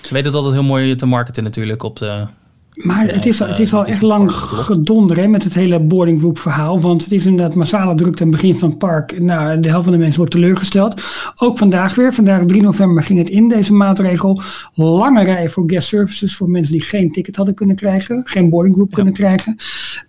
ze 0.00 0.14
weten 0.14 0.26
het 0.26 0.34
altijd 0.34 0.54
heel 0.54 0.62
mooi 0.62 0.94
te 0.94 1.06
marketen 1.06 1.42
natuurlijk 1.44 1.82
op 1.82 1.96
de 1.96 2.26
maar 2.72 3.06
het 3.06 3.26
is, 3.26 3.38
het 3.38 3.58
is 3.58 3.74
al 3.74 3.84
echt 3.84 4.02
lang 4.02 4.32
gedonder 4.32 5.16
hè, 5.16 5.28
met 5.28 5.44
het 5.44 5.54
hele 5.54 5.80
boarding 5.80 6.18
group 6.18 6.38
verhaal. 6.38 6.80
Want 6.80 7.02
het 7.02 7.12
is 7.12 7.26
inderdaad 7.26 7.54
massale 7.54 7.94
drukte 7.94 8.22
aan 8.22 8.28
het 8.28 8.40
begin 8.40 8.56
van 8.56 8.68
het 8.68 8.78
park. 8.78 9.20
Nou, 9.20 9.60
de 9.60 9.68
helft 9.68 9.84
van 9.84 9.92
de 9.92 9.98
mensen 9.98 10.16
wordt 10.16 10.32
teleurgesteld. 10.32 11.02
Ook 11.36 11.58
vandaag 11.58 11.94
weer. 11.94 12.14
Vandaag 12.14 12.46
3 12.46 12.62
november 12.62 13.02
ging 13.02 13.18
het 13.18 13.30
in, 13.30 13.48
deze 13.48 13.72
maatregel. 13.72 14.42
Lange 14.74 15.24
rijen 15.24 15.50
voor 15.50 15.64
guest 15.66 15.88
services 15.88 16.36
voor 16.36 16.50
mensen 16.50 16.72
die 16.72 16.82
geen 16.82 17.12
ticket 17.12 17.36
hadden 17.36 17.54
kunnen 17.54 17.76
krijgen. 17.76 18.22
Geen 18.24 18.50
boarding 18.50 18.74
group 18.74 18.88
ja. 18.88 18.94
kunnen 18.94 19.12
krijgen. 19.14 19.56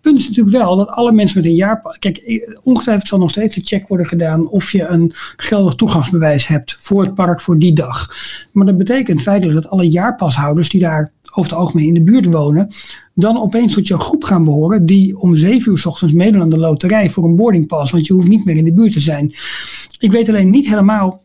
Punt 0.01 0.17
is 0.17 0.27
natuurlijk 0.27 0.55
wel 0.55 0.75
dat 0.75 0.87
alle 0.87 1.11
mensen 1.11 1.37
met 1.37 1.47
een 1.47 1.55
jaar... 1.55 1.97
Kijk, 1.99 2.49
ongetwijfeld 2.63 3.07
zal 3.07 3.19
nog 3.19 3.29
steeds 3.29 3.55
de 3.55 3.61
check 3.63 3.87
worden 3.87 4.07
gedaan 4.07 4.47
of 4.47 4.71
je 4.71 4.85
een 4.85 5.11
geldig 5.37 5.73
toegangsbewijs 5.73 6.47
hebt 6.47 6.75
voor 6.79 7.01
het 7.01 7.13
park 7.13 7.41
voor 7.41 7.59
die 7.59 7.73
dag. 7.73 8.07
Maar 8.51 8.65
dat 8.65 8.77
betekent 8.77 9.21
feitelijk 9.21 9.61
dat 9.61 9.71
alle 9.71 9.89
jaarpashouders 9.89 10.69
die 10.69 10.81
daar 10.81 11.11
over 11.35 11.51
het 11.51 11.59
algemeen 11.59 11.87
in 11.87 11.93
de 11.93 12.01
buurt 12.01 12.25
wonen, 12.25 12.69
dan 13.13 13.41
opeens 13.41 13.73
tot 13.73 13.87
jouw 13.87 13.97
groep 13.97 14.23
gaan 14.23 14.43
behoren 14.43 14.85
die 14.85 15.19
om 15.19 15.35
zeven 15.35 15.71
uur 15.71 15.77
s 15.77 15.85
ochtends 15.85 16.13
meedoen 16.13 16.41
aan 16.41 16.49
de 16.49 16.57
loterij 16.57 17.09
voor 17.09 17.23
een 17.23 17.35
boardingpass, 17.35 17.91
want 17.91 18.05
je 18.07 18.13
hoeft 18.13 18.27
niet 18.27 18.45
meer 18.45 18.57
in 18.57 18.65
de 18.65 18.73
buurt 18.73 18.93
te 18.93 18.99
zijn. 18.99 19.33
Ik 19.99 20.11
weet 20.11 20.29
alleen 20.29 20.49
niet 20.49 20.67
helemaal 20.67 21.23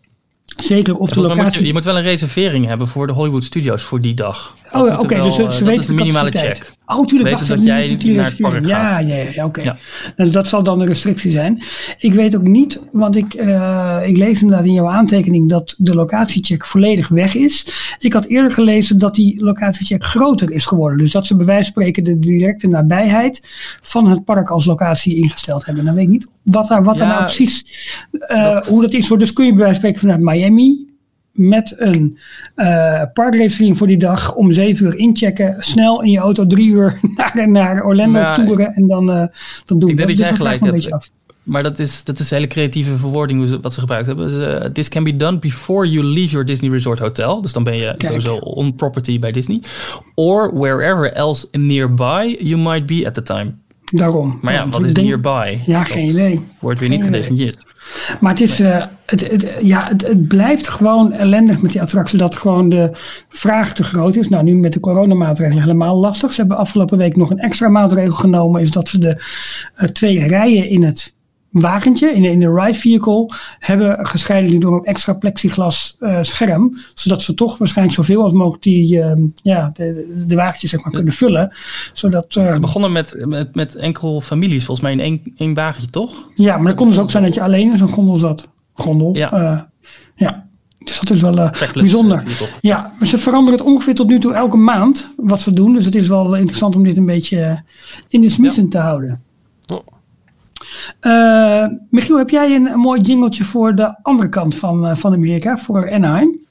zeker 0.56 0.96
of 0.96 1.10
de 1.10 1.20
locatie... 1.20 1.42
Moet 1.42 1.54
je, 1.54 1.66
je, 1.66 1.72
moet 1.72 1.84
wel 1.84 1.96
een 1.96 2.02
reservering 2.02 2.66
hebben 2.66 2.88
voor 2.88 3.06
de 3.06 3.12
Hollywood 3.12 3.44
Studios 3.44 3.82
voor 3.82 4.00
die 4.00 4.14
dag. 4.14 4.56
Oh, 4.72 4.82
oké, 4.82 5.02
okay, 5.02 5.20
dus 5.20 5.36
ze, 5.36 5.52
ze 5.52 5.64
weten 5.64 5.86
de 5.86 5.92
minimale 5.92 6.30
check. 6.30 6.72
Oh, 6.86 7.06
tuurlijk. 7.06 7.30
Wacht, 7.30 7.48
dat 7.48 7.62
jij 7.62 7.96
die 7.96 8.16
naar 8.16 8.24
het 8.24 8.40
park 8.40 8.66
Ja, 8.66 8.98
ja, 8.98 9.14
ja 9.14 9.24
oké. 9.28 9.44
Okay. 9.44 9.64
Ja. 9.64 9.76
Nou, 10.16 10.30
dat 10.30 10.46
zal 10.46 10.62
dan 10.62 10.80
een 10.80 10.86
restrictie 10.86 11.30
zijn. 11.30 11.62
Ik 11.98 12.14
weet 12.14 12.36
ook 12.36 12.42
niet, 12.42 12.80
want 12.92 13.16
ik, 13.16 13.34
uh, 13.34 13.98
ik 14.04 14.16
lees 14.16 14.42
inderdaad 14.42 14.66
in 14.66 14.72
jouw 14.72 14.88
aantekening 14.88 15.48
dat 15.48 15.74
de 15.78 15.94
locatiecheck 15.94 16.64
volledig 16.64 17.08
weg 17.08 17.34
is. 17.34 17.66
Ik 17.98 18.12
had 18.12 18.24
eerder 18.24 18.50
gelezen 18.50 18.98
dat 18.98 19.14
die 19.14 19.44
locatiecheck 19.44 20.04
groter 20.04 20.50
is 20.50 20.66
geworden. 20.66 20.98
Dus 20.98 21.12
dat 21.12 21.26
ze 21.26 21.36
bij 21.36 21.46
wijze 21.46 21.72
van 21.72 21.72
spreken 21.72 22.04
de 22.04 22.18
directe 22.18 22.68
nabijheid 22.68 23.48
van 23.80 24.06
het 24.06 24.24
park 24.24 24.50
als 24.50 24.64
locatie 24.64 25.16
ingesteld 25.16 25.66
hebben. 25.66 25.84
Dan 25.84 25.94
weet 25.94 26.04
ik 26.04 26.10
niet 26.10 26.28
wat 26.42 26.68
daar, 26.68 26.82
wat 26.82 26.98
ja, 26.98 27.04
daar 27.04 27.12
nou 27.12 27.24
precies, 27.24 27.64
uh, 28.12 28.52
dat, 28.52 28.66
hoe 28.66 28.82
dat 28.82 28.92
is. 28.92 29.08
Dus 29.08 29.32
kun 29.32 29.44
je 29.44 29.52
bij 29.52 29.60
wijze 29.60 29.80
van 29.80 29.90
spreken 29.90 30.00
vanuit 30.00 30.20
Miami 30.20 30.86
met 31.38 31.74
een 31.76 32.18
uh, 32.56 33.02
voor 33.74 33.86
die 33.86 33.96
dag 33.96 34.34
om 34.34 34.52
zeven 34.52 34.86
uur 34.86 34.96
inchecken. 34.96 35.54
Snel 35.58 36.02
in 36.02 36.10
je 36.10 36.18
auto 36.18 36.46
drie 36.46 36.68
uur 36.68 37.00
naar, 37.34 37.50
naar 37.50 37.84
Orlando 37.84 38.20
maar, 38.20 38.44
toeren 38.44 38.74
en 38.74 38.86
dan, 38.86 39.10
uh, 39.10 39.26
dan 39.64 39.78
doen 39.78 39.88
ik 39.88 39.96
we 39.96 40.06
dat. 40.06 40.16
Dus 40.16 40.38
dat 40.38 40.90
hebt. 40.90 41.10
Maar 41.42 41.62
dat 41.62 41.78
is, 41.78 42.04
dat 42.04 42.18
is 42.18 42.30
een 42.30 42.36
hele 42.36 42.48
creatieve 42.48 42.96
verwoording 42.96 43.60
wat 43.62 43.74
ze 43.74 43.80
gebruikt 43.80 44.06
hebben. 44.06 44.32
Uh, 44.32 44.70
This 44.70 44.88
can 44.88 45.04
be 45.04 45.16
done 45.16 45.38
before 45.38 45.90
you 45.90 46.06
leave 46.06 46.30
your 46.30 46.46
Disney 46.46 46.70
Resort 46.70 46.98
Hotel. 46.98 47.40
Dus 47.40 47.52
dan 47.52 47.62
ben 47.62 47.76
je 47.76 47.94
Kijk. 47.96 48.02
sowieso 48.02 48.36
on 48.36 48.74
property 48.74 49.18
bij 49.18 49.32
Disney. 49.32 49.62
Or 50.14 50.58
wherever 50.58 51.12
else 51.12 51.48
nearby 51.52 52.36
you 52.40 52.60
might 52.60 52.86
be 52.86 53.06
at 53.06 53.14
the 53.14 53.22
time. 53.22 53.54
Daarom. 53.92 54.38
Maar 54.40 54.52
ja, 54.52 54.62
ja 54.62 54.68
wat 54.68 54.84
is 54.84 54.94
denk, 54.94 55.06
nearby? 55.06 55.58
Ja, 55.66 55.78
dat 55.78 55.88
geen 55.88 56.08
idee. 56.08 56.40
Wordt 56.58 56.80
weer 56.80 56.88
geen 56.88 56.98
niet 56.98 57.06
gedefinieerd. 57.06 57.66
Maar 58.20 58.30
het, 58.30 58.40
is, 58.40 58.60
uh, 58.60 58.84
het, 59.06 59.30
het, 59.30 59.56
ja, 59.60 59.88
het, 59.88 60.06
het, 60.06 60.28
blijft 60.28 60.68
gewoon 60.68 61.12
ellendig 61.12 61.62
met 61.62 61.72
die 61.72 61.82
attractie 61.82 62.18
dat 62.18 62.36
gewoon 62.36 62.68
de 62.68 62.90
vraag 63.28 63.74
te 63.74 63.84
groot 63.84 64.16
is. 64.16 64.28
Nou, 64.28 64.44
nu 64.44 64.54
met 64.54 64.72
de 64.72 64.80
coronamaatregelen 64.80 65.62
helemaal 65.62 65.96
lastig. 65.96 66.32
Ze 66.32 66.40
hebben 66.40 66.58
afgelopen 66.58 66.98
week 66.98 67.16
nog 67.16 67.30
een 67.30 67.38
extra 67.38 67.68
maatregel 67.68 68.14
genomen. 68.14 68.60
Is 68.60 68.70
dat 68.70 68.88
ze 68.88 68.98
de 68.98 69.16
uh, 69.78 69.88
twee 69.88 70.26
rijen 70.26 70.68
in 70.68 70.82
het 70.82 71.16
wagentje, 71.60 72.10
in 72.10 72.22
de, 72.22 72.30
in 72.30 72.40
de 72.40 72.54
ride 72.54 72.78
vehicle, 72.78 73.30
hebben 73.58 74.06
gescheiden 74.06 74.60
door 74.60 74.72
een 74.72 74.84
extra 74.84 75.12
plexiglas 75.12 75.96
uh, 76.00 76.18
scherm. 76.20 76.76
Zodat 76.94 77.22
ze 77.22 77.34
toch 77.34 77.58
waarschijnlijk 77.58 77.96
zoveel 77.96 78.22
als 78.22 78.32
mogelijk 78.32 78.62
die, 78.62 78.96
uh, 78.96 79.12
ja, 79.42 79.70
de, 79.74 80.24
de 80.26 80.34
wagentjes 80.34 80.70
zeg 80.70 80.84
maar, 80.84 80.92
kunnen 80.92 81.12
vullen. 81.12 81.52
Zodat, 81.92 82.36
uh, 82.36 82.52
Ze 82.52 82.60
begonnen 82.60 82.92
met, 82.92 83.14
met, 83.26 83.54
met 83.54 83.76
enkel 83.76 84.20
families, 84.20 84.64
volgens 84.64 84.86
mij 84.86 84.92
in 84.92 85.00
één, 85.00 85.32
één 85.36 85.54
wagentje, 85.54 85.90
toch? 85.90 86.28
Ja, 86.34 86.56
maar 86.56 86.66
dan 86.66 86.74
kon 86.74 86.88
dus 86.88 86.98
ook 86.98 87.10
zijn 87.10 87.24
dat 87.24 87.34
je 87.34 87.42
alleen 87.42 87.70
in 87.70 87.76
zo'n 87.76 87.88
gondel 87.88 88.16
zat. 88.16 88.48
Gondel. 88.72 89.14
Ja. 89.16 89.68
ja. 90.14 90.46
Dus 90.78 91.00
dat 91.00 91.10
is 91.10 91.20
wel 91.20 91.38
uh, 91.38 91.50
bijzonder. 91.72 92.22
Ja, 92.60 92.92
maar 92.98 93.08
ze 93.08 93.18
veranderen 93.18 93.58
het 93.58 93.68
ongeveer 93.68 93.94
tot 93.94 94.08
nu 94.08 94.18
toe 94.18 94.34
elke 94.34 94.56
maand 94.56 95.12
wat 95.16 95.40
ze 95.40 95.52
doen. 95.52 95.72
Dus 95.72 95.84
het 95.84 95.94
is 95.94 96.08
wel 96.08 96.34
interessant 96.34 96.76
om 96.76 96.84
dit 96.84 96.96
een 96.96 97.06
beetje 97.06 97.62
in 98.08 98.20
de 98.20 98.30
smiezen 98.30 98.62
ja. 98.62 98.68
te 98.68 98.78
houden. 98.78 99.22
Uh, 101.00 101.37
Michiel, 101.90 102.18
heb 102.18 102.30
jij 102.30 102.54
een, 102.54 102.66
een, 102.66 102.78
mooi 102.78 103.00
jingletje 103.00 103.44
voor 103.44 103.74
de 103.74 104.02
andere 104.02 104.28
kant 104.28 104.54
van, 104.54 104.86
uh, 104.86 104.96
van 104.96 105.12
Amerika, 105.12 105.58
voor 105.58 105.92
Anaheim? 105.92 106.46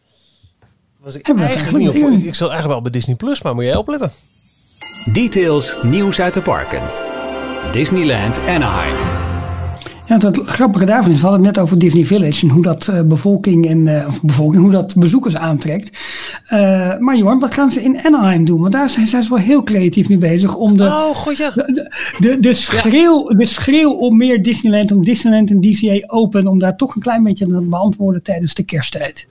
Was 1.00 1.16
ik, 1.16 1.30
eigenlijk 1.30 1.78
niet 1.78 2.02
voor, 2.02 2.12
ik, 2.12 2.24
ik 2.24 2.36
zat 2.36 2.50
eigenlijk 2.50 2.68
wel 2.68 2.82
bij 2.82 2.92
Disney 2.92 3.16
Plus, 3.16 3.42
maar 3.42 3.56
moet 3.56 3.64
jij 3.64 3.76
opletten. 3.76 4.12
Details, 5.14 5.78
nieuws 5.84 6.22
uit 6.22 6.34
de 6.34 6.42
parken. 6.42 6.82
Disneyland 7.72 8.40
Anaheim. 8.40 9.27
Ja, 10.08 10.18
het 10.18 10.42
grappige 10.46 10.86
daarvan 10.86 11.12
is, 11.12 11.22
we 11.22 11.28
hadden 11.28 11.46
het 11.46 11.56
net 11.56 11.64
over 11.64 11.80
Disney 11.80 12.06
Village 12.06 12.42
en 12.42 12.50
hoe 12.50 12.64
dat 12.64 12.88
uh, 12.88 13.02
bevolking 13.02 13.68
en 13.68 13.86
uh, 13.86 14.06
of 14.08 14.22
bevolking, 14.22 14.64
hoe 14.64 14.72
dat 14.72 14.96
bezoekers 14.96 15.36
aantrekt. 15.36 15.98
Uh, 16.52 16.98
maar 16.98 17.18
Jorn, 17.18 17.40
wat 17.40 17.54
gaan 17.54 17.72
ze 17.72 17.84
in 17.84 18.06
Anaheim 18.06 18.46
doen? 18.46 18.62
Want 18.62 18.74
daar 18.74 18.90
zijn, 18.90 19.08
zijn 19.08 19.24
ze 19.24 19.30
wel 19.30 19.38
heel 19.38 19.64
creatief 19.64 20.10
mee 20.10 20.18
bezig 20.18 20.56
om 20.56 20.78
de, 20.78 20.84
oh, 20.84 21.16
God, 21.16 21.38
ja. 21.38 21.52
de, 21.52 21.92
de, 22.20 22.40
de, 22.40 22.54
schreeuw, 22.54 23.28
de 23.28 23.46
schreeuw 23.46 23.92
om 23.92 24.18
meer 24.18 24.42
Disneyland, 24.42 24.92
om 24.92 25.06
Disneyland 25.06 25.50
en 25.50 25.62
DCA 25.62 26.04
open, 26.08 26.48
om 26.48 26.60
daar 26.60 26.76
toch 26.76 26.96
een 26.96 27.02
klein 27.02 27.24
beetje 27.24 27.48
te 27.48 27.62
beantwoorden 27.62 28.24
tijdens 28.24 28.54
de 28.54 28.64
kersttijd. 28.64 29.28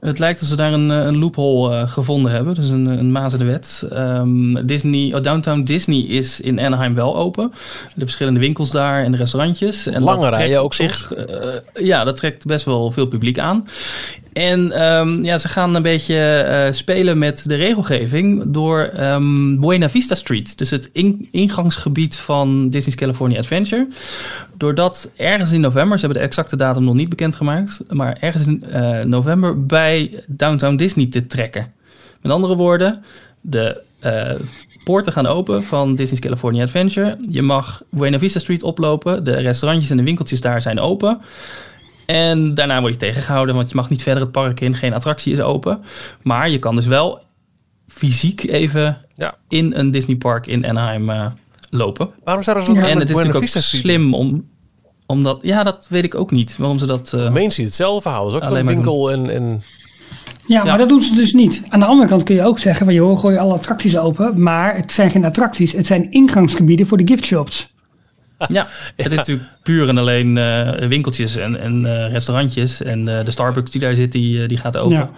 Het 0.00 0.18
lijkt 0.18 0.40
alsof 0.40 0.56
ze 0.56 0.62
daar 0.62 0.72
een, 0.72 0.90
eh, 0.90 1.04
een 1.04 1.18
loophole 1.18 1.74
uh, 1.74 1.88
gevonden 1.88 2.32
hebben. 2.32 2.54
Dus 2.54 2.68
een, 2.68 2.86
een 2.86 3.12
maat 3.12 3.32
in 3.32 3.38
de 3.38 3.44
wet. 3.44 3.88
Um, 3.92 4.66
Disney, 4.66 5.14
oh, 5.14 5.22
Downtown 5.22 5.62
Disney 5.62 6.00
is 6.00 6.40
in 6.40 6.60
Anaheim 6.60 6.94
wel 6.94 7.16
open. 7.16 7.52
De 7.94 8.04
verschillende 8.04 8.40
winkels 8.40 8.70
daar 8.70 9.04
en 9.04 9.10
de 9.10 9.16
restaurantjes. 9.16 9.86
En 9.86 10.02
Lange 10.02 10.28
rijen 10.28 10.62
ook 10.62 10.74
zich. 10.74 11.12
Uh, 11.16 11.26
ja, 11.74 12.04
dat 12.04 12.16
trekt 12.16 12.46
best 12.46 12.64
wel 12.64 12.90
veel 12.90 13.06
publiek 13.06 13.38
aan. 13.38 13.66
En 14.32 14.82
um, 14.82 15.24
ja, 15.24 15.36
ze 15.36 15.48
gaan 15.48 15.74
een 15.74 15.82
beetje 15.82 16.46
uh, 16.48 16.72
spelen 16.72 17.18
met 17.18 17.48
de 17.48 17.54
regelgeving 17.54 18.42
door 18.46 18.90
um, 19.00 19.60
Buena 19.60 19.90
Vista 19.90 20.14
Street. 20.14 20.58
Dus 20.58 20.70
het 20.70 20.90
in, 20.92 21.28
ingangsgebied 21.30 22.16
van 22.16 22.70
Disney's 22.70 22.96
California 22.96 23.38
Adventure. 23.38 23.88
Doordat 24.58 25.10
ergens 25.16 25.52
in 25.52 25.60
november, 25.60 25.98
ze 25.98 26.04
hebben 26.04 26.22
de 26.22 26.28
exacte 26.28 26.56
datum 26.56 26.84
nog 26.84 26.94
niet 26.94 27.08
bekendgemaakt, 27.08 27.82
maar 27.88 28.16
ergens 28.20 28.46
in 28.46 28.64
uh, 28.68 29.00
november 29.00 29.66
bij 29.66 30.24
Downtown 30.34 30.76
Disney 30.76 31.06
te 31.06 31.26
trekken. 31.26 31.72
Met 32.22 32.32
andere 32.32 32.56
woorden, 32.56 33.02
de 33.40 33.82
uh, 34.04 34.46
poorten 34.84 35.12
gaan 35.12 35.26
open 35.26 35.64
van 35.64 35.94
Disney's 35.94 36.20
California 36.20 36.62
Adventure. 36.62 37.18
Je 37.30 37.42
mag 37.42 37.82
Buena 37.90 38.18
Vista 38.18 38.38
Street 38.38 38.62
oplopen. 38.62 39.24
De 39.24 39.32
restaurantjes 39.32 39.90
en 39.90 39.96
de 39.96 40.02
winkeltjes 40.02 40.40
daar 40.40 40.60
zijn 40.60 40.80
open. 40.80 41.20
En 42.06 42.54
daarna 42.54 42.80
word 42.80 42.92
je 42.92 42.98
tegengehouden, 42.98 43.54
want 43.54 43.68
je 43.68 43.74
mag 43.74 43.90
niet 43.90 44.02
verder 44.02 44.22
het 44.22 44.32
park 44.32 44.60
in. 44.60 44.74
Geen 44.74 44.92
attractie 44.92 45.32
is 45.32 45.40
open. 45.40 45.82
Maar 46.22 46.50
je 46.50 46.58
kan 46.58 46.74
dus 46.74 46.86
wel 46.86 47.22
fysiek 47.86 48.42
even 48.42 48.96
ja. 49.14 49.34
in 49.48 49.74
een 49.74 49.90
Disney 49.90 50.16
park 50.16 50.46
in 50.46 50.66
Anaheim 50.66 51.10
uh, 51.10 51.26
lopen. 51.70 52.10
Waarom 52.24 52.42
zouden 52.42 52.66
ze 52.66 52.72
dat 52.72 52.82
En 52.82 52.98
het 52.98 53.08
is 53.08 53.14
natuurlijk 53.16 53.36
ook 53.36 53.62
slim 53.62 54.14
om... 54.14 54.44
Omdat, 55.06 55.38
ja, 55.42 55.62
dat 55.62 55.86
weet 55.88 56.04
ik 56.04 56.14
ook 56.14 56.30
niet. 56.30 56.56
Waarom 56.56 56.78
ze 56.78 56.86
dat... 56.86 57.12
Uh, 57.14 57.30
Main 57.30 57.50
Street, 57.50 57.66
hetzelfde 57.66 58.02
verhaal. 58.02 58.30
Dat 58.30 58.42
is 58.42 58.48
ook 58.48 58.56
een 58.56 58.66
winkel 58.66 59.10
en... 59.10 59.30
en... 59.30 59.62
Ja, 60.46 60.62
maar 60.62 60.72
ja. 60.72 60.76
dat 60.76 60.88
doen 60.88 61.02
ze 61.02 61.14
dus 61.14 61.32
niet. 61.32 61.62
Aan 61.68 61.80
de 61.80 61.86
andere 61.86 62.08
kant 62.08 62.22
kun 62.22 62.34
je 62.34 62.44
ook 62.44 62.58
zeggen 62.58 62.84
van 62.84 62.94
joh, 62.94 63.18
gooi 63.18 63.36
alle 63.36 63.54
attracties 63.54 63.98
open. 63.98 64.42
Maar 64.42 64.76
het 64.76 64.92
zijn 64.92 65.10
geen 65.10 65.24
attracties, 65.24 65.72
het 65.72 65.86
zijn 65.86 66.10
ingangsgebieden 66.10 66.86
voor 66.86 66.98
de 66.98 67.06
giftshops. 67.06 67.74
Ja, 68.48 68.66
het 68.96 69.10
is 69.10 69.16
natuurlijk 69.16 69.48
puur 69.62 69.88
en 69.88 69.98
alleen 69.98 70.36
uh, 70.36 70.70
winkeltjes 70.70 71.36
en, 71.36 71.60
en 71.60 71.84
uh, 71.84 72.10
restaurantjes. 72.10 72.82
En 72.82 72.98
uh, 73.08 73.24
de 73.24 73.30
Starbucks 73.30 73.70
die 73.70 73.80
daar 73.80 73.94
zit, 73.94 74.12
die, 74.12 74.46
die 74.46 74.58
gaat 74.58 74.76
open. 74.76 74.90
Ja. 74.90 75.10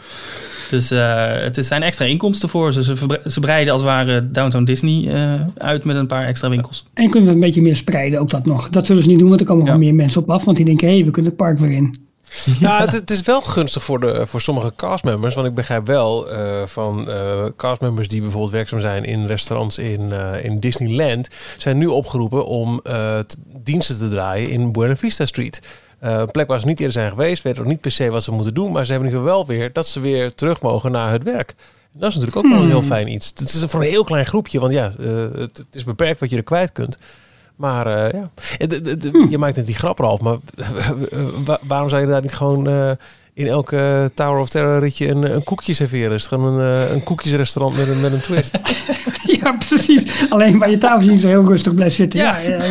Dus 0.70 0.88
het 0.88 1.64
zijn 1.64 1.82
extra 1.82 2.04
inkomsten 2.04 2.48
voor 2.48 2.72
ze. 2.72 2.84
Ze, 2.84 3.20
ze 3.24 3.40
breiden 3.40 3.72
als 3.72 3.82
het 3.82 3.90
ware 3.90 4.30
Downtown 4.30 4.64
Disney 4.64 5.12
uit 5.56 5.84
met 5.84 5.96
een 5.96 6.06
paar 6.06 6.26
extra 6.26 6.48
winkels. 6.48 6.86
En 6.94 7.10
kunnen 7.10 7.28
we 7.28 7.34
een 7.34 7.40
beetje 7.40 7.62
meer 7.62 7.76
spreiden, 7.76 8.20
ook 8.20 8.30
dat 8.30 8.46
nog. 8.46 8.68
Dat 8.68 8.86
zullen 8.86 9.02
ze 9.02 9.08
niet 9.08 9.18
doen, 9.18 9.28
want 9.28 9.40
er 9.40 9.46
komen 9.46 9.64
ja. 9.64 9.70
gewoon 9.70 9.86
meer 9.86 9.94
mensen 9.94 10.22
op 10.22 10.30
af. 10.30 10.44
Want 10.44 10.56
die 10.56 10.66
denken, 10.66 10.88
hé, 10.88 10.94
hey, 10.94 11.04
we 11.04 11.10
kunnen 11.10 11.30
het 11.30 11.40
park 11.40 11.58
weer 11.58 11.70
in. 11.70 12.09
Ja, 12.58 12.80
het, 12.84 12.92
het, 12.92 13.10
is 13.10 13.22
wel 13.22 13.40
gunstig 13.40 13.84
voor, 13.84 14.00
de, 14.00 14.26
voor 14.26 14.40
sommige 14.40 14.72
castmembers. 14.76 15.34
Want 15.34 15.46
ik 15.46 15.54
begrijp 15.54 15.86
wel 15.86 16.32
uh, 16.32 16.66
van 16.66 17.10
uh, 17.10 17.44
castmembers 17.56 18.08
die 18.08 18.20
bijvoorbeeld 18.20 18.52
werkzaam 18.52 18.80
zijn 18.80 19.04
in 19.04 19.26
restaurants 19.26 19.78
in, 19.78 20.00
uh, 20.00 20.44
in 20.44 20.60
Disneyland. 20.60 21.28
zijn 21.56 21.78
nu 21.78 21.86
opgeroepen 21.86 22.46
om 22.46 22.82
diensten 23.62 23.98
te 23.98 24.08
draaien 24.08 24.50
in 24.50 24.72
Buena 24.72 24.96
Vista 24.96 25.24
Street. 25.24 25.62
een 25.98 26.30
plek 26.30 26.46
waar 26.46 26.60
ze 26.60 26.66
niet 26.66 26.78
eerder 26.78 26.94
zijn 26.94 27.10
geweest. 27.10 27.42
Weten 27.42 27.62
nog 27.62 27.70
niet 27.70 27.80
per 27.80 27.90
se 27.90 28.10
wat 28.10 28.22
ze 28.22 28.32
moeten 28.32 28.54
doen. 28.54 28.72
Maar 28.72 28.84
ze 28.84 28.92
hebben 28.92 29.10
geval 29.10 29.26
wel 29.26 29.46
weer 29.46 29.72
dat 29.72 29.86
ze 29.86 30.00
weer 30.00 30.34
terug 30.34 30.60
mogen 30.60 30.90
naar 30.90 31.12
het 31.12 31.22
werk. 31.22 31.54
En 31.92 32.00
dat 32.00 32.08
is 32.08 32.14
natuurlijk 32.16 32.46
ook 32.46 32.52
wel 32.52 32.62
een 32.62 32.68
heel 32.68 32.82
fijn 32.82 33.12
iets. 33.12 33.32
Het 33.36 33.40
is 33.40 33.64
voor 33.66 33.80
een 33.80 33.88
heel 33.88 34.04
klein 34.04 34.26
groepje. 34.26 34.60
Want 34.60 34.72
ja, 34.72 34.92
het, 35.00 35.56
het 35.56 35.66
is 35.70 35.84
beperkt 35.84 36.20
wat 36.20 36.30
je 36.30 36.36
er 36.36 36.42
kwijt 36.42 36.72
kunt. 36.72 36.98
Maar 37.60 37.86
uh, 37.86 38.20
ja, 38.20 38.30
hm. 39.10 39.28
je 39.28 39.38
maakt 39.38 39.56
het 39.56 39.66
die 39.66 39.74
grap 39.74 40.00
af, 40.00 40.20
maar 40.20 40.36
waarom 41.66 41.88
zou 41.88 42.00
je 42.00 42.06
daar 42.06 42.22
niet 42.22 42.34
gewoon 42.34 42.68
uh, 42.68 42.90
in 43.32 43.46
elke 43.46 44.10
Tower 44.14 44.40
of 44.40 44.48
Terror 44.48 44.78
ritje 44.78 45.08
een, 45.08 45.34
een 45.34 45.44
koekje 45.44 45.74
serveren? 45.74 46.12
Is 46.12 46.22
het 46.22 46.32
gewoon 46.32 46.54
een, 46.54 46.82
uh, 46.82 46.90
een 46.90 47.02
koekjesrestaurant 47.02 47.76
met 47.76 47.88
een, 47.88 48.00
met 48.00 48.12
een 48.12 48.20
twist? 48.20 48.58
ja, 49.40 49.52
precies. 49.68 50.30
Alleen 50.30 50.58
bij 50.58 50.70
je 50.70 50.78
tafel 50.78 51.08
niet 51.08 51.20
zo 51.20 51.28
heel 51.28 51.44
rustig 51.44 51.74
blijft 51.74 51.94
zitten. 51.94 52.20
Ja. 52.20 52.38
ja, 52.38 52.64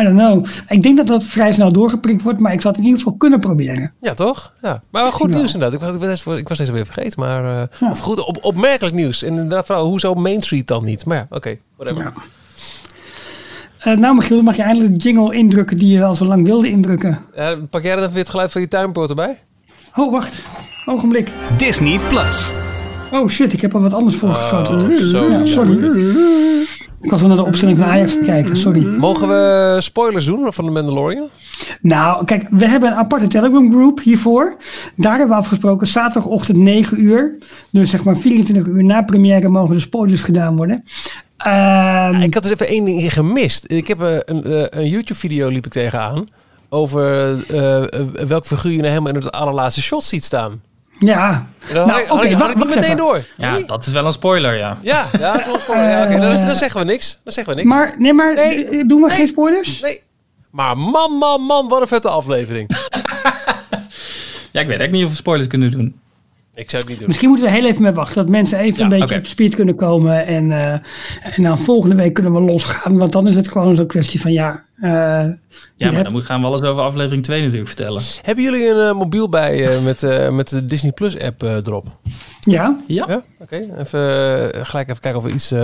I 0.00 0.04
don't 0.04 0.18
know. 0.18 0.46
Ik 0.68 0.82
denk 0.82 0.96
dat 0.96 1.06
dat 1.06 1.24
vrij 1.24 1.52
snel 1.52 1.72
doorgeprikt 1.72 2.22
wordt, 2.22 2.38
maar 2.38 2.52
ik 2.52 2.60
zou 2.60 2.74
het 2.74 2.82
in 2.82 2.88
ieder 2.88 3.02
geval 3.04 3.18
kunnen 3.18 3.40
proberen. 3.40 3.92
Ja, 4.00 4.14
toch? 4.14 4.54
Ja. 4.62 4.82
Maar 4.90 5.12
goed 5.12 5.30
nieuws 5.30 5.54
inderdaad. 5.54 5.92
Ik 5.92 6.00
was, 6.00 6.38
ik 6.38 6.48
was 6.48 6.58
deze 6.58 6.72
weer 6.72 6.86
vergeten, 6.86 7.20
maar 7.20 7.44
ja. 7.80 7.90
of 7.90 7.98
goed, 7.98 8.24
op, 8.24 8.44
opmerkelijk 8.44 8.94
nieuws. 8.94 9.22
En 9.22 9.28
inderdaad, 9.28 9.66
vooral, 9.66 9.86
hoezo 9.86 10.14
Main 10.14 10.42
Street 10.42 10.66
dan 10.66 10.84
niet? 10.84 11.04
Maar 11.04 11.16
ja, 11.16 11.22
oké, 11.24 11.36
okay, 11.36 11.60
whatever. 11.76 12.12
Uh, 13.86 13.96
nou 13.96 14.14
Michiel, 14.14 14.42
mag 14.42 14.56
je 14.56 14.62
eindelijk 14.62 14.92
de 14.92 14.98
jingle 14.98 15.34
indrukken 15.34 15.76
die 15.76 15.92
je 15.92 16.04
al 16.04 16.14
zo 16.14 16.24
lang 16.24 16.44
wilde 16.44 16.68
indrukken. 16.68 17.18
Uh, 17.38 17.50
pak 17.70 17.82
jij 17.82 17.94
dan 17.94 18.04
even 18.04 18.18
het 18.18 18.28
geluid 18.28 18.52
van 18.52 18.60
je 18.60 18.68
tuinpoot 18.68 19.08
erbij? 19.08 19.38
Oh, 19.94 20.12
wacht. 20.12 20.42
Ogenblik. 20.86 21.30
Disney 21.56 22.00
Plus. 22.08 22.52
Oh 23.12 23.28
shit, 23.28 23.52
ik 23.52 23.60
heb 23.60 23.74
al 23.74 23.80
wat 23.80 23.94
anders 23.94 24.16
voorgeschoten. 24.16 24.74
Oh, 24.74 24.96
sorry. 24.96 25.32
Ja, 25.32 25.46
sorry. 25.46 25.84
Ik 27.00 27.10
was 27.10 27.22
al 27.22 27.28
naar 27.28 27.36
de 27.36 27.44
opstelling 27.44 27.78
van 27.78 27.86
Ajax 27.86 28.18
kijken, 28.18 28.56
sorry. 28.56 28.86
Mogen 28.86 29.28
we 29.28 29.76
spoilers 29.80 30.24
doen 30.24 30.52
van 30.52 30.64
de 30.64 30.70
Mandalorian? 30.70 31.28
Nou, 31.80 32.24
kijk, 32.24 32.46
we 32.50 32.68
hebben 32.68 32.90
een 32.90 32.96
aparte 32.96 33.26
Telegram 33.26 33.70
group 33.70 34.00
hiervoor. 34.00 34.56
Daar 34.96 35.18
hebben 35.18 35.36
we 35.36 35.42
afgesproken, 35.42 35.86
zaterdagochtend 35.86 36.58
9 36.58 37.00
uur. 37.02 37.38
Dus 37.70 37.90
zeg 37.90 38.04
maar 38.04 38.16
24 38.16 38.66
uur 38.66 38.84
na 38.84 39.02
première 39.02 39.48
mogen 39.48 39.74
de 39.74 39.80
spoilers 39.80 40.22
gedaan 40.22 40.56
worden. 40.56 40.84
Um, 41.46 42.22
ik 42.22 42.34
had 42.34 42.42
dus 42.42 42.52
even 42.52 42.68
één 42.68 42.84
ding 42.84 43.12
gemist. 43.12 43.64
Ik 43.66 43.88
heb 43.88 44.00
een, 44.00 44.22
een, 44.24 44.78
een 44.78 44.88
YouTube-video 44.88 45.48
liep 45.48 45.66
ik 45.66 45.72
tegenaan 45.72 46.28
over 46.68 47.32
uh, 47.54 47.84
welk 48.26 48.46
figuur 48.46 48.72
je 48.72 48.78
nou 48.78 48.88
helemaal 48.88 49.12
in 49.14 49.20
het 49.20 49.32
allerlaatste 49.32 49.82
shot 49.82 50.04
ziet 50.04 50.24
staan. 50.24 50.62
Ja. 50.98 51.46
Dan 51.72 51.86
nou, 51.86 52.02
oké, 52.02 52.12
okay, 52.12 52.36
wacht, 52.36 52.54
meteen 52.54 52.96
door. 52.96 53.24
Ja, 53.36 53.52
nee? 53.52 53.64
dat 53.64 53.86
is 53.86 53.92
wel 53.92 54.06
een 54.06 54.12
spoiler, 54.12 54.56
ja. 54.56 54.78
Ja, 54.82 55.06
ja 55.18 55.32
dat 55.32 55.40
is 55.40 55.44
wel 55.44 55.54
een 55.54 55.60
spoiler. 55.60 55.90
Ja, 55.90 56.02
okay, 56.02 56.18
dan, 56.18 56.46
dan, 56.46 56.56
zeggen 56.56 56.80
we 56.80 56.86
niks. 56.86 57.20
Dan 57.24 57.32
zeggen 57.32 57.54
we 57.54 57.62
niks. 57.62 57.74
Maar, 57.74 57.94
nee, 57.98 58.12
maar 58.12 58.34
nee, 58.34 58.86
doen 58.86 59.00
we 59.00 59.06
nee, 59.06 59.16
geen 59.16 59.28
spoilers? 59.28 59.80
Nee. 59.80 60.02
Maar 60.50 60.78
man, 60.78 61.12
man, 61.12 61.40
man, 61.40 61.68
wat 61.68 61.80
een 61.80 61.86
vette 61.86 62.08
aflevering. 62.08 62.68
ja, 64.52 64.60
ik 64.60 64.66
weet 64.66 64.80
echt 64.80 64.90
niet 64.90 65.04
of 65.04 65.10
we 65.10 65.16
spoilers 65.16 65.48
kunnen 65.48 65.70
doen. 65.70 66.00
Ik 66.56 66.70
zou 66.70 66.82
het 66.82 66.90
niet 66.90 66.98
doen. 66.98 67.08
Misschien 67.08 67.28
moeten 67.28 67.46
we 67.46 67.52
heel 67.52 67.66
even 67.66 67.82
mee 67.82 67.92
wachten. 67.92 68.16
Dat 68.16 68.28
mensen 68.28 68.58
even 68.58 68.78
ja, 68.78 68.82
een 68.82 68.88
beetje 68.88 69.04
okay. 69.04 69.18
op 69.18 69.26
speed 69.26 69.54
kunnen 69.54 69.74
komen. 69.74 70.26
En, 70.26 70.50
uh, 70.50 70.72
en 71.36 71.42
dan 71.42 71.58
volgende 71.58 71.94
week 71.94 72.14
kunnen 72.14 72.32
we 72.32 72.40
losgaan. 72.40 72.98
Want 72.98 73.12
dan 73.12 73.28
is 73.28 73.34
het 73.34 73.48
gewoon 73.48 73.76
zo'n 73.76 73.86
kwestie 73.86 74.20
van 74.20 74.32
ja. 74.32 74.64
Uh, 74.76 74.90
ja, 75.76 75.90
maar 75.92 76.04
dan 76.04 76.20
gaan 76.20 76.40
we 76.40 76.46
alles 76.46 76.62
over 76.62 76.82
aflevering 76.82 77.22
2 77.22 77.40
natuurlijk 77.40 77.68
vertellen. 77.68 78.02
Hebben 78.22 78.44
jullie 78.44 78.68
een 78.68 78.88
uh, 78.88 78.92
mobiel 78.92 79.28
bij 79.28 79.80
met, 79.80 80.30
met 80.30 80.48
de 80.48 80.64
Disney 80.64 80.92
Plus 80.92 81.18
app 81.18 81.42
erop? 81.42 81.86
Ja. 82.40 82.76
Ja. 82.86 83.04
ja? 83.08 83.14
Oké. 83.14 83.22
Okay. 83.38 83.70
Even 83.78 84.66
gelijk 84.66 84.88
even 84.88 85.02
kijken 85.02 85.16
of 85.16 85.22
we 85.22 85.32
iets 85.32 85.54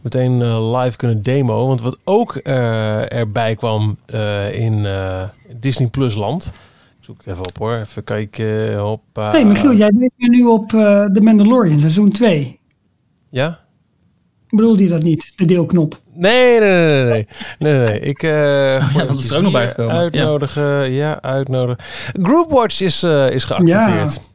meteen 0.00 0.60
live 0.76 0.96
kunnen 0.96 1.22
demo. 1.22 1.66
Want 1.66 1.80
wat 1.80 1.98
ook 2.04 2.34
erbij 2.34 3.54
kwam 3.54 3.96
in 4.52 4.86
Disney 5.60 5.88
Plus 5.88 6.14
land 6.14 6.52
zoek 7.04 7.16
het 7.16 7.26
even 7.26 7.46
op 7.46 7.58
hoor. 7.58 7.74
Even 7.76 8.04
kijken. 8.04 8.76
Hoppa. 8.76 9.32
Nee, 9.32 9.44
Michiel, 9.44 9.72
jij 9.72 9.90
bent 9.94 10.12
nu 10.16 10.44
op 10.44 10.72
uh, 10.72 11.04
The 11.04 11.20
Mandalorian, 11.20 11.80
seizoen 11.80 12.10
2. 12.10 12.60
Ja? 13.30 13.60
Bedoelde 14.48 14.82
je 14.82 14.88
dat 14.88 15.02
niet, 15.02 15.32
de 15.36 15.44
deelknop? 15.44 16.00
Nee, 16.14 16.60
nee, 16.60 16.86
nee, 16.86 17.04
nee. 17.04 17.26
nee, 17.58 17.86
nee. 17.86 18.00
Ik, 18.00 18.22
uh, 18.22 18.30
ja, 18.96 19.04
dat 19.04 19.18
is 19.18 19.30
er 19.30 19.36
ook 19.36 19.42
nog 19.42 19.52
bij 19.52 19.68
gekomen. 19.68 19.94
Uitnodigen, 19.94 20.62
ja, 20.62 20.84
ja 20.84 21.22
uitnodigen. 21.22 21.84
Groupwatch 22.22 22.80
is, 22.80 23.04
uh, 23.04 23.30
is 23.30 23.44
geactiveerd. 23.44 24.14
Ja. 24.14 24.31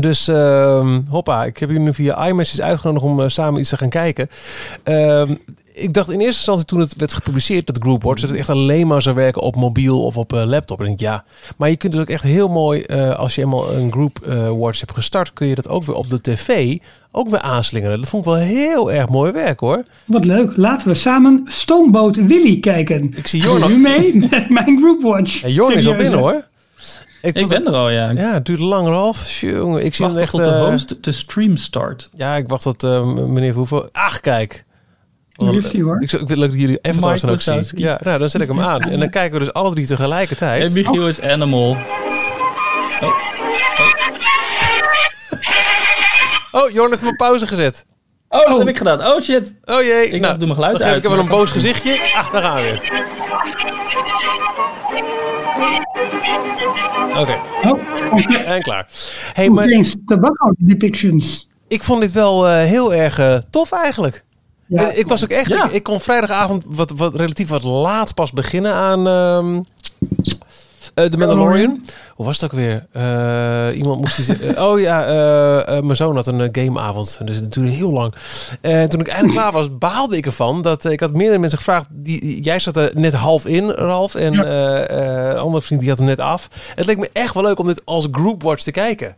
Dus 0.00 0.28
uh, 0.28 0.98
hoppa, 1.08 1.44
ik 1.44 1.58
heb 1.58 1.68
jullie 1.68 1.84
nu 1.84 1.94
via 1.94 2.26
iMessage 2.26 2.62
uitgenodigd 2.62 3.04
om 3.04 3.20
uh, 3.20 3.28
samen 3.28 3.60
iets 3.60 3.68
te 3.68 3.76
gaan 3.76 3.88
kijken. 3.88 4.28
Uh, 4.84 5.22
ik 5.74 5.94
dacht 5.94 6.08
in 6.08 6.20
eerste 6.20 6.26
instantie 6.26 6.66
toen 6.66 6.80
het 6.80 6.96
werd 6.96 7.12
gepubliceerd, 7.14 7.66
dat 7.66 7.78
Groupwatch, 7.80 8.20
dat 8.20 8.30
het 8.30 8.38
echt 8.38 8.48
alleen 8.48 8.86
maar 8.86 9.02
zou 9.02 9.16
werken 9.16 9.42
op 9.42 9.56
mobiel 9.56 10.04
of 10.04 10.16
op 10.16 10.32
uh, 10.32 10.42
laptop. 10.44 10.78
En 10.78 10.86
ik 10.86 10.98
denk 10.98 11.10
ja, 11.10 11.24
maar 11.56 11.68
je 11.68 11.76
kunt 11.76 11.92
dus 11.92 12.00
ook 12.00 12.08
echt 12.08 12.22
heel 12.22 12.48
mooi, 12.48 12.84
uh, 12.86 13.14
als 13.14 13.34
je 13.34 13.42
eenmaal 13.42 13.72
een 13.72 13.92
Groupwatch 13.92 14.80
hebt 14.80 14.94
gestart, 14.94 15.32
kun 15.32 15.46
je 15.46 15.54
dat 15.54 15.68
ook 15.68 15.84
weer 15.84 15.96
op 15.96 16.10
de 16.10 16.20
tv 16.20 16.78
ook 17.10 17.28
weer 17.28 17.40
aanslingeren. 17.40 18.00
Dat 18.00 18.08
vond 18.08 18.26
ik 18.26 18.32
wel 18.32 18.40
heel 18.40 18.92
erg 18.92 19.08
mooi 19.08 19.32
werk 19.32 19.60
hoor. 19.60 19.82
Wat 20.04 20.24
leuk. 20.24 20.56
Laten 20.56 20.88
we 20.88 20.94
samen 20.94 21.42
Stoomboot 21.44 22.16
Willy 22.16 22.60
kijken. 22.60 23.14
Ik 23.16 23.26
zie 23.26 23.42
Jorn 23.42 23.70
nu 23.70 23.78
mee 23.78 24.14
met 24.30 24.48
mijn 24.48 24.78
Groupwatch. 24.78 25.40
Ja, 25.40 25.48
Jorn 25.48 25.76
is 25.76 25.86
al 25.86 25.96
binnen 25.96 26.18
hoor. 26.18 26.50
Ik, 27.22 27.36
ik 27.36 27.48
ben 27.48 27.66
er 27.66 27.72
al, 27.72 27.90
ja. 27.90 28.10
Ja, 28.10 28.32
het 28.32 28.46
duurt 28.46 28.60
langer 28.60 29.14
Jongen, 29.40 29.84
ik 29.84 29.94
zie 29.94 30.06
wacht 30.06 30.16
echt 30.16 30.30
tot 30.30 30.44
de 30.44 30.50
host 30.50 31.04
de 31.04 31.12
stream 31.12 31.56
start. 31.56 32.10
Ja, 32.14 32.36
ik 32.36 32.48
wacht 32.48 32.62
tot 32.62 32.82
uh, 32.82 33.04
meneer 33.04 33.54
Hoeveel. 33.54 33.88
Ach, 33.92 34.20
kijk. 34.20 34.64
Hier 35.32 35.56
is 35.56 35.70
die 35.70 35.82
hoor. 35.82 36.02
Ik, 36.02 36.12
ik 36.12 36.28
wil 36.28 36.38
dat 36.38 36.52
jullie 36.52 36.78
even 36.82 36.98
trouwens 36.98 37.24
ook 37.24 37.40
zien. 37.40 37.80
Ja, 37.80 38.00
nou, 38.02 38.18
dan 38.18 38.28
zet 38.28 38.40
ik 38.40 38.48
hem 38.48 38.60
aan. 38.60 38.80
En 38.80 39.00
dan 39.00 39.10
kijken 39.10 39.38
we 39.38 39.44
dus 39.44 39.52
alle 39.52 39.70
drie 39.74 39.86
tegelijkertijd. 39.86 40.62
En 40.62 40.72
Michiel 40.72 41.06
is 41.06 41.20
Animal. 41.20 41.70
Oh. 41.70 43.08
Oh, 46.52 46.62
oh 46.62 46.70
Jorn 46.70 46.90
heeft 46.90 47.02
hem 47.02 47.10
op 47.10 47.16
pauze 47.16 47.46
gezet. 47.46 47.86
Oh, 48.28 48.48
dat 48.48 48.58
heb 48.58 48.68
ik 48.68 48.76
gedaan. 48.76 49.06
Oh 49.06 49.20
shit. 49.20 49.54
Oh 49.64 49.82
jee. 49.82 50.08
Ik 50.08 50.20
nou, 50.20 50.38
doe 50.38 50.46
mijn 50.46 50.54
geluid 50.54 50.78
dan 50.78 50.88
uit. 50.88 51.04
Ik 51.04 51.10
heb 51.10 51.18
een 51.18 51.28
boos 51.28 51.50
gezichtje. 51.50 52.12
Ah, 52.14 52.32
daar 52.32 52.42
gaan 52.42 52.54
we 52.56 52.62
weer. 52.62 53.70
Oké, 57.20 57.38
Oh, 57.62 57.78
en 58.46 58.62
klaar. 58.62 58.88
Hey, 59.32 59.50
maar 59.50 59.68
tobacco 60.06 60.52
depictions. 60.58 61.48
ik 61.68 61.82
vond 61.82 62.00
dit 62.00 62.12
wel 62.12 62.48
eh, 62.48 62.64
heel 62.64 62.94
erg 62.94 63.18
eh, 63.18 63.36
tof 63.50 63.72
eigenlijk. 63.72 64.24
Ja, 64.66 64.90
ik 64.90 65.08
was 65.08 65.22
ook 65.22 65.30
echt, 65.30 65.48
Ja. 65.48 65.64
ik, 65.64 65.72
ik 65.72 65.82
kon 65.82 66.00
vrijdagavond 66.00 66.64
wat, 66.68 66.90
wat 66.96 67.14
relatief 67.14 67.48
wat 67.48 67.62
laat 67.62 68.14
pas 68.14 68.32
beginnen 68.32 68.74
aan 68.74 69.06
ehm 69.06 69.60
eh, 70.94 71.04
The 71.04 71.16
Mandalorian. 71.18 71.84
Hoe 72.14 72.26
was 72.26 72.40
het 72.40 72.44
ook 72.52 72.58
weer? 72.58 72.86
Eh, 72.92 73.76
iemand 73.78 74.00
moest 74.00 74.16
die 74.16 74.24
zeggen- 74.24 74.62
oh 74.66 74.80
ja, 74.80 75.04
eh, 75.04 75.80
mijn 75.82 75.96
zoon 75.96 76.14
had 76.16 76.26
een 76.26 76.48
gameavond. 76.52 77.20
Dus 77.24 77.36
het 77.36 77.52
duurde 77.52 77.70
heel 77.70 77.92
lang. 77.92 78.14
En 78.60 78.88
toen 78.88 79.00
ik 79.00 79.08
eindelijk 79.08 79.38
klaar 79.38 79.52
was, 79.52 79.78
baalde 79.78 80.16
ik 80.16 80.26
ervan. 80.26 80.62
Dat, 80.62 80.84
ik 80.84 81.00
had 81.00 81.12
meerdere 81.12 81.38
mensen 81.38 81.58
gevraagd. 81.58 81.86
Die, 81.90 82.40
jij 82.42 82.58
zat 82.58 82.76
er 82.76 82.90
net 82.94 83.12
half 83.12 83.46
in, 83.46 83.70
Ralf. 83.70 84.14
En 84.14 84.32
Ja. 84.32 84.90
een 85.30 85.38
andere 85.38 85.62
vriend 85.64 85.80
die 85.80 85.90
had 85.90 85.98
hem 85.98 86.06
net 86.06 86.20
af. 86.20 86.48
Het 86.74 86.86
leek 86.86 86.98
me 86.98 87.10
echt 87.12 87.34
wel 87.34 87.42
leuk 87.42 87.58
om 87.58 87.66
dit 87.66 87.82
als 87.84 88.08
groupwatch 88.10 88.62
te 88.62 88.70
kijken. 88.70 89.16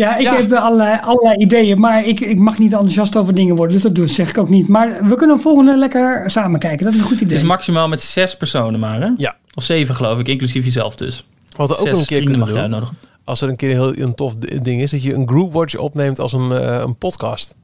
Ja, 0.00 0.16
ik 0.16 0.22
Ja. 0.22 0.34
heb 0.36 0.48
wel 0.48 0.60
allerlei, 0.60 0.98
allerlei 1.02 1.36
ideeën, 1.36 1.80
maar 1.80 2.04
ik, 2.04 2.20
ik 2.20 2.38
mag 2.38 2.58
niet 2.58 2.72
enthousiast 2.72 3.16
over 3.16 3.34
dingen 3.34 3.56
worden. 3.56 3.74
Dus 3.74 3.82
dat 3.82 3.94
doe, 3.94 4.06
zeg 4.06 4.28
ik 4.28 4.38
ook 4.38 4.48
niet. 4.48 4.68
Maar 4.68 5.06
we 5.06 5.14
kunnen 5.14 5.40
volgende 5.40 5.76
lekker 5.76 6.30
samen 6.30 6.60
kijken. 6.60 6.84
Dat 6.84 6.94
is 6.94 7.00
een 7.00 7.04
goed 7.06 7.16
idee. 7.20 7.28
Het 7.28 7.38
is 7.42 7.48
maximaal 7.48 7.88
met 7.88 8.00
zes 8.00 8.36
personen 8.36 8.80
maar, 8.80 9.00
hè? 9.00 9.08
Ja. 9.16 9.36
Of 9.54 9.64
zeven, 9.64 9.94
geloof 9.94 10.18
ik, 10.18 10.28
inclusief 10.28 10.64
jezelf 10.64 10.96
dus. 10.96 11.26
Wat 11.56 11.68
we 11.68 11.76
ook 11.76 11.86
Zes 11.86 11.98
een 11.98 12.06
keer 12.06 12.22
kunnen 12.24 12.46
doen. 12.46 12.58
uitnodigen. 12.58 12.96
als 13.24 13.40
er 13.40 13.48
een 13.48 13.56
keer 13.56 13.70
een 13.70 13.76
heel 13.76 14.04
een 14.06 14.14
tof 14.14 14.34
ding 14.36 14.80
is, 14.82 14.90
dat 14.90 15.02
je 15.02 15.14
een 15.14 15.28
groupwatch 15.28 15.76
opneemt 15.76 16.18
als 16.18 16.32
een, 16.32 16.52
eh, 16.52 16.78
een 16.78 16.96
podcast. 16.96 17.54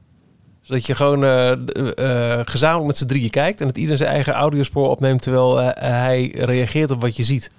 Zodat 0.61 0.85
je 0.85 0.95
gewoon 0.95 1.23
eh, 1.23 1.51
eh, 1.51 2.39
gezamenlijk 2.45 2.87
met 2.87 2.97
z'n 2.97 3.05
drieën 3.05 3.29
kijkt 3.29 3.61
en 3.61 3.67
dat 3.67 3.77
ieder 3.77 3.97
zijn 3.97 4.09
eigen 4.09 4.33
audiospoor 4.33 4.89
opneemt 4.89 5.21
terwijl 5.21 5.57
hij 5.79 6.31
reageert 6.35 6.91
op 6.91 7.01
wat 7.01 7.15
je 7.17 7.23
ziet. 7.23 7.51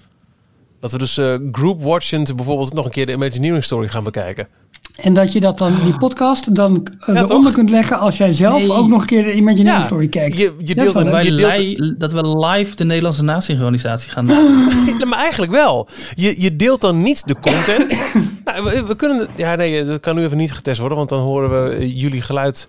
Dat 0.81 0.93
we 0.93 0.99
dus 0.99 1.18
eh 1.18 1.35
groupwatchend 1.53 2.37
bijvoorbeeld 2.37 2.74
nog 2.74 2.85
een 2.85 2.91
keer 2.91 3.07
de 3.07 3.12
Imagineering 3.12 3.64
Story 3.64 3.89
gaan 3.89 4.05
bekijken. 4.05 4.49
En 5.03 5.12
dat 5.14 5.32
je 5.32 5.40
dat 5.40 5.59
dan, 5.59 5.74
die 5.84 5.96
podcast, 5.96 6.55
dan 6.55 6.86
Ja, 7.07 7.14
eronder 7.14 7.42
toch? 7.42 7.53
kunt 7.53 7.70
leggen 7.70 7.99
als 7.99 8.16
jij 8.16 8.32
zelf 8.32 8.59
Nee. 8.59 8.72
ook 8.72 8.88
nog 8.88 9.01
een 9.01 9.07
keer 9.07 9.22
de 9.24 9.34
Imaginary 9.34 9.82
Story 9.84 10.09
kijkt. 10.09 10.36
je, 10.38 10.55
je 10.59 10.74
Ja, 10.74 10.82
deelt 10.82 10.94
een, 10.96 11.11
Wij 11.11 11.24
je 11.24 11.34
deelt 11.34 11.57
li- 11.59 11.94
dat 11.99 12.12
we 12.12 12.38
live 12.46 12.76
de 12.76 12.84
Nederlandse 12.84 13.24
nasynchronisatie 13.24 14.11
gaan 14.11 14.26
doen. 14.26 14.36
Ja, 14.99 15.07
maar 15.07 15.18
eigenlijk 15.18 15.53
wel. 15.53 15.88
Je, 16.14 16.34
je 16.42 16.57
deelt 16.57 16.80
dan 16.80 17.03
niet 17.03 17.26
de 17.26 17.34
content. 17.40 17.99
nou, 18.44 18.64
we, 18.64 18.84
we 18.86 18.96
kunnen... 18.96 19.18
het- 19.18 19.28
Ja, 19.36 19.55
nee, 19.55 19.84
dat 19.84 20.01
kan 20.01 20.14
nu 20.16 20.22
even 20.24 20.36
niet 20.36 20.53
getest 20.53 20.78
worden, 20.78 20.99
want 20.99 21.11
dan 21.11 21.20
horen 21.20 21.64
we 21.64 21.70
eh, 21.70 22.01
jullie 22.01 22.20
geluid. 22.22 22.68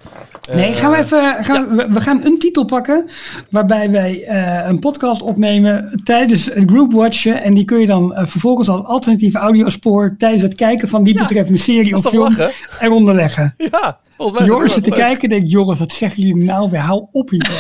eh, 0.50 0.56
Nee, 0.56 0.74
gaan 0.74 0.92
we 0.92 0.98
even. 0.98 1.36
Gaan 1.44 1.76
we, 1.76 1.88
we 1.90 2.02
gaan 2.02 2.22
een 2.26 2.40
titel 2.40 2.66
pakken. 2.66 3.06
Waarbij 3.50 3.92
wij 3.92 4.24
eh, 4.24 4.70
een 4.70 4.80
podcast 4.80 5.22
opnemen 5.22 6.02
tijdens 6.04 6.46
het 6.46 6.64
groupwatchen. 6.70 7.44
En 7.44 7.54
die 7.54 7.66
kun 7.66 7.80
je 7.80 7.86
dan 7.86 8.14
vervolgens 8.16 8.70
als 8.70 8.84
alternatief 8.84 9.36
audiospoor. 9.36 10.16
tijdens 10.18 10.42
het 10.42 10.56
kijken 10.56 10.88
van 10.90 11.04
die 11.04 11.14
Ja, 11.16 11.22
betreffende 11.22 11.60
serie 11.60 11.92
dat 11.92 12.02
of 12.22 12.30
is 12.30 12.36
toch 12.38 12.46
film. 12.48 12.60
lachen? 12.70 12.88
eronder 12.88 13.16
leggen. 13.16 13.54
Ja, 13.72 14.00
volgens 14.18 14.38
mij 14.40 14.48
is 14.48 14.54
Jongens 14.54 14.74
dat 14.74 14.84
zitten 14.84 14.92
wel 14.92 15.00
leuk. 15.02 15.08
kijken 15.10 15.24
en 15.24 15.30
denken: 15.30 15.50
jongens, 15.50 15.80
wat 15.80 15.92
zeggen 15.92 16.24
jullie 16.24 16.44
nou 16.46 16.70
weer? 16.72 16.80
Hou 16.82 17.06
op 17.12 17.30
hiermee. 17.30 17.58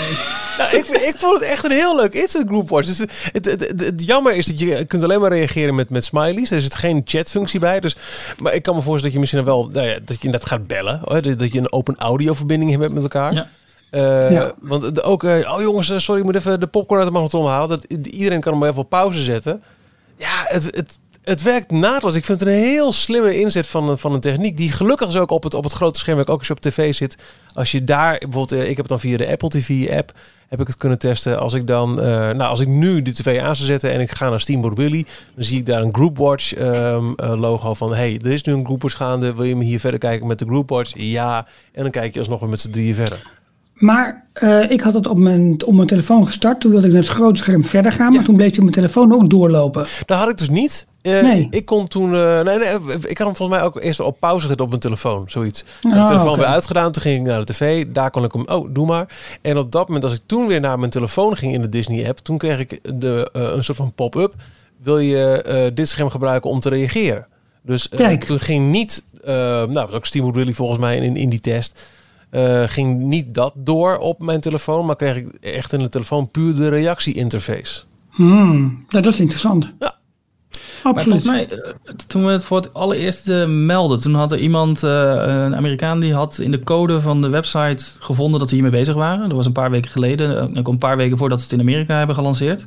Nou, 0.57 0.75
ik, 0.77 0.85
vind- 0.85 1.01
ik 1.01 1.13
vond 1.17 1.33
het 1.39 1.43
echt 1.49 1.63
een 1.63 1.71
heel 1.71 1.95
leuk 1.95 2.13
instant 2.13 2.47
group 2.47 2.69
watch. 2.69 2.87
Dus 2.87 2.97
het, 2.97 3.45
het, 3.45 3.73
het, 3.79 4.03
jammer 4.05 4.35
is 4.35 4.45
dat 4.45 4.59
je 4.59 4.85
kunt 4.85 5.03
alleen 5.03 5.19
maar 5.19 5.31
reageren 5.31 5.75
met, 5.75 5.89
met 5.89 6.03
smileys. 6.05 6.51
Er 6.51 6.61
zit 6.61 6.75
geen 6.75 7.01
chatfunctie 7.05 7.59
bij. 7.59 7.79
Dus, 7.79 7.95
maar 8.39 8.53
ik 8.53 8.63
kan 8.63 8.75
me 8.75 8.81
voorstellen 8.81 9.03
dat 9.03 9.13
je 9.13 9.19
misschien 9.19 9.43
wel 9.43 9.69
nou 9.73 9.87
ja, 9.87 9.93
dat 10.05 10.17
je 10.19 10.25
inderdaad 10.25 10.49
gaat 10.49 10.67
bellen. 10.67 11.01
Hoor, 11.03 11.21
dat 11.21 11.39
dat 11.39 11.51
je 11.53 11.59
een 11.59 11.71
open 11.71 11.95
audio 11.97 12.33
verbinding 12.33 12.71
hebt 12.77 12.93
met 12.93 13.03
elkaar. 13.03 13.33
Ja. 13.33 13.47
Eh, 13.89 14.31
Ja. 14.31 14.51
Want 14.61 14.95
de- 14.95 15.01
ook, 15.01 15.23
eh, 15.23 15.53
oh 15.53 15.61
jongens, 15.61 15.89
eh, 15.89 15.97
sorry, 15.97 16.19
ik 16.19 16.25
moet 16.25 16.35
even 16.35 16.59
de 16.59 16.67
popcorn 16.67 16.99
uit 16.99 17.07
de 17.07 17.13
magnetron 17.13 17.47
halen. 17.47 17.69
Dat, 17.69 17.85
iedereen 18.07 18.41
kan 18.41 18.53
hem 18.53 18.63
even 18.63 18.81
op 18.81 18.89
pauze 18.89 19.23
zetten. 19.23 19.63
Ja, 20.17 20.27
het, 20.43 20.63
het, 20.63 20.99
het 21.23 21.41
werkt 21.41 21.71
naadloos. 21.71 22.15
Ik 22.15 22.25
vind 22.25 22.39
het 22.39 22.49
een 22.49 22.55
heel 22.55 22.91
slimme 22.91 23.39
inzet 23.39 23.67
van, 23.67 23.99
van 23.99 24.13
een 24.13 24.19
techniek. 24.19 24.57
Die 24.57 24.71
gelukkig 24.71 25.07
is 25.07 25.17
ook 25.17 25.31
op 25.31 25.43
het, 25.43 25.53
op 25.53 25.63
het 25.63 25.73
grote 25.73 25.99
scherm, 25.99 26.19
ook 26.19 26.37
als 26.37 26.47
je 26.47 26.53
op 26.53 26.59
tv 26.59 26.93
zit. 26.93 27.17
Als 27.53 27.71
je 27.71 27.83
daar, 27.83 28.17
bijvoorbeeld, 28.17 28.61
eh, 28.61 28.61
ik 28.61 28.67
heb 28.67 28.77
het 28.77 28.87
dan 28.87 28.99
via 28.99 29.17
de 29.17 29.27
Apple 29.27 29.49
TV 29.49 29.89
app, 29.91 30.11
heb 30.47 30.59
ik 30.59 30.67
het 30.67 30.77
kunnen 30.77 30.99
testen. 30.99 31.39
Als 31.39 31.53
ik 31.53 31.67
dan, 31.67 32.01
eh, 32.01 32.07
nou, 32.07 32.41
als 32.41 32.59
ik 32.59 32.67
nu 32.67 33.01
de 33.01 33.13
tv 33.13 33.39
aan 33.39 33.55
zou 33.55 33.67
zetten 33.67 33.91
en 33.91 33.99
ik 33.99 34.11
ga 34.11 34.29
naar 34.29 34.39
Steamboat 34.39 34.77
Willy, 34.77 35.05
dan 35.35 35.43
zie 35.43 35.59
ik 35.59 35.65
daar 35.65 35.81
een 35.81 35.95
Groupwatch 35.95 36.53
ehm, 36.53 37.13
eh, 37.15 37.39
logo 37.39 37.73
van, 37.73 37.93
hey, 37.93 38.19
er 38.23 38.31
is 38.31 38.43
nu 38.43 38.53
een 38.53 38.65
Groupwatch 38.65 38.95
gaande. 38.95 39.33
Wil 39.33 39.45
je 39.45 39.55
me 39.55 39.63
hier 39.63 39.79
verder 39.79 39.99
kijken 39.99 40.27
met 40.27 40.39
de 40.39 40.45
Groupwatch? 40.45 40.93
Ja. 40.95 41.47
En 41.71 41.81
dan 41.81 41.91
kijk 41.91 42.13
je 42.13 42.19
alsnog 42.19 42.39
weer 42.39 42.49
met 42.49 42.59
z'n 42.59 42.71
drieën 42.71 42.95
verder. 42.95 43.38
Maar 43.79 44.25
eh, 44.33 44.71
ik 44.71 44.81
had 44.81 44.93
het 44.93 45.07
op 45.07 45.17
mijn, 45.17 45.65
op 45.65 45.73
mijn 45.73 45.87
telefoon 45.87 46.25
gestart. 46.25 46.59
Toen 46.61 46.71
wilde 46.71 46.87
ik 46.87 46.93
naar 46.93 47.01
het 47.01 47.11
grote 47.11 47.39
scherm 47.39 47.63
verder 47.63 47.91
gaan. 47.91 48.13
Maar 48.13 48.23
toen 48.23 48.35
bleef 48.35 48.47
hij 48.49 48.57
op 48.57 48.63
mijn 48.63 48.75
telefoon 48.75 49.13
ook 49.13 49.29
doorlopen. 49.29 49.85
Dat 50.05 50.17
had 50.17 50.29
ik 50.29 50.37
dus 50.37 50.49
niet. 50.49 50.87
Eh, 51.01 51.21
Nee. 51.21 51.47
Ik 51.51 51.65
kon 51.65 51.87
toen... 51.87 52.15
eh, 52.15 52.41
nee, 52.41 52.57
nee, 52.57 52.73
ik 53.07 53.17
had 53.17 53.27
hem 53.27 53.35
volgens 53.35 53.47
mij 53.57 53.61
ook 53.63 53.81
eerst 53.81 53.99
op 53.99 54.19
pauze 54.19 54.43
gezet 54.43 54.61
op 54.61 54.67
mijn 54.69 54.79
telefoon. 54.81 55.23
Zoiets. 55.27 55.61
Ik 55.61 55.67
heb 55.81 55.91
de 55.91 55.97
Ah, 55.99 56.07
telefoon 56.07 56.37
weer 56.37 56.45
uitgedaan. 56.45 56.91
Toen 56.91 57.01
ging 57.01 57.19
ik 57.19 57.27
naar 57.31 57.45
de 57.45 57.53
tv. 57.53 57.85
Daar 57.87 58.09
kon 58.11 58.23
ik 58.23 58.31
hem... 58.33 58.45
Oh, 58.47 58.67
doe 58.71 58.85
maar. 58.85 59.17
En 59.41 59.57
op 59.57 59.71
dat 59.71 59.87
moment, 59.87 60.03
als 60.03 60.13
ik 60.13 60.21
toen 60.25 60.47
weer 60.47 60.59
naar 60.59 60.79
mijn 60.79 60.91
telefoon 60.91 61.35
ging 61.37 61.53
in 61.53 61.61
de 61.61 61.69
Disney-app... 61.69 62.17
Toen 62.17 62.37
kreeg 62.37 62.59
ik 62.59 62.79
de, 62.99 63.29
een 63.31 63.63
soort 63.63 63.77
van 63.77 63.93
pop-up. 63.93 64.33
Wil 64.81 64.99
je 64.99 65.71
dit 65.73 65.87
scherm 65.87 66.09
gebruiken 66.09 66.49
om 66.49 66.59
te 66.59 66.69
reageren? 66.69 67.25
Dus 67.61 67.89
toen 68.25 68.39
ging 68.39 68.71
niet... 68.71 69.03
nou, 69.25 69.71
dat 69.71 69.85
was 69.85 69.93
ook 69.93 70.05
Steamboat 70.05 70.35
Willy 70.35 70.53
volgens 70.53 70.79
mij 70.79 70.97
in, 70.97 71.15
in 71.15 71.29
die 71.29 71.39
test... 71.41 71.79
eh, 72.29 72.63
ging 72.63 72.99
niet 72.99 73.33
dat 73.33 73.53
door 73.55 73.97
op 73.97 74.21
mijn 74.21 74.39
telefoon, 74.39 74.85
maar 74.85 74.95
kreeg 74.95 75.15
ik 75.15 75.27
echt 75.41 75.73
in 75.73 75.79
de 75.79 75.89
telefoon 75.89 76.31
puur 76.31 76.55
de 76.55 76.69
reactie-interface. 76.69 77.83
Hmm, 78.09 78.85
ja, 78.89 79.01
dat 79.01 79.13
is 79.13 79.19
interessant. 79.19 79.73
Ja. 79.79 79.97
Maar 80.83 80.93
Absoluut. 80.93 81.23
volgens 81.23 81.49
mij, 81.51 81.59
eh, 81.59 81.95
toen 82.07 82.25
we 82.25 82.31
het 82.31 82.43
voor 82.43 82.57
het 82.57 82.73
allereerst 82.73 83.29
eh, 83.29 83.45
melden, 83.47 83.99
toen 83.99 84.13
had 84.13 84.31
er 84.31 84.39
iemand, 84.39 84.83
eh, 84.83 84.91
een 85.25 85.55
Amerikaan, 85.55 85.99
die 85.99 86.13
had 86.13 86.39
in 86.39 86.51
de 86.51 86.63
code 86.63 87.01
van 87.01 87.21
de 87.21 87.29
website 87.29 87.85
gevonden 87.99 88.39
dat 88.39 88.49
ze 88.49 88.55
hiermee 88.55 88.73
bezig 88.73 88.95
waren. 88.95 89.27
Dat 89.27 89.37
was 89.37 89.45
een 89.45 89.51
paar 89.51 89.71
weken 89.71 89.91
geleden, 89.91 90.57
ook 90.57 90.67
een 90.67 90.77
paar 90.77 90.97
weken 90.97 91.17
voordat 91.17 91.37
ze 91.39 91.43
het 91.43 91.53
in 91.53 91.59
Amerika 91.59 91.97
hebben 91.97 92.15
gelanceerd. 92.15 92.65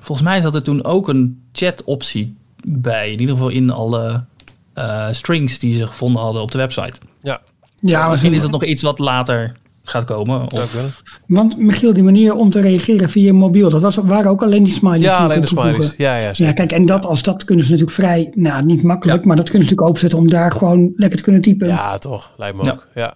Volgens 0.00 0.28
mij 0.28 0.40
zat 0.40 0.54
er 0.54 0.62
toen 0.62 0.84
ook 0.84 1.08
een 1.08 1.42
chat-optie 1.52 2.36
bij, 2.66 3.12
in 3.12 3.20
ieder 3.20 3.34
geval 3.34 3.50
in 3.50 3.70
alle 3.70 4.24
eh, 4.72 5.08
strings 5.10 5.58
die 5.58 5.74
ze 5.74 5.86
gevonden 5.86 6.22
hadden 6.22 6.42
op 6.42 6.50
de 6.50 6.58
website. 6.58 7.00
Ja, 7.90 8.08
Misschien 8.08 8.32
is 8.32 8.40
dat 8.40 8.50
nog 8.50 8.64
iets 8.64 8.82
wat 8.82 8.98
later 8.98 9.52
gaat 9.84 10.04
komen. 10.04 10.52
Of. 10.52 10.76
Want 11.26 11.58
Michiel, 11.58 11.92
die 11.94 12.02
manier 12.02 12.34
om 12.34 12.50
te 12.50 12.60
reageren 12.60 13.10
via 13.10 13.24
je 13.24 13.32
mobiel, 13.32 13.70
dat 13.70 13.80
was, 13.80 13.96
waren 13.96 14.30
ook 14.30 14.42
alleen 14.42 14.62
die 14.62 14.72
smileys. 14.72 15.04
Ja, 15.04 15.16
alleen 15.16 15.40
de 15.40 15.46
smileys. 15.46 15.94
Ja, 15.96 16.16
ja, 16.16 16.30
Ja, 16.32 16.52
kijk, 16.52 16.72
en 16.72 16.86
dat, 16.86 17.06
als 17.06 17.22
dat 17.22 17.44
kunnen 17.44 17.64
ze 17.64 17.70
natuurlijk 17.70 17.98
vrij, 17.98 18.30
nou 18.34 18.64
niet 18.64 18.82
makkelijk, 18.82 19.20
Ja. 19.20 19.26
maar 19.26 19.36
dat 19.36 19.50
kunnen 19.50 19.68
ze 19.68 19.74
natuurlijk 19.74 19.88
openzetten 19.88 20.18
om 20.18 20.28
daar 20.42 20.52
gewoon 20.52 20.92
lekker 20.96 21.18
te 21.18 21.24
kunnen 21.24 21.42
typen. 21.42 21.66
Ja, 21.68 21.98
toch. 21.98 22.32
Lijkt 22.36 22.56
me 22.56 22.64
Ja. 22.64 22.70
ook. 22.72 22.86
Ja. 22.94 23.14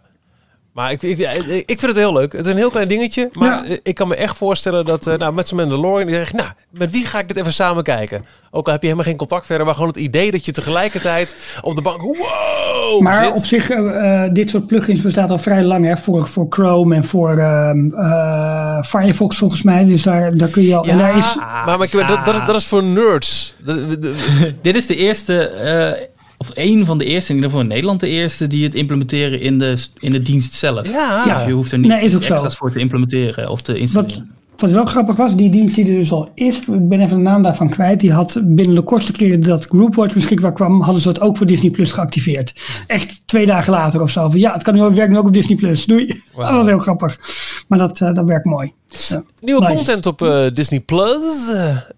Maar 0.76 0.90
ik, 0.90 1.02
ik, 1.02 1.18
ik 1.66 1.78
vind 1.78 1.80
het 1.80 1.96
heel 1.96 2.12
leuk. 2.12 2.32
Het 2.32 2.46
is 2.46 2.50
een 2.52 2.56
heel 2.58 2.70
klein 2.70 2.88
dingetje. 2.88 3.28
Maar 3.32 3.68
Ja. 3.70 3.76
ik 3.82 3.94
kan 3.94 4.08
me 4.08 4.16
echt 4.16 4.36
voorstellen 4.36 4.84
dat 4.84 5.06
eh, 5.06 5.18
nou, 5.18 5.32
met 5.32 5.48
zo'n 5.48 5.56
Mandalorian... 5.56 6.06
Die 6.06 6.16
zegt, 6.16 6.32
nou, 6.32 6.48
met 6.70 6.90
wie 6.90 7.04
ga 7.06 7.18
ik 7.18 7.28
dit 7.28 7.36
even 7.36 7.52
samen 7.52 7.82
kijken? 7.82 8.24
Ook 8.50 8.66
al 8.66 8.72
heb 8.72 8.80
je 8.80 8.86
helemaal 8.88 9.08
geen 9.08 9.16
contact 9.18 9.46
verder. 9.46 9.64
Maar 9.66 9.74
gewoon 9.74 9.88
het 9.88 9.98
idee 9.98 10.30
dat 10.30 10.44
je 10.44 10.52
tegelijkertijd 10.52 11.36
op 11.62 11.74
de 11.76 11.82
bank... 11.82 12.00
Wow! 12.00 13.00
maar 13.00 13.24
zit. 13.24 13.34
op 13.36 13.44
zich, 13.44 13.70
eh, 13.70 14.24
eh, 14.24 14.32
dit 14.34 14.50
soort 14.50 14.66
plugins 14.66 15.00
bestaat 15.02 15.30
al 15.30 15.38
vrij 15.38 15.62
lang 15.62 15.84
hè, 15.84 15.96
voor, 15.96 16.26
voor 16.28 16.46
Chrome 16.50 16.94
en 16.94 17.04
voor 17.04 17.38
ehm, 17.38 17.92
eh, 17.94 18.82
Firefox 18.82 19.36
volgens 19.38 19.62
mij. 19.62 19.84
Dus 19.84 20.02
daar, 20.02 20.36
daar 20.36 20.48
kun 20.48 20.62
je 20.62 20.76
al. 20.76 20.84
Ja, 20.86 20.90
en 20.92 20.98
daar 20.98 21.16
is, 21.16 21.36
maar, 21.36 21.64
maar 21.78 21.82
ik- 21.82 21.92
dat, 22.08 22.24
dat, 22.24 22.34
is- 22.34 22.44
dat 22.46 22.56
is 22.56 22.66
voor 22.66 22.82
nerds. 22.82 23.54
Dit 24.62 24.74
is 24.76 24.86
de 24.86 24.96
eerste, 24.96 25.48
eh, 25.48 26.02
of 26.38 26.50
één 26.50 26.86
van 26.86 26.98
de 26.98 27.04
eerste, 27.04 27.28
in 27.30 27.34
ieder 27.34 27.50
geval 27.50 27.64
in 27.66 27.72
Nederland 27.72 28.00
de 28.00 28.08
eerste, 28.08 28.46
die 28.46 28.64
het 28.64 28.74
implementeren 28.74 29.40
in 29.40 29.58
de, 29.58 29.86
in 29.98 30.12
de 30.12 30.22
dienst 30.22 30.52
zelf. 30.54 30.88
ja. 30.92 31.22
Ja. 31.26 31.34
Dus 31.38 31.46
je 31.46 31.52
hoeft 31.52 31.72
er 31.72 31.78
niet 31.78 31.90
Nee, 31.90 32.08
zo. 32.08 32.16
extra's 32.16 32.56
voor 32.56 32.72
te 32.72 32.78
implementeren 32.78 33.48
of 33.50 33.60
te 33.60 33.72
wat, 33.72 33.80
installeren. 33.80 34.34
wat 34.56 34.70
wel 34.70 34.84
grappig 34.84 35.16
was, 35.16 35.36
die 35.36 35.50
dienst 35.50 35.74
die 35.74 35.84
er 35.88 35.94
dus 35.98 36.12
al 36.12 36.28
is, 36.34 36.58
ik 36.58 36.88
ben 36.88 37.00
even 37.00 37.16
de 37.16 37.22
naam 37.22 37.42
daarvan 37.42 37.68
kwijt, 37.68 38.00
die 38.00 38.12
had 38.12 38.40
binnen 38.44 38.74
de 38.74 38.82
kortste 38.82 39.12
keren 39.12 39.40
dat 39.40 39.64
Groupwatch 39.66 40.14
beschikbaar 40.14 40.52
kwam, 40.52 40.80
hadden 40.82 41.02
ze 41.02 41.08
het 41.08 41.20
ook 41.20 41.36
voor 41.36 41.46
Disney 41.46 41.70
Plus 41.70 41.92
geactiveerd. 41.92 42.52
Echt 42.86 43.22
twee 43.26 43.46
dagen 43.46 43.72
later 43.72 44.02
of 44.02 44.10
zo. 44.10 44.30
Van, 44.30 44.40
ja, 44.40 44.52
het 44.52 44.62
kan 44.62 44.74
nu 44.74 44.82
ook, 44.82 44.94
werkt 44.94 45.12
nu 45.12 45.18
ook 45.18 45.26
op 45.26 45.32
Disney 45.34 45.56
Plus. 45.56 45.84
Doei. 45.84 46.06
Dat 46.36 46.50
was 46.50 46.66
heel 46.66 46.78
grappig. 46.78 47.18
Maar 47.68 47.78
dat, 47.78 48.00
eh, 48.00 48.14
dat 48.14 48.24
werkt 48.24 48.44
mooi. 48.44 48.72
Ja. 49.08 49.22
Nieuwe 49.40 49.60
Nice. 49.60 49.74
content 49.74 50.06
op 50.06 50.22
eh, 50.22 50.44
Disney 50.54 50.80
Plus. 50.80 51.22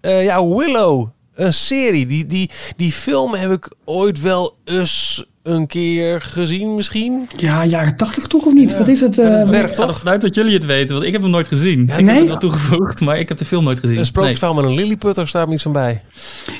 Eh, 0.01 0.23
ja, 0.23 0.45
Willow. 0.47 1.07
Een 1.39 1.53
serie. 1.53 2.05
Die, 2.05 2.25
die, 2.25 2.49
die 2.75 2.91
film 2.91 3.33
heb 3.33 3.51
ik 3.51 3.73
ooit 3.85 4.21
wel 4.21 4.55
eens 4.65 5.25
een 5.43 5.67
keer 5.67 6.21
gezien 6.21 6.75
misschien. 6.75 7.27
Ja, 7.37 7.65
jaren 7.65 7.95
tachtig 7.95 8.27
toch 8.27 8.45
of 8.45 8.53
niet? 8.53 8.77
Wat 8.77 8.87
is 8.87 9.01
het? 9.01 9.17
Eh, 9.19 9.43
dwerg, 9.43 9.69
Ik 9.69 9.75
ga 9.75 9.85
toch? 9.85 9.95
ervan 9.95 10.11
uit 10.11 10.21
dat 10.21 10.35
jullie 10.35 10.53
het 10.53 10.65
weten, 10.65 10.95
want 10.95 11.07
ik 11.07 11.13
heb 11.13 11.21
hem 11.21 11.31
nooit 11.31 11.47
gezien. 11.47 11.83
ik 11.83 11.89
heb 11.89 12.01
nee? 12.01 12.17
het 12.17 12.27
wel 12.27 12.37
toegevoegd, 12.37 13.01
maar 13.01 13.19
ik 13.19 13.29
heb 13.29 13.37
de 13.37 13.45
film 13.45 13.63
nooit 13.63 13.79
gezien. 13.79 13.97
Een 13.97 14.05
sprookjesverhaal 14.05 14.55
met 14.55 14.65
een 14.65 14.73
lilliputter 14.75 15.27
staat 15.27 15.47
me 15.47 15.53
iets 15.53 15.63
van 15.63 15.71
bij. 15.71 16.01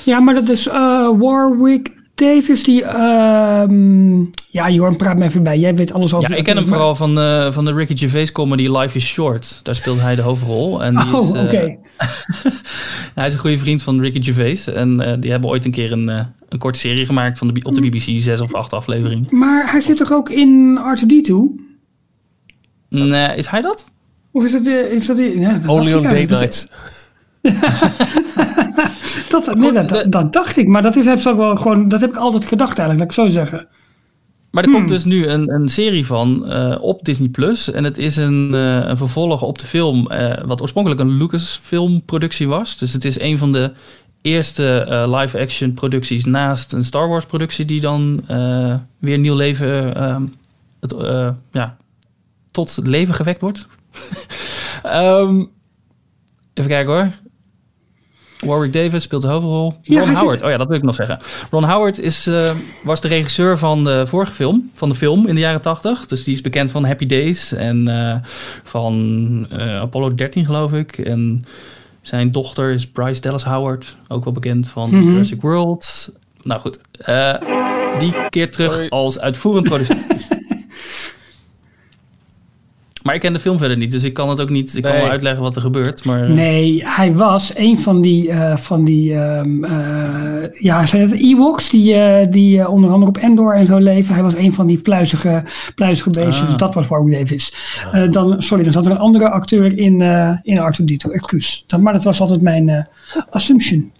Ja, 0.04 0.20
maar 0.20 0.34
dat 0.34 0.48
is 0.48 0.66
eh, 0.68 1.08
Warwick 1.18 1.90
Davis, 2.20 2.62
die... 2.64 2.84
ehm, 2.84 4.18
ja, 4.50 4.70
Jorn, 4.70 4.96
praat 4.96 5.18
me 5.18 5.24
even 5.24 5.42
bij. 5.42 5.58
Jij 5.58 5.74
weet 5.74 5.92
alles 5.92 6.14
over... 6.14 6.30
Ja, 6.30 6.36
ik 6.36 6.44
ken 6.44 6.56
hem 6.56 6.66
vooral 6.66 6.94
van, 6.94 7.18
eh, 7.18 7.52
van 7.52 7.64
de 7.64 7.72
Ricky 7.74 7.96
Gervais 7.96 8.32
comedy 8.32 8.68
Life 8.68 8.96
is 8.96 9.06
Short. 9.06 9.60
Daar 9.62 9.74
speelt 9.74 10.00
hij 10.00 10.14
de 10.14 10.22
hoofdrol. 10.22 10.82
En 10.82 10.96
die 10.96 11.14
Oh, 11.18 11.24
is, 11.28 11.30
oké. 11.42 11.56
eh, 11.56 11.74
hij 13.14 13.26
is 13.26 13.32
een 13.32 13.38
goede 13.38 13.58
vriend 13.58 13.82
van 13.82 14.00
Ricky 14.00 14.22
Gervais. 14.22 14.66
En 14.66 15.00
eh, 15.00 15.16
die 15.20 15.30
hebben 15.30 15.50
ooit 15.50 15.64
een 15.64 15.70
keer 15.70 15.92
een, 15.92 16.08
eh, 16.08 16.24
een 16.48 16.58
korte 16.58 16.78
serie 16.78 17.06
gemaakt 17.06 17.38
van 17.38 17.48
de, 17.54 17.60
op 17.62 17.74
de 17.74 17.80
BBC. 17.80 18.20
Zes 18.20 18.40
of 18.40 18.54
acht 18.54 18.72
afleveringen. 18.72 19.26
Maar 19.30 19.70
hij 19.70 19.80
zit 19.80 19.96
toch 19.96 20.12
ook 20.12 20.28
in 20.30 20.78
R2D2? 20.96 21.32
Nee, 22.88 23.36
is 23.36 23.46
hij 23.46 23.60
dat? 23.60 23.84
Of 24.32 24.44
is 24.44 24.52
dat... 24.52 24.66
eh, 24.66 24.92
Is 24.92 25.06
dat 25.06 25.18
ja, 25.18 25.52
dat 25.52 25.66
Only 25.70 25.92
on 25.92 26.02
date 26.02 26.14
nights. 26.34 26.68
Dat, 29.28 29.54
nee, 29.54 29.72
dat, 29.72 29.88
dat, 29.88 30.12
dat 30.12 30.32
dacht 30.32 30.56
ik, 30.56 30.68
maar 30.68 30.82
dat, 30.82 30.96
is, 30.96 31.04
heb 31.04 31.18
ik 31.18 31.36
wel 31.36 31.56
gewoon, 31.56 31.88
dat 31.88 32.00
heb 32.00 32.10
ik 32.10 32.16
altijd 32.16 32.44
gedacht 32.44 32.78
eigenlijk, 32.78 32.98
laat 32.98 33.18
ik 33.18 33.32
zo 33.32 33.40
zeggen. 33.40 33.68
Maar 34.50 34.64
er 34.64 34.70
komt 34.70 34.88
dus 34.88 35.04
nu 35.04 35.26
een, 35.26 35.50
een 35.54 35.68
serie 35.68 36.06
van 36.06 36.46
eh, 36.46 36.76
op 36.80 37.04
Disney 37.04 37.28
Plus. 37.28 37.70
En 37.70 37.84
het 37.84 37.98
is 37.98 38.16
een, 38.16 38.54
eh, 38.54 38.88
een 38.88 38.96
vervolg 38.96 39.42
op 39.42 39.58
de 39.58 39.66
film, 39.66 40.10
eh, 40.10 40.44
wat 40.44 40.60
oorspronkelijk 40.60 41.00
een 41.00 41.16
Lucasfilm 41.16 42.02
productie 42.04 42.48
was. 42.48 42.78
Dus 42.78 42.92
het 42.92 43.04
is 43.04 43.20
een 43.20 43.38
van 43.38 43.52
de 43.52 43.72
eerste 44.22 44.86
live-action 45.08 45.74
producties 45.74 46.24
naast 46.24 46.72
een 46.72 46.84
Star 46.84 47.08
Wars 47.08 47.26
productie 47.26 47.64
die 47.64 47.80
dan 47.80 48.24
weer 48.98 49.18
nieuw 49.18 49.36
leven 49.36 49.96
eh, 49.96 50.16
het, 50.80 50.94
ja, 51.50 51.76
tot 52.50 52.80
leven 52.82 53.14
gewekt 53.14 53.40
wordt. 53.40 53.66
Ehm, 54.82 55.44
even 56.54 56.70
kijken 56.70 56.92
hoor. 56.92 57.10
Warwick 58.40 58.72
Davis 58.72 59.02
speelt 59.02 59.22
de 59.22 59.28
hoofdrol. 59.28 59.74
Ja, 59.82 59.98
Ron 59.98 60.08
zit- 60.08 60.18
Howard, 60.18 60.42
oh 60.42 60.50
ja, 60.50 60.56
dat 60.56 60.66
wil 60.68 60.76
ik 60.76 60.82
nog 60.82 60.94
zeggen. 60.94 61.18
Ron 61.50 61.64
Howard 61.64 61.98
is, 61.98 62.26
eh, 62.26 62.50
was 62.82 63.00
de 63.00 63.08
regisseur 63.08 63.58
van 63.58 63.84
de 63.84 64.06
vorige 64.06 64.32
film, 64.32 64.70
van 64.74 64.88
de 64.88 64.94
film 64.94 65.26
in 65.26 65.34
de 65.34 65.40
jaren 65.40 65.60
80. 65.60 66.06
Dus 66.06 66.24
die 66.24 66.34
is 66.34 66.40
bekend 66.40 66.70
van 66.70 66.84
Happy 66.84 67.06
Days 67.06 67.52
en 67.52 67.88
eh, 67.88 68.14
van 68.64 69.46
eh, 69.50 69.80
Apollo 69.80 70.14
13 70.14 70.44
geloof 70.44 70.72
ik. 70.72 70.98
En 70.98 71.44
zijn 72.00 72.32
dochter 72.32 72.70
is 72.72 72.86
Bryce 72.86 73.20
Dallas 73.20 73.44
Howard, 73.44 73.96
ook 74.08 74.24
wel 74.24 74.32
bekend 74.32 74.68
van 74.68 74.90
Mhm. 74.90 75.08
Jurassic 75.10 75.40
World. 75.40 76.12
Nou 76.42 76.60
goed, 76.60 76.80
eh, 76.98 77.34
die 77.98 78.14
keert 78.28 78.52
terug 78.52 78.74
Hoi. 78.74 78.88
als 78.88 79.20
uitvoerend 79.20 79.64
producent. 79.68 80.06
maar 83.02 83.14
ik 83.14 83.20
ken 83.20 83.32
de 83.32 83.40
film 83.40 83.58
verder 83.58 83.76
niet, 83.76 83.92
dus 83.92 84.04
ik 84.04 84.14
kan 84.14 84.28
het 84.28 84.40
ook 84.40 84.50
niet. 84.50 84.76
Ik 84.76 84.82
kan 84.82 84.92
wel 84.92 85.08
uitleggen 85.08 85.42
wat 85.42 85.54
er 85.56 85.60
gebeurt. 85.62 86.04
Maar, 86.04 86.30
Nee, 86.30 86.82
hij 86.84 87.14
was 87.14 87.52
een 87.56 87.80
van 87.80 88.00
die, 88.00 88.30
eh, 88.30 88.56
van 88.56 88.84
die 88.84 89.14
ehm, 89.14 89.64
eh, 89.64 90.50
ja, 90.52 90.86
zijn 90.86 91.02
het 91.10 91.20
Ewoks 91.20 91.68
die, 91.70 91.94
eh, 91.94 92.26
die 92.30 92.68
onder 92.68 92.90
andere 92.90 93.10
op 93.10 93.16
Endor 93.16 93.54
en 93.54 93.66
zo 93.66 93.78
leven. 93.78 94.14
Hij 94.14 94.22
was 94.22 94.34
een 94.34 94.52
van 94.52 94.66
die 94.66 94.78
pluizige, 94.78 95.44
pluizige 95.74 96.10
beestjes, 96.10 96.40
Ah. 96.40 96.46
dus 96.46 96.56
dat 96.56 96.74
was 96.74 96.88
Warwick 96.88 97.18
Davis. 97.18 97.52
Eh, 97.92 98.10
dan, 98.10 98.42
sorry, 98.42 98.64
dan 98.64 98.72
zat 98.72 98.86
er 98.86 98.92
een 98.92 98.98
andere 98.98 99.30
acteur 99.30 99.78
in, 99.78 100.00
eh 100.00 100.32
in 100.42 100.58
R2-D2, 100.58 101.10
excuus. 101.12 101.64
Dat, 101.66 101.80
maar 101.80 101.92
dat 101.92 102.04
was 102.04 102.20
altijd 102.20 102.40
mijn 102.40 102.68
eh, 102.68 102.82
assumption. 103.30 103.92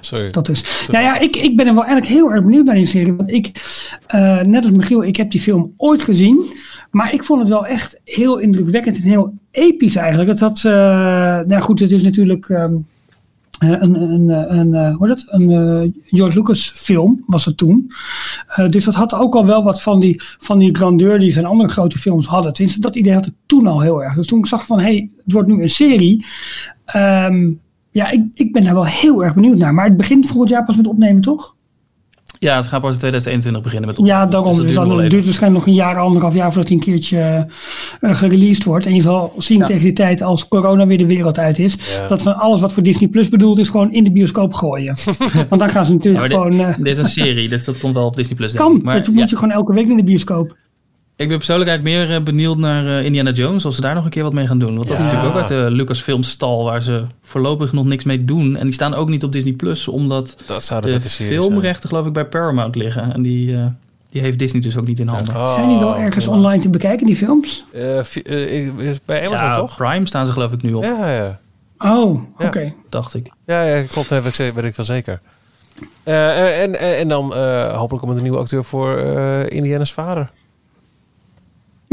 Sorry. 0.00 0.30
Dat 0.30 0.48
is. 0.48 0.86
Nou 0.90 1.04
ja, 1.04 1.18
ik, 1.18 1.36
ik 1.36 1.56
ben 1.56 1.66
er 1.66 1.74
wel 1.74 1.84
eigenlijk 1.84 2.12
heel 2.12 2.30
erg 2.32 2.42
benieuwd 2.42 2.64
naar 2.64 2.74
die 2.74 2.86
serie. 2.86 3.12
Want 3.14 3.30
ik, 3.32 3.50
eh, 4.06 4.40
net 4.40 4.64
als 4.64 4.72
Michiel, 4.76 5.04
ik 5.04 5.16
heb 5.16 5.30
die 5.30 5.40
film 5.40 5.72
ooit 5.76 6.02
gezien. 6.02 6.52
Maar 6.92 7.14
ik 7.14 7.24
vond 7.24 7.40
het 7.40 7.48
wel 7.48 7.66
echt 7.66 8.00
heel 8.04 8.38
indrukwekkend 8.38 8.96
en 8.96 9.02
heel 9.02 9.34
episch 9.50 9.96
eigenlijk. 9.96 10.28
Het 10.28 10.40
had, 10.40 10.56
eh, 10.64 10.72
nou 11.46 11.60
goed, 11.60 11.80
het 11.80 11.90
is 11.90 12.02
natuurlijk 12.02 12.48
ehm, 12.48 12.74
eh, 13.58 13.70
een, 13.70 13.94
een, 13.94 14.28
een, 14.28 14.58
een, 14.58 14.74
eh, 14.74 14.96
hoe 14.96 15.16
een 15.26 15.50
eh, 15.50 15.90
George 16.18 16.38
Lucas 16.38 16.70
film 16.74 17.22
was 17.26 17.44
het 17.44 17.56
toen. 17.56 17.92
Eh, 18.46 18.68
dus 18.68 18.84
dat 18.84 18.94
had 18.94 19.14
ook 19.14 19.34
al 19.34 19.46
wel 19.46 19.62
wat 19.62 19.82
van 19.82 20.00
die, 20.00 20.20
van 20.38 20.58
die 20.58 20.76
grandeur 20.76 21.18
die 21.18 21.32
zijn 21.32 21.44
andere 21.44 21.70
grote 21.70 21.98
films 21.98 22.26
hadden. 22.26 22.52
Tenminste, 22.52 22.80
dat 22.80 22.96
idee 22.96 23.12
had 23.12 23.26
ik 23.26 23.34
toen 23.46 23.66
al 23.66 23.80
heel 23.80 24.02
erg. 24.02 24.14
Dus 24.14 24.26
toen 24.26 24.38
ik 24.38 24.46
zag 24.46 24.66
van, 24.66 24.78
hé, 24.78 24.84
hey, 24.84 25.10
het 25.24 25.32
wordt 25.32 25.48
nu 25.48 25.62
een 25.62 25.70
serie. 25.70 26.26
Ehm, 26.84 27.52
ja, 27.90 28.10
ik, 28.10 28.24
ik 28.34 28.52
ben 28.52 28.64
daar 28.64 28.74
wel 28.74 28.86
heel 28.86 29.24
erg 29.24 29.34
benieuwd 29.34 29.58
naar. 29.58 29.74
Maar 29.74 29.86
het 29.86 29.96
begint 29.96 30.26
volgend 30.26 30.50
jaar 30.50 30.64
pas 30.64 30.76
met 30.76 30.86
opnemen, 30.86 31.22
toch? 31.22 31.56
Ja, 32.42 32.56
het 32.56 32.66
gaat 32.66 32.80
pas 32.80 32.92
in 32.92 32.98
2021 32.98 33.62
beginnen 33.62 33.88
met 33.88 34.06
Ja, 34.06 34.26
daarom. 34.26 34.56
Dus 34.56 34.74
dat 34.74 34.84
Dus 34.88 34.96
duurt 34.98 35.12
het 35.12 35.24
waarschijnlijk 35.24 35.64
nog 35.64 35.74
een 35.74 35.80
jaar, 35.82 35.98
anderhalf 35.98 36.34
jaar 36.34 36.52
voordat 36.52 36.68
hij 36.68 36.76
een 36.76 36.82
keertje 36.84 37.46
eh, 38.00 38.14
gereleased 38.14 38.64
wordt. 38.64 38.86
En 38.86 38.94
je 38.94 39.02
zal 39.02 39.32
zien 39.38 39.58
Ja. 39.58 39.66
tegen 39.66 39.82
die 39.82 39.92
tijd, 39.92 40.22
als 40.22 40.48
corona 40.48 40.86
weer 40.86 40.98
de 40.98 41.06
wereld 41.06 41.38
uit 41.38 41.58
is, 41.58 41.74
Ja. 42.00 42.06
dat 42.08 42.22
ze 42.22 42.34
alles 42.34 42.60
wat 42.60 42.72
voor 42.72 42.82
Disney 42.82 43.08
Plus 43.08 43.28
bedoeld 43.28 43.58
is, 43.58 43.68
gewoon 43.68 43.92
in 43.92 44.04
de 44.04 44.12
bioscoop 44.12 44.54
gooien. 44.54 44.96
Want 45.48 45.60
dan 45.60 45.70
gaan 45.70 45.84
ze 45.84 45.92
natuurlijk 45.92 46.24
dit, 46.24 46.32
gewoon... 46.32 46.52
eh, 46.60 46.76
dit 46.76 46.86
is 46.86 46.98
een 46.98 47.04
serie, 47.04 47.48
dus 47.48 47.64
dat 47.64 47.78
komt 47.78 47.94
wel 47.94 48.06
op 48.06 48.16
Disney 48.16 48.36
Plus. 48.36 48.52
kan. 48.52 48.80
Maar 48.82 48.94
dat 48.96 49.06
ja, 49.06 49.12
moet 49.12 49.30
je 49.30 49.36
gewoon 49.36 49.54
elke 49.54 49.72
week 49.72 49.88
in 49.88 49.96
de 49.96 50.04
bioscoop. 50.04 50.56
Ik 51.16 51.28
ben 51.28 51.36
persoonlijk 51.36 51.70
eigenlijk 51.70 51.98
meer 51.98 52.16
eh, 52.16 52.22
benieuwd 52.22 52.56
naar 52.56 52.86
eh, 52.98 53.04
Indiana 53.04 53.30
Jones, 53.30 53.64
of 53.64 53.74
ze 53.74 53.80
daar 53.80 53.94
nog 53.94 54.04
een 54.04 54.10
keer 54.10 54.22
wat 54.22 54.32
mee 54.32 54.46
gaan 54.46 54.58
doen. 54.58 54.76
Want 54.76 54.88
dat 54.88 54.98
is 54.98 55.04
natuurlijk 55.04 55.30
ook 55.30 55.40
uit 55.40 55.48
de 55.48 55.70
Lucasfilm 55.70 56.22
stal, 56.22 56.64
waar 56.64 56.82
ze 56.82 57.04
voorlopig 57.22 57.72
nog 57.72 57.84
niks 57.84 58.04
mee 58.04 58.24
doen. 58.24 58.56
En 58.56 58.64
die 58.64 58.74
staan 58.74 58.94
ook 58.94 59.08
niet 59.08 59.24
op 59.24 59.32
Disney 59.32 59.52
Plus, 59.52 59.88
omdat 59.88 60.36
Dat 60.46 60.64
zou 60.64 60.82
de 60.82 61.00
filmrechten 61.00 61.88
geloof 61.88 62.06
ik 62.06 62.12
bij 62.12 62.26
Paramount 62.26 62.74
liggen. 62.74 63.12
En 63.12 63.22
die, 63.22 63.56
eh, 63.56 63.66
die 64.10 64.20
heeft 64.20 64.38
Disney 64.38 64.62
dus 64.62 64.76
ook 64.76 64.86
niet 64.86 65.00
in 65.00 65.08
handen. 65.08 65.34
Oh, 65.34 65.54
Zijn 65.54 65.68
die 65.68 65.78
wel 65.78 65.96
ergens 65.96 66.24
wow. 66.24 66.34
online 66.34 66.62
te 66.62 66.70
bekijken, 66.70 67.06
die 67.06 67.16
films? 67.16 67.64
Is 67.72 69.00
bij 69.04 69.26
Amazon 69.26 69.46
ja, 69.46 69.54
toch? 69.54 69.76
Prime 69.76 70.06
staan 70.06 70.26
ze 70.26 70.32
geloof 70.32 70.52
ik 70.52 70.62
nu 70.62 70.72
op, 70.72 70.82
Ja, 70.82 71.12
ja. 71.12 71.40
Oh, 71.78 72.22
Ja. 72.38 72.46
oké. 72.46 72.72
dacht 72.88 73.14
ik. 73.14 73.30
Ja, 73.46 73.62
ja 73.62 73.82
klopt. 73.82 74.08
Dat 74.08 74.22
weet 74.22 74.38
ik, 74.38 74.54
weet 74.54 74.64
ik 74.64 74.76
wel 74.76 74.86
zeker. 74.86 75.20
Eh, 76.02 76.62
en, 76.62 76.78
en, 76.78 76.96
en 76.96 77.08
dan 77.08 77.34
eh, 77.34 77.78
hopelijk 77.78 78.02
komt 78.02 78.10
er 78.10 78.16
een 78.16 78.22
nieuwe 78.22 78.38
acteur 78.38 78.64
voor 78.64 78.96
eh, 78.98 79.50
Indiana's 79.50 79.92
vader. 79.92 80.30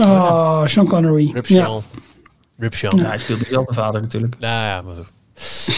Oh, 0.01 0.65
Sean 0.65 0.87
Connery. 0.87 1.31
Rip 1.33 1.45
Ja. 1.45 1.65
Sean. 1.65 1.83
Rip 2.57 2.73
Sean. 2.75 2.97
Ja, 2.97 3.07
hij 3.07 3.17
speelt 3.17 3.39
nu 3.39 3.45
wel 3.49 3.65
de 3.65 3.73
vader 3.73 4.01
natuurlijk. 4.01 4.35
Nou 4.39 4.53
ja, 4.65 4.81
maar. 4.81 4.95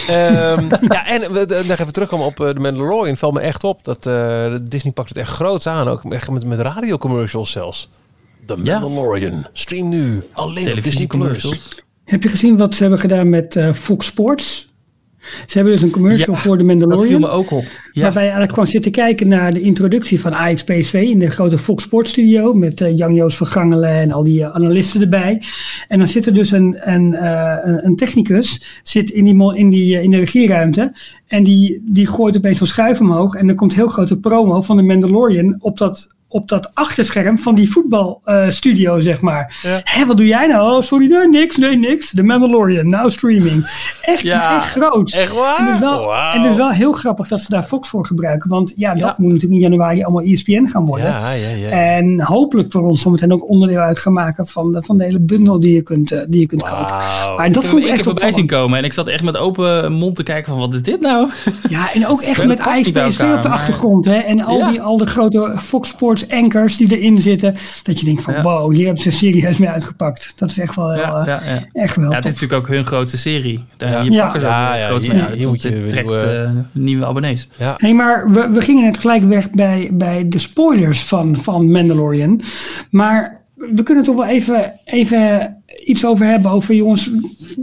Ehm, 0.06 0.68
ja, 0.94 1.06
en 1.06 1.32
we 1.32 1.64
nog 1.68 1.78
even 1.78 1.92
terugkomen 1.92 2.26
op 2.26 2.40
eh, 2.40 2.48
The 2.48 2.60
Mandalorian. 2.60 3.16
Valt 3.16 3.34
me 3.34 3.40
echt 3.40 3.64
op 3.64 3.84
dat 3.84 4.06
eh, 4.06 4.54
Disney 4.62 4.92
pakt 4.92 5.08
het 5.08 5.18
echt 5.18 5.30
groot 5.30 5.66
aan. 5.66 5.88
Ook 5.88 6.12
echt 6.12 6.30
met, 6.30 6.46
met 6.46 6.58
radiocommercials 6.58 7.50
zelfs. 7.50 7.88
The 8.46 8.56
Ja. 8.62 8.78
Mandalorian. 8.78 9.46
Stream 9.52 9.88
nu. 9.88 10.22
Alleen 10.32 10.72
op 10.72 10.82
Disney 10.82 11.06
Plus. 11.06 11.68
Heb 12.04 12.22
je 12.22 12.28
gezien 12.28 12.56
wat 12.56 12.74
ze 12.74 12.82
hebben 12.82 13.00
gedaan 13.00 13.28
met 13.28 13.56
eh, 13.56 13.72
Fox 13.72 14.06
Sports? 14.06 14.71
Ze 15.46 15.52
hebben 15.58 15.72
dus 15.72 15.82
een 15.82 15.90
commercial 15.90 16.34
Ja, 16.34 16.40
voor 16.40 16.58
de 16.58 16.64
Dat 16.66 16.72
viel 16.76 16.86
Mandalorian. 16.86 17.20
Me 17.20 17.28
ook 17.28 17.50
op. 17.50 17.64
Ja. 17.92 18.02
Waarbij 18.02 18.22
je 18.22 18.28
eigenlijk 18.28 18.52
gewoon 18.52 18.68
zit 18.68 18.82
te 18.82 18.90
kijken 18.90 19.28
naar 19.28 19.52
de 19.52 19.60
introductie 19.60 20.20
van 20.20 20.34
Ajax 20.34 20.64
PSV 20.64 20.94
in 20.94 21.18
de 21.18 21.30
grote 21.30 21.58
Fox 21.58 21.82
Sports 21.82 22.10
studio. 22.10 22.52
Met 22.54 22.80
eh, 22.80 22.96
Jan-Joos 22.96 23.36
van 23.36 23.46
Gangelen 23.46 23.90
en 23.94 24.12
al 24.12 24.22
die 24.24 24.42
eh, 24.44 24.50
analisten 24.54 25.00
erbij. 25.00 25.42
En 25.88 25.98
dan 25.98 26.08
zit 26.08 26.26
er 26.26 26.34
dus 26.34 26.50
een, 26.50 26.76
een, 26.80 27.14
eh, 27.14 27.56
een- 27.62 27.86
een 27.86 27.96
technicus 27.96 28.80
zit 28.82 29.10
in, 29.10 29.24
die, 29.24 29.56
in, 29.56 29.70
die, 29.70 30.02
in 30.02 30.10
de 30.10 30.18
regieruimte. 30.18 30.92
En 31.26 31.44
die, 31.44 31.82
die 31.84 32.06
gooit 32.06 32.36
opeens 32.36 32.58
zo'n 32.58 32.66
schuif 32.66 33.00
omhoog. 33.00 33.34
En 33.34 33.48
er 33.48 33.54
komt 33.54 33.74
heel 33.74 33.88
grote 33.88 34.18
promo 34.18 34.60
van 34.62 34.76
de 34.76 34.82
Mandalorian 34.82 35.56
op 35.60 35.78
dat, 35.78 36.11
op 36.32 36.48
dat 36.48 36.70
achterscherm 36.74 37.38
van 37.38 37.54
die 37.54 37.70
voetbalstudio, 37.72 39.00
zeg 39.00 39.20
maar. 39.20 39.58
Ja. 39.62 39.80
Hé, 39.84 40.06
wat 40.06 40.16
doe 40.16 40.26
jij 40.26 40.46
nou? 40.46 40.76
Oh, 40.76 40.82
sorry, 40.82 41.06
nee, 41.06 41.28
niks, 41.28 41.56
nee, 41.56 41.76
niks. 41.76 42.10
De 42.10 42.22
Mandalorian, 42.22 42.86
now 42.86 43.10
streaming. 43.10 43.66
Echt, 44.02 44.20
Ja, 44.20 44.54
echt 44.54 44.64
groot. 44.70 45.12
Echt 45.12 45.34
waar? 45.34 45.58
En 45.58 45.64
het, 45.64 45.74
is 45.74 45.80
wel, 45.80 46.14
en 46.14 46.40
het 46.40 46.50
is 46.50 46.56
wel 46.56 46.70
heel 46.70 46.92
grappig 46.92 47.28
dat 47.28 47.40
ze 47.40 47.46
daar 47.48 47.62
Fox 47.62 47.88
voor 47.88 48.06
gebruiken. 48.06 48.50
Want 48.50 48.72
ja, 48.76 48.90
dat 48.94 48.98
Ja. 49.02 49.14
moet 49.18 49.32
natuurlijk 49.32 49.60
in 49.62 49.68
januari 49.68 50.02
allemaal 50.02 50.22
ESPN 50.22 50.66
gaan 50.66 50.84
worden. 50.86 51.06
Ja, 51.06 51.30
ja, 51.32 51.48
ja. 51.48 51.68
En 51.68 52.20
hopelijk 52.22 52.72
voor 52.72 52.82
ons 52.82 53.00
zometeen 53.02 53.32
ook 53.32 53.48
onderdeel 53.48 53.80
uit 53.80 53.98
gaan 53.98 54.12
maken 54.12 54.46
van 54.46 54.72
de, 54.72 54.82
van 54.82 54.98
de 54.98 55.04
hele 55.04 55.20
bundel 55.20 55.60
die 55.60 55.74
je 55.74 55.82
kunt, 55.82 56.12
eh, 56.12 56.20
die 56.28 56.40
je 56.40 56.46
kunt 56.46 56.62
kopen. 56.62 56.96
Maar 57.36 57.50
dat 57.50 57.62
Ik 57.62 57.68
vond 57.68 57.82
ik 57.82 57.88
echt 57.88 58.02
voorbij 58.02 58.32
zien 58.32 58.42
opvallend. 58.42 58.50
komen 58.62 58.78
en 58.78 58.84
ik 58.84 58.92
zat 58.92 59.08
echt 59.08 59.22
met 59.22 59.36
open 59.36 59.92
mond 59.92 60.16
te 60.16 60.22
kijken 60.22 60.50
van 60.50 60.58
wat 60.60 60.74
is 60.74 60.82
dit 60.82 61.00
nou? 61.00 61.30
Ja, 61.68 61.92
en 61.92 62.06
ook 62.06 62.20
echt 62.32 62.44
met 62.46 62.56
past 62.56 62.68
Ajax 62.68 62.84
niet 62.84 62.94
bij 62.94 63.06
PSV 63.08 63.20
elkaar, 63.20 63.36
op 63.36 63.42
de 63.42 63.48
maar- 63.48 63.58
achtergrond. 63.58 64.04
Hè? 64.04 64.14
En 64.16 64.44
al, 64.44 64.58
Ja. 64.58 64.70
die, 64.70 64.80
al 64.80 64.96
de 64.96 65.06
grote 65.06 65.52
Fox 65.58 65.88
Sports 65.88 66.21
anchors 66.30 66.76
die 66.76 66.98
erin 66.98 67.18
zitten. 67.18 67.54
Dat 67.82 67.98
je 68.00 68.04
denkt 68.04 68.22
van 68.22 68.34
Ja. 68.34 68.42
wow, 68.42 68.72
hier 68.74 68.84
hebben 68.84 69.02
ze 69.02 69.10
serieus 69.10 69.58
mee 69.58 69.68
uitgepakt. 69.68 70.32
Dat 70.36 70.50
is 70.50 70.58
echt 70.58 70.74
wel, 70.74 70.90
heel, 70.90 71.02
Ja, 71.02 71.20
eh, 71.20 71.26
ja, 71.26 71.40
ja. 71.54 71.80
echt 71.82 71.96
wel 71.96 72.10
Ja, 72.10 72.16
het 72.16 72.24
is 72.26 72.32
natuurlijk 72.32 72.60
ook 72.62 72.74
hun 72.74 72.86
grootste 72.86 73.18
serie. 73.18 73.60
Daar, 73.76 74.04
Ja. 74.04 74.22
pakken 74.22 74.40
ze 74.40 74.46
ook 74.46 74.52
Ja, 74.52 74.74
ja, 74.74 74.80
ja, 74.80 74.86
groot 74.88 75.02
mee 75.06 75.22
uit. 75.22 75.42
want 75.44 75.62
je 75.62 75.70
dit 75.70 75.90
trekt 75.90 76.08
nieuwe- 76.08 76.26
eh, 76.26 76.50
nieuwe 76.72 77.06
abonnees. 77.06 77.48
Ja. 77.58 77.74
Hey, 77.78 77.94
maar 77.94 78.30
we, 78.30 78.48
we 78.52 78.60
gingen 78.60 78.84
net 78.84 78.98
gelijk 78.98 79.22
weg 79.22 79.50
bij, 79.50 79.88
bij 79.92 80.28
de 80.28 80.38
spoilers 80.38 81.02
van, 81.04 81.36
van 81.36 81.70
Mandalorian. 81.70 82.40
Maar 82.90 83.40
we 83.54 83.82
kunnen 83.82 84.04
toch 84.04 84.16
wel 84.16 84.26
even, 84.26 84.72
even 84.84 85.56
iets 85.84 86.06
over 86.06 86.26
hebben 86.26 86.50
over, 86.50 86.74
jongens, 86.74 87.10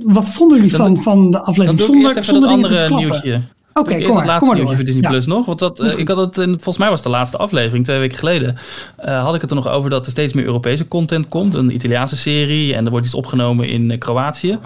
wat 0.03 0.29
vonden 0.29 0.57
jullie 0.57 0.71
Dan 0.71 0.79
van, 0.85 0.93
doe- 0.93 1.03
van 1.03 1.25
de 1.25 1.31
Dan 1.31 1.43
aflevering? 1.45 1.77
doe 1.77 1.87
ik 1.87 1.93
zonder 1.93 2.03
eerst 2.15 2.17
even 2.29 2.33
zonder 2.33 2.49
dat 2.49 2.81
andere 2.81 2.95
nieuwtje. 2.95 3.41
Oké, 3.73 4.01
kom 4.03 4.15
maar, 4.15 4.25
laatste 4.25 4.37
kom 4.39 4.47
maar 4.47 4.55
nieuwtje 4.55 4.63
door. 4.65 4.75
voor 4.75 4.85
Disney 4.85 5.03
Ja. 5.03 5.09
Plus 5.09 5.25
nog. 5.25 5.45
Want 5.45 5.59
dat, 5.59 5.79
eh, 5.79 5.97
ik 5.97 6.07
had 6.07 6.17
het, 6.17 6.37
in, 6.37 6.49
volgens 6.49 6.77
mij 6.77 6.87
was 6.89 6.99
het 6.99 7.07
de 7.11 7.15
laatste 7.17 7.37
aflevering, 7.37 7.85
twee 7.85 7.99
weken 7.99 8.17
geleden. 8.17 8.57
eh, 8.97 9.23
had 9.23 9.35
ik 9.35 9.41
het 9.41 9.49
er 9.49 9.55
nog 9.55 9.67
over 9.67 9.89
dat 9.89 10.05
er 10.05 10.11
steeds 10.11 10.33
meer 10.33 10.45
Europese 10.45 10.87
content 10.87 11.27
komt. 11.27 11.53
Een 11.53 11.73
Italiaanse 11.73 12.15
serie 12.17 12.75
en 12.75 12.85
er 12.85 12.91
wordt 12.91 13.05
iets 13.05 13.15
opgenomen 13.15 13.67
in 13.67 13.91
eh, 13.91 13.97
Kroatië. 13.97 14.59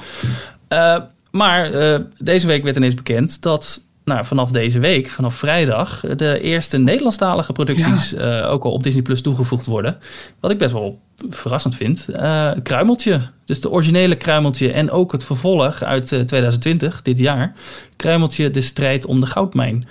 Maar 1.32 1.72
deze 2.18 2.48
week 2.48 2.64
werd 2.64 2.76
ineens 2.76 2.94
bekend 2.94 3.42
dat 3.42 3.82
nou, 4.06 4.26
vanaf 4.26 4.52
deze 4.52 4.80
week, 4.80 5.10
vanaf 5.10 5.36
vrijdag, 5.36 6.00
de 6.16 6.40
eerste 6.40 6.78
Nederlandstalige 6.78 7.54
producties 7.54 8.14
uh, 8.14 8.50
ook 8.52 8.64
al 8.64 8.72
op 8.72 8.84
Disney 8.84 9.02
Plus 9.02 9.22
toegevoegd 9.22 9.66
worden. 9.66 9.98
Wat 10.40 10.52
ik 10.52 10.58
best 10.58 10.74
wel 10.74 11.00
verrassend 11.30 11.76
vind. 11.76 12.06
Uh, 12.10 12.52
Kruimeltje, 12.64 13.22
dus 13.46 13.62
de 13.62 13.70
originele 13.70 14.16
Kruimeltje 14.16 14.72
en 14.72 14.92
ook 14.92 15.12
het 15.12 15.24
vervolg 15.24 15.84
uit 15.84 16.12
uh, 16.12 16.20
2020, 16.20 17.02
dit 17.02 17.20
jaar. 17.20 17.54
Kruimeltje, 17.96 18.52
de 18.52 18.62
strijd 18.62 19.06
om 19.06 19.20
de 19.20 19.26
goudmijn. 19.26 19.88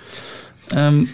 Um, 0.75 1.09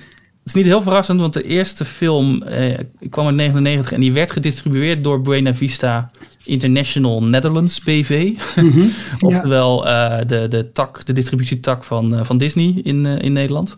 is 0.49 0.55
niet 0.55 0.65
heel 0.65 0.81
verrassend, 0.81 1.19
want 1.19 1.33
de 1.33 1.43
eerste 1.43 1.85
film 1.85 2.43
eh, 2.43 2.77
kwam 3.09 3.27
in 3.27 3.37
1999 3.37 3.91
en 3.91 3.99
die 3.99 4.13
werd 4.13 4.31
gedistribueerd 4.31 5.03
door 5.03 5.21
Buena 5.21 5.55
Vista 5.55 6.11
International 6.43 7.23
Netherlands 7.23 7.83
BV. 7.83 8.33
Mhm, 8.55 8.87
Oftewel 9.29 9.87
uh, 9.87 10.17
de, 10.25 10.47
de, 10.47 10.71
tak, 10.71 11.05
de 11.05 11.13
distributietak 11.13 11.83
van, 11.83 12.13
uh, 12.13 12.23
van 12.23 12.37
Disney 12.37 12.81
in, 12.83 13.05
uh, 13.05 13.21
in 13.21 13.33
Nederland. 13.33 13.75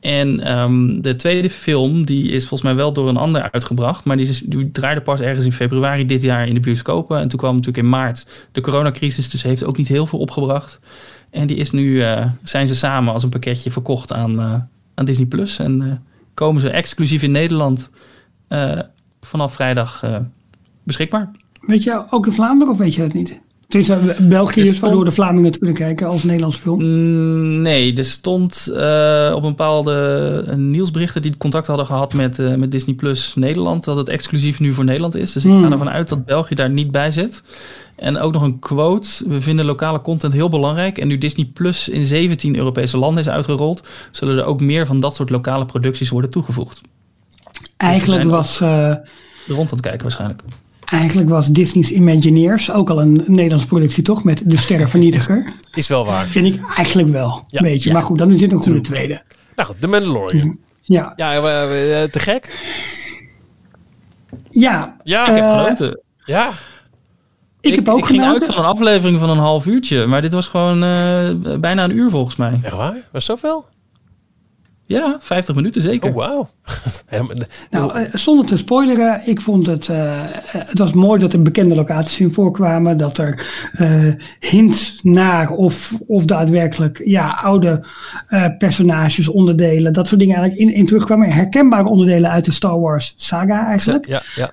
En 0.00 0.58
um, 0.58 1.02
de 1.02 1.16
tweede 1.16 1.50
film 1.50 2.06
die 2.06 2.28
is 2.28 2.40
volgens 2.40 2.62
mij 2.62 2.74
wel 2.74 2.92
door 2.92 3.08
een 3.08 3.16
ander 3.16 3.50
uitgebracht. 3.50 4.04
Maar 4.04 4.16
die, 4.16 4.28
is, 4.28 4.40
die 4.40 4.70
draaide 4.70 5.00
pas 5.00 5.20
ergens 5.20 5.44
in 5.44 5.52
februari 5.52 6.06
dit 6.06 6.22
jaar 6.22 6.48
in 6.48 6.54
de 6.54 6.60
bioscopen. 6.60 7.20
En 7.20 7.28
toen 7.28 7.38
kwam 7.38 7.54
natuurlijk 7.54 7.84
in 7.84 7.90
maart 7.90 8.26
de 8.52 8.60
coronacrisis. 8.60 9.30
Dus 9.30 9.42
heeft 9.42 9.64
ook 9.64 9.76
niet 9.76 9.88
heel 9.88 10.06
veel 10.06 10.18
opgebracht. 10.18 10.80
En 11.30 11.46
die 11.46 11.56
is 11.56 11.70
nu, 11.70 12.02
zijn 12.44 12.66
ze 12.66 12.76
samen 12.76 13.12
als 13.12 13.22
een 13.22 13.28
pakketje 13.28 13.70
verkocht 13.70 14.12
aan, 14.12 14.68
aan 14.98 15.04
Disney 15.04 15.26
Plus. 15.26 15.58
En 15.58 15.80
uh, 15.80 15.92
komen 16.34 16.60
ze 16.60 16.70
exclusief 16.70 17.22
in 17.22 17.30
Nederland 17.30 17.90
uh, 18.48 18.78
vanaf 19.20 19.54
vrijdag 19.54 20.04
uh, 20.04 20.16
beschikbaar. 20.82 21.30
Weet 21.60 21.82
je 21.82 22.04
ook 22.10 22.26
in 22.26 22.32
Vlaanderen 22.32 22.72
of 22.72 22.78
weet 22.78 22.94
je 22.94 23.02
dat 23.02 23.12
niet? 23.12 23.40
Is 23.68 23.90
België 24.20 24.60
is 24.60 24.78
waardoor 24.78 25.04
de 25.04 25.10
Vlamingen 25.10 25.52
te 25.52 25.58
kunnen 25.58 25.76
kijken 25.76 26.08
als 26.08 26.22
Nederlands 26.22 26.56
film? 26.56 26.82
Mm, 26.82 27.62
nee, 27.62 27.94
er 27.94 28.04
stond 28.04 28.68
uh, 28.70 29.32
op 29.34 29.42
een 29.42 29.48
bepaalde 29.48 30.54
nieuwsberichten 30.56 31.22
die 31.22 31.36
contact 31.36 31.66
hadden 31.66 31.86
gehad 31.86 32.12
met, 32.14 32.38
uh, 32.38 32.54
met 32.54 32.70
Disney 32.70 32.94
Plus 32.94 33.34
Nederland 33.34 33.84
dat 33.84 33.96
het 33.96 34.08
exclusief 34.08 34.60
nu 34.60 34.72
voor 34.72 34.84
Nederland 34.84 35.14
is. 35.14 35.32
Dus 35.32 35.44
ik 35.44 35.52
ga 35.52 35.70
ervan 35.70 35.90
uit 35.90 36.08
dat 36.08 36.24
België 36.24 36.54
daar 36.54 36.70
niet 36.70 36.90
bij 36.90 37.10
zit. 37.10 37.42
En 37.98 38.18
ook 38.18 38.32
nog 38.32 38.42
een 38.42 38.58
quote. 38.58 39.28
We 39.28 39.40
vinden 39.40 39.64
lokale 39.64 40.00
content 40.00 40.32
heel 40.32 40.48
belangrijk. 40.48 40.98
En 40.98 41.08
nu 41.08 41.18
Disney 41.18 41.46
Plus 41.46 41.88
in 41.88 42.04
17 42.04 42.56
Europese 42.56 42.98
landen 42.98 43.22
is 43.22 43.28
uitgerold, 43.28 43.88
zullen 44.10 44.38
er 44.38 44.44
ook 44.44 44.60
meer 44.60 44.86
van 44.86 45.00
dat 45.00 45.14
soort 45.14 45.30
lokale 45.30 45.64
producties 45.64 46.08
worden 46.08 46.30
toegevoegd. 46.30 46.80
Eigenlijk 47.76 48.22
dus 48.22 48.30
was. 48.30 48.60
Uh, 48.60 48.94
rond 49.46 49.60
aan 49.60 49.66
het 49.66 49.80
kijken 49.80 50.02
waarschijnlijk. 50.02 50.42
Eigenlijk 50.84 51.28
was 51.28 51.48
Disney's 51.48 51.90
Imagineers 51.90 52.72
ook 52.72 52.90
al 52.90 53.00
een 53.00 53.24
Nederlandse 53.26 53.66
productie, 53.66 54.02
toch? 54.02 54.24
Met 54.24 54.50
De 54.50 54.56
Sterrenvernietiger. 54.56 55.52
Is 55.74 55.88
wel 55.88 56.04
waar. 56.04 56.26
Vind 56.26 56.54
ik 56.54 56.60
eigenlijk 56.76 57.08
wel. 57.08 57.44
Ja. 57.48 57.58
Een 57.58 57.64
beetje. 57.64 57.88
Ja. 57.88 57.94
Maar 57.94 58.04
goed, 58.04 58.18
dan 58.18 58.30
is 58.30 58.38
dit 58.38 58.52
een 58.52 58.58
goede 58.58 58.80
tweede. 58.80 59.22
Nou 59.56 59.68
goed, 59.68 59.80
The 59.80 59.86
Mandalorian. 59.86 60.58
Ja. 60.82 61.12
Ja, 61.16 61.36
uh, 61.36 61.42
te 62.02 62.20
gek? 62.20 62.60
Ja. 64.50 64.96
Ja, 65.04 65.28
ik 65.28 65.34
heb 65.34 65.50
genoten. 65.50 66.00
Ja. 66.24 66.50
Ik, 67.60 67.74
heb 67.74 67.88
ook 67.88 67.98
ik 67.98 68.04
ging 68.04 68.22
uit 68.22 68.44
van 68.44 68.58
een 68.58 68.64
aflevering 68.64 69.18
van 69.18 69.30
een 69.30 69.38
half 69.38 69.66
uurtje, 69.66 70.06
maar 70.06 70.20
dit 70.20 70.32
was 70.32 70.48
gewoon 70.48 70.84
uh, 70.84 71.30
bijna 71.60 71.84
een 71.84 71.96
uur 71.96 72.10
volgens 72.10 72.36
mij. 72.36 72.60
Echt 72.62 72.76
waar? 72.76 72.96
Was 73.12 73.24
zoveel? 73.24 73.66
Ja, 74.84 75.16
50 75.20 75.54
minuten 75.54 75.82
zeker. 75.82 76.10
Oh, 76.10 76.16
wauw. 76.16 76.48
nou, 77.70 77.98
uh, 77.98 78.06
zonder 78.12 78.46
te 78.46 78.56
spoileren, 78.56 79.22
ik 79.24 79.40
vond 79.40 79.66
het... 79.66 79.88
Uh, 79.88 79.96
het 80.46 80.78
was 80.78 80.92
mooi 80.92 81.20
dat 81.20 81.32
er 81.32 81.42
bekende 81.42 81.74
locaties 81.74 82.20
in 82.20 82.32
voorkwamen. 82.32 82.96
Dat 82.96 83.18
er 83.18 83.46
hints 84.40 85.00
naar 85.02 85.50
of, 85.50 86.00
of 86.06 86.24
daadwerkelijk 86.24 87.02
ja, 87.04 87.30
oude 87.30 87.84
personages, 88.58 89.28
onderdelen... 89.28 89.92
dat 89.92 90.08
soort 90.08 90.20
dingen 90.20 90.36
eigenlijk 90.36 90.68
in, 90.68 90.76
in 90.76 90.86
terugkwamen. 90.86 91.30
Herkenbare 91.30 91.88
onderdelen 91.88 92.30
uit 92.30 92.44
de 92.44 92.52
Star 92.52 92.80
Wars 92.80 93.14
saga 93.16 93.66
eigenlijk. 93.66 94.06
Ja, 94.06 94.22
ja. 94.34 94.50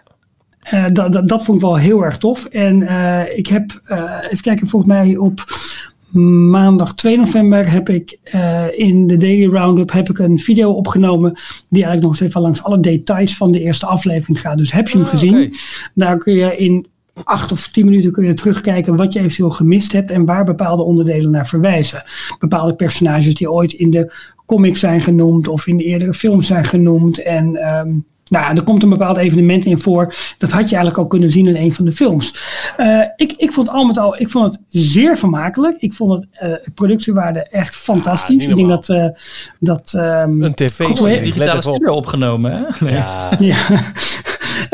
Uh, 0.74 0.86
dat, 0.93 1.11
dat, 1.13 1.28
dat, 1.28 1.43
vond 1.43 1.57
ik 1.57 1.63
wel 1.63 1.76
heel 1.76 2.03
erg 2.03 2.18
tof. 2.18 2.45
En 2.45 2.82
uh, 2.82 3.38
ik 3.38 3.47
heb, 3.47 3.82
uh, 3.88 4.11
even 4.26 4.41
kijken, 4.41 4.68
volgens 4.68 4.91
mij 4.91 5.18
op 5.18 5.43
maandag 6.49 6.95
2 6.95 7.18
november 7.18 7.72
heb 7.72 7.89
ik 7.89 8.20
in 8.76 9.07
de 9.07 9.18
Daily 9.18 9.45
Roundup 9.45 9.91
heb 9.91 10.09
ik 10.09 10.20
een 10.20 10.39
video 10.39 10.72
opgenomen. 10.72 11.32
Die 11.70 11.84
eigenlijk 11.84 12.01
nog 12.01 12.11
eens 12.11 12.22
even 12.22 12.41
langs 12.41 12.63
alle 12.63 12.80
details 12.80 13.38
van 13.38 13.51
de 13.51 13.61
eerste 13.61 13.86
aflevering 13.86 14.39
gaat. 14.39 14.57
Dus 14.57 14.72
heb 14.72 14.88
je 14.88 14.97
hem 14.97 15.05
Ah, 15.05 15.09
gezien? 15.11 15.45
oké. 15.45 15.49
Daar 15.93 16.18
kun 16.18 16.34
je 16.34 16.57
in 16.57 16.88
acht 17.24 17.51
of 17.51 17.68
tien 17.68 17.86
minuten 17.86 18.11
kun 18.11 18.26
je 18.26 18.34
terugkijken 18.34 18.95
wat 18.95 19.13
je 19.13 19.20
eventueel 19.20 19.49
gemist 19.49 19.91
hebt 19.91 20.11
en 20.11 20.26
waar 20.26 20.43
bepaalde 20.43 20.84
onderdelen 20.84 21.32
naar 21.32 21.47
verwijzen. 21.47 22.03
Bepaalde 22.39 22.76
personages 22.76 23.34
die 23.34 23.51
ooit 23.51 23.74
in 23.74 23.89
de 23.89 24.13
comics 24.45 24.80
zijn 24.80 25.01
genoemd 25.01 25.47
of 25.47 25.68
in 25.68 25.78
de 25.78 25.84
eerdere 25.84 26.13
films 26.13 26.47
zijn 26.47 26.66
genoemd. 26.66 27.22
En 27.22 27.76
um, 27.78 28.05
nou 28.30 28.43
ja, 28.43 28.55
er 28.55 28.63
komt 28.63 28.84
een 28.84 28.89
bepaald 28.89 29.17
evenement 29.17 29.65
in 29.65 29.80
voor. 29.80 30.13
Dat 30.38 30.51
had 30.51 30.69
je 30.69 30.76
eigenlijk 30.76 30.97
al 30.97 31.07
kunnen 31.07 31.32
zien 31.32 31.47
in 31.47 31.55
een 31.55 31.73
van 31.73 31.86
de 31.86 31.91
films. 31.91 32.34
Uh, 32.78 33.01
ik, 33.15 33.34
ik 33.38 33.51
vond 33.51 33.69
al 33.69 33.86
met 33.86 33.97
al, 33.97 34.19
ik 34.19 34.30
vond 34.30 34.45
het 34.45 34.61
zeer 34.69 35.17
vermakelijk. 35.17 35.78
Ik 35.82 35.93
vond 35.93 36.11
het 36.11 36.49
uh, 36.49 36.73
productiewaarde 36.76 37.39
echt 37.49 37.76
fantastisch. 37.76 38.43
Ah, 38.43 38.49
ik 38.49 38.55
denk 38.55 38.69
dat, 38.69 38.89
uh, 38.89 39.07
dat 39.59 39.93
um, 39.95 40.43
Een 40.43 40.53
tv. 40.53 40.86
Goed, 40.86 40.99
Goed, 40.99 41.09
hè? 41.09 41.21
digitale 41.21 41.61
studio 41.61 41.93
opgenomen, 41.93 42.51
hè? 42.51 42.86
Nee. 42.86 42.93
Ja, 42.93 43.32
ja. 43.39 43.82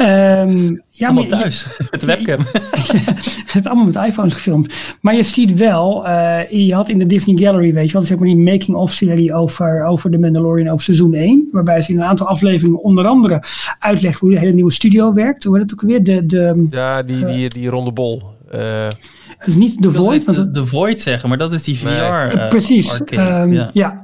Um, 0.01 0.81
ja, 0.89 1.05
Allemaal 1.07 1.25
maar- 1.29 1.39
thuis, 1.39 1.65
met 1.91 1.99
de 1.99 2.05
webcam. 2.05 2.39
het 3.57 3.65
allemaal 3.67 3.85
met 3.85 3.95
iPhones 3.95 4.33
gefilmd. 4.33 4.73
Maar 5.01 5.15
je 5.15 5.23
ziet 5.23 5.53
wel, 5.55 6.05
uh, 6.07 6.39
je 6.49 6.73
had 6.73 6.89
in 6.89 6.99
de 6.99 7.05
Disney 7.05 7.37
Gallery, 7.37 7.73
weet 7.73 7.85
je 7.87 7.93
wel, 7.93 8.01
zeg 8.01 8.17
maar 8.17 8.27
die 8.27 8.37
making-of 8.37 8.91
serie 8.91 9.33
over, 9.33 9.83
over 9.85 10.11
The 10.11 10.17
Mandalorian 10.17 10.67
over 10.67 10.83
seizoen 10.85 11.13
1. 11.13 11.49
Waarbij 11.51 11.81
ze 11.81 11.91
in 11.91 11.97
een 11.97 12.03
aantal 12.05 12.27
afleveringen 12.27 12.83
onder 12.83 13.07
andere 13.07 13.43
uitlegt 13.79 14.19
hoe 14.19 14.31
de 14.31 14.39
hele 14.39 14.53
nieuwe 14.53 14.71
studio 14.71 15.13
werkt. 15.13 15.43
Hoe 15.43 15.57
heet 15.57 15.69
het 15.69 15.79
ook 15.79 15.89
weer? 15.89 16.03
De, 16.03 16.25
de, 16.25 16.65
ja 16.69 17.03
die, 17.03 17.25
die, 17.25 17.49
die 17.49 17.69
ronde 17.69 17.91
bol. 17.91 18.21
Eh, 18.51 18.59
het 19.37 19.47
is 19.47 19.55
niet 19.55 19.81
The 19.81 19.91
Void, 19.91 20.25
de, 20.25 20.33
het, 20.33 20.53
de 20.53 20.65
Void 20.65 21.01
zeggen, 21.01 21.29
maar 21.29 21.37
dat 21.37 21.51
is 21.51 21.63
die 21.63 21.77
VR 21.79 21.85
Nee. 21.87 21.97
eh, 21.97 22.47
precies. 22.49 22.91
arcade. 22.99 23.41
Um, 23.41 23.53
ja. 23.53 23.69
ja. 23.73 24.01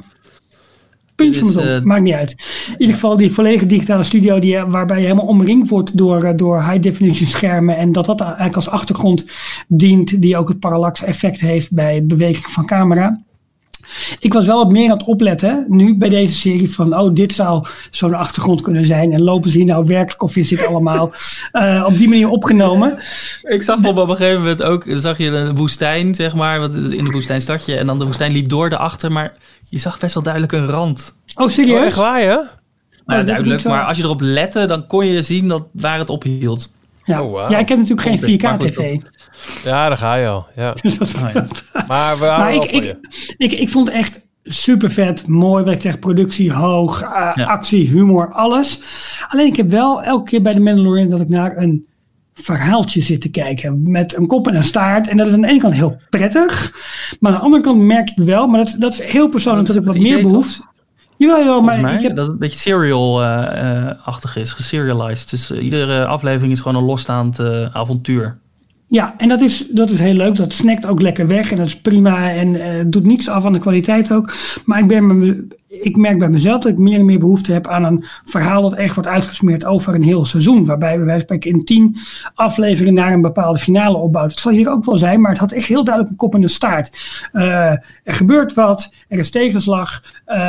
Puntje 1.18 1.44
moet 1.44 1.58
op, 1.58 1.64
eh, 1.64 1.82
maakt 1.82 2.02
niet 2.02 2.14
uit. 2.14 2.32
In 2.68 2.76
ieder 2.78 2.96
geval 2.96 3.18
die 3.18 3.32
volledige 3.32 3.66
digitale 3.66 4.04
studio 4.04 4.40
die, 4.40 4.58
waarbij 4.58 4.98
je 4.98 5.04
helemaal 5.04 5.26
omringd 5.26 5.70
wordt 5.70 5.98
door, 5.98 6.24
eh, 6.24 6.36
door 6.36 6.64
high 6.64 6.82
definition 6.82 7.28
schermen. 7.28 7.78
En 7.78 7.92
dat 7.92 8.06
dat 8.06 8.22
eigenlijk 8.22 8.56
als 8.56 8.70
achtergrond 8.70 9.26
dient 9.68 10.22
die 10.22 10.38
ook 10.38 10.48
het 10.48 10.60
parallax 10.60 11.04
effect 11.04 11.40
heeft 11.40 11.72
bij 11.72 12.06
beweging 12.06 12.46
van 12.46 12.66
camera. 12.66 13.22
Ik 14.20 14.34
was 14.34 14.46
wel 14.46 14.58
wat 14.58 14.72
meer 14.72 14.92
aan 14.92 14.98
het 14.98 15.08
opletten 15.08 15.66
nu 15.68 15.96
bij 15.96 16.10
deze 16.10 16.34
serie 16.34 16.72
van 16.72 16.98
oh 16.98 17.14
dit 17.14 17.34
zou 17.34 17.66
zo'n 17.92 18.14
achtergrond 18.14 18.62
kunnen 18.62 18.86
zijn 18.86 19.14
en 19.14 19.22
lopen 19.22 19.50
ze 19.50 19.58
hier 19.58 19.66
nou 19.66 19.86
werkelijk 19.86 20.24
of 20.24 20.36
is 20.36 20.48
dit 20.48 20.66
allemaal 20.66 21.12
uh, 21.54 21.84
op 21.90 21.98
die 21.98 22.10
manier 22.10 22.30
opgenomen. 22.30 22.98
Ik 23.42 23.64
zag 23.64 23.86
op 23.86 23.98
een 23.98 24.16
gegeven 24.16 24.40
moment 24.40 24.64
ook, 24.64 24.86
zag 24.88 25.18
je 25.18 25.28
een 25.28 25.56
woestijn, 25.56 26.16
zeg 26.16 26.36
maar, 26.36 26.60
wat 26.60 26.76
in 26.76 27.04
de 27.04 27.12
woestijn 27.12 27.42
stad 27.42 27.66
je 27.66 27.78
en 27.78 27.88
dan 27.88 28.00
de 28.00 28.06
woestijn 28.06 28.32
liep 28.32 28.50
door 28.50 28.70
de 28.70 28.78
achter, 28.78 29.12
maar 29.12 29.34
je 29.70 29.80
zag 29.80 30.00
best 30.00 30.14
wel 30.14 30.24
duidelijk 30.24 30.54
een 30.54 30.68
rand. 30.68 31.16
Oh 31.36 31.50
serieus? 31.50 31.80
oh, 31.80 31.86
echt 31.86 31.96
waar, 31.96 32.22
ja? 32.22 32.36
Nou, 33.06 33.20
heb 33.20 33.20
ik 33.20 33.26
duidelijk, 33.26 33.64
maar 33.64 33.84
als 33.84 33.98
je 33.98 34.04
erop 34.04 34.22
lette, 34.22 34.66
dan 34.66 34.88
kon 34.88 35.06
je 35.06 35.22
zien 35.22 35.48
dat, 35.48 35.64
waar 35.72 36.00
het 36.00 36.10
ophield. 36.10 36.76
Ja. 37.08 37.24
Oh, 37.24 37.32
wauw. 37.32 37.50
ja, 37.50 37.58
ik 37.58 37.70
heb 37.70 37.78
natuurlijk 37.78 38.08
geen 38.08 38.20
Context, 38.20 38.44
maar 38.44 38.58
4K 38.58 38.62
goed, 38.62 38.74
tv. 38.74 39.64
Ja, 39.64 39.88
daar 39.88 39.98
ga 39.98 40.16
je 40.16 40.28
al. 40.28 40.48
Ja. 40.56 40.74
Dus 40.82 40.98
dat 40.98 41.12
ja. 41.12 41.46
Maar 41.88 42.20
we 42.20 42.26
Maar 42.26 42.54
ik, 42.54 42.64
ik, 42.64 42.84
je. 42.84 42.98
ik, 43.38 43.52
ik 43.52 43.70
vond 43.70 43.88
het 43.88 43.98
echt 43.98 44.22
super 44.44 44.92
vet, 44.92 45.28
mooi, 45.28 45.64
wat 45.64 45.74
ik 45.74 45.82
zeg, 45.82 46.00
productie 46.00 46.54
hoog, 46.54 47.04
uh, 47.04 47.10
Ja. 47.10 47.44
actie, 47.44 47.88
humor, 47.88 48.32
alles. 48.34 48.80
Alleen 49.28 49.46
ik 49.48 49.56
heb 49.56 49.70
wel 49.70 50.04
elke 50.04 50.30
keer 50.30 50.42
bij 50.42 50.54
de 50.54 50.60
Mandalorian 50.60 51.10
dat 51.10 51.22
ik 51.22 51.30
naar 51.30 51.58
een 51.58 51.88
verhaaltje 52.34 53.02
zit 53.02 53.22
te 53.22 53.30
kijken 53.30 53.92
met 53.92 54.16
een 54.16 54.28
kop 54.28 54.48
en 54.48 54.56
een 54.56 54.64
staart. 54.64 55.08
En 55.08 55.18
dat 55.18 55.28
is 55.28 55.34
aan 55.34 55.42
de 55.42 55.48
ene 55.48 55.60
kant 55.60 55.74
heel 55.74 55.98
prettig, 56.10 56.74
maar 57.20 57.32
aan 57.32 57.38
de 57.38 57.44
andere 57.44 57.64
kant 57.64 57.82
merk 57.82 58.10
ik 58.10 58.26
wel, 58.26 58.48
maar 58.48 58.64
dat, 58.66 58.76
dat 58.80 58.92
is 58.94 59.02
heel 59.02 59.30
persoonlijk 59.30 59.68
Dat 59.68 59.76
ik 59.76 59.84
wat 59.84 59.98
meer 59.98 60.18
idee, 60.18 60.22
behoefte. 60.24 60.62
Jawel, 61.18 61.40
jawel, 61.40 61.62
maar 61.62 61.80
mij, 61.80 61.96
ik 61.96 62.02
heb, 62.02 62.16
dat 62.16 62.26
het 62.26 62.34
een 62.34 62.40
beetje 62.40 62.60
serial-achtig 62.60 64.36
is, 64.36 64.52
geserialized. 64.52 65.30
Dus 65.30 65.52
eh, 65.52 65.64
iedere 65.64 66.06
aflevering 66.06 66.52
is 66.52 66.62
gewoon 66.62 66.78
een 66.78 66.88
losstaand 66.88 67.40
eh, 67.40 67.76
avontuur. 67.76 68.38
Ja, 68.90 69.14
en 69.18 69.28
dat 69.28 69.42
is, 69.42 69.68
dat 69.72 69.90
is 69.90 70.00
heel 70.00 70.14
leuk. 70.14 70.36
Dat 70.36 70.54
snakt 70.54 70.86
ook 70.86 71.02
lekker 71.02 71.28
weg 71.28 71.52
en 71.52 71.58
dat 71.58 71.66
is 71.66 71.82
prima 71.82 72.32
en 72.32 72.62
eh, 72.62 72.84
doet 72.88 73.06
niets 73.06 73.30
af 73.30 73.46
aan 73.46 73.54
de 73.54 73.60
kwaliteit 73.60 74.12
ook. 74.12 74.34
Maar 74.66 74.80
ik, 74.80 74.88
ben, 74.88 75.18
me- 75.18 75.48
ik 75.68 75.96
merk 75.96 76.18
bij 76.18 76.30
mezelf 76.30 76.62
dat 76.62 76.72
ik 76.72 76.78
meer 76.78 77.00
en 77.00 77.06
meer 77.06 77.20
behoefte 77.20 77.54
heb 77.54 77.68
aan 77.68 77.84
een 77.84 78.04
verhaal 78.26 78.62
dat 78.62 78.74
echt 78.74 78.94
wordt 78.94 79.10
uitgesmeerd 79.10 79.66
over 79.66 79.96
een 79.96 80.02
heel 80.04 80.26
seizoen. 80.26 80.66
Waarbij 80.66 81.00
we 81.00 81.06
bij 81.06 81.20
spreken 81.20 81.52
in 81.52 81.64
tien 81.64 81.96
afleveringen 82.34 82.94
naar 82.94 83.14
een 83.14 83.22
bepaalde 83.22 83.60
finale 83.60 83.98
opbouwt. 83.98 84.32
Het 84.32 84.40
zal 84.40 84.52
hier 84.52 84.70
ook 84.70 84.86
wel 84.86 84.98
zijn, 84.98 85.22
maar 85.22 85.32
het 85.32 85.40
had 85.40 85.52
echt 85.52 85.68
heel 85.68 85.84
duidelijk 85.84 86.14
een 86.14 86.20
kop 86.20 86.36
en 86.36 86.44
een 86.44 86.50
staart. 86.50 86.98
Eh, 87.32 87.72
er 88.04 88.14
gebeurt 88.14 88.54
wat, 88.54 88.94
er 89.08 89.20
is 89.20 89.32
tegenslag. 89.32 90.02
eh, 90.26 90.40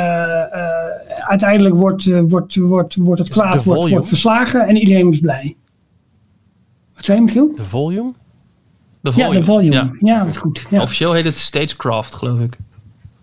uiteindelijk 1.27 1.75
wordt, 1.75 2.05
wordt, 2.29 2.55
wordt, 2.55 2.95
wordt 2.95 3.19
het 3.19 3.29
kwaad 3.29 3.63
wordt, 3.63 3.79
wordt 3.91 4.07
verslagen 4.07 4.67
en 4.67 4.75
iedereen 4.77 5.11
is 5.11 5.19
blij. 5.19 5.55
Wat 6.95 7.05
zei 7.05 7.17
je, 7.17 7.23
Michiel? 7.23 7.55
De 7.55 7.63
volume? 7.63 8.11
De 9.01 9.11
Ja, 9.15 9.29
de 9.29 9.43
volume. 9.43 9.73
Ja, 9.75 9.91
Ja. 9.99 10.23
dat 10.23 10.31
is 10.31 10.37
goed. 10.37 10.65
Ja. 10.69 10.81
Officieel 10.81 11.13
heet 11.13 11.23
het 11.23 11.37
Stagecraft, 11.37 12.15
geloof 12.15 12.39
ik. 12.39 12.57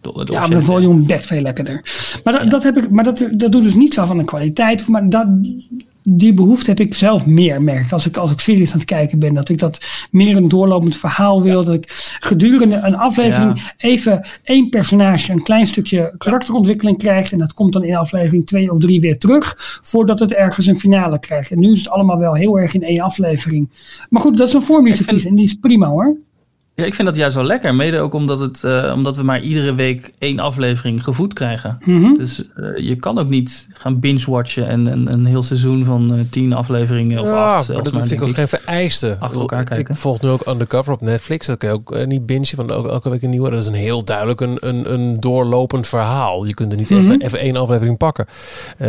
De- 0.00 0.24
de 0.24 0.32
Ja, 0.32 0.40
maar 0.40 0.50
de 0.50 0.62
volume 0.62 1.02
bekt 1.04 1.26
veel 1.26 1.40
lekkerder. 1.40 1.82
Maar, 2.24 2.32
dat, 2.32 2.50
dat, 2.50 2.62
heb 2.62 2.76
ik, 2.76 2.90
maar 2.90 3.04
dat, 3.04 3.28
dat 3.32 3.52
doet 3.52 3.62
dus 3.64 3.74
niets 3.74 3.98
af 3.98 4.10
aan 4.10 4.18
de 4.18 4.24
kwaliteit. 4.24 4.88
Maar 4.88 5.08
dat, 5.08 5.26
die 6.08 6.34
behoefte 6.34 6.70
heb 6.70 6.80
ik 6.80 6.94
zelf 6.94 7.26
meer, 7.26 7.62
merk 7.62 7.84
ik. 7.84 7.92
Als 7.92 8.06
ik, 8.06 8.16
als 8.16 8.32
ik 8.32 8.40
series 8.40 8.72
aan 8.72 8.78
het 8.78 8.86
kijken 8.86 9.18
ben. 9.18 9.34
Dat 9.34 9.48
ik 9.48 9.58
dat 9.58 10.06
meer 10.10 10.36
een 10.36 10.48
doorlopend 10.48 10.96
verhaal 10.96 11.42
wil. 11.42 11.64
Dat 11.64 11.74
ik 11.74 12.16
gedurende 12.20 12.80
een 12.82 12.96
aflevering 12.96 13.72
even 13.76 14.26
één 14.42 14.68
personage 14.68 15.32
een 15.32 15.42
klein 15.42 15.66
stukje 15.66 16.14
karakterontwikkeling 16.18 16.98
krijgt. 16.98 17.32
En 17.32 17.38
dat 17.38 17.54
komt 17.54 17.72
dan 17.72 17.84
in 17.84 17.96
aflevering 17.96 18.46
twee 18.46 18.72
of 18.72 18.78
drie 18.78 19.00
weer 19.00 19.18
terug. 19.18 19.80
Voordat 19.82 20.18
het 20.18 20.32
ergens 20.32 20.66
een 20.66 20.80
finale 20.80 21.18
krijgt. 21.18 21.50
En 21.50 21.58
nu 21.60 21.72
is 21.72 21.78
het 21.78 21.88
allemaal 21.88 22.18
wel 22.18 22.34
heel 22.34 22.58
erg 22.58 22.74
in 22.74 22.82
één 22.82 23.00
aflevering. 23.00 23.70
Maar 24.08 24.22
goed, 24.22 24.38
dat 24.38 24.48
is 24.48 24.54
een 24.54 24.62
vorm 24.62 24.84
die 24.84 24.94
te 24.94 25.04
kiezen. 25.04 25.30
En 25.30 25.36
die 25.36 25.46
is 25.46 25.54
prima 25.54 25.88
hoor. 25.88 26.16
Ja, 26.76 26.84
ik 26.84 26.94
vind 26.94 27.08
dat 27.08 27.16
juist 27.16 27.34
wel 27.34 27.44
lekker. 27.44 27.74
Mede 27.74 27.98
ook 28.00 28.14
omdat, 28.14 28.38
het, 28.40 28.64
eh, 28.64 28.92
omdat 28.94 29.16
we 29.16 29.22
maar 29.22 29.40
iedere 29.40 29.74
week 29.74 30.12
één 30.18 30.38
aflevering 30.38 31.04
gevoed 31.04 31.32
krijgen. 31.32 31.78
Mhm. 31.84 32.14
Dus 32.14 32.42
eh, 32.54 32.64
je 32.88 32.96
kan 32.96 33.18
ook 33.18 33.28
niet 33.28 33.68
gaan 33.74 34.00
binge-watchen 34.00 34.68
en, 34.68 34.86
en 34.88 35.12
een 35.12 35.26
heel 35.26 35.42
seizoen 35.42 35.84
van 35.84 36.14
eh, 36.14 36.20
tien 36.30 36.52
afleveringen 36.52 37.20
of 37.20 37.26
ja, 37.26 37.32
acht 37.44 37.54
maar 37.54 37.62
zelfs. 37.64 37.82
dat 37.84 37.92
maar, 37.92 38.06
vind 38.06 38.20
ik 38.20 38.28
ook 38.28 38.34
geen 38.34 38.48
vereiste. 38.48 39.16
Achter 39.20 39.40
elkaar 39.40 39.64
kijken. 39.64 39.94
Ik 39.94 40.00
volg 40.00 40.20
nu 40.20 40.28
ook 40.28 40.46
Undercover 40.46 40.92
op 40.92 41.00
Netflix. 41.00 41.46
Dat 41.46 41.58
kun 41.58 41.68
je 41.68 41.74
ook 41.74 42.06
niet 42.06 42.26
bingen, 42.26 42.56
want 42.56 42.72
ook 42.72 42.88
elke 42.88 43.10
week 43.10 43.22
een 43.22 43.30
nieuwe. 43.30 43.50
Dat 43.50 43.60
is 43.60 43.66
een 43.66 43.74
heel 43.74 44.04
duidelijk 44.04 44.40
een, 44.40 44.56
een, 44.60 44.92
een 44.92 45.20
doorlopend 45.20 45.86
verhaal. 45.86 46.44
Je 46.44 46.54
kunt 46.54 46.72
er 46.72 46.78
niet 46.78 46.90
Mhm. 46.90 47.00
even, 47.00 47.20
even 47.20 47.38
één 47.38 47.56
aflevering 47.56 47.96
pakken. 47.96 48.26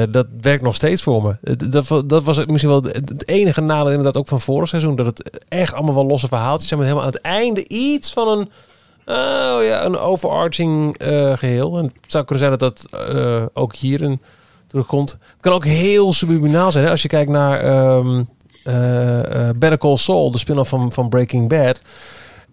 Dat 0.09 0.27
werkt 0.41 0.63
nog 0.63 0.75
steeds 0.75 1.03
voor 1.03 1.23
me. 1.23 1.55
Dat, 1.69 2.03
dat 2.05 2.23
was 2.23 2.45
misschien 2.45 2.69
wel 2.69 2.81
het 2.81 3.09
het 3.09 3.27
enige 3.27 3.61
nadeel 3.61 3.89
inderdaad 3.89 4.17
ook 4.17 4.27
van 4.27 4.41
vorig 4.41 4.67
seizoen. 4.69 4.95
Dat 4.95 5.05
het 5.05 5.39
echt 5.47 5.73
allemaal 5.73 5.95
wel 5.95 6.05
losse 6.05 6.27
verhaaltjes 6.27 6.67
zijn. 6.67 6.79
Met 6.79 6.89
helemaal 6.89 7.09
aan 7.09 7.15
het 7.15 7.23
einde 7.25 7.63
iets 7.77 8.13
van 8.13 8.27
een... 8.27 8.49
Oh 9.05 9.63
ja, 9.63 9.85
een 9.85 9.97
overarching 9.97 10.97
eh, 10.97 11.37
geheel. 11.37 11.77
En 11.77 11.83
het 11.83 12.11
zou 12.11 12.25
kunnen 12.25 12.47
zijn 12.47 12.57
dat 12.57 12.59
dat 12.59 13.01
eh, 13.09 13.43
ook 13.53 13.75
hierin 13.75 14.21
terugkomt. 14.67 15.11
Het 15.11 15.41
kan 15.41 15.53
ook 15.53 15.65
heel 15.65 16.13
subliminaal 16.13 16.71
zijn. 16.71 16.85
Hè? 16.85 16.91
Als 16.91 17.01
je 17.01 17.07
kijkt 17.07 17.31
naar 17.31 17.59
eh, 17.63 19.49
Better 19.55 19.77
Call 19.77 19.97
Saul, 19.97 20.31
de 20.31 20.37
spin-off 20.37 20.69
van, 20.69 20.91
van 20.91 21.09
Breaking 21.09 21.49
Bad. 21.49 21.81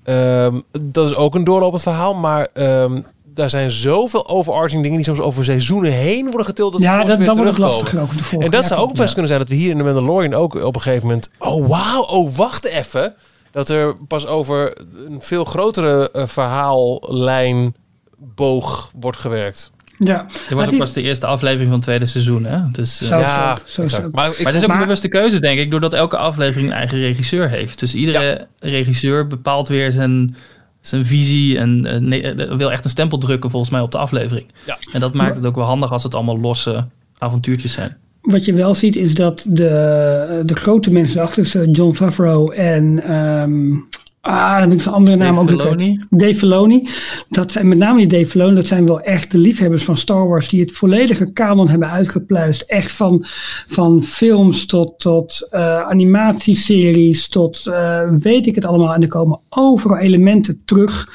Ehm, 0.05 0.61
dat 0.81 1.07
is 1.07 1.15
ook 1.15 1.35
een 1.35 1.45
doorlopend 1.45 1.83
verhaal, 1.83 2.15
maar 2.15 2.49
ehm, 2.53 3.01
daar 3.35 3.51
zijn 3.51 3.71
zoveel 3.71 4.29
overarching 4.29 4.83
dingen 4.83 4.97
die 4.97 5.07
soms 5.07 5.21
over 5.21 5.45
seizoenen 5.45 5.93
heen 5.93 6.25
worden 6.25 6.45
getild. 6.45 6.73
Dat 6.73 6.81
Ja, 6.81 7.05
dat, 7.05 7.17
weer 7.17 7.27
dan 7.27 7.37
wordt 7.37 7.51
het 7.51 7.61
lastiger 7.61 8.01
ook. 8.01 8.11
En 8.39 8.51
dat 8.51 8.63
Ja, 8.63 8.69
zou 8.69 8.81
ook 8.81 8.95
best 8.95 9.13
kunnen 9.13 9.27
zijn 9.27 9.41
dat 9.41 9.49
we 9.49 9.55
hier 9.55 9.71
in 9.71 9.79
de 9.79 9.85
Mandalorian 9.85 10.35
ook 10.35 10.55
op 10.55 10.75
een 10.75 10.81
gegeven 10.81 11.07
moment... 11.07 11.31
Oh, 11.39 11.69
wauw, 11.69 12.03
oh, 12.03 12.37
wacht 12.37 12.65
even. 12.65 13.15
Dat 13.55 13.69
er 13.69 13.97
pas 13.97 14.27
over 14.27 14.77
een 15.07 15.23
veel 15.23 15.45
grotere 15.45 16.11
eh, 16.11 16.27
verhaallijn 16.27 17.75
boog 18.19 18.91
wordt 19.01 19.19
gewerkt. 19.19 19.73
Ja, 19.99 20.23
Dit 20.23 20.49
was 20.51 20.65
ook 20.65 20.71
die- 20.71 20.79
pas 20.79 20.93
de 20.93 21.03
eerste 21.03 21.27
aflevering 21.27 21.67
van 21.67 21.75
het 21.77 21.83
tweede 21.83 22.07
seizoen. 22.07 22.45
Hè? 22.45 22.71
Dus, 22.71 22.99
ja, 22.99 23.57
zo. 23.67 23.83
Maar, 23.83 23.91
ik 23.99 24.13
maar 24.13 24.27
het 24.27 24.55
is 24.55 24.63
ook 24.63 24.67
Maar- 24.67 24.77
een 24.77 24.83
bewuste 24.83 25.09
keuze, 25.09 25.41
denk 25.41 25.59
ik, 25.59 25.71
doordat 25.71 25.93
elke 25.93 26.17
aflevering 26.17 26.69
een 26.71 26.77
eigen 26.77 26.99
regisseur 26.99 27.49
heeft. 27.49 27.79
Dus 27.79 27.95
iedere 27.95 28.47
regisseur 28.59 29.27
bepaalt 29.27 29.69
weer 29.69 29.93
zijn, 29.93 30.37
zijn 30.81 31.07
visie 31.07 31.59
en 31.59 31.81
nee, 32.09 32.23
eh, 32.33 32.57
wil 32.57 32.73
echt 32.73 32.85
een 32.85 32.91
stempel 32.91 33.19
drukken 33.19 33.51
volgens 33.51 33.71
mij 33.73 33.81
op 33.81 33.93
de 33.93 33.99
aflevering. 33.99 34.47
Ja. 34.67 34.79
En 34.93 35.01
dat 35.01 35.15
maakt 35.15 35.35
het 35.35 35.47
ook 35.47 35.57
wel 35.57 35.65
handig 35.65 35.93
als 35.93 36.03
het 36.03 36.15
allemaal 36.15 36.41
losse 36.41 36.87
avontuurtjes 37.19 37.73
zijn. 37.73 37.97
Wat 38.25 38.45
je 38.45 38.53
wel 38.53 38.75
ziet 38.75 38.97
is 38.97 39.15
dat 39.15 39.47
de, 39.49 40.43
de 40.47 40.55
grote 40.55 40.91
mensen 40.91 41.23
achter, 41.23 41.69
John 41.69 41.95
Favreau 41.95 42.55
en 42.55 43.03
ehm, 43.03 43.73
ah, 44.21 44.59
dan 44.59 44.69
ben 44.69 44.77
ik 44.77 44.83
zijn 44.83 44.95
andere 44.95 45.17
naam 45.17 45.35
Dave 45.35 45.53
ook. 45.53 45.61
Filoni. 45.61 46.01
Dave 46.11 46.35
Filoni. 46.35 46.89
Dat 47.29 47.53
zijn 47.53 47.69
met 47.69 47.79
name 47.79 47.99
die 47.99 48.07
Dave 48.07 48.27
Filoni, 48.27 48.55
dat 48.55 48.67
zijn 48.67 48.87
wel 48.87 49.01
echt 49.01 49.31
de 49.31 49.39
liefhebbers 49.39 49.85
van 49.85 49.97
Star 49.97 50.29
Wars 50.29 50.49
die 50.49 50.61
het 50.61 50.73
volledige 50.73 51.33
kanon 51.33 51.69
hebben 51.69 51.91
uitgepluist. 51.91 52.63
Echt 52.63 52.93
van, 52.93 53.25
van 53.67 54.03
films 54.03 54.67
tot, 54.67 54.99
tot 54.99 55.49
eh, 55.51 55.81
animatieseries 55.81 57.29
tot 57.29 57.67
eh, 57.67 58.11
weet 58.19 58.47
ik 58.47 58.55
het 58.55 58.65
allemaal. 58.65 58.95
En 58.95 59.03
er 59.03 59.09
komen 59.09 59.41
overal 59.49 59.99
elementen 59.99 60.63
terug 60.65 61.09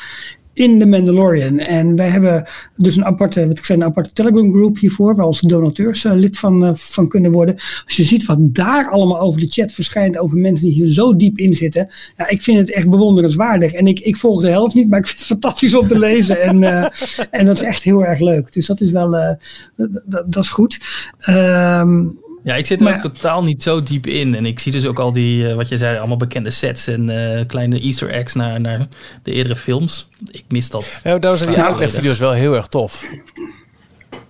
in 0.54 0.80
de 0.80 0.86
Mandalorian. 0.86 1.60
En 1.60 1.96
wij 1.96 2.10
hebben 2.10 2.48
dus 2.76 2.96
een 2.96 3.06
aparte, 3.06 3.48
wat 3.48 3.58
ik 3.58 3.66
zei, 3.66 3.80
een 3.80 3.86
aparte 3.86 4.14
Telegram 4.14 4.52
group 4.52 4.78
hiervoor, 4.78 5.16
waar 5.16 5.26
onze 5.26 5.48
donateurs 5.48 6.06
eh, 6.06 6.14
lid 6.14 6.38
van, 6.40 6.66
eh, 6.66 6.72
van 6.74 7.08
kunnen 7.08 7.32
worden. 7.32 7.56
Als 7.56 7.96
je 7.96 8.04
ziet 8.04 8.26
wat 8.26 8.38
daar 8.40 8.90
allemaal 8.90 9.20
over 9.20 9.42
de 9.42 9.48
chat 9.48 9.72
verschijnt, 9.72 10.18
over 10.18 10.38
mensen 10.38 10.66
die 10.66 10.76
hier 10.76 10.88
zo 10.88 11.16
diep 11.16 11.38
in 11.38 11.54
zitten. 11.54 11.88
Ja, 12.18 12.30
ik 12.30 12.42
vind 12.42 12.58
het 12.58 12.72
echt 12.72 12.90
bewonderenswaardig. 12.90 13.74
En 13.74 13.88
ik, 13.88 14.00
ik 14.00 14.16
volg 14.16 14.42
de 14.42 14.50
helft 14.50 14.76
niet, 14.76 14.90
maar 14.90 15.00
ik 15.00 15.08
vind 15.08 15.20
het 15.20 15.28
fantastisch 15.28 15.76
om 15.76 15.88
te 15.88 16.00
lezen. 16.10 16.42
En, 16.42 16.64
eh, 16.64 16.86
en 17.32 17.46
dat 17.46 17.56
is 17.56 17.62
echt 17.62 17.84
heel 17.84 18.06
erg 18.06 18.20
leuk. 18.20 18.54
Dus 18.54 18.66
dat 18.66 18.82
is 18.82 18.92
wel, 18.92 19.38
dat, 19.76 20.26
dat, 20.28 20.44
is 20.44 20.50
goed. 20.50 20.80
Ehm, 21.20 22.06
Ja, 22.44 22.56
ik 22.56 22.66
zit 22.66 22.80
er 22.80 22.84
Maar- 22.86 22.96
ook 22.96 23.02
totaal 23.02 23.44
niet 23.44 23.64
zo 23.64 23.84
diep 23.84 24.08
in. 24.08 24.36
En 24.36 24.46
ik 24.46 24.60
zie 24.60 24.72
dus 24.72 24.86
ook 24.86 25.00
al 25.00 25.12
die, 25.12 25.48
eh, 25.50 25.56
wat 25.56 25.68
je 25.68 25.78
zei, 25.78 25.98
allemaal 25.98 26.18
bekende 26.18 26.50
sets 26.50 26.88
en 26.88 27.10
eh, 27.38 27.46
kleine 27.48 27.80
easter 27.80 28.10
eggs 28.10 28.34
naar, 28.34 28.62
naar 28.62 28.88
de 29.24 29.32
eerdere 29.32 29.56
films. 29.56 30.08
Ik 30.32 30.44
mis 30.48 30.70
dat. 30.70 31.00
Ja, 31.04 31.18
daarom 31.18 31.40
zijn 31.40 31.54
die 31.54 31.64
uitlegvideo's 31.64 32.20
wel 32.20 32.32
heel 32.32 32.56
erg 32.56 32.68
tof. 32.68 33.06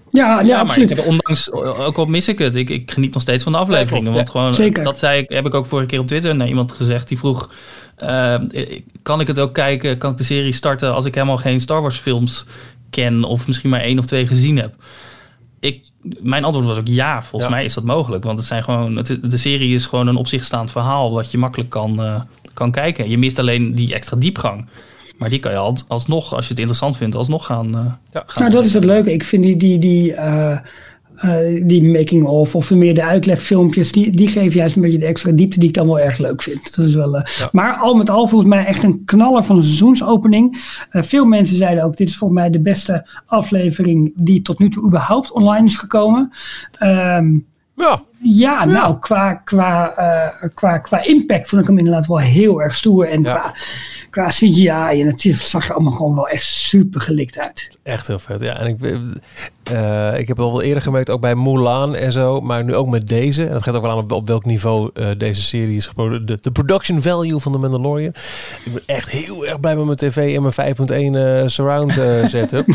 ja, 0.10 0.40
ja, 0.40 0.40
Ja, 0.40 0.46
maar 0.48 0.60
absoluut. 0.60 0.92
ik 0.92 0.98
heb, 0.98 1.06
ondanks, 1.06 1.52
ook 1.52 1.98
al 1.98 2.06
mis 2.06 2.28
ik 2.28 2.40
het, 2.40 2.56
ik, 2.56 2.70
ik 2.70 2.92
geniet 2.92 3.14
nog 3.14 3.22
steeds 3.22 3.44
van 3.44 3.52
de 3.52 3.58
afleveringen. 3.58 4.14
want 4.14 4.30
gewoon, 4.30 4.54
zeker. 4.54 4.84
dat 4.84 5.00
zei 5.00 5.22
ik, 5.22 5.30
heb 5.30 5.46
ik 5.46 5.54
ook 5.54 5.66
vorige 5.66 5.88
keer 5.88 6.00
op 6.00 6.08
Twitter 6.08 6.36
naar 6.36 6.48
iemand 6.48 6.72
gezegd. 6.72 7.08
Die 7.08 7.18
vroeg, 7.18 7.52
eh, 7.96 8.36
kan 9.02 9.20
ik 9.20 9.28
het 9.28 9.40
ook 9.40 9.54
kijken, 9.54 9.98
kan 9.98 10.12
ik 10.12 10.18
de 10.18 10.24
serie 10.24 10.54
starten 10.54 10.94
als 10.94 11.06
ik 11.06 11.16
helemaal 11.16 11.38
geen 11.38 11.60
Star 11.60 11.82
Wars 11.82 11.98
films 11.98 12.46
ken 12.90 13.24
of 13.24 13.48
misschien 13.48 13.70
maar 13.70 13.82
één 13.82 14.00
of 14.00 14.06
twee 14.06 14.28
gezien 14.28 14.58
heb? 14.58 14.74
Ik, 15.60 15.84
mijn 16.20 16.44
antwoord 16.44 16.68
was 16.68 16.78
ook 16.78 16.88
ja, 16.88 17.24
volgens 17.24 17.52
Ja. 17.52 17.56
mij 17.58 17.66
is 17.66 17.74
dat 17.74 17.84
mogelijk. 17.84 18.24
Want 18.24 18.40
het 18.40 18.48
zijn 18.48 18.64
gewoon, 18.64 18.96
het, 18.96 19.20
de 19.32 19.38
serie 19.38 19.74
is 19.74 19.86
gewoon 19.86 20.08
een 20.08 20.16
op 20.16 20.28
zich 20.28 20.44
staand 20.44 20.72
verhaal 20.72 21.12
wat 21.12 21.32
je 21.32 21.38
makkelijk 21.38 21.70
kan, 21.70 22.04
eh, 22.04 22.22
kan 22.54 22.72
kijken. 22.72 23.10
Je 23.10 23.18
mist 23.18 23.40
alleen 23.40 23.76
die 23.76 23.94
extra 23.94 24.18
diepgang. 24.18 24.68
Maar 25.18 25.30
die 25.30 25.40
kan 25.40 25.52
je 25.52 25.58
al, 25.58 25.78
alsnog, 25.88 26.34
als 26.34 26.44
je 26.44 26.50
het 26.50 26.60
interessant 26.60 26.98
vindt, 26.98 27.16
alsnog 27.16 27.46
gaan. 27.46 27.76
eh, 27.78 27.86
Ja. 28.12 28.24
gaan 28.28 28.42
Nou, 28.44 28.56
dat 28.56 28.64
is 28.64 28.74
het 28.74 28.86
leuke. 28.86 29.14
Ik 29.14 29.24
vind 29.24 29.44
die, 29.44 29.56
die, 29.58 29.80
die, 29.80 30.14
eh, 30.14 30.58
eh, 31.20 31.64
die 31.64 31.92
making-of 31.92 32.56
of 32.56 32.72
meer 32.72 32.94
de 32.94 33.04
uitlegfilmpjes, 33.04 33.92
die, 33.92 34.12
die 34.12 34.28
geven 34.28 34.58
juist 34.58 34.76
een 34.76 34.82
beetje 34.82 34.98
de 34.98 35.06
extra 35.06 35.32
diepte 35.32 35.60
die 35.60 35.68
ik 35.68 35.74
dan 35.76 35.88
wel 35.88 36.00
erg 36.00 36.18
leuk 36.18 36.42
vind. 36.42 36.76
Dat 36.76 36.86
is 36.86 36.94
wel, 36.94 37.18
eh, 37.18 37.48
Maar 37.52 37.76
al 37.76 37.94
met 37.94 38.10
al 38.10 38.28
volgens 38.28 38.50
mij 38.50 38.66
echt 38.66 38.84
een 38.84 39.02
knaller 39.06 39.44
van 39.44 39.56
een 39.56 39.64
seizoensopening. 39.64 40.58
Eh, 40.90 41.04
veel 41.04 41.26
mensen 41.26 41.56
zeiden 41.56 41.84
ook, 41.84 41.98
dit 41.98 42.10
is 42.10 42.18
volgens 42.18 42.40
mij 42.40 42.50
de 42.50 42.62
beste 42.62 43.08
aflevering 43.26 44.14
die 44.16 44.42
tot 44.42 44.60
nu 44.60 44.70
toe 44.70 44.86
überhaupt 44.86 45.32
online 45.32 45.66
is 45.66 45.78
gekomen. 45.78 46.30
Ehm, 46.78 47.40
Ja, 47.76 48.02
ja, 48.22 48.66
nou, 48.66 49.00
qua, 49.00 49.34
qua, 49.34 49.94
eh, 49.96 50.50
qua, 50.54 50.78
qua 50.78 51.04
impact 51.04 51.50
vond 51.50 51.62
ik 51.62 51.68
hem 51.68 51.78
inderdaad 51.78 52.06
wel 52.08 52.18
heel 52.18 52.62
erg 52.62 52.76
stoer. 52.76 53.08
En 53.08 53.22
Ja. 53.24 53.34
qua, 53.34 53.54
qua 54.10 54.28
CGI 54.28 55.02
en 55.02 55.06
het 55.06 55.22
zag 55.22 55.68
er 55.68 55.74
allemaal 55.74 55.92
gewoon 55.94 56.16
wel 56.16 56.28
echt 56.28 56.44
super 56.46 57.02
gelikt 57.02 57.40
uit. 57.40 57.70
echt 57.84 58.08
heel 58.08 58.20
vet. 58.20 58.42
Ja, 58.42 58.58
en 58.60 58.68
ik, 58.68 59.00
eh, 59.72 60.20
ik 60.20 60.28
heb 60.28 60.40
al 60.40 60.52
wel 60.52 60.62
eerder 60.62 60.82
gemerkt, 60.84 61.10
ook 61.10 61.22
bij 61.22 61.36
Mulan 61.36 61.96
en 61.96 62.12
zo, 62.12 62.42
maar 62.42 62.64
nu 62.64 62.76
ook 62.76 62.88
met 62.88 63.08
deze. 63.08 63.46
En 63.46 63.52
dat 63.54 63.64
gaat 63.64 63.76
ook 63.76 63.82
wel 63.82 63.92
aan 63.92 63.98
op, 63.98 64.12
op 64.12 64.28
welk 64.28 64.46
niveau 64.46 64.90
eh, 64.94 65.08
deze 65.18 65.42
serie 65.42 65.76
is 65.76 65.88
geproduceerd. 65.88 66.28
De, 66.28 66.38
de 66.42 66.52
production 66.52 67.02
value 67.02 67.40
van 67.40 67.52
de 67.52 67.58
Mandalorian. 67.58 68.14
Ik 68.66 68.74
ben 68.74 68.84
echt 68.86 69.10
heel 69.10 69.46
erg 69.46 69.60
blij 69.60 69.76
met 69.76 69.86
mijn 69.86 69.98
tv 69.98 70.36
en 70.36 70.42
mijn 70.42 70.54
5.1 70.54 71.16
eh, 71.16 71.48
surround 71.48 71.98
eh, 71.98 72.26
setup. 72.36 72.66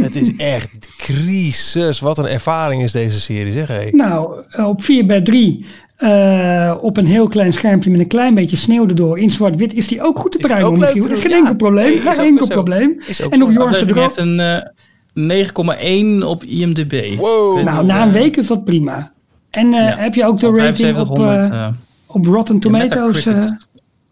het 0.00 0.16
is 0.16 0.36
echt 0.36 0.70
crisis. 0.96 2.00
Wat 2.00 2.18
een 2.18 2.26
ervaring 2.26 2.82
is 2.82 2.92
deze 2.92 3.20
serie, 3.20 3.52
zeg 3.52 3.68
hé. 3.68 3.88
Nou, 3.90 4.42
op 4.64 4.82
4 4.88 5.06
bij 5.06 5.20
3 5.20 5.64
eh, 5.96 6.74
op 6.80 6.96
een 6.96 7.06
heel 7.06 7.28
klein 7.28 7.52
schermpje 7.52 7.90
met 7.90 8.00
een 8.00 8.06
klein 8.06 8.34
beetje 8.34 8.56
sneeuw 8.56 8.86
erdoor 8.86 9.18
in 9.18 9.30
zwart-wit 9.30 9.72
is 9.74 9.88
die 9.88 10.02
ook 10.02 10.18
goed 10.18 10.32
te 10.32 10.38
Michiel. 10.72 11.08
doen, 11.08 11.16
Geen 11.16 11.30
ja. 11.30 11.36
enkel 11.36 11.54
probleem. 11.56 11.86
Nee, 11.86 12.00
Geen 12.00 12.24
enkel 12.26 12.46
probleem. 12.46 13.00
En 13.30 13.42
op. 13.42 13.50
Jornse 13.52 13.62
aflevering 13.84 14.00
heeft 14.00 14.14
droog. 14.14 14.26
een 14.26 14.40
eh, 14.40 16.18
9,1 16.20 16.24
op 16.26 16.44
IMDb. 16.44 17.16
Wow. 17.16 17.62
Nou, 17.62 17.86
na 17.86 18.02
een 18.02 18.08
eh, 18.08 18.14
week 18.14 18.36
is 18.36 18.46
dat 18.46 18.64
prima. 18.64 19.12
En 19.50 19.66
eh, 19.66 19.72
Ja. 19.80 19.96
heb 19.96 20.14
je 20.14 20.24
ook 20.26 20.40
de 20.40 20.46
rating 20.46 20.98
op, 20.98 21.16
7500, 21.16 21.74
op 22.06 22.24
Rotten 22.26 22.58
Tomatoes? 22.60 23.26
eh, 23.26 23.34
Metacritic. 23.34 23.66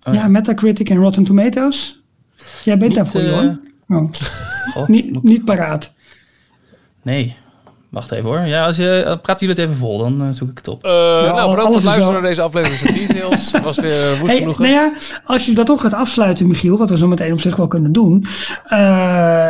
Oh, 0.05 0.15
ja, 0.15 0.29
Metacritic 0.29 0.91
en 0.91 0.97
Rotten 0.97 1.25
Tomatoes. 1.25 2.03
Jij 2.65 2.77
bent 2.77 2.81
Niet, 2.89 2.95
daarvoor, 2.95 3.23
hoor. 3.23 3.59
Oh, 3.89 4.09
goh, 4.75 4.89
niet, 4.89 5.13
moet- 5.13 5.23
niet 5.23 5.45
paraat. 5.45 5.93
Nee, 7.03 7.37
wacht 7.97 8.11
even 8.13 8.25
hoor. 8.25 8.41
Ja, 8.41 8.67
als 8.67 8.77
je, 8.77 9.03
uh, 9.07 9.13
praten 9.23 9.47
jullie 9.47 9.63
het 9.63 9.71
even 9.71 9.77
vol, 9.81 9.99
dan 9.99 10.23
eh, 10.23 10.27
zoek 10.31 10.51
ik 10.51 10.57
het 10.59 10.69
op. 10.69 10.85
Eh, 10.85 10.91
nou, 10.91 11.25
bedankt 11.51 11.55
voor 11.55 11.67
het 11.67 11.77
is 11.77 11.85
luisteren 11.85 12.13
naar 12.13 12.23
deze 12.23 12.43
aflevering 12.43 12.81
van 12.81 12.95
Details. 12.95 13.51
Was 13.65 13.77
weer 13.79 14.19
woest 14.21 14.31
Hey, 14.33 14.41
genoeg. 14.41 14.59
nou 14.59 14.71
ja, 14.73 14.93
als 15.25 15.47
je 15.47 15.53
dat 15.55 15.67
toch 15.67 15.81
gaat 15.81 15.95
afsluiten, 15.95 16.47
Michiel, 16.47 16.77
wat 16.79 16.91
we 16.91 16.99
zo 16.99 17.07
meteen 17.07 17.33
op 17.33 17.41
zich 17.41 17.57
wel 17.57 17.69
kunnen 17.69 17.93
doen. 17.93 18.25
eh, 18.65 19.49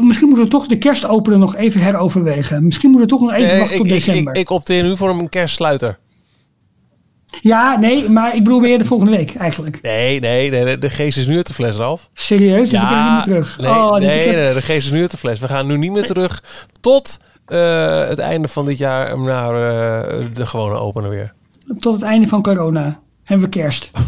misschien 0.00 0.26
moeten 0.28 0.44
we 0.44 0.50
toch 0.50 0.66
de 0.66 0.78
kerstopener 0.78 1.38
nog 1.38 1.56
even 1.56 1.80
heroverwegen. 1.80 2.64
Misschien 2.64 2.90
moeten 2.90 3.08
we 3.08 3.14
toch 3.16 3.28
nog 3.28 3.36
even 3.38 3.48
Nee, 3.48 3.58
wachten 3.58 3.76
ik, 3.76 3.82
tot 3.82 3.90
ik, 3.90 3.96
ik, 3.96 4.04
december. 4.06 4.34
ik 4.34 4.50
opteer 4.50 4.82
nu 4.82 4.96
voor 4.96 5.08
een 5.08 5.28
kerstsluiter. 5.28 5.98
Ja, 7.40 7.78
nee, 7.78 8.08
maar 8.08 8.36
ik 8.36 8.44
bedoel 8.44 8.60
meer 8.60 8.78
de 8.78 8.84
volgende 8.84 9.16
week 9.16 9.34
eigenlijk. 9.34 9.78
Nee, 9.82 10.20
nee, 10.20 10.50
nee, 10.50 10.78
de 10.78 10.90
geest 10.90 11.18
is 11.18 11.26
nu 11.26 11.36
uit 11.36 11.46
de 11.46 11.54
fles, 11.54 11.76
Ralf. 11.76 12.10
Serieus? 12.14 12.70
Dus 12.70 12.80
we 12.80 12.86
kunnen 12.86 13.04
niet 13.04 13.12
meer 13.14 13.22
terug. 13.24 13.58
Nee, 13.58 13.70
oh, 13.70 13.94
dus 13.94 14.04
nee, 14.06 14.18
ik 14.18 14.24
heb- 14.24 14.34
nee, 14.34 14.54
de 14.54 14.62
geest 14.62 14.86
is 14.86 14.92
nu 14.92 15.00
uit 15.00 15.10
de 15.10 15.16
fles. 15.16 15.40
We 15.40 15.48
gaan 15.48 15.66
nu 15.66 15.76
niet 15.78 15.92
meer 15.92 16.04
terug 16.04 16.42
tot 16.80 17.20
eh, 17.50 18.08
het 18.08 18.18
einde 18.18 18.48
van 18.48 18.64
dit 18.64 18.78
jaar 18.78 19.18
naar 19.18 19.54
eh, 19.54 20.24
de 20.32 20.46
gewone 20.46 20.74
openen 20.74 21.10
weer. 21.10 21.32
Tot 21.78 21.94
het 21.94 22.02
einde 22.02 22.26
van 22.26 22.42
corona. 22.42 23.00
Hebben 23.24 23.46
we 23.50 23.58
kerst. 23.58 23.90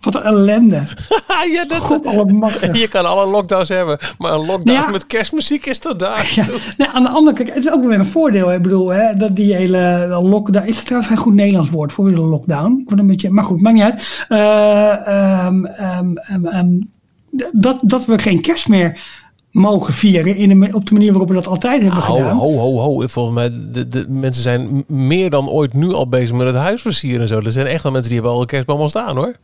Wat 0.00 0.14
een 0.14 0.22
ellende. 0.22 0.82
ja, 1.52 1.64
dat, 1.68 1.78
God 1.78 2.06
allemachtig. 2.06 2.78
je 2.80 2.88
kan 2.88 3.04
alle 3.06 3.26
lockdowns 3.26 3.68
hebben, 3.68 3.98
maar 4.18 4.32
een 4.32 4.46
lockdown 4.46 4.78
Ja. 4.78 4.90
met 4.90 5.06
kerstmuziek 5.06 5.66
is 5.66 5.78
tot 5.78 5.98
daar. 5.98 6.32
Ja, 6.34 6.44
nee, 6.76 6.88
aan 6.88 7.02
de 7.02 7.08
andere 7.08 7.36
kant, 7.36 7.48
het 7.48 7.64
is 7.64 7.70
ook 7.72 7.84
weer 7.84 7.98
een 7.98 8.06
voordeel. 8.06 8.48
hè. 8.48 8.54
Ik 8.56 8.62
bedoel, 8.62 8.88
hè, 8.88 9.14
dat 9.14 9.36
die 9.36 9.54
hele 9.54 10.06
lockdown... 10.22 10.66
Is 10.66 10.76
het 10.76 10.84
trouwens 10.84 11.12
geen 11.12 11.22
goed 11.22 11.34
Nederlands 11.34 11.70
woord 11.70 11.92
voor 11.92 12.10
de 12.10 12.20
lockdown? 12.20 12.78
Ik 12.80 12.88
word 12.88 13.00
een 13.00 13.06
beetje... 13.06 13.30
Maar 13.30 13.44
goed, 13.44 13.60
maakt 13.60 13.74
niet 13.74 13.84
uit. 13.84 14.24
Eh, 14.28 15.06
ehm, 15.08 15.64
ehm, 15.64 16.14
ehm, 16.46 16.78
dat, 17.52 17.78
dat 17.82 18.04
we 18.04 18.18
geen 18.18 18.40
kerst 18.40 18.68
meer 18.68 19.00
mogen 19.54 19.94
vieren 19.94 20.36
in 20.36 20.60
de, 20.60 20.68
op 20.72 20.86
de 20.86 20.92
manier 20.92 21.10
waarop 21.10 21.28
we 21.28 21.34
dat 21.34 21.46
altijd 21.46 21.82
hebben 21.82 22.02
Ho, 22.02 22.14
gedaan. 22.14 22.36
ho, 22.36 22.56
ho, 22.56 22.78
ho. 22.78 23.08
Volgens 23.08 23.34
mij, 23.34 23.50
de, 23.72 23.88
de 23.88 24.06
mensen 24.08 24.42
zijn 24.42 24.84
meer 24.88 25.30
dan 25.30 25.48
ooit 25.50 25.72
nu 25.72 25.92
al 25.92 26.08
bezig 26.08 26.36
met 26.36 26.46
het 26.46 26.56
huis 26.56 26.82
versieren 26.82 27.20
en 27.20 27.28
zo. 27.28 27.40
Er 27.40 27.52
zijn 27.52 27.66
echt 27.66 27.84
al 27.84 27.90
mensen 27.90 28.10
die 28.10 28.18
hebben 28.18 28.36
al 28.36 28.42
een 28.42 28.46
kerstboom 28.50 28.80
al 28.80 28.88
staan 28.88 29.16
hoor. 29.16 29.34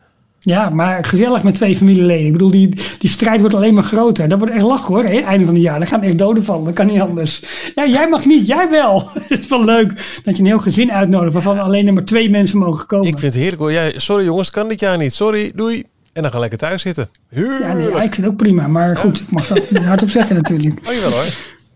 Ja, 0.43 0.69
maar 0.69 1.05
gezellig 1.05 1.43
met 1.43 1.55
twee 1.55 1.77
familieleden. 1.77 2.27
Ik 2.27 2.33
bedoel, 2.33 2.51
die, 2.51 2.69
die 2.99 3.11
strijd 3.11 3.41
wordt 3.41 3.55
alleen 3.55 3.75
maar 3.75 3.83
groter. 3.83 4.29
Dat 4.29 4.39
wordt 4.39 4.55
echt 4.55 4.63
lachen 4.65 4.95
hoor, 4.95 5.05
hè, 5.05 5.19
einde 5.19 5.45
van 5.45 5.55
het 5.55 5.63
jaar. 5.63 5.79
Daar 5.79 5.89
gaan 5.89 6.03
echt 6.03 6.19
doden 6.19 6.45
vallen, 6.45 6.65
dat 6.65 6.75
kan 6.75 6.87
niet 6.87 7.01
anders. 7.01 7.43
Ja, 7.75 7.87
jij 7.87 8.09
mag 8.09 8.25
niet, 8.25 8.47
jij 8.47 8.71
wel. 8.71 9.09
Het 9.29 9.41
is 9.41 9.49
wel 9.49 9.65
leuk 9.65 10.21
dat 10.25 10.37
je 10.37 10.43
een 10.43 10.49
heel 10.49 10.59
gezin 10.59 10.93
uitnodigt... 10.93 11.33
waarvan 11.33 11.59
alleen 11.59 11.95
maar 11.95 12.05
twee 12.05 12.31
mensen 12.31 12.59
mogen 12.59 12.87
komen. 12.87 13.07
Ik 13.07 13.19
vind 13.19 13.33
het 13.33 13.43
heerlijk 13.43 13.63
hoor. 13.63 13.73
Ja, 13.73 13.91
sorry 13.97 14.25
jongens, 14.25 14.51
kan 14.51 14.69
dit 14.69 14.81
jaar 14.81 14.99
niet. 14.99 15.13
Sorry, 15.13 15.53
doei. 15.55 15.85
En 16.13 16.23
dan 16.23 16.25
gaan 16.25 16.41
we 16.41 16.49
lekker 16.49 16.59
thuis 16.59 16.83
zitten. 16.83 17.09
Heerlijk. 17.29 17.61
Ja, 17.63 17.73
nee, 17.73 17.89
ja, 17.91 18.03
ik 18.03 18.15
vind 18.15 18.17
het 18.17 18.27
ook 18.27 18.37
prima. 18.37 18.67
Maar 18.67 18.97
goed, 18.97 19.21
ik 19.21 19.31
mag 19.31 19.47
dat 19.47 19.71
niet 19.71 19.85
hardop 19.85 20.11
zeggen 20.11 20.37
natuurlijk. 20.37 20.79
Oh, 20.89 20.93
jawel 20.95 21.11
hoor. 21.11 21.23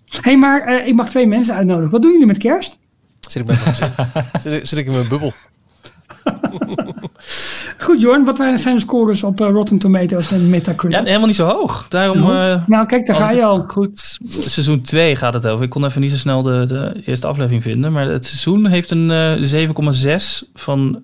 Hé, 0.08 0.18
hey, 0.20 0.36
maar 0.38 0.60
eh, 0.60 0.86
ik 0.86 0.94
mag 0.94 1.08
twee 1.08 1.26
mensen 1.26 1.54
uitnodigen. 1.54 1.90
Wat 1.90 2.02
doen 2.02 2.10
jullie 2.12 2.26
met 2.26 2.38
kerst? 2.38 2.78
Zit 3.20 3.48
ik, 3.50 3.56
gezin? 3.56 3.88
zit, 4.42 4.52
ik- 4.52 4.66
zit 4.66 4.78
ik 4.78 4.86
in 4.86 4.92
mijn 4.92 5.08
bubbel? 5.08 5.32
Goed, 7.78 8.00
Jorn, 8.00 8.24
wat 8.24 8.38
waren- 8.38 8.58
zijn 8.58 8.74
de 8.74 8.80
scores 8.80 9.22
op 9.22 9.40
eh, 9.40 9.46
Rotten 9.50 9.78
Tomatoes 9.78 10.32
en 10.32 10.40
Ja, 10.42 10.46
Metacritic? 10.48 11.06
helemaal 11.06 11.26
niet 11.26 11.36
zo 11.36 11.46
hoog. 11.46 11.86
Daarom... 11.88 12.18
eh, 12.30 12.66
nou, 12.66 12.86
kijk, 12.86 13.06
daar 13.06 13.16
ga 13.16 13.30
je 13.30 13.44
al. 13.44 13.64
Goed, 13.66 14.18
seizoen 14.28 14.80
2 14.82 15.16
gaat 15.16 15.34
het 15.34 15.46
over. 15.46 15.64
Ik 15.64 15.70
kon 15.70 15.84
even 15.84 16.00
niet 16.00 16.10
zo 16.10 16.16
snel 16.16 16.42
de, 16.42 16.64
de 16.66 17.02
eerste 17.04 17.26
aflevering 17.26 17.62
vinden. 17.62 17.92
Maar 17.92 18.06
het 18.08 18.26
seizoen 18.26 18.66
heeft 18.66 18.90
een 18.90 19.10
eh 19.10 19.66
7,6 19.68 20.48
van 20.54 21.02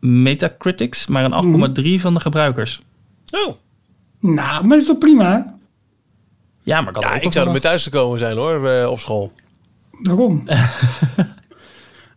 Metacritics, 0.00 1.06
maar 1.06 1.24
een 1.24 1.74
8,3 1.98 2.00
van 2.00 2.14
de 2.14 2.20
gebruikers. 2.20 2.80
Oh. 3.30 3.54
Nou, 4.20 4.60
maar 4.60 4.68
dat 4.68 4.78
is 4.78 4.86
toch 4.86 4.98
prima? 4.98 5.56
Ja, 6.62 6.80
maar 6.80 6.88
ik 6.88 6.94
had 6.94 7.04
Ja, 7.04 7.14
ook 7.16 7.22
ik 7.22 7.32
zou 7.32 7.46
er 7.46 7.52
mee 7.52 7.60
thuis 7.60 7.82
te 7.82 7.90
komen 7.90 8.18
zijn 8.18 8.36
hoor, 8.36 8.68
eh, 8.68 8.90
op 8.90 9.00
school. 9.00 9.30
Daarom. 10.02 10.44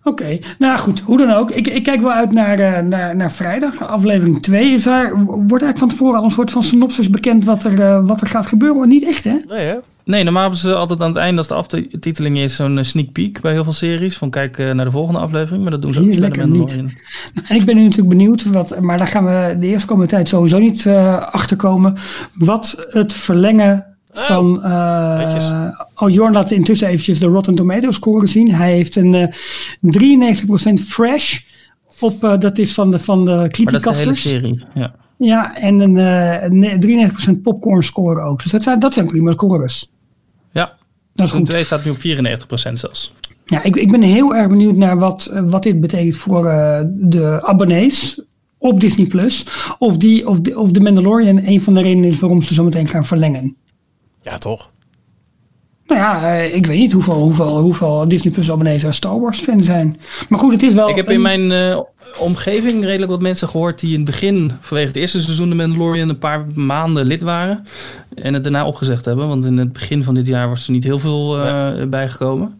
Oké, 0.03 0.39
nou 0.57 0.79
goed, 0.79 0.99
hoe 0.99 1.17
dan 1.17 1.31
ook. 1.31 1.51
Ik, 1.51 1.67
ik 1.67 1.83
kijk 1.83 2.01
wel 2.01 2.11
uit 2.11 2.31
naar, 2.31 2.59
eh, 2.59 2.81
naar, 2.81 3.15
naar 3.15 3.31
vrijdag, 3.31 3.81
aflevering 3.83 4.41
2. 4.41 4.71
Is 4.71 4.83
daar, 4.83 5.23
wordt 5.25 5.63
eigenlijk 5.63 5.77
van 5.77 5.87
tevoren 5.89 6.19
al 6.19 6.23
een 6.23 6.31
soort 6.31 6.51
van 6.51 6.63
synopsis 6.63 7.09
bekend 7.09 7.45
wat 7.45 7.63
er, 7.63 7.81
eh, 7.81 8.05
wat 8.05 8.21
er 8.21 8.27
gaat 8.27 8.45
gebeuren? 8.45 8.77
Maar 8.77 8.87
niet 8.87 9.03
echt, 9.03 9.23
hè? 9.23 9.37
Nee 9.47 9.65
hè? 9.65 9.75
Nee, 10.11 10.23
normaal 10.23 10.41
hebben 10.41 10.59
ze 10.59 10.75
altijd 10.75 11.01
aan 11.01 11.07
het 11.07 11.17
einde, 11.17 11.37
als 11.37 11.47
de 11.47 11.53
aftiteling 11.53 12.37
is, 12.37 12.55
zo'n 12.55 12.77
eh, 12.77 12.83
sneak 12.83 13.11
peek 13.11 13.41
bij 13.41 13.51
heel 13.51 13.63
veel 13.63 13.73
series. 13.73 14.17
Van 14.17 14.29
kijk 14.29 14.57
eh, 14.57 14.71
naar 14.71 14.85
de 14.85 14.91
volgende 14.91 15.19
aflevering, 15.19 15.61
maar 15.61 15.71
dat 15.71 15.81
doen 15.81 15.93
ze 15.93 15.99
ook 15.99 16.05
niet 16.05 16.19
bij 16.19 16.29
de 16.29 16.37
lekker 16.37 16.51
niet. 16.57 16.75
Mandalorian. 16.75 16.97
En 17.47 17.55
ik 17.55 17.65
ben 17.65 17.75
nu 17.75 17.81
natuurlijk 17.81 18.09
benieuwd, 18.09 18.43
wat, 18.49 18.79
maar 18.79 18.97
daar 18.97 19.07
gaan 19.07 19.25
we 19.25 19.57
de 19.59 19.67
eerste 19.67 19.87
komende 19.87 20.11
tijd 20.11 20.27
sowieso 20.27 20.59
niet 20.59 20.85
eh 20.85 21.17
achter 21.31 21.57
komen. 21.57 21.95
Wat 22.33 22.87
het 22.89 23.13
verlengen 23.13 23.85
van. 24.11 24.63
eh 24.63 25.17
netjes. 25.17 25.51
oh, 25.95 26.09
Jorn 26.09 26.33
laat 26.33 26.51
intussen 26.51 26.87
eventjes 26.87 27.19
de 27.19 27.25
Rotten 27.25 27.55
Tomatoes 27.55 27.95
score 27.95 28.27
zien. 28.27 28.53
Hij 28.53 28.71
heeft 28.71 28.95
een 28.95 29.13
eh 29.15 29.27
93% 30.79 30.83
fresh. 30.87 31.39
Op, 31.99 32.37
dat 32.39 32.57
is 32.57 32.73
van 32.73 32.91
de, 32.91 32.99
van 32.99 33.25
de 33.25 33.45
criticasters. 33.49 34.21
serie. 34.21 34.63
Ja. 34.73 34.95
Ja, 35.17 35.55
en 35.57 35.79
een 35.79 35.97
eh, 35.97 36.49
ne- 36.49 37.09
93% 37.37 37.41
popcorn 37.41 37.83
score 37.83 38.21
ook. 38.21 38.43
Dus 38.43 38.51
dat 38.51 38.63
zijn, 38.63 38.79
dat 38.79 38.93
zijn 38.93 39.07
prima 39.07 39.31
scores. 39.31 39.91
Ja, 41.21 41.27
Dat 41.27 41.37
is 41.37 41.39
seizoen 41.39 41.39
goed. 41.39 41.49
2 41.49 41.63
staat 41.63 41.85
nu 41.85 41.91
op 41.91 42.69
94% 42.69 42.73
zelfs. 42.73 43.13
Ja, 43.45 43.63
ik, 43.63 43.75
ik 43.75 43.91
ben 43.91 44.01
heel 44.01 44.35
erg 44.35 44.47
benieuwd 44.49 44.75
naar 44.75 44.97
wat, 44.99 45.25
eh, 45.25 45.41
wat 45.45 45.63
dit 45.63 45.79
betekent 45.79 46.15
voor 46.15 46.45
eh, 46.45 46.81
de 46.85 47.39
abonnees 47.41 48.21
op 48.57 48.79
Disney 48.79 49.07
Plus. 49.07 49.45
Of, 49.79 49.97
die, 49.97 50.27
of, 50.27 50.39
de, 50.39 50.59
of 50.59 50.71
de 50.71 50.79
Mandalorian 50.79 51.37
een 51.45 51.61
van 51.61 51.73
de 51.73 51.81
redenen 51.81 52.09
is 52.09 52.19
waarom 52.19 52.41
ze 52.41 52.53
zo 52.53 52.63
meteen 52.63 52.87
gaan 52.87 53.05
verlengen. 53.05 53.55
Ja, 54.21 54.37
toch? 54.37 54.71
Nou 55.91 56.03
ja, 56.03 56.33
eh, 56.39 56.55
ik 56.55 56.65
weet 56.65 56.77
niet 56.77 56.91
hoeveel, 56.91 57.13
hoeveel, 57.13 57.59
hoeveel 57.59 58.07
Disney 58.07 58.33
Plus 58.33 58.51
abonnees 58.51 58.83
er 58.83 58.93
Star 58.93 59.19
Wars 59.19 59.39
fan 59.39 59.63
zijn. 59.63 59.97
Maar 60.29 60.39
goed, 60.39 60.51
het 60.51 60.63
is 60.63 60.73
wel. 60.73 60.89
Ik 60.89 60.95
heb 60.95 61.07
een- 61.07 61.13
in 61.13 61.21
mijn 61.21 61.51
eh, 61.51 61.79
omgeving 62.19 62.83
redelijk 62.83 63.11
wat 63.11 63.21
mensen 63.21 63.47
gehoord 63.47 63.79
die 63.79 63.89
in 63.91 63.95
het 63.95 64.05
begin, 64.05 64.51
vanwege 64.59 64.87
het 64.87 64.95
eerste 64.97 65.21
seizoen 65.21 65.49
de 65.49 65.55
Mandalorian, 65.55 66.09
een 66.09 66.17
paar 66.17 66.45
maanden 66.55 67.05
lid 67.05 67.21
waren. 67.21 67.63
En 68.15 68.33
het 68.33 68.43
daarna 68.43 68.65
opgezegd 68.65 69.05
hebben. 69.05 69.27
Want 69.27 69.45
in 69.45 69.57
het 69.57 69.73
begin 69.73 70.03
van 70.03 70.13
dit 70.13 70.27
jaar 70.27 70.49
was 70.49 70.65
er 70.65 70.71
niet 70.71 70.83
heel 70.83 70.99
veel 70.99 71.39
eh, 71.43 71.85
bijgekomen. 71.87 72.59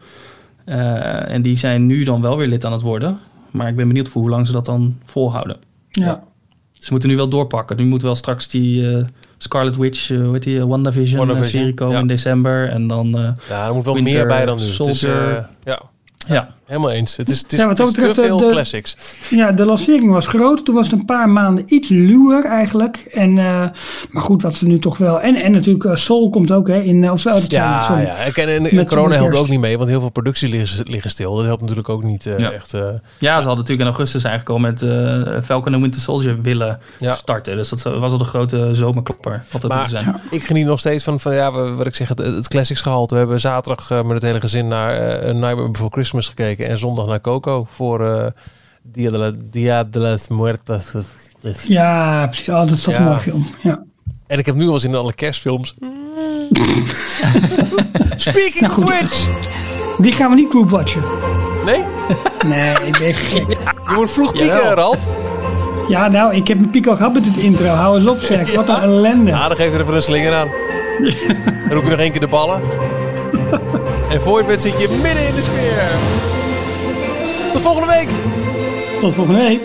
En 0.66 1.42
die 1.42 1.58
zijn 1.58 1.86
nu 1.86 2.04
dan 2.04 2.22
wel 2.22 2.38
weer 2.38 2.48
lid 2.48 2.66
aan 2.66 2.72
het 2.72 2.82
worden. 2.82 3.18
Maar 3.52 3.68
ik 3.68 3.76
ben 3.76 3.88
benieuwd 3.88 4.10
voor 4.10 4.22
hoe 4.22 4.30
lang 4.30 4.48
ze 4.48 4.54
dat 4.54 4.66
dan 4.66 4.96
volhouden. 5.06 5.58
Ja. 5.90 6.24
Ze 6.72 6.88
moeten 6.92 7.10
nu 7.10 7.16
wel 7.16 7.28
doorpakken. 7.30 7.78
Nu 7.78 7.86
moet 7.86 8.02
wel 8.02 8.16
straks 8.16 8.48
die 8.48 9.06
Scarlet 9.44 9.76
Witch, 9.78 10.12
eh, 10.12 10.18
hoe 10.18 10.32
heet 10.32 10.44
die, 10.44 10.60
eh, 10.60 10.66
WandaVision, 10.66 11.18
WandaVision, 11.18 11.52
serie 11.62 11.74
komen 11.74 11.96
ja. 11.96 12.02
in 12.02 12.08
december. 12.08 12.70
En 12.70 12.88
dan, 12.88 13.18
eh, 13.18 13.30
Ja, 13.50 13.66
er 13.68 13.74
moet 13.74 13.86
wel 13.86 13.94
Winter 13.94 14.14
meer 14.14 14.26
bij 14.28 14.46
dan 14.46 14.58
nu. 14.58 14.64
Het 14.64 14.70
is, 14.88 15.00
Soldier. 15.00 15.38
eh, 15.38 15.44
ja, 15.64 15.82
ja, 16.28 16.48
helemaal 16.72 16.92
eens. 16.92 17.18
Het 17.18 17.30
is, 17.30 17.42
het 17.42 17.52
is, 17.54 17.60
Ja, 17.60 17.68
wat 17.68 17.78
het 17.78 17.88
dat 17.96 18.06
is 18.08 18.14
te 18.16 18.22
veel 18.22 18.38
de- 18.38 18.50
classics. 18.50 18.98
Ja, 19.30 19.52
de 19.52 19.66
lancering 19.66 20.12
was 20.12 20.28
groot. 20.28 20.66
Toen 20.66 20.76
was 20.76 20.90
het 20.90 21.00
een 21.00 21.06
paar 21.06 21.30
maanden 21.30 21.64
iets 21.68 21.90
luwer 21.90 22.46
eigenlijk. 22.46 22.98
En, 23.12 23.38
eh, 23.38 23.64
maar 24.12 24.22
goed, 24.24 24.42
wat 24.42 24.56
ze 24.56 24.68
nu 24.68 24.80
toch 24.80 24.98
wel. 24.98 25.22
En, 25.22 25.36
en 25.36 25.52
natuurlijk 25.52 25.84
uh, 25.84 25.96
Soul 25.96 26.30
komt 26.30 26.52
ook 26.52 26.68
hè, 26.68 26.80
in. 26.82 27.12
Of 27.12 27.22
dat 27.22 27.34
zijn 27.38 27.46
Ja, 27.50 28.00
ja. 28.00 28.16
En, 28.16 28.34
en, 28.50 28.66
en 28.66 28.76
Met 28.76 28.88
corona 28.88 29.16
helpt 29.16 29.38
ook 29.38 29.50
niet 29.50 29.60
mee, 29.60 29.78
want 29.78 29.90
heel 29.90 30.00
veel 30.00 30.10
producties 30.12 30.50
liggen, 30.50 30.86
liggen 30.92 31.10
stil. 31.12 31.36
Dat 31.36 31.46
helpt 31.46 31.62
natuurlijk 31.62 31.90
ook 31.90 32.04
niet 32.04 32.26
eh, 32.26 32.38
Ja. 32.40 32.52
echt. 32.52 32.74
eh, 32.74 32.82
Ja, 33.18 33.30
ze 33.42 33.48
hadden 33.48 33.56
natuurlijk 33.56 33.80
in 33.82 33.86
augustus 33.86 34.24
eigenlijk 34.24 34.54
al 34.56 34.60
met 34.70 34.82
eh, 34.82 35.42
Falcon 35.44 35.74
en 35.74 35.82
Winter 35.82 36.02
Soldier 36.02 36.42
willen 36.42 36.80
Ja. 37.00 37.16
starten. 37.16 37.56
Dus 37.56 37.70
dat 37.70 37.82
was 37.84 38.12
al 38.12 38.18
de 38.18 38.24
grote 38.24 38.70
zomerklapper. 38.72 39.44
Wat 39.52 39.62
het 39.62 39.72
Maar- 39.72 39.90
zijn. 39.90 40.16
ik 40.32 40.44
geniet 40.44 40.66
nog 40.66 40.80
steeds 40.80 41.04
van, 41.04 41.20
van 41.20 41.34
ja, 41.36 41.52
wat 41.52 41.86
ik 41.86 41.96
zeg, 41.96 42.08
het, 42.08 42.18
het 42.20 42.48
classics 42.48 42.82
gehalte. 42.82 43.14
We 43.14 43.20
hebben 43.20 43.40
zaterdag 43.40 43.92
eh, 43.92 44.02
met 44.04 44.12
het 44.12 44.22
hele 44.24 44.40
gezin 44.40 44.68
naar 44.68 44.94
eh, 44.96 45.30
A 45.30 45.32
Nightmare 45.32 45.70
Before 45.70 45.92
Christmas 45.92 46.28
gekeken. 46.28 46.61
En 46.68 46.78
zondag 46.78 47.06
naar 47.06 47.22
Coco 47.22 47.66
voor 47.70 48.08
eh 48.10 48.26
Dia, 48.84 49.10
de 49.10 49.18
la, 49.18 49.32
Dia 49.52 49.84
de 49.84 50.00
las 50.00 50.28
Muertas. 50.28 50.92
Ja, 51.68 52.26
precies. 52.26 52.50
Oh, 52.50 52.60
dat 52.60 52.70
is 52.72 52.82
toch 52.84 52.94
Ja. 52.94 53.00
een 53.00 53.06
mooi 53.06 53.20
film. 53.20 53.46
Ja. 53.64 53.84
En 54.28 54.40
ik 54.40 54.46
heb 54.46 54.56
nu 54.56 54.68
al 54.68 54.74
eens 54.74 54.84
in 54.84 54.96
alle 54.96 55.14
kerstfilms. 55.14 55.76
Speaking 58.16 58.60
Nou, 58.60 58.74
goed. 58.74 58.84
of 58.84 58.90
which. 58.90 59.26
Die 59.98 60.12
gaan 60.12 60.30
we 60.30 60.36
niet 60.36 60.50
groupwatchen. 60.50 61.02
Nee? 61.66 61.84
Nee, 62.48 62.72
ik 62.86 62.92
ben 62.98 63.02
even 63.08 63.26
gek. 63.26 63.58
Je 63.90 63.94
moet 63.96 64.12
vroeg 64.12 64.32
pieken. 64.32 64.74
Ralf. 64.74 65.08
Ja, 65.88 66.08
nou, 66.08 66.36
ik 66.36 66.48
heb 66.48 66.58
een 66.58 66.70
piek 66.70 66.88
al 66.88 66.96
gehad 66.96 67.14
met 67.14 67.24
dit 67.24 67.38
intro. 67.38 67.66
Hou 67.66 67.98
eens 67.98 68.08
op, 68.08 68.20
zeg. 68.20 68.54
Wat 68.54 68.68
een 68.70 68.76
ellende. 68.82 69.32
Ja, 69.32 69.48
dan 69.48 69.58
geef 69.58 69.68
je 69.68 69.74
er 69.74 69.82
even 69.82 69.96
een 69.96 70.02
slinger 70.02 70.34
aan. 70.34 70.48
Dan 71.68 71.72
roep 71.80 71.84
je 71.84 71.90
nog 71.90 72.00
één 72.00 72.12
keer 72.12 72.20
de 72.20 72.28
ballen. 72.28 72.62
En 74.10 74.22
voor 74.22 74.42
je 74.42 74.48
weet 74.48 74.62
zit 74.62 74.80
je 74.80 74.90
midden 75.02 75.28
in 75.28 75.36
de 75.36 75.42
sfeer. 75.42 75.90
Tot 77.52 77.62
volgende 77.62 77.88
week. 77.88 78.10
Tot 79.00 79.14
volgende 79.14 79.42
week. 79.42 79.62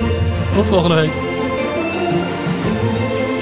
Tot 0.54 0.68
volgende 0.68 0.94
week. 0.94 1.10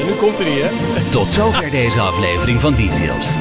En 0.00 0.06
nu 0.06 0.12
komt 0.12 0.38
er 0.38 0.44
niet, 0.44 0.62
hè? 0.62 1.10
Tot 1.10 1.30
zover 1.30 1.70
deze 1.70 2.00
aflevering 2.00 2.60
van 2.60 2.74
Details. 2.74 3.36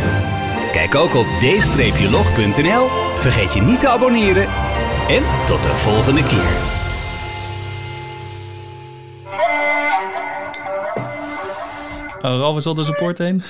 Kijk 0.72 0.95
ook 0.95 1.16
op 1.16 1.26
d-log.nl. 1.39 2.88
Vergeet 3.20 3.54
je 3.54 3.62
niet 3.62 3.80
te 3.80 3.89
abonneren. 3.89 4.47
En 5.10 5.24
tot 5.45 5.64
de 5.64 5.78
volgende 5.78 6.24
keer. 6.24 6.51
Oh, 12.22 12.39
Ralf 12.39 12.58
is 12.58 12.66
al 12.66 12.74
de 12.74 12.84
support 12.84 13.18
heen. 13.18 13.41